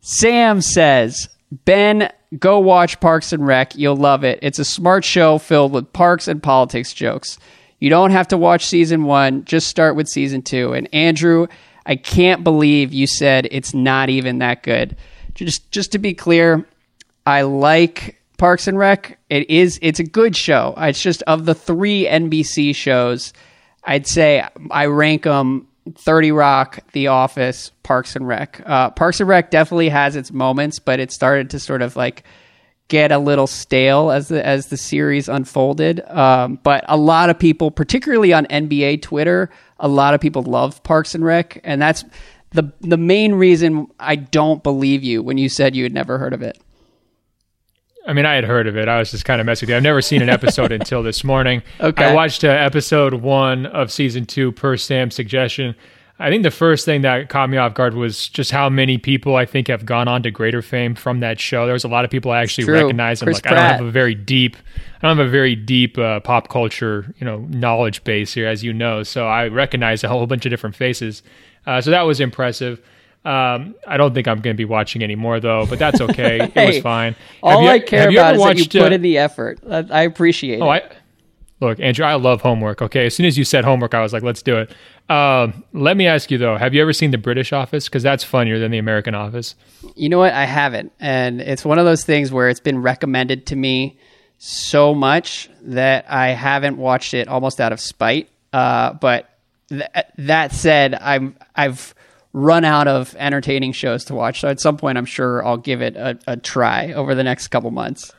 Sam 0.00 0.62
says, 0.62 1.28
Ben, 1.64 2.10
go 2.38 2.58
watch 2.58 2.98
Parks 2.98 3.32
and 3.32 3.46
Rec. 3.46 3.76
You'll 3.76 3.96
love 3.96 4.24
it. 4.24 4.38
It's 4.42 4.58
a 4.58 4.64
smart 4.64 5.04
show 5.04 5.38
filled 5.38 5.72
with 5.72 5.92
parks 5.92 6.26
and 6.26 6.42
politics 6.42 6.94
jokes. 6.94 7.38
You 7.80 7.90
don't 7.90 8.12
have 8.12 8.28
to 8.28 8.38
watch 8.38 8.64
season 8.66 9.04
one. 9.04 9.44
Just 9.44 9.68
start 9.68 9.94
with 9.94 10.08
season 10.08 10.40
two. 10.40 10.72
And 10.72 10.88
Andrew, 10.94 11.48
I 11.84 11.96
can't 11.96 12.42
believe 12.42 12.92
you 12.94 13.06
said 13.06 13.48
it's 13.50 13.74
not 13.74 14.08
even 14.08 14.38
that 14.38 14.62
good 14.62 14.96
just 15.34 15.70
just 15.70 15.92
to 15.92 15.98
be 15.98 16.14
clear, 16.14 16.66
I 17.26 17.42
like 17.42 18.20
Parks 18.38 18.66
and 18.66 18.78
Rec. 18.78 19.18
It 19.30 19.48
is 19.50 19.78
it's 19.82 20.00
a 20.00 20.04
good 20.04 20.36
show. 20.36 20.74
It's 20.76 21.00
just 21.00 21.22
of 21.22 21.44
the 21.44 21.54
three 21.54 22.06
NBC 22.06 22.74
shows, 22.74 23.32
I'd 23.84 24.06
say 24.06 24.46
I 24.70 24.86
rank 24.86 25.24
them 25.24 25.68
30 25.96 26.32
Rock, 26.32 26.80
The 26.92 27.08
Office, 27.08 27.72
Parks 27.82 28.14
and 28.14 28.26
Rec. 28.26 28.62
Uh, 28.64 28.90
Parks 28.90 29.20
and 29.20 29.28
Rec 29.28 29.50
definitely 29.50 29.88
has 29.88 30.16
its 30.16 30.32
moments, 30.32 30.78
but 30.78 31.00
it 31.00 31.10
started 31.10 31.50
to 31.50 31.58
sort 31.58 31.82
of 31.82 31.96
like 31.96 32.24
get 32.88 33.10
a 33.10 33.18
little 33.18 33.46
stale 33.46 34.10
as 34.10 34.28
the 34.28 34.44
as 34.44 34.66
the 34.66 34.76
series 34.76 35.28
unfolded. 35.28 36.00
Um, 36.08 36.58
but 36.62 36.84
a 36.88 36.96
lot 36.96 37.30
of 37.30 37.38
people, 37.38 37.70
particularly 37.70 38.32
on 38.32 38.46
NBA 38.46 39.02
Twitter, 39.02 39.50
a 39.78 39.88
lot 39.88 40.14
of 40.14 40.20
people 40.20 40.42
love 40.42 40.82
Parks 40.82 41.14
and 41.14 41.24
Rec, 41.24 41.60
and 41.64 41.80
that's 41.80 42.04
the 42.52 42.72
the 42.80 42.96
main 42.96 43.34
reason 43.34 43.86
I 43.98 44.16
don't 44.16 44.62
believe 44.62 45.02
you 45.02 45.22
when 45.22 45.38
you 45.38 45.48
said 45.48 45.74
you 45.74 45.82
had 45.82 45.92
never 45.92 46.18
heard 46.18 46.32
of 46.32 46.42
it. 46.42 46.58
I 48.06 48.12
mean, 48.12 48.26
I 48.26 48.34
had 48.34 48.44
heard 48.44 48.66
of 48.66 48.76
it. 48.76 48.88
I 48.88 48.98
was 48.98 49.12
just 49.12 49.24
kind 49.24 49.40
of 49.40 49.46
messing 49.46 49.66
with 49.66 49.70
you. 49.70 49.76
I've 49.76 49.82
never 49.82 50.02
seen 50.02 50.22
an 50.22 50.28
episode 50.28 50.72
until 50.80 51.02
this 51.02 51.22
morning. 51.22 51.62
Okay. 51.80 52.04
I 52.04 52.14
watched 52.14 52.42
uh, 52.42 52.48
episode 52.48 53.14
one 53.14 53.66
of 53.66 53.92
season 53.92 54.26
two 54.26 54.50
per 54.52 54.76
Sam's 54.76 55.14
suggestion. 55.14 55.76
I 56.18 56.30
think 56.30 56.42
the 56.42 56.50
first 56.50 56.84
thing 56.84 57.02
that 57.02 57.28
caught 57.28 57.50
me 57.50 57.56
off 57.56 57.74
guard 57.74 57.94
was 57.94 58.28
just 58.28 58.50
how 58.50 58.68
many 58.68 58.96
people 58.96 59.34
I 59.34 59.44
think 59.44 59.68
have 59.68 59.84
gone 59.84 60.06
on 60.06 60.22
to 60.22 60.30
greater 60.30 60.62
fame 60.62 60.94
from 60.94 61.20
that 61.20 61.40
show. 61.40 61.64
There 61.64 61.72
was 61.72 61.84
a 61.84 61.88
lot 61.88 62.04
of 62.04 62.12
people 62.12 62.30
I 62.30 62.42
actually 62.42 62.64
True. 62.64 62.74
recognize. 62.74 63.22
And 63.22 63.26
Chris 63.26 63.38
like, 63.38 63.52
I 63.52 63.56
don't 63.56 63.78
have 63.78 63.86
a 63.86 63.90
very 63.90 64.14
deep, 64.14 64.56
I 65.02 65.08
don't 65.08 65.16
have 65.16 65.26
a 65.26 65.30
very 65.30 65.56
deep 65.56 65.98
uh, 65.98 66.20
pop 66.20 66.48
culture, 66.48 67.12
you 67.18 67.24
know, 67.24 67.38
knowledge 67.48 68.04
base 68.04 68.32
here, 68.34 68.46
as 68.46 68.62
you 68.62 68.72
know. 68.72 69.02
So 69.02 69.26
I 69.26 69.48
recognize 69.48 70.04
a 70.04 70.08
whole 70.08 70.26
bunch 70.26 70.46
of 70.46 70.50
different 70.50 70.76
faces. 70.76 71.22
Uh, 71.66 71.80
so 71.80 71.90
that 71.90 72.02
was 72.02 72.20
impressive. 72.20 72.80
Um, 73.24 73.76
I 73.86 73.96
don't 73.98 74.14
think 74.14 74.26
I'm 74.26 74.40
going 74.40 74.54
to 74.56 74.58
be 74.58 74.64
watching 74.64 75.02
anymore 75.02 75.38
though, 75.38 75.64
but 75.66 75.78
that's 75.78 76.00
okay. 76.00 76.50
it 76.54 76.66
was 76.74 76.78
fine. 76.82 77.14
All 77.42 77.62
you- 77.62 77.68
I 77.68 77.78
care 77.78 78.08
about 78.08 78.34
is 78.34 78.40
that 78.42 78.56
you 78.56 78.62
watched, 78.62 78.76
uh, 78.76 78.82
put 78.82 78.92
in 78.92 79.02
the 79.02 79.18
effort. 79.18 79.60
I, 79.70 79.78
I 79.90 80.02
appreciate 80.02 80.60
Oh, 80.60 80.70
it. 80.72 80.82
I 80.82 80.96
look, 81.64 81.78
Andrew. 81.78 82.04
I 82.04 82.14
love 82.14 82.40
homework. 82.40 82.82
Okay, 82.82 83.06
as 83.06 83.14
soon 83.14 83.26
as 83.26 83.38
you 83.38 83.44
said 83.44 83.64
homework, 83.64 83.94
I 83.94 84.00
was 84.00 84.12
like, 84.12 84.24
let's 84.24 84.42
do 84.42 84.56
it. 84.58 84.74
Um, 85.08 85.62
let 85.72 85.96
me 85.96 86.06
ask 86.08 86.30
you 86.32 86.38
though: 86.38 86.56
Have 86.56 86.74
you 86.74 86.82
ever 86.82 86.92
seen 86.92 87.12
the 87.12 87.18
British 87.18 87.52
Office? 87.52 87.84
Because 87.88 88.02
that's 88.02 88.24
funnier 88.24 88.58
than 88.58 88.72
the 88.72 88.78
American 88.78 89.14
Office. 89.14 89.54
You 89.94 90.08
know 90.08 90.18
what? 90.18 90.32
I 90.32 90.44
haven't. 90.44 90.92
And 90.98 91.40
it's 91.40 91.64
one 91.64 91.78
of 91.78 91.84
those 91.84 92.04
things 92.04 92.32
where 92.32 92.48
it's 92.48 92.60
been 92.60 92.82
recommended 92.82 93.46
to 93.46 93.56
me 93.56 93.98
so 94.38 94.94
much 94.94 95.48
that 95.62 96.06
I 96.10 96.28
haven't 96.30 96.76
watched 96.76 97.14
it 97.14 97.28
almost 97.28 97.60
out 97.60 97.72
of 97.72 97.78
spite. 97.78 98.28
Uh, 98.52 98.94
but 98.94 99.28
th- 99.72 100.06
that 100.18 100.52
said, 100.52 100.94
I'm, 100.94 101.36
I've 101.56 101.94
run 102.32 102.64
out 102.64 102.88
of 102.88 103.14
entertaining 103.18 103.72
shows 103.72 104.04
to 104.06 104.14
watch. 104.14 104.40
So 104.40 104.48
at 104.48 104.60
some 104.60 104.76
point, 104.76 104.96
I'm 104.98 105.04
sure 105.04 105.44
I'll 105.44 105.56
give 105.56 105.82
it 105.82 105.96
a, 105.96 106.18
a 106.26 106.36
try 106.36 106.92
over 106.92 107.14
the 107.14 107.24
next 107.24 107.48
couple 107.48 107.70
months. 107.70 108.12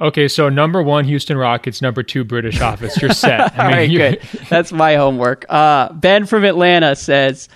Okay, 0.00 0.26
so 0.28 0.48
number 0.48 0.82
one, 0.82 1.04
Houston 1.04 1.36
Rockets. 1.36 1.80
Number 1.80 2.02
two, 2.02 2.24
British 2.24 2.60
Office. 2.60 3.00
You're 3.00 3.12
set. 3.12 3.40
All 3.58 3.66
right, 3.66 3.88
you- 3.88 3.98
good. 3.98 4.22
That's 4.48 4.72
my 4.72 4.96
homework. 4.96 5.44
Uh, 5.48 5.92
ben 5.92 6.26
from 6.26 6.44
Atlanta 6.44 6.96
says, 6.96 7.48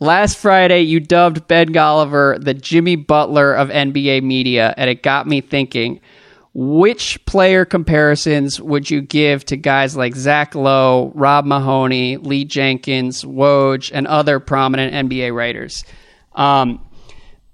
Last 0.00 0.36
Friday, 0.38 0.80
you 0.80 0.98
dubbed 0.98 1.46
Ben 1.46 1.68
Golliver 1.68 2.42
the 2.42 2.52
Jimmy 2.52 2.96
Butler 2.96 3.54
of 3.54 3.68
NBA 3.68 4.22
media, 4.24 4.74
and 4.76 4.90
it 4.90 5.02
got 5.02 5.26
me 5.28 5.40
thinking. 5.40 6.00
Which 6.56 7.24
player 7.26 7.64
comparisons 7.64 8.60
would 8.60 8.88
you 8.88 9.00
give 9.00 9.44
to 9.46 9.56
guys 9.56 9.96
like 9.96 10.14
Zach 10.14 10.54
Lowe, 10.54 11.10
Rob 11.14 11.44
Mahoney, 11.44 12.16
Lee 12.16 12.44
Jenkins, 12.44 13.24
Woj, 13.24 13.90
and 13.92 14.06
other 14.06 14.38
prominent 14.38 15.10
NBA 15.10 15.34
writers? 15.34 15.84
Um, 16.32 16.80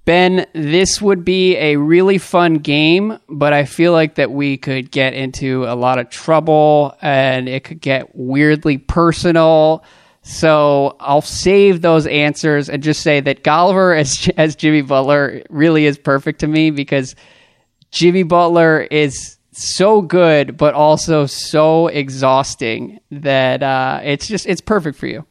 Ben, 0.05 0.47
this 0.55 1.01
would 1.01 1.25
be 1.25 1.57
a 1.57 1.77
really 1.77 2.19
fun 2.19 2.55
game, 2.55 3.19
but 3.29 3.53
I 3.53 3.65
feel 3.65 3.93
like 3.93 4.17
that 4.17 4.31
we 4.33 4.57
could 4.57 4.91
get 4.91 5.15
into 5.15 5.65
a 5.65 5.77
lot 5.77 5.99
of 5.99 6.11
trouble 6.11 6.97
and 7.01 7.49
it 7.49 7.65
could 7.65 7.81
get 7.81 8.15
weirdly 8.17 8.77
personal. 8.77 9.85
So 10.23 10.97
I'll 11.01 11.23
save 11.23 11.81
those 11.81 12.07
answers 12.07 12.69
and 12.69 12.83
just 12.83 13.03
say 13.03 13.21
that 13.21 13.45
Golliver 13.45 13.99
as 13.99 14.29
as 14.37 14.57
Jimmy 14.57 14.83
Butler 14.83 15.43
really 15.49 15.87
is 15.87 15.97
perfect 15.97 16.41
to 16.41 16.47
me 16.47 16.71
because 16.71 17.15
Jimmy 17.91 18.23
Butler 18.23 18.83
is 18.83 19.37
so 19.53 20.01
good, 20.01 20.57
but 20.57 20.75
also 20.75 21.27
so 21.27 21.89
exhausting 21.89 23.01
that 23.11 23.63
uh, 23.63 24.01
it's 24.03 24.29
just 24.29 24.47
it's 24.47 24.61
perfect 24.61 24.99
for 24.99 25.07
you. 25.07 25.27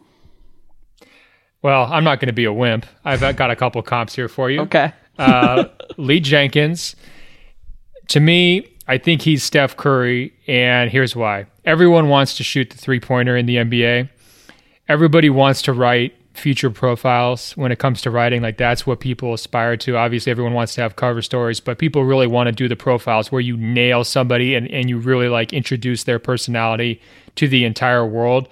Well, 1.62 1.92
I'm 1.92 2.04
not 2.04 2.20
going 2.20 2.28
to 2.28 2.34
be 2.34 2.46
a 2.46 2.54
wimp. 2.54 2.86
I've 3.04 3.20
got 3.36 3.52
a 3.52 3.56
couple 3.56 3.82
comps 3.82 4.16
here 4.16 4.30
for 4.30 4.50
you. 4.50 4.62
Okay. 4.62 4.94
uh, 5.18 5.66
Lee 5.98 6.20
Jenkins. 6.22 6.96
To 8.10 8.20
me, 8.20 8.68
I 8.88 8.98
think 8.98 9.22
he's 9.22 9.44
Steph 9.44 9.76
Curry, 9.78 10.34
and 10.48 10.90
here's 10.90 11.16
why. 11.16 11.46
Everyone 11.66 12.10
wants 12.10 12.38
to 12.38 12.44
shoot 12.44 12.70
the 12.70 12.78
three 12.78 13.00
pointer 13.00 13.36
in 13.38 13.46
the 13.46 13.58
NBA. 13.58 14.10
Everybody 14.88 15.30
wants 15.30 15.62
to 15.64 15.74
write 15.74 16.16
future 16.40 16.70
profiles 16.70 17.56
when 17.58 17.72
it 17.72 17.80
comes 17.80 18.02
to 18.02 18.12
writing. 18.12 18.42
Like 18.42 18.58
that's 18.58 18.88
what 18.88 19.00
people 19.00 19.34
aspire 19.34 19.78
to. 19.78 19.98
Obviously, 19.98 20.32
everyone 20.32 20.54
wants 20.54 20.76
to 20.76 20.82
have 20.82 20.96
cover 20.96 21.22
stories, 21.22 21.60
but 21.60 21.78
people 21.78 22.04
really 22.04 22.28
want 22.28 22.48
to 22.48 22.52
do 22.52 22.68
the 22.68 22.76
profiles 22.76 23.32
where 23.32 23.42
you 23.42 23.58
nail 23.58 24.04
somebody 24.04 24.56
and, 24.56 24.70
and 24.72 24.90
you 24.90 24.98
really 24.98 25.28
like 25.28 25.54
introduce 25.54 26.04
their 26.04 26.20
personality 26.20 27.02
to 27.36 27.48
the 27.48 27.66
entire 27.66 28.06
world. 28.06 28.48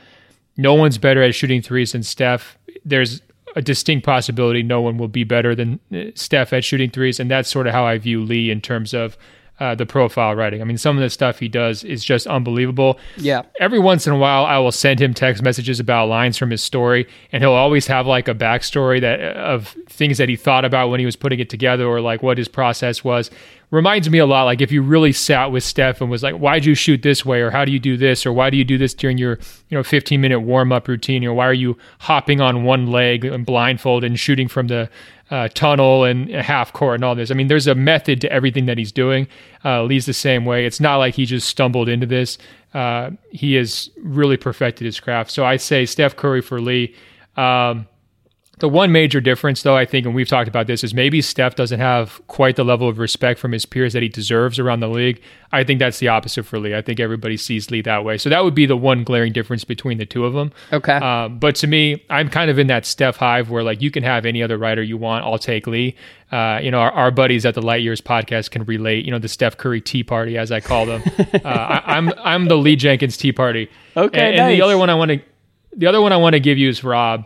No 0.57 0.73
one's 0.73 0.97
better 0.97 1.21
at 1.23 1.35
shooting 1.35 1.61
threes 1.61 1.91
than 1.93 2.03
Steph. 2.03 2.57
There's 2.85 3.21
a 3.55 3.61
distinct 3.61 4.05
possibility 4.05 4.61
no 4.61 4.81
one 4.81 4.97
will 4.97 5.07
be 5.07 5.23
better 5.23 5.55
than 5.55 5.79
uh, 5.93 6.11
Steph 6.13 6.53
at 6.53 6.63
shooting 6.63 6.91
threes, 6.91 7.19
and 7.19 7.29
that's 7.29 7.49
sort 7.49 7.67
of 7.67 7.73
how 7.73 7.85
I 7.85 7.97
view 7.97 8.23
Lee 8.23 8.51
in 8.51 8.61
terms 8.61 8.93
of 8.93 9.17
uh, 9.59 9.73
the 9.73 9.85
profile 9.85 10.35
writing. 10.35 10.61
I 10.61 10.65
mean, 10.65 10.77
some 10.77 10.97
of 10.97 11.01
the 11.01 11.09
stuff 11.09 11.39
he 11.39 11.47
does 11.47 11.83
is 11.83 12.03
just 12.03 12.27
unbelievable. 12.27 12.99
Yeah. 13.17 13.41
Every 13.59 13.79
once 13.79 14.05
in 14.05 14.13
a 14.13 14.17
while, 14.17 14.45
I 14.45 14.59
will 14.59 14.71
send 14.71 15.01
him 15.01 15.13
text 15.13 15.41
messages 15.41 15.79
about 15.79 16.09
lines 16.09 16.37
from 16.37 16.51
his 16.51 16.61
story, 16.61 17.07
and 17.31 17.41
he'll 17.41 17.53
always 17.53 17.87
have 17.87 18.05
like 18.05 18.27
a 18.27 18.35
backstory 18.35 19.01
that 19.01 19.19
of 19.19 19.75
things 19.87 20.19
that 20.19 20.29
he 20.29 20.35
thought 20.35 20.63
about 20.63 20.89
when 20.89 20.99
he 20.99 21.05
was 21.05 21.15
putting 21.15 21.39
it 21.39 21.49
together, 21.49 21.85
or 21.85 22.01
like 22.01 22.21
what 22.21 22.37
his 22.37 22.47
process 22.47 23.03
was. 23.03 23.31
Reminds 23.69 24.09
me 24.09 24.17
a 24.17 24.25
lot 24.25 24.43
like 24.43 24.61
if 24.61 24.71
you 24.71 24.81
really 24.81 25.11
sat 25.11 25.51
with 25.51 25.63
Steph 25.63 25.99
and 25.99 26.09
was 26.09 26.23
like, 26.23 26.35
"Why'd 26.35 26.63
you 26.63 26.73
shoot 26.73 27.01
this 27.01 27.25
way?" 27.25 27.41
or 27.41 27.51
"How 27.51 27.65
do 27.65 27.71
you 27.71 27.79
do 27.79 27.97
this?" 27.97 28.25
or 28.25 28.31
"Why 28.31 28.49
do 28.49 28.55
you 28.55 28.63
do 28.63 28.77
this 28.77 28.93
during 28.93 29.17
your 29.17 29.39
you 29.69 29.77
know 29.77 29.83
15 29.83 30.21
minute 30.21 30.39
warm 30.39 30.71
up 30.71 30.87
routine?" 30.87 31.25
or 31.25 31.33
"Why 31.33 31.47
are 31.47 31.53
you 31.53 31.77
hopping 31.99 32.39
on 32.39 32.63
one 32.63 32.87
leg 32.87 33.25
and 33.25 33.45
blindfold 33.45 34.05
and 34.05 34.17
shooting 34.17 34.47
from 34.47 34.67
the 34.67 34.89
uh, 35.29 35.49
tunnel 35.49 36.03
and 36.03 36.29
half 36.29 36.73
court 36.73 36.95
and 36.95 37.03
all 37.03 37.15
this. 37.15 37.31
I 37.31 37.33
mean, 37.33 37.47
there's 37.47 37.67
a 37.67 37.75
method 37.75 38.21
to 38.21 38.31
everything 38.31 38.65
that 38.65 38.77
he's 38.77 38.91
doing. 38.91 39.27
Uh, 39.65 39.83
Lee's 39.83 40.05
the 40.05 40.13
same 40.13 40.45
way. 40.45 40.65
It's 40.65 40.79
not 40.79 40.97
like 40.97 41.15
he 41.15 41.25
just 41.25 41.47
stumbled 41.47 41.89
into 41.89 42.05
this. 42.05 42.37
Uh, 42.73 43.11
he 43.31 43.55
has 43.55 43.89
really 43.97 44.37
perfected 44.37 44.85
his 44.85 44.99
craft. 44.99 45.31
So 45.31 45.45
I 45.45 45.57
say 45.57 45.85
Steph 45.85 46.15
Curry 46.15 46.41
for 46.41 46.61
Lee. 46.61 46.95
Um, 47.35 47.87
the 48.59 48.67
one 48.67 48.91
major 48.91 49.21
difference, 49.21 49.61
though, 49.61 49.75
I 49.77 49.85
think, 49.85 50.05
and 50.07 50.15
we've 50.15 50.27
talked 50.27 50.47
about 50.47 50.65
this, 50.65 50.83
is 50.83 50.93
maybe 50.93 51.21
Steph 51.21 51.55
doesn't 51.55 51.79
have 51.79 52.19
quite 52.27 52.55
the 52.55 52.65
level 52.65 52.89
of 52.89 52.97
respect 52.97 53.39
from 53.39 53.51
his 53.51 53.65
peers 53.67 53.93
that 53.93 54.01
he 54.01 54.09
deserves 54.09 54.57
around 54.57 54.79
the 54.79 54.87
league. 54.89 55.21
I 55.51 55.63
think 55.63 55.77
that's 55.79 55.99
the 55.99 56.07
opposite 56.07 56.43
for 56.43 56.57
Lee. 56.59 56.73
I 56.75 56.81
think 56.81 56.99
everybody 56.99 57.37
sees 57.37 57.69
Lee 57.69 57.81
that 57.83 58.03
way. 58.03 58.17
So 58.17 58.29
that 58.29 58.43
would 58.43 58.55
be 58.55 58.65
the 58.65 58.75
one 58.75 59.03
glaring 59.03 59.31
difference 59.31 59.63
between 59.63 59.99
the 59.99 60.05
two 60.07 60.25
of 60.25 60.33
them. 60.33 60.51
Okay. 60.73 60.93
Um, 60.93 61.37
but 61.37 61.55
to 61.57 61.67
me, 61.67 62.03
I'm 62.09 62.29
kind 62.29 62.49
of 62.49 62.57
in 62.57 62.65
that 62.67 62.85
Steph 62.87 63.17
hive 63.17 63.49
where 63.51 63.61
like 63.63 63.81
you 63.81 63.91
can 63.91 64.01
have 64.03 64.25
any 64.25 64.41
other 64.41 64.57
writer 64.57 64.81
you 64.81 64.97
want. 64.97 65.23
I'll 65.23 65.37
take 65.37 65.67
Lee. 65.67 65.95
Uh, 66.31 66.59
you 66.61 66.71
know, 66.71 66.79
our, 66.79 66.91
our 66.91 67.11
buddies 67.11 67.45
at 67.45 67.53
the 67.53 67.61
Light 67.61 67.83
Years 67.83 68.01
podcast 68.01 68.49
can 68.51 68.63
relate. 68.65 69.05
You 69.05 69.11
know, 69.11 69.19
the 69.19 69.29
Steph 69.29 69.55
Curry 69.57 69.81
Tea 69.81 70.03
Party, 70.03 70.37
as 70.37 70.51
I 70.51 70.59
call 70.61 70.85
them. 70.87 71.03
uh, 71.17 71.39
I, 71.45 71.83
I'm 71.95 72.11
I'm 72.23 72.45
the 72.47 72.57
Lee 72.57 72.75
Jenkins 72.75 73.17
Tea 73.17 73.31
Party. 73.31 73.69
Okay, 73.95 74.17
And, 74.19 74.27
and 74.29 74.37
nice. 74.37 74.57
the 74.57 74.63
other 74.63 74.77
one 74.77 74.89
I 74.89 74.95
want 74.95 75.11
to 75.11 75.21
the 75.75 75.85
other 75.85 76.01
one 76.01 76.11
I 76.11 76.17
want 76.17 76.33
to 76.33 76.39
give 76.39 76.57
you 76.57 76.69
is 76.69 76.83
Rob. 76.83 77.25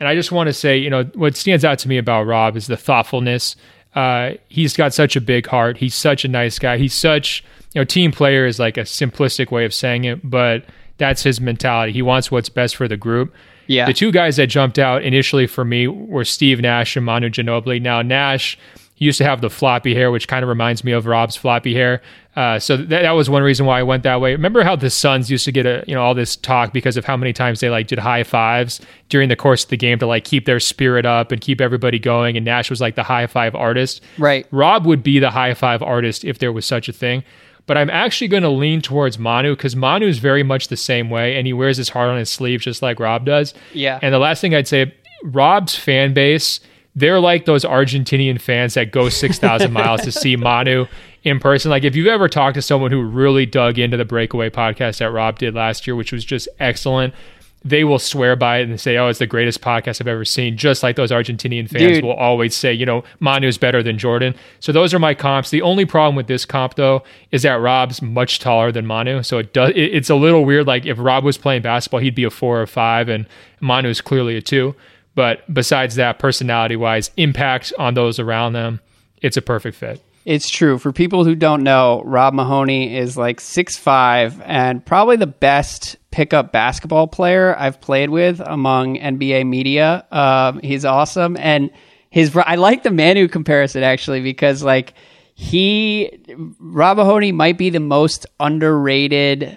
And 0.00 0.08
I 0.08 0.14
just 0.14 0.32
want 0.32 0.48
to 0.48 0.52
say, 0.52 0.78
you 0.78 0.90
know, 0.90 1.04
what 1.14 1.36
stands 1.36 1.64
out 1.64 1.78
to 1.80 1.88
me 1.88 1.98
about 1.98 2.26
Rob 2.26 2.56
is 2.56 2.66
the 2.66 2.76
thoughtfulness. 2.76 3.54
Uh, 3.94 4.32
he's 4.48 4.76
got 4.76 4.94
such 4.94 5.14
a 5.14 5.20
big 5.20 5.46
heart. 5.46 5.76
He's 5.76 5.94
such 5.94 6.24
a 6.24 6.28
nice 6.28 6.58
guy. 6.58 6.78
He's 6.78 6.94
such, 6.94 7.44
you 7.74 7.80
know, 7.80 7.84
team 7.84 8.10
player 8.10 8.46
is 8.46 8.58
like 8.58 8.76
a 8.76 8.82
simplistic 8.82 9.50
way 9.50 9.64
of 9.64 9.74
saying 9.74 10.04
it, 10.04 10.28
but 10.28 10.64
that's 10.96 11.22
his 11.22 11.40
mentality. 11.40 11.92
He 11.92 12.02
wants 12.02 12.30
what's 12.30 12.48
best 12.48 12.76
for 12.76 12.88
the 12.88 12.96
group. 12.96 13.34
Yeah. 13.66 13.86
The 13.86 13.92
two 13.92 14.10
guys 14.10 14.36
that 14.36 14.48
jumped 14.48 14.78
out 14.78 15.04
initially 15.04 15.46
for 15.46 15.64
me 15.64 15.86
were 15.86 16.24
Steve 16.24 16.60
Nash 16.60 16.96
and 16.96 17.06
Manu 17.06 17.28
Ginobili. 17.28 17.80
Now, 17.80 18.02
Nash 18.02 18.58
he 19.00 19.06
used 19.06 19.16
to 19.16 19.24
have 19.24 19.40
the 19.40 19.48
floppy 19.48 19.94
hair, 19.94 20.10
which 20.10 20.28
kind 20.28 20.42
of 20.42 20.50
reminds 20.50 20.84
me 20.84 20.92
of 20.92 21.06
Rob's 21.06 21.34
floppy 21.34 21.72
hair. 21.72 22.02
Uh, 22.36 22.58
so 22.60 22.76
that, 22.76 23.02
that 23.02 23.10
was 23.10 23.28
one 23.28 23.42
reason 23.42 23.66
why 23.66 23.80
I 23.80 23.82
went 23.82 24.04
that 24.04 24.20
way. 24.20 24.32
Remember 24.32 24.62
how 24.62 24.76
the 24.76 24.88
Suns 24.88 25.30
used 25.30 25.44
to 25.46 25.52
get 25.52 25.66
a 25.66 25.82
you 25.86 25.94
know 25.94 26.02
all 26.02 26.14
this 26.14 26.36
talk 26.36 26.72
because 26.72 26.96
of 26.96 27.04
how 27.04 27.16
many 27.16 27.32
times 27.32 27.60
they 27.60 27.70
like 27.70 27.88
did 27.88 27.98
high 27.98 28.22
fives 28.22 28.80
during 29.08 29.28
the 29.28 29.36
course 29.36 29.64
of 29.64 29.70
the 29.70 29.76
game 29.76 29.98
to 29.98 30.06
like 30.06 30.24
keep 30.24 30.46
their 30.46 30.60
spirit 30.60 31.04
up 31.04 31.32
and 31.32 31.40
keep 31.40 31.60
everybody 31.60 31.98
going. 31.98 32.36
And 32.36 32.44
Nash 32.44 32.70
was 32.70 32.80
like 32.80 32.94
the 32.94 33.02
high 33.02 33.26
five 33.26 33.54
artist. 33.54 34.00
Right. 34.18 34.46
Rob 34.52 34.86
would 34.86 35.02
be 35.02 35.18
the 35.18 35.30
high 35.30 35.54
five 35.54 35.82
artist 35.82 36.24
if 36.24 36.38
there 36.38 36.52
was 36.52 36.64
such 36.64 36.88
a 36.88 36.92
thing. 36.92 37.24
But 37.66 37.76
I'm 37.76 37.90
actually 37.90 38.28
going 38.28 38.42
to 38.42 38.48
lean 38.48 38.80
towards 38.82 39.18
Manu 39.18 39.54
because 39.54 39.76
Manu 39.76 40.06
is 40.06 40.18
very 40.18 40.42
much 40.42 40.68
the 40.68 40.76
same 40.76 41.08
way, 41.08 41.36
and 41.36 41.46
he 41.46 41.52
wears 41.52 41.76
his 41.76 41.88
heart 41.88 42.08
on 42.08 42.18
his 42.18 42.28
sleeve 42.28 42.60
just 42.60 42.82
like 42.82 42.98
Rob 42.98 43.24
does. 43.24 43.54
Yeah. 43.74 44.00
And 44.02 44.12
the 44.12 44.18
last 44.18 44.40
thing 44.40 44.56
I'd 44.56 44.66
say, 44.66 44.92
Rob's 45.22 45.76
fan 45.76 46.12
base, 46.12 46.58
they're 47.00 47.20
like 47.20 47.44
those 47.46 47.64
Argentinian 47.64 48.40
fans 48.40 48.74
that 48.74 48.92
go 48.92 49.08
6,000 49.08 49.72
miles 49.72 50.02
to 50.02 50.12
see 50.12 50.36
Manu 50.36 50.86
in 51.24 51.40
person. 51.40 51.70
Like 51.70 51.84
if 51.84 51.96
you've 51.96 52.06
ever 52.06 52.28
talked 52.28 52.54
to 52.54 52.62
someone 52.62 52.90
who 52.90 53.02
really 53.02 53.46
dug 53.46 53.78
into 53.78 53.96
the 53.96 54.04
Breakaway 54.04 54.50
podcast 54.50 54.98
that 54.98 55.10
Rob 55.10 55.38
did 55.38 55.54
last 55.54 55.86
year, 55.86 55.96
which 55.96 56.12
was 56.12 56.24
just 56.24 56.48
excellent, 56.58 57.14
they 57.62 57.84
will 57.84 57.98
swear 57.98 58.36
by 58.36 58.58
it 58.58 58.68
and 58.68 58.80
say, 58.80 58.96
"Oh, 58.96 59.08
it's 59.08 59.18
the 59.18 59.26
greatest 59.26 59.60
podcast 59.60 60.00
I've 60.00 60.08
ever 60.08 60.24
seen." 60.24 60.56
Just 60.56 60.82
like 60.82 60.96
those 60.96 61.10
Argentinian 61.10 61.68
fans 61.68 61.96
Dude. 61.96 62.04
will 62.04 62.14
always 62.14 62.54
say, 62.54 62.72
you 62.72 62.86
know, 62.86 63.04
Manu's 63.18 63.58
better 63.58 63.82
than 63.82 63.98
Jordan. 63.98 64.34
So 64.60 64.72
those 64.72 64.94
are 64.94 64.98
my 64.98 65.12
comps. 65.12 65.50
The 65.50 65.60
only 65.60 65.84
problem 65.84 66.16
with 66.16 66.26
this 66.26 66.46
comp 66.46 66.76
though 66.76 67.02
is 67.32 67.42
that 67.42 67.60
Rob's 67.60 68.00
much 68.00 68.38
taller 68.38 68.72
than 68.72 68.86
Manu, 68.86 69.22
so 69.22 69.38
it 69.38 69.52
does. 69.52 69.70
It, 69.72 69.94
it's 69.94 70.08
a 70.08 70.14
little 70.14 70.44
weird. 70.46 70.66
Like 70.66 70.86
if 70.86 70.96
Rob 70.98 71.22
was 71.22 71.36
playing 71.36 71.60
basketball, 71.60 72.00
he'd 72.00 72.14
be 72.14 72.24
a 72.24 72.30
four 72.30 72.62
or 72.62 72.66
five, 72.66 73.10
and 73.10 73.26
Manu 73.60 73.90
is 73.90 74.00
clearly 74.00 74.36
a 74.36 74.42
two. 74.42 74.74
But 75.14 75.52
besides 75.52 75.96
that, 75.96 76.18
personality 76.18 76.76
wise, 76.76 77.10
impact 77.16 77.72
on 77.78 77.94
those 77.94 78.18
around 78.18 78.52
them, 78.52 78.80
it's 79.20 79.36
a 79.36 79.42
perfect 79.42 79.76
fit. 79.76 80.02
It's 80.24 80.50
true. 80.50 80.78
For 80.78 80.92
people 80.92 81.24
who 81.24 81.34
don't 81.34 81.62
know, 81.62 82.02
Rob 82.04 82.34
Mahoney 82.34 82.96
is 82.96 83.16
like 83.16 83.40
six 83.40 83.76
five 83.76 84.40
and 84.42 84.84
probably 84.84 85.16
the 85.16 85.26
best 85.26 85.96
pickup 86.10 86.52
basketball 86.52 87.06
player 87.06 87.56
I've 87.58 87.80
played 87.80 88.10
with 88.10 88.40
among 88.40 88.96
NBA 88.96 89.46
media. 89.46 90.06
Um, 90.10 90.60
he's 90.60 90.84
awesome, 90.84 91.36
and 91.38 91.70
his 92.10 92.36
I 92.36 92.56
like 92.56 92.82
the 92.82 92.90
Manu 92.90 93.28
comparison 93.28 93.82
actually 93.82 94.20
because 94.20 94.62
like 94.62 94.92
he 95.34 96.20
Rob 96.58 96.98
Mahoney 96.98 97.32
might 97.32 97.56
be 97.56 97.70
the 97.70 97.80
most 97.80 98.26
underrated 98.38 99.56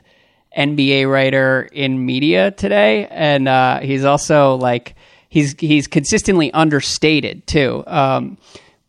NBA 0.58 1.12
writer 1.12 1.68
in 1.74 2.06
media 2.06 2.51
today, 2.51 3.08
and 3.08 3.49
uh, 3.49 3.82
he's 3.82 4.06
also 4.06 4.56
like 4.56 4.95
he's 5.34 5.56
he's 5.60 5.88
consistently 5.88 6.54
understated 6.54 7.48
too. 7.48 7.84
Um, 7.88 8.38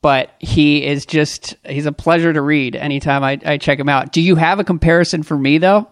but 0.03 0.35
he 0.39 0.85
is 0.85 1.07
just 1.07 1.57
he's 1.67 1.87
a 1.87 1.93
pleasure 1.93 2.35
to 2.35 2.43
read 2.43 2.77
anytime 2.77 3.25
I, 3.25 3.41
I 3.47 3.57
check 3.57 3.79
him 3.79 3.89
out. 3.89 4.13
Do 4.13 4.21
you 4.21 4.37
have 4.37 4.59
a 4.61 4.65
comparison 4.65 5.23
for 5.23 5.39
me 5.39 5.57
though? 5.57 5.89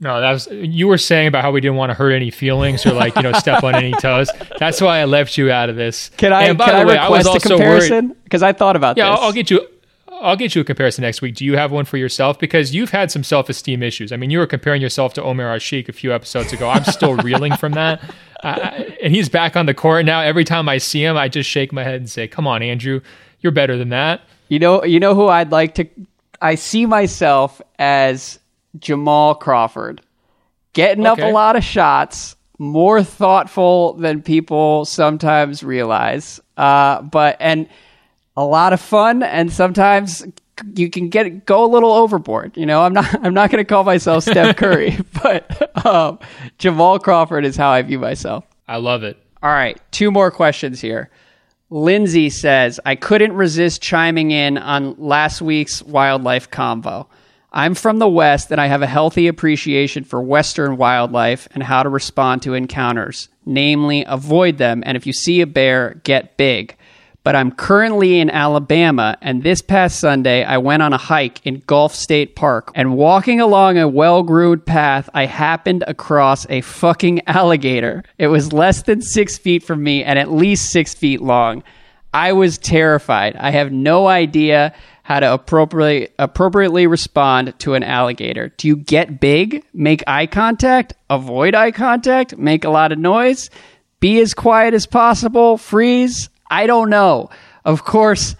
No, 0.00 0.20
that 0.20 0.32
was 0.32 0.48
you 0.50 0.88
were 0.88 0.98
saying 0.98 1.28
about 1.28 1.42
how 1.44 1.52
we 1.52 1.60
didn't 1.60 1.76
want 1.76 1.90
to 1.90 1.94
hurt 1.94 2.10
any 2.10 2.32
feelings 2.32 2.84
or 2.84 2.92
like 2.92 3.14
you 3.14 3.22
know 3.22 3.32
step 3.34 3.62
on 3.62 3.76
any 3.76 3.92
toes. 3.92 4.28
That's 4.58 4.80
why 4.80 4.98
I 4.98 5.04
left 5.04 5.38
you 5.38 5.52
out 5.52 5.70
of 5.70 5.76
this. 5.76 6.08
Can 6.16 6.32
I 6.32 6.48
And 6.48 6.58
by 6.58 6.64
can 6.66 6.74
the 6.74 6.80
I 6.80 6.84
way, 6.84 6.96
I 6.98 7.08
was 7.08 7.24
request 7.24 7.26
a 7.26 7.30
also 7.30 7.56
comparison? 7.56 8.16
Because 8.24 8.42
I 8.42 8.52
thought 8.52 8.74
about 8.74 8.96
Yeah, 8.96 9.10
this. 9.12 9.20
I'll, 9.20 9.26
I'll 9.26 9.32
get 9.32 9.52
you. 9.52 9.64
I'll 10.20 10.36
get 10.36 10.54
you 10.54 10.60
a 10.60 10.64
comparison 10.64 11.02
next 11.02 11.22
week. 11.22 11.34
Do 11.34 11.44
you 11.44 11.56
have 11.56 11.72
one 11.72 11.84
for 11.84 11.96
yourself? 11.96 12.38
Because 12.38 12.74
you've 12.74 12.90
had 12.90 13.10
some 13.10 13.24
self-esteem 13.24 13.82
issues. 13.82 14.12
I 14.12 14.16
mean, 14.16 14.30
you 14.30 14.38
were 14.38 14.46
comparing 14.46 14.80
yourself 14.80 15.14
to 15.14 15.22
Omer 15.22 15.56
Asik 15.56 15.88
a 15.88 15.92
few 15.92 16.12
episodes 16.14 16.52
ago. 16.52 16.68
I'm 16.68 16.84
still 16.84 17.16
reeling 17.16 17.56
from 17.56 17.72
that. 17.72 18.02
Uh, 18.44 18.84
and 19.02 19.14
he's 19.14 19.30
back 19.30 19.56
on 19.56 19.64
the 19.64 19.72
court 19.72 20.04
now. 20.04 20.20
Every 20.20 20.44
time 20.44 20.68
I 20.68 20.76
see 20.76 21.02
him, 21.02 21.16
I 21.16 21.28
just 21.28 21.48
shake 21.48 21.72
my 21.72 21.82
head 21.82 21.94
and 21.94 22.10
say, 22.10 22.28
"Come 22.28 22.46
on, 22.46 22.62
Andrew, 22.62 23.00
you're 23.40 23.52
better 23.52 23.78
than 23.78 23.88
that." 23.88 24.20
You 24.48 24.58
know, 24.58 24.84
you 24.84 25.00
know 25.00 25.14
who 25.14 25.28
I'd 25.28 25.50
like 25.50 25.76
to. 25.76 25.88
I 26.42 26.56
see 26.56 26.84
myself 26.84 27.62
as 27.78 28.38
Jamal 28.78 29.34
Crawford, 29.34 30.02
getting 30.74 31.06
up 31.06 31.18
a 31.18 31.30
lot 31.30 31.56
of 31.56 31.64
shots, 31.64 32.36
more 32.58 33.02
thoughtful 33.02 33.94
than 33.94 34.20
people 34.20 34.84
sometimes 34.84 35.62
realize. 35.62 36.38
Uh, 36.58 37.00
but 37.00 37.38
and 37.40 37.66
a 38.36 38.44
lot 38.44 38.72
of 38.72 38.80
fun, 38.80 39.22
and 39.22 39.52
sometimes 39.52 40.26
you 40.74 40.90
can 40.90 41.08
get 41.08 41.46
go 41.46 41.64
a 41.64 41.68
little 41.68 41.92
overboard. 41.92 42.56
You 42.56 42.66
know, 42.66 42.82
I'm 42.82 42.92
not 42.92 43.14
I'm 43.24 43.34
not 43.34 43.50
going 43.50 43.64
to 43.64 43.68
call 43.68 43.84
myself 43.84 44.24
Steph 44.24 44.56
Curry, 44.58 44.98
but 45.22 45.86
um, 45.86 46.18
Jamal 46.58 46.98
Crawford 46.98 47.44
is 47.44 47.56
how 47.56 47.70
I 47.70 47.82
view 47.82 47.98
myself. 47.98 48.44
I 48.66 48.76
love 48.76 49.02
it. 49.02 49.18
All 49.42 49.50
right, 49.50 49.80
two 49.90 50.10
more 50.10 50.30
questions 50.30 50.80
here. 50.80 51.10
Lindsay 51.70 52.30
says, 52.30 52.78
I 52.84 52.94
couldn't 52.94 53.32
resist 53.32 53.82
chiming 53.82 54.30
in 54.30 54.58
on 54.58 54.94
last 54.98 55.42
week's 55.42 55.82
wildlife 55.82 56.50
convo. 56.50 57.06
I'm 57.52 57.74
from 57.74 57.98
the 57.98 58.08
West 58.08 58.50
and 58.50 58.60
I 58.60 58.66
have 58.66 58.82
a 58.82 58.86
healthy 58.86 59.28
appreciation 59.28 60.04
for 60.04 60.20
Western 60.22 60.76
wildlife 60.76 61.48
and 61.52 61.62
how 61.62 61.82
to 61.82 61.88
respond 61.88 62.42
to 62.42 62.54
encounters, 62.54 63.28
namely, 63.44 64.04
avoid 64.06 64.58
them, 64.58 64.82
and 64.86 64.96
if 64.96 65.06
you 65.06 65.12
see 65.12 65.40
a 65.40 65.46
bear, 65.46 66.00
get 66.04 66.36
big. 66.36 66.76
But 67.24 67.34
I'm 67.36 67.52
currently 67.52 68.20
in 68.20 68.28
Alabama, 68.28 69.16
and 69.22 69.42
this 69.42 69.62
past 69.62 69.98
Sunday 69.98 70.44
I 70.44 70.58
went 70.58 70.82
on 70.82 70.92
a 70.92 70.98
hike 70.98 71.44
in 71.46 71.62
Gulf 71.66 71.94
State 71.94 72.36
Park, 72.36 72.70
and 72.74 72.98
walking 72.98 73.40
along 73.40 73.78
a 73.78 73.88
well 73.88 74.22
groomed 74.22 74.66
path, 74.66 75.08
I 75.14 75.24
happened 75.24 75.84
across 75.86 76.46
a 76.50 76.60
fucking 76.60 77.22
alligator. 77.26 78.04
It 78.18 78.26
was 78.26 78.52
less 78.52 78.82
than 78.82 79.00
six 79.00 79.38
feet 79.38 79.62
from 79.62 79.82
me 79.82 80.04
and 80.04 80.18
at 80.18 80.30
least 80.30 80.70
six 80.70 80.92
feet 80.92 81.22
long. 81.22 81.62
I 82.12 82.34
was 82.34 82.58
terrified. 82.58 83.36
I 83.36 83.52
have 83.52 83.72
no 83.72 84.06
idea 84.06 84.74
how 85.02 85.20
to 85.20 85.32
appropriately 85.32 86.10
appropriately 86.18 86.86
respond 86.86 87.58
to 87.60 87.72
an 87.72 87.82
alligator. 87.82 88.52
Do 88.58 88.68
you 88.68 88.76
get 88.76 89.18
big, 89.18 89.64
make 89.72 90.04
eye 90.06 90.26
contact, 90.26 90.92
avoid 91.08 91.54
eye 91.54 91.70
contact, 91.70 92.36
make 92.36 92.66
a 92.66 92.70
lot 92.70 92.92
of 92.92 92.98
noise, 92.98 93.48
be 93.98 94.20
as 94.20 94.34
quiet 94.34 94.74
as 94.74 94.86
possible, 94.86 95.56
freeze? 95.56 96.28
I 96.50 96.66
don't 96.66 96.90
know. 96.90 97.30
Of 97.64 97.84
course, 97.84 98.36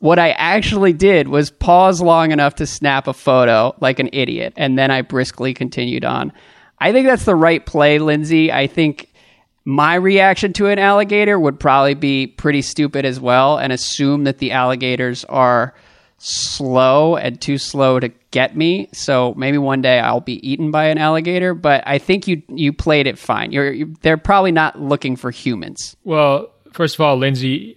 what 0.00 0.18
I 0.18 0.30
actually 0.30 0.92
did 0.92 1.28
was 1.28 1.50
pause 1.50 2.00
long 2.00 2.30
enough 2.30 2.56
to 2.56 2.66
snap 2.66 3.08
a 3.08 3.12
photo 3.12 3.74
like 3.80 3.98
an 3.98 4.10
idiot, 4.12 4.52
and 4.56 4.78
then 4.78 4.90
I 4.90 5.02
briskly 5.02 5.54
continued 5.54 6.04
on. 6.04 6.32
I 6.78 6.92
think 6.92 7.06
that's 7.06 7.24
the 7.24 7.34
right 7.34 7.64
play, 7.64 7.98
Lindsay. 7.98 8.52
I 8.52 8.68
think 8.68 9.12
my 9.64 9.96
reaction 9.96 10.52
to 10.54 10.68
an 10.68 10.78
alligator 10.78 11.38
would 11.38 11.58
probably 11.60 11.94
be 11.94 12.26
pretty 12.26 12.62
stupid 12.62 13.04
as 13.04 13.20
well 13.20 13.58
and 13.58 13.72
assume 13.72 14.24
that 14.24 14.38
the 14.38 14.52
alligators 14.52 15.24
are 15.24 15.74
slow 16.18 17.16
and 17.16 17.40
too 17.40 17.58
slow 17.58 18.00
to 18.00 18.08
get 18.30 18.56
me. 18.56 18.88
So 18.92 19.34
maybe 19.36 19.58
one 19.58 19.82
day 19.82 20.00
I'll 20.00 20.20
be 20.20 20.48
eaten 20.48 20.70
by 20.70 20.86
an 20.86 20.98
alligator, 20.98 21.54
but 21.54 21.82
I 21.86 21.98
think 21.98 22.26
you 22.26 22.42
you 22.48 22.72
played 22.72 23.06
it 23.06 23.18
fine. 23.18 23.52
You're, 23.52 23.72
you 23.72 23.94
they're 24.02 24.16
probably 24.16 24.52
not 24.52 24.80
looking 24.80 25.16
for 25.16 25.30
humans. 25.30 25.96
Well, 26.04 26.50
first 26.72 26.94
of 26.94 27.00
all, 27.00 27.16
Lindsay, 27.16 27.76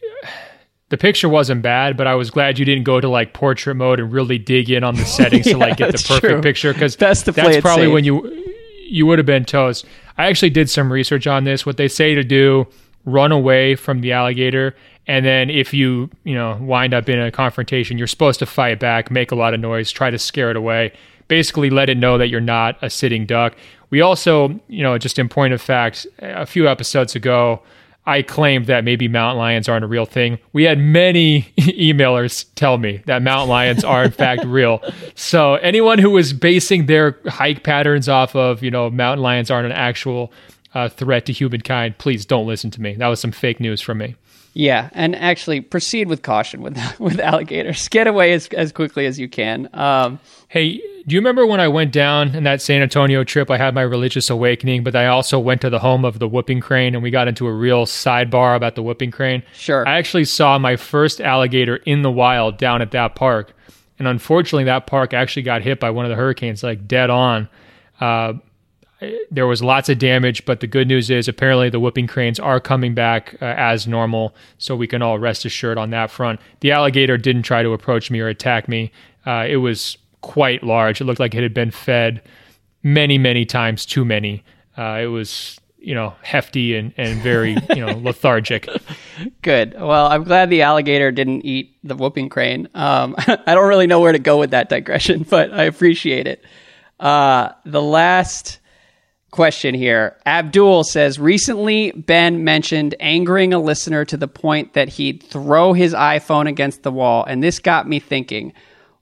the 0.90 0.98
picture 0.98 1.30
wasn't 1.30 1.62
bad, 1.62 1.96
but 1.96 2.06
I 2.06 2.16
was 2.16 2.30
glad 2.30 2.60
you 2.60 2.66
didn't 2.66 2.84
go 2.84 3.00
to 3.00 3.08
like 3.08 3.34
portrait 3.34 3.76
mode 3.76 4.00
and 4.00 4.12
really 4.12 4.38
dig 4.38 4.70
in 4.70 4.84
on 4.84 4.96
the 4.96 5.06
settings 5.18 5.46
to 5.46 5.58
like 5.58 5.78
get 5.78 5.92
the 5.92 5.98
perfect 5.98 6.22
true. 6.22 6.42
picture 6.42 6.74
because 6.74 6.96
to 6.96 7.34
play 7.34 7.54
that's 7.54 7.62
probably 7.62 7.86
safe. 7.86 7.94
when 7.94 8.04
you 8.04 8.46
you 8.92 9.06
would 9.06 9.20
have 9.20 9.26
been 9.26 9.46
toast. 9.46 9.86
I 10.18 10.26
actually 10.26 10.50
did 10.50 10.70
some 10.70 10.92
research 10.92 11.26
on 11.26 11.46
this. 11.46 11.66
What 11.66 11.78
they 11.78 11.88
say 11.88 12.14
to 12.14 12.24
do: 12.24 12.68
run 13.06 13.32
away 13.32 13.76
from 13.76 14.02
the 14.02 14.12
alligator, 14.12 14.76
and 15.08 15.26
then 15.26 15.50
if 15.50 15.74
you 15.74 16.10
you 16.26 16.36
know 16.36 16.58
wind 16.62 16.94
up 16.94 17.08
in 17.08 17.20
a 17.20 17.32
confrontation, 17.32 17.98
you're 17.98 18.08
supposed 18.08 18.40
to 18.40 18.46
fight 18.46 18.80
back, 18.80 19.10
make 19.10 19.32
a 19.32 19.36
lot 19.36 19.54
of 19.54 19.62
noise, 19.62 19.92
try 19.92 20.10
to 20.10 20.20
scare 20.20 20.52
it 20.52 20.58
away. 20.58 20.94
Basically, 21.30 21.70
let 21.70 21.90
it 21.90 21.98
know 21.98 22.18
that 22.18 22.28
you're 22.28 22.42
not 22.42 22.78
a 22.82 22.90
sitting 22.90 23.26
duck. 23.26 23.56
We 23.92 24.02
also, 24.02 24.60
you 24.68 24.84
know, 24.84 24.98
just 24.98 25.18
in 25.18 25.30
point 25.30 25.54
of 25.54 25.62
fact, 25.62 26.06
a 26.20 26.46
few 26.46 26.68
episodes 26.68 27.16
ago, 27.16 27.62
I 28.06 28.24
claimed 28.24 28.66
that 28.66 28.84
maybe 28.84 29.08
mountain 29.08 29.38
lions 29.38 29.70
aren't 29.70 29.86
a 29.86 29.88
real 29.88 30.06
thing. 30.06 30.40
We 30.54 30.64
had 30.64 30.80
many 30.80 31.44
emailers 31.60 32.46
tell 32.56 32.78
me 32.78 33.04
that 33.06 33.22
mountain 33.22 33.50
lions 33.50 33.84
are 33.84 34.04
in 34.04 34.12
fact 34.12 34.44
real. 34.46 34.82
So 35.14 35.56
anyone 35.56 36.00
who 36.00 36.10
was 36.10 36.34
basing 36.34 36.88
their 36.88 37.20
hike 37.28 37.64
patterns 37.64 38.10
off 38.10 38.36
of, 38.36 38.64
you 38.64 38.72
know, 38.72 38.90
mountain 38.90 39.22
lions 39.22 39.52
aren't 39.52 39.68
an 39.68 39.72
actual 39.72 40.34
uh, 40.74 40.90
threat 40.90 41.26
to 41.28 41.34
humankind, 41.34 41.98
please 41.98 42.26
don't 42.26 42.48
listen 42.48 42.72
to 42.72 42.82
me. 42.82 42.96
That 42.96 43.08
was 43.08 43.20
some 43.20 43.32
fake 43.32 43.60
news 43.60 43.82
from 43.82 44.00
me. 44.00 44.16
Yeah, 44.54 44.90
and 44.94 45.16
actually 45.16 45.62
proceed 45.62 46.08
with 46.08 46.24
caution 46.24 46.62
with 46.62 46.78
with 47.00 47.20
alligators. 47.20 47.88
Get 47.88 48.08
away 48.08 48.34
as 48.34 48.48
as 48.50 48.72
quickly 48.72 49.06
as 49.06 49.20
you 49.20 49.30
can. 49.30 49.70
Um, 49.74 50.20
Hey, 50.52 50.82
do 51.08 51.16
you 51.16 51.22
remember 51.22 51.46
when 51.46 51.62
I 51.62 51.70
went 51.70 51.94
down 51.94 52.36
in 52.36 52.44
that 52.44 52.62
San 52.62 52.82
Antonio 52.82 53.24
trip? 53.24 53.50
I 53.50 53.58
had 53.58 53.74
my 53.74 53.84
religious 53.84 54.30
awakening, 54.30 54.84
but 54.84 54.98
I 54.98 55.08
also 55.08 55.40
went 55.40 55.62
to 55.62 55.70
the 55.70 55.80
home 55.80 56.04
of 56.04 56.20
the 56.20 56.28
whooping 56.28 56.60
crane 56.60 56.94
and 56.94 57.02
we 57.02 57.10
got 57.10 57.30
into 57.30 57.48
a 57.48 57.54
real 57.54 57.86
sidebar 57.86 58.58
about 58.58 58.76
the 58.76 58.84
whooping 58.84 59.12
crane. 59.12 59.44
Sure. 59.54 59.88
I 59.88 59.98
actually 59.98 60.26
saw 60.26 60.58
my 60.58 60.76
first 60.76 61.22
alligator 61.22 61.78
in 61.78 62.02
the 62.02 62.12
wild 62.12 62.58
down 62.58 62.82
at 62.82 62.92
that 62.92 63.16
park. 63.16 63.56
And 63.98 64.10
unfortunately, 64.10 64.66
that 64.66 64.88
park 64.88 65.14
actually 65.14 65.44
got 65.44 65.62
hit 65.62 65.80
by 65.80 65.90
one 65.90 66.04
of 66.04 66.10
the 66.10 66.18
hurricanes, 66.18 66.64
like 66.64 66.86
dead 66.86 67.10
on. 67.10 67.48
Uh, 68.02 68.34
there 69.30 69.48
was 69.48 69.64
lots 69.64 69.90
of 69.90 69.98
damage, 69.98 70.46
but 70.46 70.60
the 70.60 70.68
good 70.68 70.88
news 70.88 71.10
is 71.10 71.28
apparently 71.28 71.70
the 71.70 71.80
whooping 71.80 72.08
cranes 72.08 72.40
are 72.40 72.60
coming 72.60 72.94
back 72.94 73.36
uh, 73.42 73.46
as 73.46 73.88
normal, 73.88 74.36
so 74.58 74.76
we 74.76 74.88
can 74.88 75.02
all 75.02 75.18
rest 75.20 75.46
assured 75.46 75.78
on 75.78 75.90
that 75.92 76.12
front. 76.12 76.40
The 76.60 76.72
alligator 76.72 77.18
didn't 77.18 77.44
try 77.44 77.64
to 77.64 77.74
approach 77.74 78.12
me 78.12 78.20
or 78.20 78.28
attack 78.28 78.68
me. 78.68 78.92
Uh, 79.26 79.46
it 79.50 79.58
was 79.58 79.98
quite 80.22 80.64
large. 80.64 81.02
It 81.02 81.06
looked 81.06 81.20
like 81.20 81.34
it 81.34 81.44
had 81.44 81.54
been 81.54 81.72
fed 81.72 82.22
many, 82.84 83.18
many 83.18 83.46
times 83.46 83.86
too 83.86 84.06
many. 84.06 84.44
Uh, 84.78 85.00
it 85.02 85.08
was, 85.08 85.60
you 85.80 85.96
know, 85.96 86.14
hefty 86.22 86.76
and, 86.76 86.94
and 86.98 87.22
very, 87.22 87.58
you 87.70 87.86
know, 87.86 87.98
lethargic. 88.04 88.70
Good. 89.42 89.74
Well, 89.74 90.08
I'm 90.08 90.24
glad 90.24 90.50
the 90.50 90.62
alligator 90.62 91.12
didn't 91.12 91.46
eat 91.46 91.78
the 91.84 91.96
whooping 91.96 92.30
crane. 92.30 92.70
Um, 92.74 93.16
I 93.28 93.54
don't 93.56 93.68
really 93.68 93.88
know 93.88 94.00
where 94.00 94.12
to 94.12 94.20
go 94.20 94.38
with 94.40 94.52
that 94.52 94.70
digression, 94.70 95.24
but 95.30 95.52
I 95.52 95.64
appreciate 95.64 96.28
it. 96.28 96.44
Uh, 97.00 97.50
the 97.66 97.82
last 97.82 98.60
question 99.32 99.74
here 99.74 100.18
Abdul 100.26 100.84
says 100.84 101.18
Recently, 101.18 101.92
Ben 101.92 102.44
mentioned 102.44 102.96
angering 103.00 103.54
a 103.54 103.60
listener 103.60 104.06
to 104.06 104.18
the 104.18 104.28
point 104.28 104.74
that 104.74 104.90
he'd 104.90 105.24
throw 105.24 105.74
his 105.74 105.94
iPhone 105.94 106.48
against 106.48 106.84
the 106.84 106.92
wall, 106.92 107.24
and 107.24 107.42
this 107.42 107.60
got 107.60 107.88
me 107.88 108.00
thinking. 108.00 108.54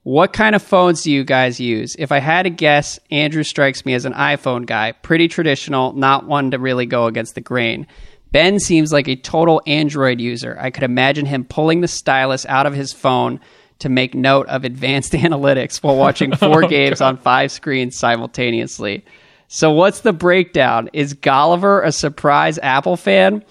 What 0.04 0.32
kind 0.32 0.56
of 0.56 0.64
phones 0.64 1.04
do 1.04 1.12
you 1.12 1.24
guys 1.26 1.60
use? 1.60 1.96
If 2.00 2.12
I 2.12 2.20
had 2.20 2.44
to 2.44 2.50
guess, 2.50 3.00
Andrew 3.12 3.44
strikes 3.44 3.86
me 3.86 3.94
as 3.94 4.06
an 4.06 4.14
iPhone 4.14 4.66
guy, 4.66 4.94
pretty 4.94 5.28
traditional, 5.28 5.92
not 5.94 6.26
one 6.26 6.52
to 6.52 6.58
really 6.58 6.86
go 6.86 7.06
against 7.06 7.36
the 7.36 7.42
grain. 7.42 7.86
Ben 8.32 8.60
seems 8.60 8.94
like 8.94 9.08
a 9.08 9.16
total 9.16 9.62
Android 9.68 10.22
user. 10.22 10.58
I 10.60 10.72
could 10.72 10.84
imagine 10.84 11.26
him 11.26 11.44
pulling 11.44 11.82
the 11.82 11.88
stylus 11.88 12.46
out 12.46 12.66
of 12.66 12.74
his 12.74 12.94
phone 12.94 13.40
to 13.80 13.90
make 13.90 14.14
note 14.14 14.48
of 14.48 14.64
advanced 14.64 15.12
analytics 15.14 15.84
while 15.84 15.98
watching 15.98 16.36
four 16.36 16.64
oh, 16.66 16.68
games 16.68 17.00
God. 17.00 17.08
on 17.08 17.18
five 17.18 17.52
screens 17.52 17.98
simultaneously. 17.98 19.04
So, 19.52 19.72
what's 19.72 20.02
the 20.02 20.14
breakdown? 20.14 20.92
Is 20.94 21.16
Golliver 21.16 21.84
a 21.84 21.92
surprise 21.92 22.60
Apple 22.60 22.96
fan? 22.96 23.44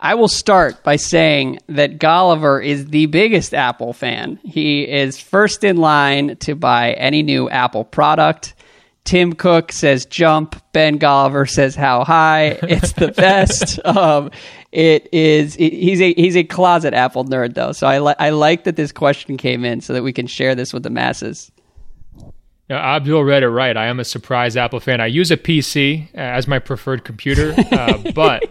I 0.00 0.14
will 0.14 0.28
start 0.28 0.82
by 0.82 0.96
saying 0.96 1.58
that 1.68 1.98
Golliver 1.98 2.64
is 2.64 2.86
the 2.86 3.04
biggest 3.06 3.52
Apple 3.52 3.92
fan. 3.92 4.40
He 4.42 4.88
is 4.88 5.20
first 5.20 5.62
in 5.62 5.76
line 5.76 6.36
to 6.38 6.54
buy 6.54 6.92
any 6.94 7.22
new 7.22 7.50
Apple 7.50 7.84
product. 7.84 8.54
Tim 9.04 9.34
Cook 9.34 9.70
says 9.70 10.06
jump. 10.06 10.60
Ben 10.72 10.98
Golliver 10.98 11.48
says 11.48 11.74
how 11.74 12.04
high. 12.04 12.58
It's 12.62 12.92
the 12.92 13.08
best. 13.16 13.78
um, 13.84 14.30
it 14.72 15.10
is. 15.12 15.56
It, 15.56 15.74
he's 15.74 16.00
a 16.00 16.14
he's 16.14 16.38
a 16.38 16.44
closet 16.44 16.94
Apple 16.94 17.26
nerd 17.26 17.52
though, 17.52 17.72
so 17.72 17.86
I 17.86 17.98
li- 17.98 18.16
I 18.18 18.30
like 18.30 18.64
that 18.64 18.76
this 18.76 18.92
question 18.92 19.36
came 19.36 19.66
in 19.66 19.82
so 19.82 19.92
that 19.92 20.02
we 20.02 20.14
can 20.14 20.26
share 20.26 20.54
this 20.54 20.72
with 20.72 20.84
the 20.84 20.90
masses. 20.90 21.52
Yeah, 22.68 22.96
Abdul 22.96 23.24
read 23.24 23.42
it 23.42 23.48
right. 23.50 23.76
I 23.76 23.86
am 23.86 24.00
a 24.00 24.04
surprise 24.04 24.56
Apple 24.56 24.80
fan. 24.80 25.00
I 25.00 25.06
use 25.06 25.30
a 25.30 25.36
PC 25.36 26.14
as 26.14 26.48
my 26.48 26.58
preferred 26.58 27.04
computer, 27.04 27.54
uh, 27.72 27.98
but 28.14 28.44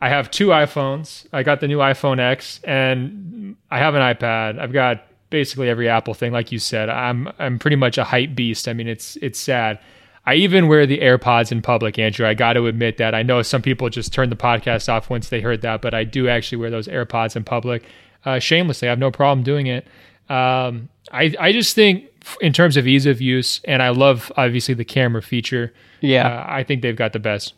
I 0.00 0.08
have 0.08 0.30
two 0.30 0.48
iPhones. 0.48 1.26
I 1.32 1.42
got 1.42 1.60
the 1.60 1.68
new 1.68 1.78
iPhone 1.78 2.18
X, 2.18 2.60
and 2.64 3.56
I 3.70 3.78
have 3.78 3.94
an 3.94 4.00
iPad. 4.00 4.58
I've 4.58 4.72
got 4.72 5.04
basically 5.30 5.68
every 5.68 5.88
Apple 5.88 6.14
thing, 6.14 6.32
like 6.32 6.50
you 6.50 6.58
said. 6.58 6.88
I'm 6.88 7.28
I'm 7.38 7.58
pretty 7.58 7.76
much 7.76 7.98
a 7.98 8.04
hype 8.04 8.34
beast. 8.34 8.68
I 8.68 8.72
mean, 8.72 8.88
it's 8.88 9.16
it's 9.16 9.38
sad. 9.38 9.78
I 10.24 10.34
even 10.34 10.68
wear 10.68 10.86
the 10.86 11.00
AirPods 11.00 11.52
in 11.52 11.62
public, 11.62 11.98
Andrew. 11.98 12.26
I 12.26 12.34
got 12.34 12.52
to 12.52 12.66
admit 12.68 12.96
that. 12.98 13.14
I 13.14 13.22
know 13.22 13.42
some 13.42 13.60
people 13.60 13.88
just 13.90 14.12
turn 14.12 14.30
the 14.30 14.36
podcast 14.36 14.88
off 14.88 15.10
once 15.10 15.28
they 15.28 15.40
heard 15.40 15.62
that, 15.62 15.82
but 15.82 15.94
I 15.94 16.04
do 16.04 16.28
actually 16.28 16.58
wear 16.58 16.70
those 16.70 16.86
AirPods 16.86 17.34
in 17.34 17.42
public 17.44 17.82
uh, 18.24 18.38
shamelessly. 18.38 18.88
I 18.88 18.90
have 18.92 19.00
no 19.00 19.10
problem 19.10 19.42
doing 19.42 19.66
it. 19.66 19.86
Um, 20.28 20.88
I 21.10 21.34
I 21.38 21.52
just 21.52 21.74
think 21.74 22.06
in 22.40 22.52
terms 22.52 22.76
of 22.76 22.86
ease 22.86 23.06
of 23.06 23.20
use, 23.20 23.60
and 23.64 23.82
I 23.82 23.90
love 23.90 24.30
obviously 24.36 24.74
the 24.74 24.84
camera 24.84 25.22
feature. 25.22 25.72
Yeah, 26.00 26.28
uh, 26.28 26.46
I 26.48 26.64
think 26.64 26.82
they've 26.82 26.96
got 26.96 27.12
the 27.12 27.18
best. 27.18 27.54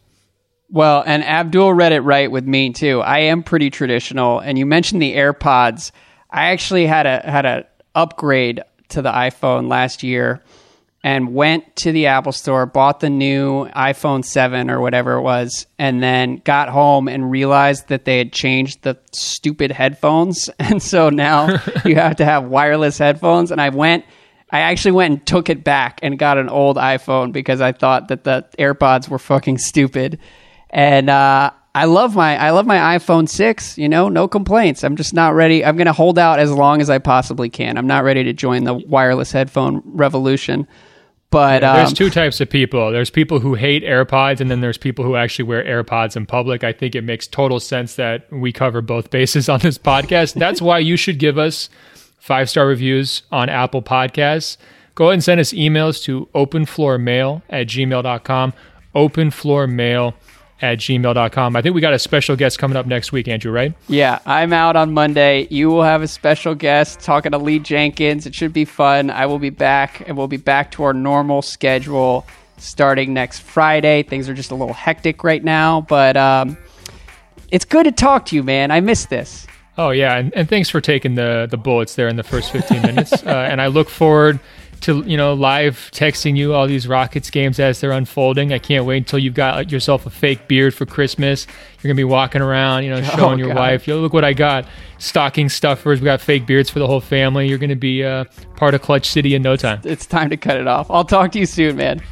Well, 0.71 1.03
and 1.07 1.23
Abdul 1.25 1.75
read 1.75 1.93
it 1.93 2.01
right 2.01 2.31
with 2.31 2.47
me 2.47 2.73
too. 2.73 3.01
I 3.01 3.19
am 3.19 3.43
pretty 3.43 3.71
traditional, 3.71 4.41
and 4.41 4.59
you 4.59 4.67
mentioned 4.67 5.03
the 5.03 5.15
AirPods. 5.15 5.93
I 6.31 6.51
actually 6.51 6.87
had 6.87 7.07
a 7.07 7.21
had 7.25 7.47
a 7.47 7.67
upgrade 7.95 8.63
to 8.89 9.03
the 9.03 9.11
iPhone 9.11 9.69
last 9.69 10.03
year 10.03 10.43
and 11.05 11.35
went 11.35 11.77
to 11.77 11.93
the 11.93 12.07
Apple 12.07 12.33
store, 12.33 12.65
bought 12.65 13.01
the 13.01 13.11
new 13.11 13.67
iPhone 13.69 14.25
7 14.25 14.71
or 14.71 14.81
whatever 14.81 15.17
it 15.17 15.21
was, 15.21 15.67
and 15.79 16.03
then 16.03 16.37
got 16.45 16.71
home 16.71 17.09
and 17.09 17.31
realized 17.31 17.89
that 17.89 18.07
they 18.07 18.17
had 18.17 18.33
changed 18.33 18.83
the 18.83 18.99
stupid 19.13 19.71
headphones. 19.71 20.49
And 20.59 20.83
so 20.83 21.11
now 21.11 21.63
you 21.85 21.97
have 21.97 22.17
to 22.17 22.25
have 22.25 22.45
wireless 22.45 22.97
headphones. 22.97 23.51
And 23.53 23.61
I 23.61 23.69
went, 23.69 24.07
I 24.55 24.61
actually 24.61 24.93
went 24.93 25.11
and 25.13 25.27
took 25.27 25.51
it 25.51 25.65
back 25.65 25.99
and 26.03 26.17
got 26.17 26.39
an 26.39 26.49
old 26.49 26.77
iPhone 26.77 27.33
because 27.33 27.61
I 27.61 27.73
thought 27.73 28.07
that 28.09 28.23
the 28.23 28.47
AirPods 28.57 29.09
were 29.09 29.19
fucking 29.19 29.59
stupid. 29.59 30.21
And, 30.71 31.11
uh, 31.11 31.51
I 31.77 31.87
love 31.87 32.15
my 32.15 32.37
I 32.39 32.51
love 32.51 32.67
my 32.67 32.97
iPhone 32.97 33.29
6, 33.29 33.79
you 33.79 33.89
know, 33.89 34.09
no 34.09 34.29
complaints. 34.29 34.85
I'm 34.85 34.95
just 34.95 35.13
not 35.13 35.35
ready. 35.35 35.65
I'm 35.65 35.77
going 35.77 35.89
to 35.89 35.93
hold 35.93 36.21
out 36.21 36.39
as 36.39 36.53
long 36.53 36.81
as 36.81 36.89
I 36.89 36.99
possibly 36.99 37.51
can. 37.51 37.77
I'm 37.77 37.89
not 37.89 38.05
ready 38.05 38.23
to 38.23 38.33
join 38.33 38.63
the 38.63 38.75
wireless 38.75 39.33
headphone 39.33 39.83
revolution. 39.85 40.69
But 41.31 41.63
yeah, 41.63 41.79
there's 41.79 41.89
um, 41.89 41.95
two 41.97 42.11
types 42.11 42.41
of 42.41 42.49
people. 42.49 42.93
There's 42.93 43.11
people 43.11 43.41
who 43.41 43.55
hate 43.55 43.83
AirPods, 43.83 44.41
and 44.41 44.53
then 44.53 44.61
there's 44.61 44.79
people 44.79 45.05
who 45.05 45.17
actually 45.17 45.47
wear 45.47 45.65
AirPods 45.65 46.17
in 46.17 46.27
public. 46.27 46.63
I 46.63 46.73
think 46.73 46.95
it 46.95 47.03
makes 47.03 47.27
total 47.27 47.59
sense 47.59 47.97
that 47.97 48.31
we 48.31 48.53
cover 48.53 48.81
both 48.81 49.11
bases 49.11 49.49
on 49.49 49.59
this 49.59 49.77
podcast. 49.77 50.35
That's 50.35 50.63
why 50.63 50.79
you 50.79 50.97
should 50.97 51.19
give 51.19 51.39
us 51.39 51.71
five 52.25 52.49
star 52.49 52.67
reviews 52.67 53.23
on 53.31 53.51
Apple 53.51 53.83
Podcasts. 53.83 54.57
Go 54.95 55.07
ahead 55.07 55.15
and 55.15 55.25
send 55.25 55.41
us 55.41 55.53
emails 55.53 56.03
to 56.05 56.27
openfloormail 56.35 57.43
at 57.51 57.67
gmail.com. 57.67 58.55
Openfloormail 58.95 60.15
at 60.63 60.79
gmail.com. 60.79 61.57
I 61.57 61.61
think 61.61 61.75
we 61.75 61.83
got 61.83 61.93
a 61.93 61.99
special 61.99 62.35
guest 62.35 62.59
coming 62.59 62.79
up 62.79 62.87
next 62.87 63.13
week, 63.13 63.29
Andrew, 63.29 63.53
right? 63.53 63.75
Yeah, 63.89 64.21
I'm 64.25 64.55
out 64.55 64.75
on 64.75 64.95
Monday. 64.95 65.47
You 65.51 65.69
will 65.69 65.83
have 65.83 66.01
a 66.01 66.09
special 66.09 66.55
guest 66.55 67.01
talking 67.01 67.33
to 67.33 67.39
Lee 67.39 67.59
Jenkins. 67.59 68.25
It 68.25 68.35
should 68.35 68.55
be 68.55 68.65
fun. 68.65 69.11
I 69.11 69.27
will 69.27 69.39
be 69.39 69.51
back, 69.51 70.09
and 70.09 70.17
we'll 70.17 70.27
be 70.27 70.39
back 70.39 70.71
to 70.73 70.85
our 70.85 70.95
normal 70.95 71.43
schedule 71.43 72.27
starting 72.57 73.13
next 73.13 73.41
Friday. 73.41 74.03
Things 74.03 74.31
are 74.31 74.35
just 74.35 74.51
a 74.51 74.55
little 74.55 74.73
hectic 74.73 75.25
right 75.25 75.45
now, 75.45 75.83
but 75.83 76.17
um, 76.17 76.57
it's 77.51 77.67
good 77.67 77.85
to 77.85 77.93
talk 77.93 78.25
to 78.27 78.37
you, 78.37 78.43
man. 78.43 78.71
I 78.71 78.81
miss 78.81 79.05
this. 79.05 79.47
Oh, 79.77 79.91
yeah, 79.91 80.17
and, 80.17 80.33
and 80.35 80.49
thanks 80.49 80.71
for 80.71 80.81
taking 80.81 81.17
the, 81.17 81.49
the 81.51 81.57
bullets 81.57 81.97
there 81.97 82.09
in 82.09 82.17
the 82.17 82.23
first 82.23 82.53
15 82.53 82.83
minutes. 82.83 83.13
uh, 83.25 83.49
and 83.51 83.61
I 83.61 83.69
look 83.69 83.89
forward– 83.89 84.41
to 84.85 85.03
you 85.07 85.17
know 85.17 85.33
live 85.33 85.91
texting 85.95 86.37
you 86.37 86.53
all 86.53 86.67
these 86.67 86.87
Rockets 86.87 87.31
games 87.31 87.59
as 87.59 87.81
they're 87.81 87.91
unfolding. 87.91 88.53
I 88.53 88.59
can't 88.59 88.85
wait 88.85 88.99
until 88.99 89.19
you've 89.19 89.35
got 89.35 89.73
yourself 89.73 90.05
a 90.05 90.11
fake 90.11 90.47
beard 90.47 90.75
for 90.75 90.85
Christmas. 90.85 91.47
You're 91.81 91.89
gonna 91.89 91.97
be 91.97 92.05
walking 92.05 92.43
around, 92.43 92.85
you 92.85 92.91
know, 92.91 93.03
showing 93.17 93.43
oh, 93.43 93.47
your 93.47 93.55
wife, 93.55 93.89
yo, 93.89 93.99
look 94.01 94.13
what 94.13 94.25
I 94.25 94.35
got. 94.35 94.67
Stocking 94.99 95.49
stuffers. 95.49 96.01
We 96.01 96.05
got 96.05 96.21
fake 96.21 96.47
beards 96.47 96.69
for 96.69 96.79
the 96.79 96.87
whole 96.87 97.01
family. 97.01 97.49
You're 97.49 97.59
gonna 97.59 97.77
be 97.77 98.05
uh, 98.05 98.25
part 98.57 98.75
of 98.75 98.83
Clutch 98.83 99.09
City 99.09 99.35
in 99.35 99.43
no 99.43 99.57
time. 99.57 99.81
It's 99.85 100.07
time 100.07 100.31
to 100.31 100.37
cut 100.37 100.59
it 100.59 100.67
off. 100.67 100.91
I'll 100.91 101.05
talk 101.05 101.33
to 101.33 101.39
you 101.39 101.47
soon, 101.47 101.77
man. 101.77 102.03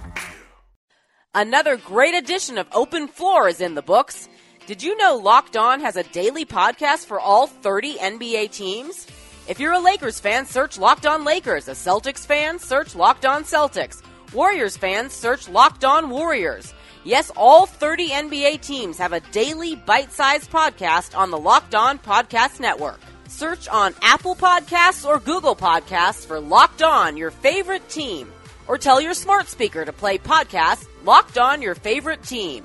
Another 1.35 1.77
great 1.77 2.15
edition 2.15 2.57
of 2.57 2.67
Open 2.73 3.07
Floor 3.07 3.49
is 3.49 3.61
in 3.61 3.75
the 3.75 3.83
books. 3.83 4.29
Did 4.67 4.81
you 4.83 4.97
know 4.97 5.17
Locked 5.17 5.57
On 5.57 5.81
has 5.81 5.97
a 5.97 6.05
daily 6.05 6.45
podcast 6.45 7.07
for 7.07 7.19
all 7.19 7.49
30 7.49 7.95
NBA 7.95 8.53
teams? 8.53 9.09
If 9.49 9.59
you're 9.59 9.73
a 9.73 9.81
Lakers 9.81 10.21
fan, 10.21 10.47
search 10.47 10.79
Locked 10.79 11.05
On 11.05 11.25
Lakers. 11.25 11.67
A 11.67 11.73
Celtics 11.73 12.25
fan, 12.25 12.61
search 12.61 12.95
Locked 12.95 13.27
On 13.27 13.43
Celtics. 13.43 14.03
Warriors 14.33 14.77
fans, 14.77 15.13
search 15.13 15.49
Locked 15.49 15.85
On 15.85 16.11
Warriors. 16.11 16.73
Yes, 17.03 17.33
all 17.37 17.67
30 17.67 18.11
NBA 18.11 18.61
teams 18.61 18.99
have 18.99 19.13
a 19.13 19.19
daily 19.33 19.75
bite-sized 19.75 20.49
podcast 20.49 21.19
on 21.19 21.33
the 21.33 21.39
Locked 21.39 21.75
On 21.75 21.99
Podcast 21.99 22.61
Network. 22.61 23.01
Search 23.27 23.67
on 23.67 23.97
Apple 24.01 24.37
Podcasts 24.37 25.05
or 25.05 25.19
Google 25.19 25.57
Podcasts 25.57 26.25
for 26.25 26.39
Locked 26.39 26.83
On, 26.83 27.17
your 27.17 27.33
favorite 27.33 27.89
team. 27.89 28.31
Or 28.69 28.79
tell 28.79 29.01
your 29.01 29.15
smart 29.15 29.49
speaker 29.49 29.85
to 29.85 29.93
play 29.93 30.19
podcast 30.19 30.87
Locked 31.05 31.37
On, 31.37 31.61
your 31.61 31.75
favorite 31.75 32.23
team. 32.23 32.65